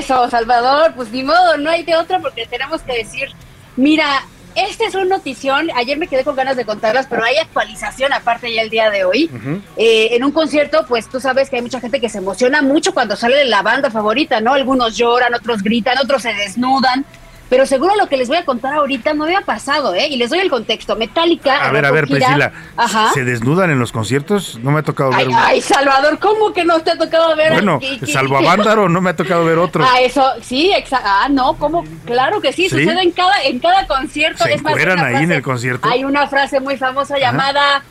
Eso, 0.00 0.28
Salvador, 0.28 0.94
pues 0.96 1.12
ni 1.12 1.22
modo, 1.22 1.56
no 1.58 1.70
hay 1.70 1.84
de 1.84 1.94
otra 1.94 2.18
porque 2.18 2.44
tenemos 2.44 2.82
que 2.82 2.92
decir, 2.92 3.28
mira, 3.76 4.26
esta 4.56 4.84
es 4.86 4.96
una 4.96 5.04
notición, 5.04 5.70
ayer 5.76 5.96
me 5.96 6.08
quedé 6.08 6.24
con 6.24 6.34
ganas 6.34 6.56
de 6.56 6.64
contarlas, 6.64 7.06
pero 7.08 7.22
hay 7.22 7.36
actualización 7.36 8.12
aparte 8.12 8.52
ya 8.52 8.62
el 8.62 8.70
día 8.70 8.90
de 8.90 9.04
hoy. 9.04 9.30
Eh, 9.76 10.08
en 10.10 10.24
un 10.24 10.32
concierto, 10.32 10.84
pues 10.88 11.08
tú 11.08 11.20
sabes 11.20 11.50
que 11.50 11.56
hay 11.56 11.62
mucha 11.62 11.78
gente 11.78 12.00
que 12.00 12.08
se 12.08 12.18
emociona 12.18 12.62
mucho 12.62 12.92
cuando 12.92 13.14
sale 13.14 13.44
la 13.44 13.62
banda 13.62 13.92
favorita, 13.92 14.40
¿no? 14.40 14.54
Algunos 14.54 14.96
lloran, 14.96 15.32
otros 15.32 15.62
gritan, 15.62 15.96
otros 15.98 16.22
se 16.22 16.34
desnudan. 16.34 17.06
Pero 17.50 17.66
seguro 17.66 17.94
lo 17.96 18.06
que 18.08 18.16
les 18.16 18.28
voy 18.28 18.36
a 18.38 18.44
contar 18.44 18.72
ahorita 18.74 19.12
no 19.12 19.24
había 19.24 19.40
pasado, 19.42 19.92
¿eh? 19.94 20.06
Y 20.08 20.16
les 20.16 20.30
doy 20.30 20.38
el 20.38 20.48
contexto. 20.48 20.94
Metallica. 20.96 21.66
A 21.66 21.72
ver, 21.72 21.84
a 21.84 21.90
ver, 21.90 22.06
gira- 22.06 22.18
Priscila. 22.26 22.52
Ajá. 22.76 23.10
¿Se 23.12 23.24
desnudan 23.24 23.70
en 23.70 23.78
los 23.80 23.90
conciertos? 23.92 24.58
No 24.62 24.70
me 24.70 24.78
ha 24.78 24.82
tocado 24.82 25.10
ver 25.10 25.18
Ay, 25.20 25.26
uno. 25.26 25.38
ay, 25.38 25.60
Salvador, 25.60 26.18
¿cómo 26.20 26.52
que 26.52 26.64
no 26.64 26.80
te 26.80 26.92
ha 26.92 26.96
tocado 26.96 27.34
ver? 27.36 27.52
Bueno, 27.52 27.78
qué- 27.80 28.06
salvo 28.06 28.38
a 28.38 28.40
Vándaro, 28.42 28.88
no 28.88 29.00
me 29.00 29.10
ha 29.10 29.16
tocado 29.16 29.44
ver 29.44 29.58
otro. 29.58 29.84
Ah, 29.84 30.00
eso, 30.00 30.24
sí, 30.42 30.72
exacto. 30.72 31.08
Ah, 31.10 31.28
no, 31.28 31.54
¿cómo? 31.54 31.84
Claro 32.06 32.40
que 32.40 32.52
sí, 32.52 32.68
¿Sí? 32.68 32.70
sucede 32.70 33.02
en 33.02 33.10
cada, 33.10 33.42
en 33.42 33.58
cada 33.58 33.86
concierto. 33.88 34.44
¿Se 34.44 34.54
Es 34.54 34.62
más, 34.62 34.74
ahí 34.76 35.24
en 35.24 35.32
el 35.32 35.42
concierto? 35.42 35.88
Hay 35.88 36.04
una 36.04 36.28
frase 36.28 36.60
muy 36.60 36.76
famosa 36.76 37.18
llamada 37.18 37.82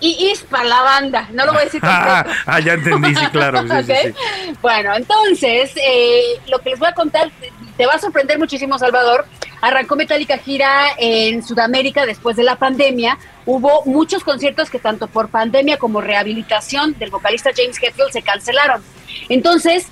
y 0.00 0.30
is 0.30 0.40
para 0.42 0.64
la 0.64 0.82
banda. 0.82 1.28
No 1.32 1.44
lo 1.46 1.52
voy 1.52 1.62
a 1.62 1.64
decir 1.66 1.80
Ah, 1.84 2.22
completo. 2.24 2.40
ah, 2.46 2.60
ya 2.60 2.72
entendí, 2.74 3.14
sí, 3.14 3.26
claro. 3.26 3.62
Bueno, 4.62 4.94
entonces, 4.96 5.72
eh, 5.76 6.22
lo 6.48 6.58
que 6.60 6.70
les 6.70 6.78
voy 6.78 6.88
a 6.88 6.92
contar 6.92 7.30
te- 7.76 7.86
va 7.86 7.94
a 7.94 7.98
sorprender 7.98 8.38
muchísimo, 8.38 8.78
Salvador. 8.78 9.26
Arrancó 9.62 9.94
Metallica 9.96 10.38
gira 10.38 10.88
en 10.96 11.42
Sudamérica 11.42 12.06
después 12.06 12.36
de 12.36 12.44
la 12.44 12.56
pandemia. 12.56 13.18
Hubo 13.46 13.82
muchos 13.84 14.24
conciertos 14.24 14.70
que 14.70 14.78
tanto 14.78 15.06
por 15.06 15.28
pandemia 15.28 15.76
como 15.78 16.00
rehabilitación 16.00 16.98
del 16.98 17.10
vocalista 17.10 17.50
James 17.54 17.76
Hetfield 17.82 18.10
se 18.12 18.22
cancelaron. 18.22 18.82
Entonces, 19.28 19.86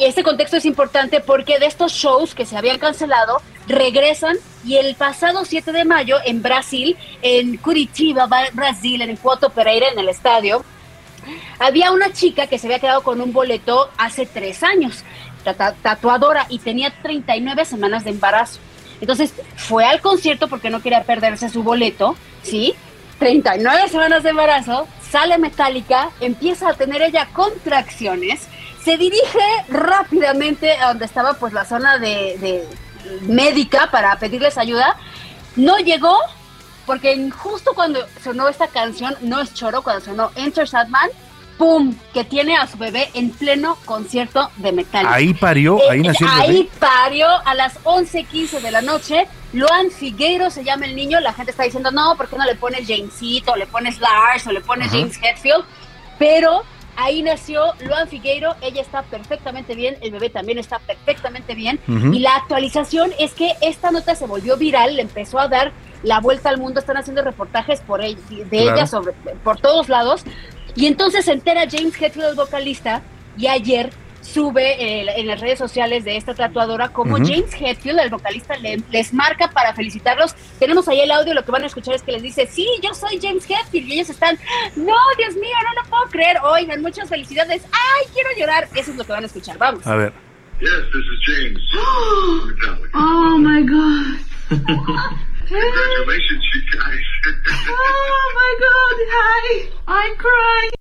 este 0.00 0.22
contexto 0.22 0.56
es 0.56 0.64
importante 0.64 1.20
porque 1.20 1.58
de 1.58 1.66
estos 1.66 1.92
shows 1.92 2.34
que 2.34 2.46
se 2.46 2.56
habían 2.56 2.78
cancelado, 2.78 3.40
regresan 3.66 4.36
y 4.64 4.76
el 4.76 4.94
pasado 4.94 5.44
7 5.44 5.72
de 5.72 5.84
mayo 5.84 6.16
en 6.24 6.42
Brasil, 6.42 6.96
en 7.22 7.56
Curitiba, 7.56 8.26
Ba- 8.26 8.48
Brasil, 8.52 9.00
en 9.02 9.16
Puerto 9.16 9.50
Pereira, 9.50 9.88
en 9.88 9.98
el 9.98 10.08
estadio, 10.08 10.64
había 11.58 11.92
una 11.92 12.12
chica 12.12 12.46
que 12.46 12.58
se 12.58 12.66
había 12.66 12.78
quedado 12.78 13.02
con 13.02 13.20
un 13.20 13.32
boleto 13.32 13.90
hace 13.98 14.26
tres 14.26 14.62
años, 14.62 15.04
tatuadora, 15.82 16.46
y 16.48 16.58
tenía 16.58 16.92
39 17.02 17.64
semanas 17.64 18.04
de 18.04 18.10
embarazo. 18.10 18.58
Entonces 19.00 19.32
fue 19.56 19.84
al 19.84 20.00
concierto 20.00 20.48
porque 20.48 20.70
no 20.70 20.80
quería 20.82 21.04
perderse 21.04 21.48
su 21.48 21.62
boleto, 21.62 22.16
¿sí? 22.42 22.74
39 23.18 23.88
semanas 23.88 24.22
de 24.22 24.30
embarazo, 24.30 24.86
sale 25.10 25.36
metálica, 25.38 26.10
empieza 26.20 26.70
a 26.70 26.74
tener 26.74 27.02
ella 27.02 27.28
contracciones, 27.32 28.46
se 28.84 28.96
dirige 28.96 29.38
rápidamente 29.68 30.72
a 30.78 30.88
donde 30.88 31.04
estaba 31.04 31.34
pues 31.34 31.52
la 31.52 31.64
zona 31.64 31.98
de, 31.98 32.36
de 32.38 32.68
médica 33.22 33.90
para 33.90 34.18
pedirles 34.18 34.56
ayuda, 34.58 34.96
no 35.56 35.78
llegó 35.78 36.16
porque 36.86 37.30
justo 37.30 37.72
cuando 37.74 38.00
sonó 38.22 38.48
esta 38.48 38.66
canción, 38.68 39.14
no 39.20 39.40
es 39.40 39.54
choro, 39.54 39.82
cuando 39.82 40.04
sonó 40.04 40.30
Enter 40.34 40.66
Sadman, 40.66 41.08
¡pum! 41.56 41.94
Que 42.12 42.24
tiene 42.24 42.56
a 42.56 42.66
su 42.66 42.78
bebé 42.78 43.10
en 43.14 43.30
pleno 43.30 43.76
concierto 43.84 44.50
de 44.56 44.72
Metallica. 44.72 45.14
Ahí 45.14 45.32
parió, 45.34 45.78
ahí 45.88 46.00
nació 46.00 46.26
el 46.26 46.32
Ahí 46.40 46.56
bebé. 46.64 46.68
parió 46.80 47.28
a 47.44 47.54
las 47.54 47.78
11.15 47.84 48.60
de 48.60 48.70
la 48.72 48.82
noche. 48.82 49.28
Loan 49.52 49.90
Figueiro 49.90 50.50
se 50.50 50.64
llama 50.64 50.86
el 50.86 50.96
niño. 50.96 51.20
La 51.20 51.32
gente 51.32 51.52
está 51.52 51.62
diciendo, 51.64 51.92
no, 51.92 52.16
¿por 52.16 52.28
qué 52.28 52.36
no 52.36 52.44
le 52.44 52.56
pones 52.56 52.88
Jamesito, 52.88 53.54
le 53.54 53.66
pones 53.66 54.00
Lars, 54.00 54.46
o 54.48 54.52
le 54.52 54.60
pones 54.60 54.88
Ajá. 54.88 54.96
James 54.98 55.16
Hetfield? 55.22 55.64
Pero 56.18 56.64
ahí 57.02 57.22
nació 57.22 57.74
Loan 57.80 58.08
Figueiro. 58.08 58.54
Ella 58.62 58.82
está 58.82 59.02
perfectamente 59.02 59.74
bien. 59.74 59.96
El 60.00 60.10
bebé 60.12 60.30
también 60.30 60.58
está 60.58 60.78
perfectamente 60.80 61.54
bien. 61.54 61.80
Y 61.88 62.18
la 62.20 62.36
actualización 62.36 63.12
es 63.18 63.32
que 63.34 63.52
esta 63.60 63.90
nota 63.90 64.14
se 64.14 64.26
volvió 64.26 64.56
viral, 64.56 64.96
le 64.96 65.02
empezó 65.02 65.38
a 65.38 65.48
dar 65.48 65.72
la 66.02 66.20
vuelta 66.20 66.48
al 66.48 66.58
mundo. 66.58 66.80
Están 66.80 66.96
haciendo 66.96 67.22
reportajes 67.22 67.80
por 67.80 68.00
ell- 68.00 68.16
de 68.28 68.44
Claro. 68.48 68.76
ella 68.76 68.86
sobre, 68.86 69.12
por 69.44 69.58
todos 69.60 69.88
lados. 69.88 70.22
Y 70.76 70.86
entonces 70.86 71.24
se 71.24 71.32
entera 71.32 71.62
James 71.70 72.00
Hetfield, 72.00 72.30
el 72.30 72.36
vocalista, 72.36 73.02
y 73.36 73.46
ayer 73.48 73.90
sube 74.20 74.72
eh, 74.82 75.06
en 75.16 75.26
las 75.26 75.40
redes 75.40 75.58
sociales 75.58 76.04
de 76.04 76.16
esta 76.16 76.34
tatuadora 76.34 76.88
como. 76.90 77.16
James 77.16 77.52
Hetfield, 77.58 77.98
el 78.00 78.10
vocalista, 78.10 78.56
le- 78.56 78.82
les 78.90 79.12
marca 79.12 79.48
para 79.50 79.74
felicitarlos. 79.74 80.34
Tenemos 80.58 80.86
ahí 80.88 81.00
el 81.00 81.10
audio, 81.10 81.34
lo 81.34 81.44
que 81.44 81.50
van 81.50 81.62
a 81.64 81.66
escuchar 81.66 81.94
es 81.94 82.02
que 82.02 82.12
les 82.12 82.22
dice, 82.22 82.46
sí, 82.46 82.66
yo 82.82 82.92
soy 82.94 83.18
James 83.20 83.44
Hetfield, 83.48 83.88
y 83.88 83.92
ellos 83.94 84.10
están, 84.10 84.38
no, 84.76 84.94
Dios 85.18 85.34
mío, 85.34 85.56
no 85.64 85.82
lo 85.82 85.88
puedo 85.88 86.04
creer, 86.10 86.36
oigan, 86.42 86.80
muchas 86.82 87.08
felicidades, 87.08 87.62
ay, 87.72 88.06
quiero 88.14 88.28
llorar, 88.38 88.68
eso 88.74 88.90
es 88.90 88.96
lo 88.96 89.04
que 89.04 89.12
van 89.12 89.22
a 89.24 89.26
escuchar, 89.26 89.56
vamos. 89.58 89.86
A 89.86 89.96
ver. 89.96 90.12
Yes, 90.60 90.70
this 90.92 91.04
is 91.04 91.20
James. 91.26 91.60
Oh 92.94 93.38
my 93.38 93.62
god. 93.62 94.18
Congratulations, 95.48 96.44
you 96.54 96.78
guys. 96.78 97.06
Oh 97.68 98.32
my 98.34 98.52
god. 98.60 98.96
Hi. 99.12 99.68
I'm 99.88 100.16
crying. 100.16 100.79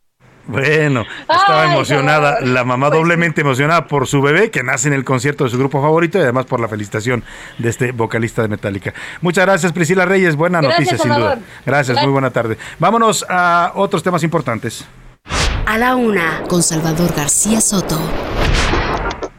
Bueno, 0.50 1.06
estaba 1.22 1.64
Ay, 1.64 1.72
emocionada, 1.74 2.42
la 2.42 2.64
mamá 2.64 2.90
doblemente 2.90 3.42
emocionada 3.42 3.86
por 3.86 4.08
su 4.08 4.20
bebé 4.20 4.50
que 4.50 4.64
nace 4.64 4.88
en 4.88 4.96
el 4.96 5.06
concierto 5.06 5.44
de 5.44 5.52
su 5.52 5.60
grupo 5.60 5.80
favorito 5.80 6.18
y 6.18 6.22
además 6.22 6.46
por 6.48 6.60
la 6.60 6.68
felicitación 6.68 7.24
de 7.60 7.70
este 7.70 7.92
vocalista 7.92 8.42
de 8.42 8.48
Metallica. 8.48 8.96
Muchas 9.22 9.46
gracias 9.46 9.72
Priscila 9.74 10.06
Reyes, 10.06 10.36
buena 10.36 10.60
Gracias, 10.60 10.80
noticia 10.80 10.98
sin 10.98 11.10
duda. 11.10 11.30
Salvador. 11.30 11.44
Gracias, 11.68 12.02
muy 12.02 12.12
buena 12.12 12.32
tarde. 12.32 12.58
Vámonos 12.80 13.24
a 13.30 13.74
otros 13.76 14.02
temas 14.02 14.24
importantes. 14.24 14.86
A 15.68 15.78
la 15.78 15.96
una, 15.96 16.42
con 16.48 16.64
Salvador 16.64 17.14
García 17.16 17.62
Soto. 17.62 18.00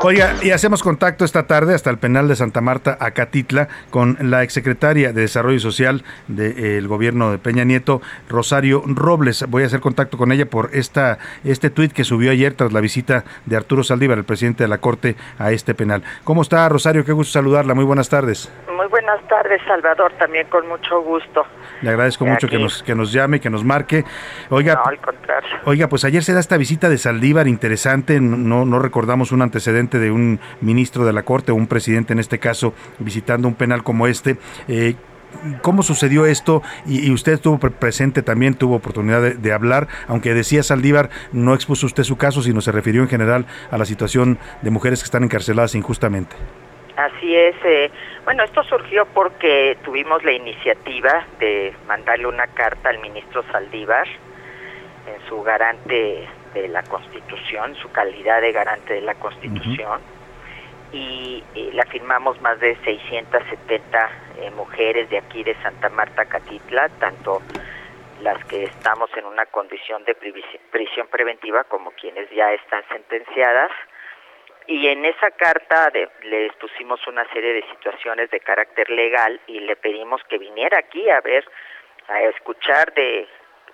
Oiga, 0.03 0.37
y 0.43 0.51
hacemos 0.51 0.83
contacto 0.83 1.27
esta 1.27 1.47
tarde 1.47 1.75
hasta 1.75 1.91
el 1.91 1.99
penal 1.99 2.27
de 2.27 2.35
Santa 2.35 2.63
Marta, 2.63 2.97
Acatitla, 3.01 3.69
con 3.91 4.17
la 4.19 4.43
exsecretaria 4.43 5.13
de 5.13 5.21
Desarrollo 5.21 5.61
Social 5.61 6.05
del 6.27 6.89
gobierno 6.89 7.31
de 7.31 7.37
Peña 7.37 7.65
Nieto, 7.65 8.01
Rosario 8.27 8.83
Robles. 8.87 9.45
Voy 9.49 9.63
a 9.63 9.67
hacer 9.67 9.81
contacto 9.81 10.17
con 10.17 10.33
ella 10.33 10.47
por 10.47 10.71
esta 10.73 11.19
este 11.45 11.69
tuit 11.69 11.93
que 11.93 12.05
subió 12.05 12.31
ayer 12.31 12.55
tras 12.55 12.73
la 12.73 12.81
visita 12.81 13.25
de 13.45 13.59
Arturo 13.59 13.85
Saldívar, 13.85 14.17
el 14.17 14.25
presidente 14.25 14.65
de 14.65 14.69
la 14.69 14.79
Corte, 14.79 15.17
a 15.39 15.53
este 15.53 15.75
penal. 15.75 16.03
¿Cómo 16.25 16.41
está, 16.41 16.67
Rosario? 16.71 17.05
Qué 17.05 17.13
gusto 17.13 17.35
saludarla. 17.35 17.75
Muy 17.75 17.85
buenas 17.85 18.09
tardes. 18.09 18.51
Muy 18.75 18.87
buenas 18.89 19.21
tardes, 19.29 19.61
Salvador, 19.67 20.13
también 20.19 20.47
con 20.49 20.67
mucho 20.67 21.03
gusto. 21.03 21.45
Le 21.83 21.91
agradezco 21.91 22.25
mucho 22.25 22.49
que 22.49 22.59
nos, 22.59 22.83
que 22.83 22.95
nos 22.95 23.13
llame, 23.13 23.39
que 23.39 23.51
nos 23.51 23.65
marque. 23.65 24.05
Oiga, 24.49 24.77
No, 24.77 24.85
al 24.87 24.99
contrario. 24.99 25.51
Oiga, 25.67 25.89
pues 25.89 26.07
ayer 26.07 26.25
se 26.25 26.33
da 26.33 26.41
esta 26.41 26.57
visita 26.57 26.89
de 26.89 26.97
Saldívar 26.97 27.47
interesante, 27.49 28.19
no, 28.19 28.65
no 28.65 28.79
recordamos 28.79 29.31
un 29.33 29.43
antecedente 29.43 29.90
de 29.99 30.11
un 30.11 30.39
ministro 30.61 31.05
de 31.05 31.13
la 31.13 31.23
Corte 31.23 31.53
o 31.53 31.55
un 31.55 31.67
presidente 31.67 32.13
en 32.13 32.19
este 32.19 32.39
caso 32.39 32.75
visitando 32.99 33.49
un 33.49 33.55
penal 33.55 33.83
como 33.83 34.07
este. 34.07 34.37
Eh, 34.69 34.95
¿Cómo 35.63 35.85
sucedió 35.85 36.27
esto? 36.27 36.61
Y, 36.87 37.13
usted 37.13 37.35
estuvo 37.35 37.59
pre- 37.59 37.71
presente 37.71 38.21
también, 38.23 38.55
tuvo 38.55 38.75
oportunidad 38.75 39.23
de, 39.23 39.35
de 39.35 39.53
hablar, 39.53 39.87
aunque 40.09 40.35
decía 40.35 40.65
Saldívar, 40.65 41.09
no 41.33 41.55
expuso 41.55 41.87
usted 41.87 42.03
su 42.03 42.17
caso, 42.17 42.43
sino 42.43 42.61
se 42.61 42.73
refirió 42.73 43.03
en 43.03 43.09
general 43.09 43.47
a 43.71 43.79
la 43.79 43.85
situación 43.85 44.39
de 44.63 44.71
mujeres 44.71 45.01
que 45.01 45.05
están 45.05 45.23
encarceladas 45.23 45.77
injustamente. 45.77 46.35
Así 46.97 47.35
es. 47.35 47.55
eh, 47.65 47.91
bueno, 48.25 48.43
esto 48.43 48.63
surgió 48.65 49.07
porque 49.15 49.79
tuvimos 49.85 50.23
la 50.25 50.33
iniciativa 50.33 51.25
de 51.39 51.73
mandarle 51.87 52.27
una 52.27 52.49
carta 52.49 52.89
al 52.91 52.99
ministro 53.01 53.45
Saldívar 53.53 54.07
en 55.07 55.29
su 55.29 55.41
garante 55.43 56.27
de 56.55 56.69
la 56.69 56.83
Constitución, 56.85 57.75
su 57.77 57.91
calidad 57.93 58.41
de 58.41 58.53
garante 58.53 58.95
de 58.95 59.01
la 59.03 59.15
Constitución. 59.15 60.01
Y 60.93 61.45
eh, 61.55 61.71
la 61.73 61.85
firmamos 61.87 62.41
más 62.41 62.59
de 62.59 62.75
670 62.85 64.11
eh, 64.41 64.51
mujeres 64.51 65.09
de 65.11 65.19
aquí 65.19 65.45
de 65.45 65.55
Santa 65.63 65.89
Marta, 65.89 66.25
Catitla, 66.25 66.89
tanto 66.99 67.41
las 68.23 68.45
que 68.47 68.65
estamos 68.65 69.09
en 69.17 69.25
una 69.25 69.47
condición 69.47 70.05
de 70.05 70.15
prisión 70.15 71.07
preventiva 71.09 71.65
como 71.65 71.93
quienes 71.93 72.29
ya 72.31 72.53
están 72.53 72.83
sentenciadas. 72.89 73.71
Y 74.67 74.89
en 74.89 75.05
esa 75.05 75.31
carta 75.31 75.91
de- 75.91 76.09
le 76.25 76.47
expusimos 76.47 77.05
una 77.07 77.25
serie 77.33 77.53
de 77.55 77.63
situaciones 77.71 78.31
de 78.31 78.41
carácter 78.41 78.91
legal 78.91 79.41
y 79.47 79.61
le 79.61 79.75
pedimos 79.77 80.23
que 80.25 80.39
viniera 80.39 80.79
aquí 80.79 81.09
a 81.09 81.21
ver, 81.21 81.45
a 82.09 82.21
escuchar 82.25 82.93
de 82.95 83.27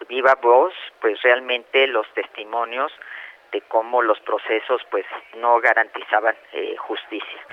viva 0.09 0.35
voz, 0.41 0.75
pues 1.07 1.23
realmente 1.23 1.87
los 1.87 2.05
testimonios 2.15 2.91
de 3.53 3.61
cómo 3.69 4.03
los 4.03 4.19
procesos 4.23 4.83
pues 4.91 5.07
no 5.37 5.61
garantizaban 5.61 6.35
eh, 6.53 6.75
justicia. 6.79 7.47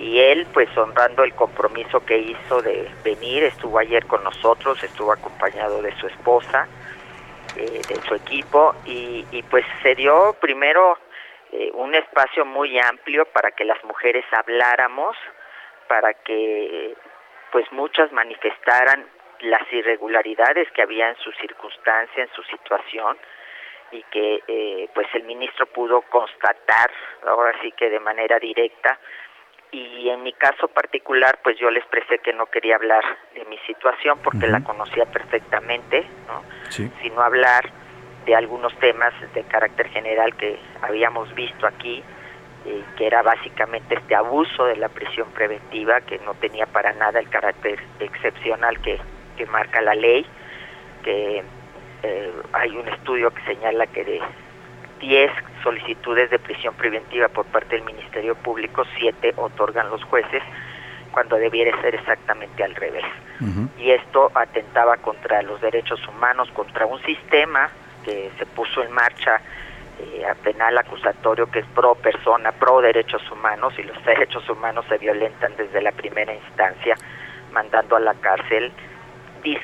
Y 0.00 0.18
él 0.18 0.44
pues 0.52 0.76
honrando 0.76 1.22
el 1.22 1.32
compromiso 1.32 2.04
que 2.04 2.18
hizo 2.18 2.60
de 2.62 2.90
venir, 3.04 3.44
estuvo 3.44 3.78
ayer 3.78 4.04
con 4.06 4.24
nosotros, 4.24 4.82
estuvo 4.82 5.12
acompañado 5.12 5.82
de 5.82 5.94
su 6.00 6.08
esposa, 6.08 6.66
eh, 7.56 7.80
de 7.88 7.94
su 8.08 8.16
equipo 8.16 8.74
y, 8.84 9.24
y 9.30 9.44
pues 9.44 9.64
se 9.84 9.94
dio 9.94 10.34
primero 10.40 10.98
eh, 11.52 11.70
un 11.74 11.94
espacio 11.94 12.44
muy 12.44 12.76
amplio 12.80 13.24
para 13.26 13.52
que 13.52 13.64
las 13.64 13.82
mujeres 13.84 14.24
habláramos, 14.32 15.16
para 15.86 16.12
que 16.12 16.96
pues 17.52 17.70
muchas 17.70 18.10
manifestaran 18.10 19.06
las 19.40 19.70
irregularidades 19.72 20.70
que 20.72 20.82
había 20.82 21.08
en 21.08 21.16
su 21.16 21.32
circunstancia, 21.32 22.22
en 22.22 22.30
su 22.34 22.42
situación 22.44 23.16
y 23.92 24.02
que 24.04 24.42
eh, 24.48 24.88
pues 24.94 25.06
el 25.14 25.24
ministro 25.24 25.66
pudo 25.66 26.02
constatar 26.02 26.90
ahora 27.26 27.54
sí 27.62 27.72
que 27.72 27.88
de 27.88 28.00
manera 28.00 28.38
directa 28.38 28.98
y 29.70 30.08
en 30.08 30.22
mi 30.22 30.32
caso 30.32 30.68
particular 30.68 31.38
pues 31.42 31.56
yo 31.58 31.70
le 31.70 31.78
expresé 31.78 32.18
que 32.18 32.32
no 32.32 32.46
quería 32.46 32.76
hablar 32.76 33.04
de 33.34 33.44
mi 33.44 33.58
situación 33.58 34.18
porque 34.22 34.48
la 34.48 34.62
conocía 34.64 35.04
perfectamente 35.06 36.04
¿no? 36.26 36.42
Sí. 36.70 36.90
sino 37.00 37.20
hablar 37.20 37.70
de 38.26 38.34
algunos 38.34 38.76
temas 38.78 39.14
de 39.34 39.42
carácter 39.44 39.88
general 39.88 40.34
que 40.36 40.58
habíamos 40.82 41.32
visto 41.34 41.66
aquí, 41.66 42.02
eh, 42.66 42.84
que 42.96 43.06
era 43.06 43.22
básicamente 43.22 43.94
este 43.94 44.16
abuso 44.16 44.66
de 44.66 44.76
la 44.76 44.88
prisión 44.88 45.30
preventiva, 45.30 46.00
que 46.00 46.18
no 46.18 46.34
tenía 46.34 46.66
para 46.66 46.92
nada 46.92 47.20
el 47.20 47.30
carácter 47.30 47.78
excepcional 48.00 48.80
que, 48.82 48.98
que 49.36 49.46
marca 49.46 49.80
la 49.80 49.94
ley, 49.94 50.26
que 51.02 51.42
eh, 52.02 52.32
hay 52.52 52.76
un 52.76 52.88
estudio 52.88 53.30
que 53.30 53.42
señala 53.42 53.86
que 53.86 54.04
de 54.04 54.20
10 55.00 55.30
solicitudes 55.62 56.30
de 56.30 56.38
prisión 56.38 56.74
preventiva 56.74 57.28
por 57.28 57.46
parte 57.46 57.76
del 57.76 57.84
Ministerio 57.84 58.34
Público, 58.34 58.84
7 58.98 59.34
otorgan 59.36 59.90
los 59.90 60.02
jueces, 60.04 60.42
cuando 61.10 61.36
debiera 61.36 61.80
ser 61.80 61.94
exactamente 61.94 62.62
al 62.62 62.74
revés. 62.74 63.04
Y 63.78 63.90
esto 63.90 64.30
atentaba 64.34 64.96
contra 64.98 65.40
los 65.42 65.60
derechos 65.60 66.00
humanos, 66.08 66.50
contra 66.52 66.86
un 66.86 67.00
sistema 67.02 67.70
que 68.04 68.30
se 68.38 68.46
puso 68.46 68.82
en 68.82 68.92
marcha 68.92 69.40
eh, 69.98 70.26
a 70.26 70.34
penal 70.34 70.76
acusatorio 70.76 71.50
que 71.50 71.60
es 71.60 71.66
pro 71.74 71.94
persona, 71.94 72.52
pro 72.52 72.82
derechos 72.82 73.22
humanos 73.30 73.72
y 73.78 73.82
los 73.82 74.04
derechos 74.04 74.46
humanos 74.50 74.84
se 74.90 74.98
violentan 74.98 75.54
desde 75.56 75.80
la 75.80 75.92
primera 75.92 76.34
instancia, 76.34 76.96
mandando 77.50 77.96
a 77.96 78.00
la 78.00 78.14
cárcel, 78.14 78.72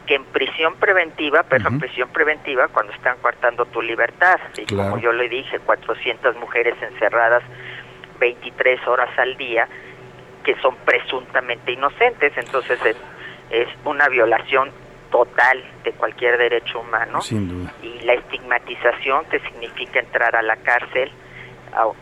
que 0.06 0.14
en 0.14 0.24
prisión 0.26 0.74
preventiva, 0.76 1.42
pero 1.48 1.68
en 1.68 1.78
prisión 1.80 2.08
preventiva 2.10 2.68
cuando 2.68 2.92
están 2.92 3.16
coartando 3.20 3.64
tu 3.66 3.82
libertad. 3.82 4.38
Y 4.56 4.64
Claro. 4.66 4.90
como 4.90 5.02
yo 5.02 5.12
le 5.12 5.28
dije, 5.28 5.58
400 5.58 6.36
mujeres 6.36 6.74
encerradas 6.82 7.42
23 8.20 8.86
horas 8.86 9.10
al 9.18 9.36
día 9.36 9.66
que 10.44 10.54
son 10.60 10.76
presuntamente 10.84 11.72
inocentes. 11.72 12.32
Entonces 12.36 12.78
es, 12.84 12.96
es 13.50 13.68
una 13.84 14.08
violación 14.08 14.70
total 15.10 15.62
de 15.84 15.92
cualquier 15.92 16.38
derecho 16.38 16.80
humano 16.80 17.20
Sin 17.20 17.48
duda. 17.48 17.72
y 17.82 18.00
la 18.04 18.14
estigmatización 18.14 19.24
que 19.26 19.40
significa 19.40 20.00
entrar 20.00 20.34
a 20.36 20.42
la 20.42 20.56
cárcel. 20.56 21.10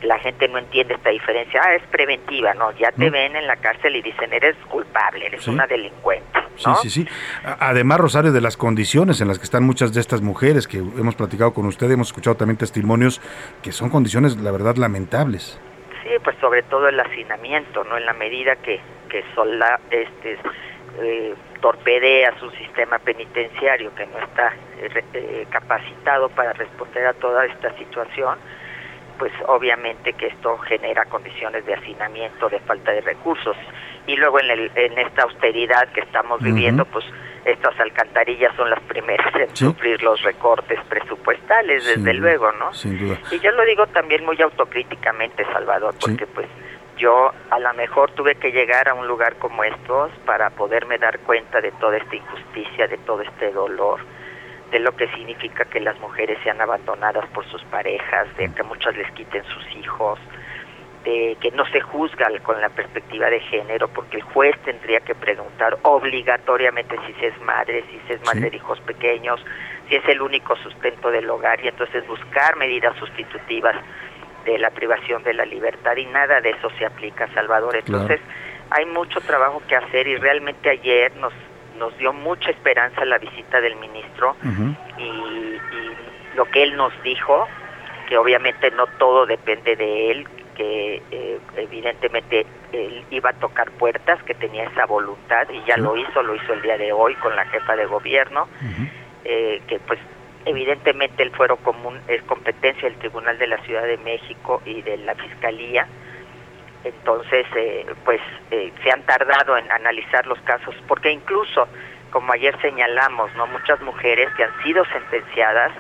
La 0.03 0.19
gente 0.19 0.49
no 0.49 0.59
entiende 0.59 0.95
esta 0.95 1.11
diferencia. 1.11 1.61
Ah, 1.65 1.75
es 1.75 1.83
preventiva, 1.89 2.55
no. 2.55 2.73
Ya 2.73 2.91
te 2.93 3.09
ven 3.09 3.37
en 3.37 3.47
la 3.47 3.57
cárcel 3.57 3.95
y 3.97 4.03
dicen, 4.03 4.33
eres 4.33 4.57
culpable, 4.69 5.27
eres 5.27 5.45
Sí. 5.45 5.51
una 5.51 5.67
delincuente. 5.67 6.27
Sí, 6.57 6.65
¿no? 6.69 6.75
sí, 6.77 6.91
sí. 6.91 7.07
Además, 7.45 7.99
Rosario, 8.01 8.33
de 8.33 8.41
las 8.41 8.57
condiciones 8.57 9.21
en 9.21 9.29
las 9.29 9.39
que 9.39 9.45
están 9.45 9.63
muchas 9.65 9.95
de 9.95 10.01
estas 10.01 10.23
mujeres 10.23 10.67
que 10.67 10.79
hemos 10.79 11.15
platicado 11.15 11.55
con 11.55 11.67
usted, 11.67 11.91
hemos 11.91 12.09
escuchado 12.09 12.37
también 12.37 12.57
testimonios 12.59 13.21
que 13.63 13.73
son 13.73 13.91
condiciones, 13.91 14.37
la 14.39 14.51
verdad, 14.51 14.77
lamentables. 14.77 15.61
Sí, 16.03 16.11
pues 16.25 16.37
sobre 16.41 16.63
todo 16.65 16.89
el 16.89 16.99
hacinamiento, 16.99 17.85
¿no? 17.85 17.97
En 17.97 18.05
la 18.07 18.13
medida 18.15 18.57
que, 18.57 18.81
que 19.09 19.25
sola, 19.35 19.79
este, 19.91 20.39
eh, 21.01 21.35
torpedea 21.61 22.37
su 22.41 22.51
sistema 22.51 22.99
penitenciario, 22.99 23.95
que 23.95 24.07
no 24.07 24.19
está 24.19 24.53
eh, 24.81 25.05
eh, 25.15 25.47
capacitado 25.51 26.29
para 26.31 26.53
responder 26.55 27.07
a 27.07 27.13
toda 27.15 27.47
esta 27.47 27.77
situación, 27.79 28.39
pues 29.21 29.33
obviamente 29.49 30.15
que 30.15 30.29
esto 30.29 30.57
genera 30.61 31.05
condiciones 31.05 31.67
de 31.67 31.75
hacinamiento, 31.75 32.49
de 32.49 32.59
falta 32.61 32.91
de 32.91 33.03
recursos. 33.03 33.55
Y 34.07 34.17
luego 34.17 34.41
en, 34.41 34.51
el, 34.51 34.73
en 34.75 34.99
esta 34.99 35.25
austeridad 35.25 35.89
que 35.93 36.01
estamos 36.01 36.41
viviendo, 36.43 36.87
pues 36.87 37.05
estas 37.45 37.79
alcantarillas 37.79 38.57
son 38.57 38.71
las 38.71 38.81
primeras 38.81 39.33
en 39.37 39.55
Sí. 39.55 39.67
sufrir 39.67 40.03
los 40.03 40.23
recortes 40.23 40.81
presupuestales, 40.89 41.85
Sin 41.85 42.03
desde 42.03 42.19
duda, 42.19 42.31
luego, 42.31 42.53
¿no? 42.53 42.73
Sin 42.73 42.99
duda. 42.99 43.19
Y 43.31 43.39
yo 43.41 43.51
lo 43.53 43.63
digo 43.67 43.87
también 43.89 44.25
muy 44.25 44.41
autocríticamente, 44.41 45.45
Salvador, 45.53 45.93
Sí. 45.99 45.99
porque 46.13 46.27
pues 46.27 46.47
yo 46.97 47.31
a 47.51 47.59
lo 47.59 47.75
mejor 47.75 48.11
tuve 48.13 48.37
que 48.37 48.53
llegar 48.53 48.89
a 48.89 48.95
un 48.95 49.07
lugar 49.07 49.37
como 49.37 49.63
estos 49.65 50.11
para 50.25 50.49
poderme 50.49 50.97
dar 50.97 51.19
cuenta 51.21 51.61
de 51.61 51.73
toda 51.73 51.99
esta 51.99 52.17
injusticia, 52.17 52.89
de 52.89 52.97
todo 52.99 53.21
este 53.21 53.53
dolor, 53.53 54.01
de 54.71 54.79
lo 54.79 54.95
que 54.95 55.09
significa 55.09 55.65
que 55.65 55.81
las 55.81 55.99
mujeres 56.01 56.39
sean 56.45 56.61
abandonadas 56.61 57.27
por 57.31 57.45
sus 57.47 57.63
parejas, 57.65 58.29
de 58.37 58.53
que 58.53 58.63
muchas 58.63 58.97
les 58.97 59.11
quiten 59.13 59.45
sus 59.45 59.65
hijos, 59.77 60.19
de 61.05 61.37
que 61.41 61.51
no 61.53 61.65
se 61.67 61.81
juzga 61.81 62.29
con 62.43 62.61
la 62.61 62.69
perspectiva 62.69 63.31
de 63.31 63.41
género, 63.41 63.89
porque 63.89 64.19
el 64.19 64.23
juez 64.23 64.55
tendría 64.65 65.01
que 65.01 65.15
preguntar 65.15 65.79
obligatoriamente 65.83 66.97
si 67.07 67.15
se 67.15 67.29
es 67.29 67.41
madre, 67.41 67.85
si 67.91 67.99
se 68.07 68.15
es 68.15 68.21
madre 68.25 68.43
Sí. 68.43 68.51
de 68.51 68.57
hijos 68.57 68.81
pequeños, 68.83 69.45
si 69.89 69.97
es 69.97 70.09
el 70.09 70.21
único 70.23 70.55
sustento 70.57 71.11
del 71.11 71.29
hogar, 71.31 71.65
y 71.65 71.69
entonces 71.69 72.07
buscar 72.07 72.57
medidas 72.57 72.97
sustitutivas 72.99 73.75
de 74.45 74.59
la 74.59 74.71
privación 74.71 75.23
de 75.25 75.35
la 75.35 75.45
libertad, 75.47 75.97
y 75.97 76.07
nada 76.07 76.41
de 76.41 76.51
eso 76.51 76.71
se 76.79 76.87
aplica, 76.87 77.27
Salvador. 77.35 77.71
Claro. 77.83 78.03
Entonces, 78.03 78.21
hay 78.71 78.87
mucho 78.87 79.21
trabajo 79.23 79.61
que 79.67 79.75
hacer, 79.77 80.07
y 80.07 80.17
realmente 80.17 80.71
ayer 80.71 81.17
nos, 81.17 81.33
nos 81.81 81.97
dio 81.99 82.13
mucha 82.13 82.51
esperanza 82.51 83.05
la 83.05 83.19
visita 83.19 83.61
del 83.61 83.75
ministro, 83.77 84.37
y, 84.99 85.03
y 85.03 85.57
lo 86.37 86.45
que 86.45 86.63
él 86.63 86.77
nos 86.77 86.93
dijo, 87.03 87.49
que 88.09 88.17
obviamente 88.17 88.71
no 88.71 88.87
todo 88.99 89.27
depende 89.27 89.75
de 89.75 90.11
él, 90.13 90.29
que 90.61 91.03
eh, 91.11 91.39
evidentemente 91.57 92.47
él 92.73 93.03
iba 93.11 93.31
a 93.31 93.33
tocar 93.33 93.71
puertas, 93.71 94.23
que 94.25 94.35
tenía 94.35 94.65
esa 94.65 94.85
voluntad 94.85 95.49
y 95.51 95.65
ya 95.67 95.79
lo 95.79 95.97
hizo, 95.97 96.23
lo 96.23 96.35
hizo 96.35 96.53
el 96.53 96.61
día 96.61 96.77
de 96.77 96.93
hoy 96.93 97.15
con 97.15 97.35
la 97.35 97.47
jefa 97.47 97.77
de 97.77 97.87
gobierno, 97.87 98.47
eh, 99.25 99.63
que 99.67 99.79
pues 99.79 99.99
evidentemente 100.45 101.23
el 101.23 101.31
fuero 101.31 101.57
común 101.57 101.99
es 102.09 102.23
competencia 102.25 102.89
del 102.89 102.99
Tribunal 102.99 103.39
de 103.39 103.47
la 103.47 103.57
Ciudad 103.65 103.85
de 103.85 103.97
México 103.99 104.61
y 104.67 104.83
de 104.83 104.99
la 104.99 105.15
Fiscalía, 105.15 105.87
entonces 106.85 107.47
eh, 107.57 107.87
pues 108.05 108.21
eh, 108.51 108.73
se 108.83 108.91
han 108.91 109.03
tardado 109.03 109.57
en 109.57 109.71
analizar 109.71 110.27
los 110.27 110.41
casos, 110.41 110.75
porque 110.89 111.11
incluso, 111.11 111.69
como 112.11 112.33
ayer 112.33 112.59
señalamos, 112.61 113.35
no 113.37 113.47
muchas 113.47 113.81
mujeres 113.83 114.29
que 114.37 114.45
han 114.45 114.63
sido 114.63 114.85
sentenciadas 114.87 115.73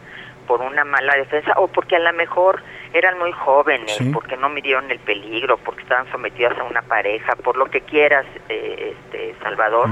por 0.46 0.60
una 0.62 0.84
mala 0.84 1.14
defensa 1.14 1.52
o 1.56 1.68
porque 1.68 1.96
a 1.96 2.00
lo 2.00 2.12
mejor 2.12 2.62
eran 2.92 3.18
muy 3.18 3.30
jóvenes, 3.32 3.92
Sí. 3.96 4.10
porque 4.12 4.36
no 4.36 4.48
midieron 4.48 4.90
el 4.90 4.98
peligro, 4.98 5.58
porque 5.58 5.82
estaban 5.82 6.10
sometidas 6.10 6.58
a 6.58 6.64
una 6.64 6.82
pareja, 6.82 7.36
por 7.36 7.56
lo 7.56 7.66
que 7.66 7.82
quieras, 7.82 8.26
eh, 8.48 8.96
este 9.06 9.34
Salvador, 9.42 9.88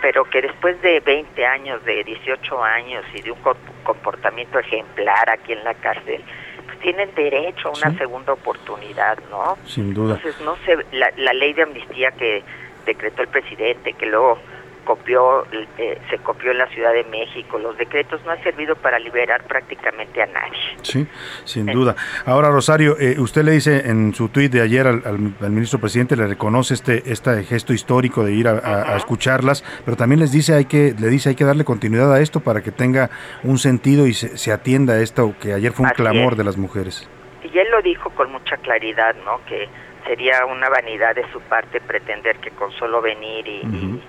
pero 0.00 0.24
que 0.24 0.42
después 0.42 0.80
de 0.82 0.98
20 0.98 1.46
años, 1.46 1.84
de 1.84 2.02
18 2.02 2.64
años 2.64 3.04
y 3.14 3.22
de 3.22 3.30
un 3.30 3.38
co- 3.40 3.56
comportamiento 3.84 4.58
ejemplar 4.58 5.30
aquí 5.30 5.52
en 5.52 5.62
la 5.62 5.74
cárcel, 5.74 6.24
tienen 6.82 7.14
derecho 7.14 7.68
a 7.68 7.70
una 7.72 7.90
Sí. 7.92 7.98
segunda 7.98 8.32
oportunidad, 8.34 9.18
¿no? 9.30 9.56
Sin 9.64 9.94
duda. 9.94 10.16
Entonces, 10.16 10.40
no 10.44 10.56
sé, 10.66 10.76
la, 10.92 11.10
la 11.16 11.32
ley 11.32 11.52
de 11.54 11.62
amnistía 11.62 12.10
que 12.12 12.42
decretó 12.84 13.22
el 13.22 13.28
presidente, 13.28 13.92
que 13.94 14.06
luego 14.06 14.38
copió, 14.84 15.44
eh, 15.78 15.98
se 16.10 16.18
copió 16.18 16.50
en 16.50 16.58
la 16.58 16.66
Ciudad 16.68 16.92
de 16.92 17.04
México, 17.04 17.58
los 17.58 17.76
decretos 17.78 18.20
no 18.24 18.32
han 18.32 18.42
servido 18.42 18.74
para 18.76 18.98
liberar 18.98 19.42
prácticamente 19.44 20.22
a 20.22 20.26
nadie. 20.26 20.58
Sí, 20.82 21.06
sin 21.44 21.66
duda. 21.66 21.96
Ahora, 22.26 22.50
Rosario, 22.50 22.96
eh, 22.98 23.16
usted 23.18 23.42
le 23.44 23.52
dice 23.52 23.88
en 23.88 24.14
su 24.14 24.28
tuit 24.28 24.52
de 24.52 24.60
ayer 24.60 24.86
al, 24.86 25.02
al- 25.04 25.34
al 25.40 25.50
ministro 25.50 25.78
presidente, 25.78 26.16
le 26.16 26.26
reconoce 26.26 26.74
este, 26.74 27.10
este 27.10 27.42
gesto 27.44 27.72
histórico 27.72 28.24
de 28.24 28.32
ir 28.32 28.48
a, 28.48 28.52
a- 28.58 28.94
a 28.94 28.96
escucharlas, 28.96 29.64
pero 29.84 29.96
también 29.96 30.20
les 30.20 30.32
dice 30.32 30.54
hay 30.54 30.64
que, 30.66 30.94
le 30.98 31.08
dice 31.08 31.30
hay 31.30 31.34
que 31.34 31.44
darle 31.44 31.64
continuidad 31.64 32.12
a 32.12 32.20
esto 32.20 32.40
para 32.40 32.60
que 32.62 32.70
tenga 32.72 33.10
un 33.42 33.58
sentido 33.58 34.06
y 34.06 34.14
se, 34.14 34.36
se 34.36 34.52
atienda 34.52 34.94
a 34.94 35.00
esto 35.00 35.34
que 35.40 35.52
ayer 35.54 35.72
fue 35.72 35.84
un 35.84 35.88
Así 35.92 35.96
clamor 35.96 36.32
es. 36.32 36.38
de 36.38 36.44
las 36.44 36.56
mujeres. 36.56 37.08
Y 37.42 37.58
él 37.58 37.68
lo 37.70 37.82
dijo 37.82 38.10
con 38.10 38.32
mucha 38.32 38.56
claridad, 38.58 39.14
¿no? 39.24 39.40
Que 39.46 39.68
sería 40.06 40.44
una 40.46 40.68
vanidad 40.68 41.14
de 41.14 41.24
su 41.32 41.40
parte 41.42 41.80
pretender 41.80 42.36
que 42.38 42.50
con 42.50 42.72
solo 42.72 43.00
venir 43.02 43.46
y, 43.46 43.60
y- 43.66 44.02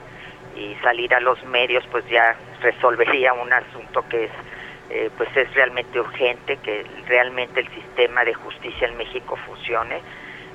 y 0.56 0.76
salir 0.84 1.14
a 1.14 1.20
los 1.20 1.44
medios, 1.46 1.84
pues 1.92 2.06
ya 2.10 2.36
resolvería 2.62 3.34
un 3.34 3.52
asunto 3.52 4.04
que 4.10 4.26
es, 4.26 4.32
eh, 4.90 5.10
pues 5.18 5.30
es 5.36 5.54
realmente 5.56 6.00
urgente, 6.00 6.58
que 6.58 6.86
realmente 7.08 7.60
el 7.62 7.68
sistema 7.70 8.24
de 8.24 8.34
justicia 8.34 8.88
en 8.88 8.98
México 8.98 9.36
funcione. 9.46 10.02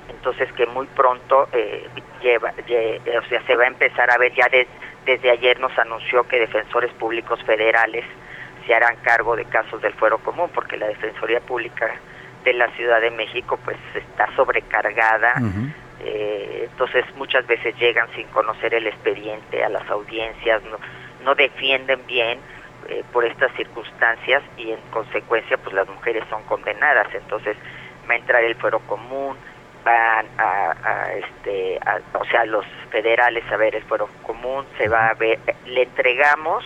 Entonces 0.09 0.51
que 0.55 0.66
muy 0.66 0.87
pronto 0.89 1.49
eh, 1.53 1.87
lleva, 2.23 2.53
lle- 2.66 3.01
o 3.19 3.29
sea, 3.29 3.43
se 3.47 3.57
va 3.57 3.65
a 3.65 3.69
empezar 3.69 4.11
a 4.11 4.16
ver 4.19 4.33
ya 4.35 4.49
des- 4.49 4.69
desde 5.05 5.31
ayer 5.31 5.59
nos 5.61 5.77
anunció 5.79 6.27
que 6.29 6.39
defensores 6.41 6.93
públicos 6.95 7.43
federales 7.45 8.05
se 8.66 8.75
harán 8.75 8.97
cargo 9.03 9.37
de 9.37 9.45
casos 9.47 9.81
del 9.83 9.93
fuero 9.95 10.19
común, 10.19 10.51
porque 10.55 10.77
la 10.77 10.87
Defensoría 10.89 11.41
Pública 11.41 11.95
de 12.45 12.53
la 12.55 12.69
Ciudad 12.73 13.01
de 13.01 13.11
México 13.11 13.59
pues 13.65 13.77
está 13.95 14.29
sobrecargada. 14.37 15.35
Eh, 16.01 16.69
entonces 16.70 17.05
muchas 17.16 17.47
veces 17.47 17.75
llegan 17.79 18.09
sin 18.15 18.27
conocer 18.29 18.75
el 18.75 18.87
expediente 18.87 19.65
a 19.65 19.69
las 19.69 19.89
audiencias, 19.91 20.62
no, 20.65 20.79
no 21.25 21.35
defienden 21.35 22.07
bien 22.07 22.39
eh, 22.89 23.03
por 23.12 23.25
estas 23.25 23.53
circunstancias 23.57 24.43
y 24.57 24.70
en 24.73 24.81
consecuencia 24.91 25.57
pues 25.59 25.75
las 25.75 25.89
mujeres 25.89 26.25
son 26.31 26.43
condenadas. 26.45 27.09
Entonces 27.15 27.57
va 28.09 28.15
a 28.15 28.19
entrar 28.19 28.45
el 28.45 28.55
fuero 28.57 28.79
común, 28.81 29.37
van 29.85 30.27
a, 30.39 30.75
a, 30.85 31.12
este, 31.15 31.79
a- 31.85 32.01
o 32.19 32.25
sea, 32.27 32.45
los 32.47 32.65
federales 32.91 33.45
a 33.51 33.57
ver 33.57 33.75
el 33.75 33.83
fuero 33.85 34.09
común, 34.23 34.65
se 34.79 34.89
va 34.89 35.09
a 35.09 35.15
ver, 35.15 35.39
le 35.66 35.83
entregamos 35.83 36.65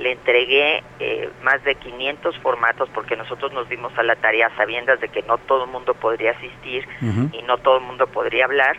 le 0.00 0.12
entregué 0.12 0.82
eh, 0.98 1.30
más 1.42 1.62
de 1.64 1.74
500 1.74 2.38
formatos 2.38 2.88
porque 2.94 3.16
nosotros 3.16 3.52
nos 3.52 3.68
dimos 3.68 3.96
a 3.98 4.02
la 4.02 4.16
tarea 4.16 4.50
sabiendas 4.56 5.00
de 5.00 5.08
que 5.08 5.22
no 5.22 5.38
todo 5.38 5.64
el 5.64 5.70
mundo 5.70 5.94
podría 5.94 6.32
asistir 6.32 6.86
y 7.32 7.42
no 7.42 7.58
todo 7.58 7.78
el 7.78 7.84
mundo 7.84 8.06
podría 8.06 8.46
hablar, 8.46 8.76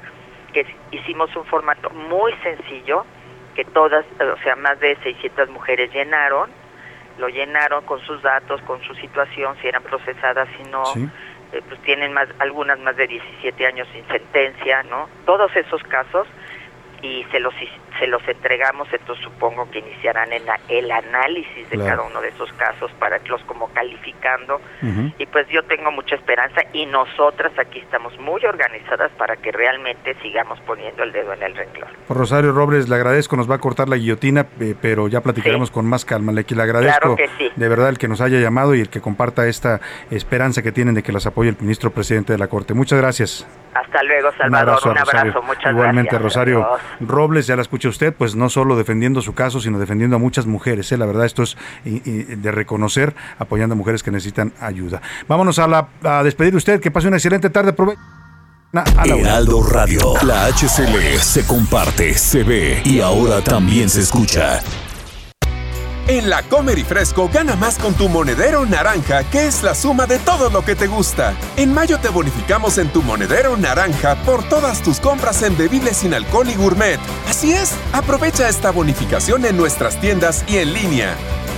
que 0.54 0.66
hicimos 0.92 1.34
un 1.36 1.46
formato 1.46 1.90
muy 1.92 2.34
sencillo 2.44 3.06
que 3.56 3.66
todas, 3.66 4.06
o 4.20 4.44
sea, 4.44 4.56
más 4.56 4.80
de 4.80 4.96
600 5.04 5.50
mujeres 5.50 5.94
llenaron, 5.94 6.50
lo 7.18 7.28
llenaron 7.28 7.84
con 7.86 8.00
sus 8.02 8.22
datos, 8.22 8.62
con 8.62 8.82
su 8.84 8.96
situación, 8.96 9.56
si 9.62 9.68
eran 9.68 9.84
procesadas, 9.84 10.48
si 10.58 10.64
no, 10.64 10.94
Sí. 10.94 11.08
eh, 11.52 11.62
pues 11.68 11.82
tienen 11.82 12.14
más, 12.14 12.30
algunas 12.40 12.80
más 12.80 12.96
de 12.96 13.08
17 13.08 13.68
años 13.68 13.88
sin 13.94 14.08
sentencia, 14.08 14.84
¿no? 14.84 15.10
Todos 15.26 15.54
esos 15.56 15.84
casos 15.84 16.28
y 17.02 17.24
se 17.32 17.40
los 17.40 17.54
se 18.00 18.08
los 18.08 18.28
entregamos, 18.28 18.88
entonces 18.92 19.24
supongo 19.24 19.70
que 19.70 19.78
iniciarán 19.80 20.32
en 20.34 20.44
la- 20.46 20.60
el 20.70 20.90
análisis 20.92 21.70
de 21.70 21.76
Claro. 21.78 21.98
cada 21.98 22.10
uno 22.10 22.22
de 22.22 22.30
esos 22.30 22.52
casos 22.54 22.90
para 23.00 23.18
irlos 23.18 23.42
como 23.46 23.68
calificando 23.74 24.60
y 25.20 25.26
pues 25.28 25.48
yo 25.50 25.62
tengo 25.64 25.92
mucha 25.92 26.16
esperanza 26.16 26.62
y 26.74 26.88
nosotras 26.88 27.52
aquí 27.60 27.78
estamos 27.80 28.18
muy 28.20 28.44
organizadas 28.46 29.12
para 29.20 29.36
que 29.36 29.52
realmente 29.52 30.16
sigamos 30.24 30.60
poniendo 30.62 31.04
el 31.04 31.12
dedo 31.12 31.34
en 31.34 31.44
el 31.44 31.56
renglón. 31.56 31.90
Rosario 32.10 32.54
Robles, 32.54 32.90
le 32.90 32.96
agradezco, 32.96 33.36
nos 33.36 33.50
va 33.50 33.56
a 33.56 33.60
cortar 33.60 33.88
la 33.88 33.98
guillotina, 33.98 34.48
eh, 34.60 34.74
pero 34.82 35.08
ya 35.08 35.22
platicaremos 35.22 35.70
con 35.70 35.86
más 35.86 36.04
calma. 36.04 36.32
Le, 36.32 36.44
le 36.48 36.62
agradezco 36.64 37.00
Claro 37.00 37.16
que 37.18 37.30
sí. 37.38 37.52
de 37.56 37.70
verdad 37.70 37.90
el 37.90 38.00
que 38.00 38.08
nos 38.08 38.20
haya 38.22 38.40
llamado 38.40 38.74
y 38.74 38.82
el 38.82 38.90
que 38.90 39.00
comparta 39.02 39.48
esta 39.48 39.80
esperanza 40.10 40.64
que 40.64 40.72
tienen 40.72 40.96
de 40.96 41.04
que 41.04 41.12
las 41.12 41.28
apoye 41.28 41.50
el 41.50 41.58
ministro 41.60 41.92
presidente 41.92 42.34
de 42.34 42.40
la 42.40 42.48
Corte. 42.48 42.74
Muchas 42.74 43.00
gracias. 43.00 43.48
Hasta 43.74 44.04
luego, 44.04 44.32
Salvador, 44.38 44.80
un 44.84 44.90
abrazo, 44.98 45.12
Rosario. 45.14 45.42
muchas 45.44 45.72
Igualmente, 45.72 46.10
gracias. 46.12 46.22
Rosario 46.24 46.66
Adiós. 46.66 46.82
Robles, 47.00 47.48
ya 47.48 47.56
la 47.56 47.62
escucha 47.62 47.90
usted, 47.90 48.14
pues 48.14 48.36
no 48.36 48.50
solo 48.50 48.76
defendiendo 48.76 49.22
su 49.22 49.34
caso, 49.34 49.60
sino 49.60 49.80
defendiendo 49.80 50.16
a 50.16 50.20
muchas 50.20 50.46
mujeres. 50.46 50.92
¿eh? 50.92 50.98
La 50.98 51.06
verdad, 51.06 51.26
esto 51.26 51.44
es 51.44 51.58
de 51.86 52.52
reconocer, 52.52 53.16
apoyando 53.40 53.74
a 53.74 53.76
mujeres 53.78 54.04
que 54.04 54.12
necesitan 54.12 54.54
ayuda. 54.60 55.02
Vámonos 55.28 55.60
a, 55.60 55.68
la, 55.68 55.88
a 56.04 56.24
despedir 56.24 56.56
usted, 56.56 56.80
que 56.80 56.92
pase 56.92 57.08
una 57.08 57.18
excelente 57.18 57.50
tarde. 57.50 57.74
Prove 57.74 57.96
a 58.74 59.06
la 59.06 59.16
una. 59.16 59.28
Heraldo 59.30 59.64
Radio. 59.64 60.14
La 60.24 60.46
HCL 60.48 61.20
se 61.20 61.46
comparte, 61.46 62.14
se 62.14 62.44
ve 62.44 62.82
y 62.86 63.02
ahora 63.02 63.42
también 63.42 63.90
se 63.90 64.02
escucha. 64.02 64.62
En 66.12 66.30
la 66.30 66.44
Comer 66.44 66.78
y 66.78 66.84
Fresco 66.84 67.30
gana 67.34 67.56
más 67.56 67.80
con 67.80 67.94
tu 67.94 68.10
monedero 68.10 68.66
naranja, 68.66 69.24
que 69.30 69.48
es 69.48 69.64
la 69.64 69.74
suma 69.74 70.08
de 70.08 70.20
todo 70.20 70.50
lo 70.50 70.62
que 70.62 70.76
te 70.76 70.88
gusta. 70.88 71.34
En 71.56 71.74
mayo 71.74 72.00
te 72.00 72.10
bonificamos 72.10 72.78
en 72.80 72.90
tu 72.90 73.02
monedero 73.02 73.56
naranja 73.56 74.16
por 74.26 74.44
todas 74.50 74.84
tus 74.84 75.00
compras 75.00 75.42
en 75.42 75.58
bebibles 75.58 75.96
sin 75.96 76.14
alcohol 76.14 76.50
y 76.50 76.56
gourmet. 76.56 77.00
Así 77.30 77.54
es, 77.54 77.72
aprovecha 77.94 78.50
esta 78.50 78.72
bonificación 78.72 79.46
en 79.46 79.56
nuestras 79.56 80.02
tiendas 80.02 80.44
y 80.50 80.58
en 80.58 80.74
línea. 80.74 81.16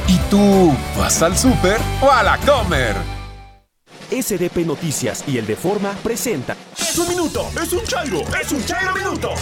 ¿Y 0.07 0.19
tú 0.29 0.71
vas 0.99 1.23
al 1.23 1.35
súper 1.35 1.79
o 1.99 2.11
a 2.11 2.21
la 2.21 2.37
Comer? 2.37 2.95
SDP 4.11 4.67
Noticias 4.67 5.23
y 5.25 5.39
el 5.39 5.47
de 5.47 5.55
Forma 5.55 5.93
presenta. 6.03 6.55
¡Es 6.77 6.95
un 6.99 7.09
minuto! 7.09 7.49
¡Es 7.59 7.73
un 7.73 7.83
chairo! 7.85 8.21
¡Es 8.39 8.51
un 8.51 8.63
chairo 8.63 8.93
minuto! 8.93 9.33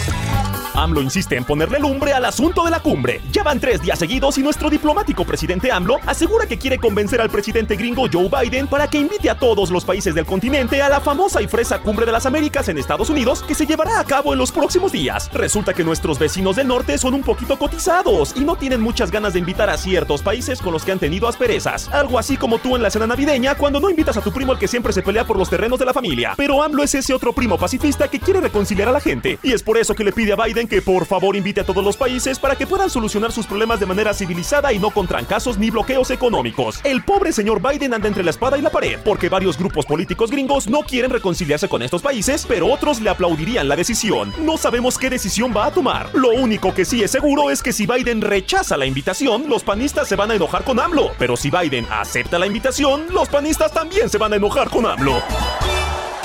AMLO 0.74 1.02
insiste 1.02 1.36
en 1.36 1.44
ponerle 1.44 1.78
lumbre 1.78 2.12
al 2.12 2.24
asunto 2.24 2.64
de 2.64 2.70
la 2.70 2.80
cumbre. 2.80 3.20
Ya 3.30 3.42
van 3.42 3.60
tres 3.60 3.82
días 3.82 3.98
seguidos 3.98 4.38
y 4.38 4.42
nuestro 4.42 4.70
diplomático 4.70 5.24
presidente 5.24 5.70
AMLO 5.70 5.98
asegura 6.06 6.46
que 6.46 6.58
quiere 6.58 6.78
convencer 6.78 7.20
al 7.20 7.30
presidente 7.30 7.76
gringo 7.76 8.06
Joe 8.10 8.28
Biden 8.28 8.66
para 8.66 8.88
que 8.88 8.98
invite 8.98 9.28
a 9.28 9.38
todos 9.38 9.70
los 9.70 9.84
países 9.84 10.14
del 10.14 10.24
continente 10.24 10.80
a 10.80 10.88
la 10.88 11.00
famosa 11.00 11.42
y 11.42 11.46
fresa 11.46 11.80
cumbre 11.80 12.06
de 12.06 12.12
las 12.12 12.26
Américas 12.26 12.68
en 12.68 12.78
Estados 12.78 13.10
Unidos 13.10 13.42
que 13.42 13.54
se 13.54 13.66
llevará 13.66 14.00
a 14.00 14.04
cabo 14.04 14.32
en 14.32 14.38
los 14.38 14.50
próximos 14.50 14.92
días. 14.92 15.30
Resulta 15.32 15.74
que 15.74 15.84
nuestros 15.84 16.18
vecinos 16.18 16.56
del 16.56 16.68
norte 16.68 16.96
son 16.96 17.14
un 17.14 17.22
poquito 17.22 17.58
cotizados 17.58 18.32
y 18.34 18.40
no 18.40 18.56
tienen 18.56 18.80
muchas 18.80 19.10
ganas 19.10 19.34
de 19.34 19.40
invitar 19.40 19.68
a 19.68 19.76
ciertos 19.76 20.22
países 20.22 20.60
con 20.60 20.72
los 20.72 20.84
que 20.84 20.92
han 20.92 20.98
tenido 20.98 21.28
asperezas. 21.28 21.88
Algo 21.92 22.18
así 22.18 22.36
como 22.36 22.58
tú 22.58 22.76
en 22.76 22.82
la 22.82 22.90
cena 22.90 23.06
navideña 23.06 23.56
cuando 23.56 23.78
no 23.78 23.90
invitas 23.90 24.16
a 24.16 24.22
tu 24.22 24.32
primo 24.32 24.52
al 24.52 24.58
que 24.58 24.68
siempre 24.68 24.92
se 24.92 25.02
pelea 25.02 25.26
por 25.26 25.36
los 25.36 25.50
terrenos 25.50 25.78
de 25.78 25.84
la 25.84 25.92
familia. 25.92 26.34
Pero 26.36 26.62
AMLO 26.62 26.82
es 26.82 26.94
ese 26.94 27.12
otro 27.12 27.32
primo 27.32 27.58
pacifista 27.58 28.08
que 28.08 28.20
quiere 28.20 28.40
reconciliar 28.40 28.88
a 28.88 28.92
la 28.92 29.00
gente 29.00 29.38
y 29.42 29.52
es 29.52 29.62
por 29.62 29.76
eso 29.76 29.94
que 29.94 30.04
le 30.04 30.12
pide 30.12 30.32
a 30.32 30.36
Biden 30.36 30.61
que 30.68 30.82
por 30.82 31.06
favor 31.06 31.36
invite 31.36 31.60
a 31.60 31.64
todos 31.64 31.84
los 31.84 31.96
países 31.96 32.38
para 32.38 32.56
que 32.56 32.66
puedan 32.66 32.90
solucionar 32.90 33.32
sus 33.32 33.46
problemas 33.46 33.80
de 33.80 33.86
manera 33.86 34.14
civilizada 34.14 34.72
y 34.72 34.78
no 34.78 34.90
con 34.90 35.06
trancazos 35.06 35.58
ni 35.58 35.70
bloqueos 35.70 36.10
económicos. 36.10 36.80
El 36.84 37.02
pobre 37.04 37.32
señor 37.32 37.60
Biden 37.60 37.94
anda 37.94 38.08
entre 38.08 38.24
la 38.24 38.30
espada 38.30 38.58
y 38.58 38.62
la 38.62 38.70
pared 38.70 38.98
porque 39.04 39.28
varios 39.28 39.58
grupos 39.58 39.86
políticos 39.86 40.30
gringos 40.30 40.68
no 40.68 40.80
quieren 40.80 41.10
reconciliarse 41.10 41.68
con 41.68 41.82
estos 41.82 42.02
países, 42.02 42.44
pero 42.46 42.66
otros 42.66 43.00
le 43.00 43.10
aplaudirían 43.10 43.68
la 43.68 43.76
decisión. 43.76 44.32
No 44.40 44.56
sabemos 44.56 44.98
qué 44.98 45.10
decisión 45.10 45.52
va 45.56 45.66
a 45.66 45.72
tomar. 45.72 46.10
Lo 46.14 46.30
único 46.30 46.74
que 46.74 46.84
sí 46.84 47.02
es 47.02 47.10
seguro 47.10 47.50
es 47.50 47.62
que 47.62 47.72
si 47.72 47.86
Biden 47.86 48.20
rechaza 48.20 48.76
la 48.76 48.86
invitación, 48.86 49.48
los 49.48 49.62
panistas 49.62 50.08
se 50.08 50.16
van 50.16 50.30
a 50.30 50.34
enojar 50.34 50.64
con 50.64 50.80
AMLO. 50.80 51.12
Pero 51.18 51.36
si 51.36 51.50
Biden 51.50 51.86
acepta 51.90 52.38
la 52.38 52.46
invitación, 52.46 53.06
los 53.10 53.28
panistas 53.28 53.72
también 53.72 54.08
se 54.08 54.18
van 54.18 54.32
a 54.32 54.36
enojar 54.36 54.70
con 54.70 54.86
AMLO. 54.86 55.22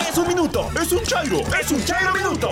¡Es 0.08 0.18
un 0.18 0.28
minuto! 0.28 0.70
¡Es 0.82 0.92
un 0.92 1.04
chairo! 1.04 1.40
¡Es 1.60 1.72
un 1.72 1.84
chairo 1.84 2.14
minuto! 2.14 2.52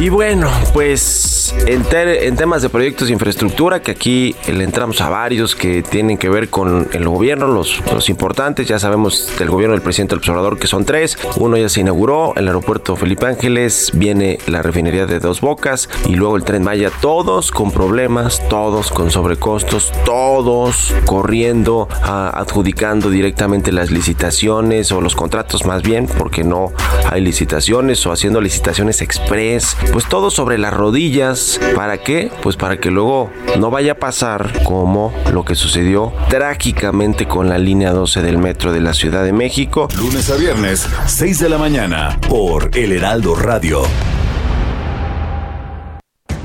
Y 0.00 0.08
bueno, 0.08 0.50
pues 0.72 1.54
en, 1.66 1.82
te- 1.84 2.26
en 2.26 2.36
temas 2.36 2.62
de 2.62 2.68
proyectos 2.68 3.06
de 3.08 3.14
infraestructura, 3.14 3.80
que 3.80 3.92
aquí 3.92 4.34
le 4.52 4.64
entramos 4.64 5.00
a 5.00 5.08
varios 5.08 5.54
que 5.54 5.82
tienen 5.84 6.18
que 6.18 6.28
ver 6.28 6.50
con 6.50 6.88
el 6.92 7.08
gobierno, 7.08 7.46
los, 7.46 7.80
los 7.92 8.08
importantes, 8.08 8.66
ya 8.66 8.78
sabemos 8.80 9.30
del 9.38 9.48
gobierno 9.50 9.72
del 9.74 9.82
presidente 9.82 10.10
del 10.10 10.18
observador 10.18 10.58
que 10.58 10.66
son 10.66 10.84
tres, 10.84 11.16
uno 11.36 11.56
ya 11.56 11.68
se 11.68 11.80
inauguró, 11.80 12.34
el 12.34 12.48
aeropuerto 12.48 12.96
Felipe 12.96 13.26
Ángeles, 13.26 13.92
viene 13.94 14.38
la 14.46 14.62
refinería 14.62 15.06
de 15.06 15.20
Dos 15.20 15.40
Bocas 15.40 15.88
y 16.08 16.16
luego 16.16 16.36
el 16.36 16.42
tren 16.44 16.64
Maya, 16.64 16.90
todos 17.00 17.52
con 17.52 17.70
problemas, 17.70 18.42
todos 18.50 18.90
con 18.90 19.12
sobrecostos, 19.12 19.92
todos 20.04 20.92
corriendo, 21.06 21.88
a- 22.02 22.30
adjudicando 22.30 23.10
directamente 23.10 23.70
las 23.70 23.92
licitaciones 23.92 24.90
o 24.90 25.00
los 25.00 25.14
contratos 25.14 25.64
más 25.64 25.82
bien, 25.82 26.08
porque 26.18 26.42
no 26.42 26.72
hay 27.10 27.20
licitaciones 27.22 28.04
o 28.06 28.12
haciendo 28.12 28.40
licitaciones 28.40 29.00
express, 29.00 29.76
pues 29.92 30.08
todo 30.08 30.30
sobre 30.30 30.58
las 30.58 30.72
rodillas. 30.72 31.60
¿Para 31.74 31.98
qué? 31.98 32.30
Pues 32.42 32.56
para 32.56 32.78
que 32.78 32.90
luego 32.90 33.30
no 33.58 33.70
vaya 33.70 33.92
a 33.92 33.94
pasar 33.96 34.64
como 34.64 35.12
lo 35.32 35.44
que 35.44 35.54
sucedió 35.54 36.12
trágicamente 36.28 37.26
con 37.26 37.48
la 37.48 37.58
línea 37.58 37.92
12 37.92 38.22
del 38.22 38.38
metro 38.38 38.72
de 38.72 38.80
la 38.80 38.94
Ciudad 38.94 39.24
de 39.24 39.32
México. 39.32 39.88
Lunes 39.96 40.30
a 40.30 40.36
viernes, 40.36 40.88
6 41.06 41.38
de 41.38 41.48
la 41.48 41.58
mañana, 41.58 42.18
por 42.28 42.70
El 42.76 42.92
Heraldo 42.92 43.34
Radio. 43.34 43.82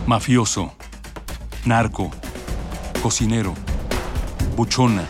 Mafioso, 0.06 0.74
narco, 1.66 2.12
cocinero, 3.02 3.54
buchona, 4.56 5.06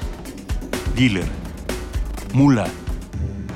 dealer, 0.96 1.28
mula. 2.34 2.68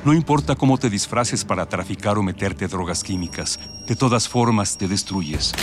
No 0.05 0.13
importa 0.13 0.55
cómo 0.55 0.77
te 0.77 0.89
disfraces 0.89 1.45
para 1.45 1.65
traficar 1.65 2.17
o 2.17 2.23
meterte 2.23 2.67
drogas 2.67 3.03
químicas, 3.03 3.59
de 3.87 3.95
todas 3.95 4.27
formas 4.27 4.77
te 4.77 4.87
destruyes. 4.87 5.53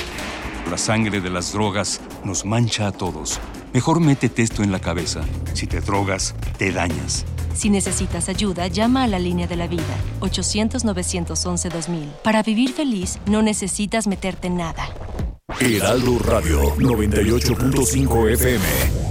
La 0.70 0.78
sangre 0.78 1.20
de 1.20 1.30
las 1.30 1.52
drogas 1.52 2.00
nos 2.24 2.44
mancha 2.44 2.86
a 2.86 2.92
todos. 2.92 3.40
Mejor 3.72 4.00
métete 4.00 4.42
esto 4.42 4.62
en 4.62 4.72
la 4.72 4.80
cabeza. 4.80 5.22
Si 5.54 5.66
te 5.66 5.80
drogas, 5.80 6.34
te 6.58 6.72
dañas. 6.72 7.24
Si 7.54 7.70
necesitas 7.70 8.28
ayuda, 8.28 8.68
llama 8.68 9.04
a 9.04 9.06
la 9.06 9.18
línea 9.18 9.46
de 9.46 9.56
la 9.56 9.66
vida, 9.66 9.82
800-911-2000. 10.20 12.06
Para 12.22 12.42
vivir 12.42 12.72
feliz, 12.72 13.18
no 13.26 13.42
necesitas 13.42 14.06
meterte 14.06 14.46
en 14.46 14.56
nada. 14.56 14.88
Heraldo 15.60 16.18
Radio 16.20 16.74
98.5 16.76 18.30
FM. 18.32 19.09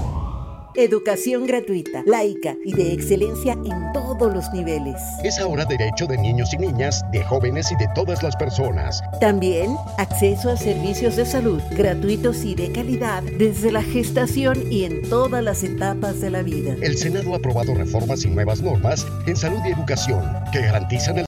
Educación 0.80 1.46
gratuita, 1.46 2.04
laica 2.06 2.56
y 2.64 2.72
de 2.72 2.94
excelencia 2.94 3.52
en 3.52 3.92
todos 3.92 4.34
los 4.34 4.50
niveles. 4.54 4.96
Es 5.26 5.38
ahora 5.38 5.66
derecho 5.66 6.08
de 6.08 6.18
niños 6.18 6.54
y 6.54 6.58
niñas, 6.58 7.04
de 7.12 7.22
jóvenes 7.22 7.70
y 7.74 7.76
de 7.76 7.90
todas 7.94 8.24
las 8.24 8.34
personas. 8.38 9.02
También 9.20 9.76
acceso 9.98 10.50
a 10.50 10.56
servicios 10.56 11.18
de 11.18 11.26
salud 11.26 11.62
gratuitos 11.72 12.46
y 12.46 12.56
de 12.56 12.72
calidad 12.72 13.24
desde 13.24 13.74
la 13.74 13.84
gestación 13.84 14.72
y 14.72 14.86
en 14.86 15.02
todas 15.10 15.44
las 15.44 15.66
etapas 15.66 16.22
de 16.22 16.30
la 16.30 16.44
vida. 16.44 16.78
El 16.82 16.98
Senado 16.98 17.34
ha 17.34 17.40
aprobado 17.40 17.76
reformas 17.76 18.24
y 18.24 18.30
nuevas 18.30 18.62
normas 18.62 19.06
en 19.28 19.36
salud 19.36 19.60
y 19.66 19.74
educación 19.74 20.24
que 20.54 20.62
garantizan 20.62 21.18
el 21.18 21.26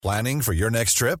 Planning 0.00 0.40
for 0.40 0.54
your 0.54 0.70
next 0.70 0.96
trip? 0.96 1.20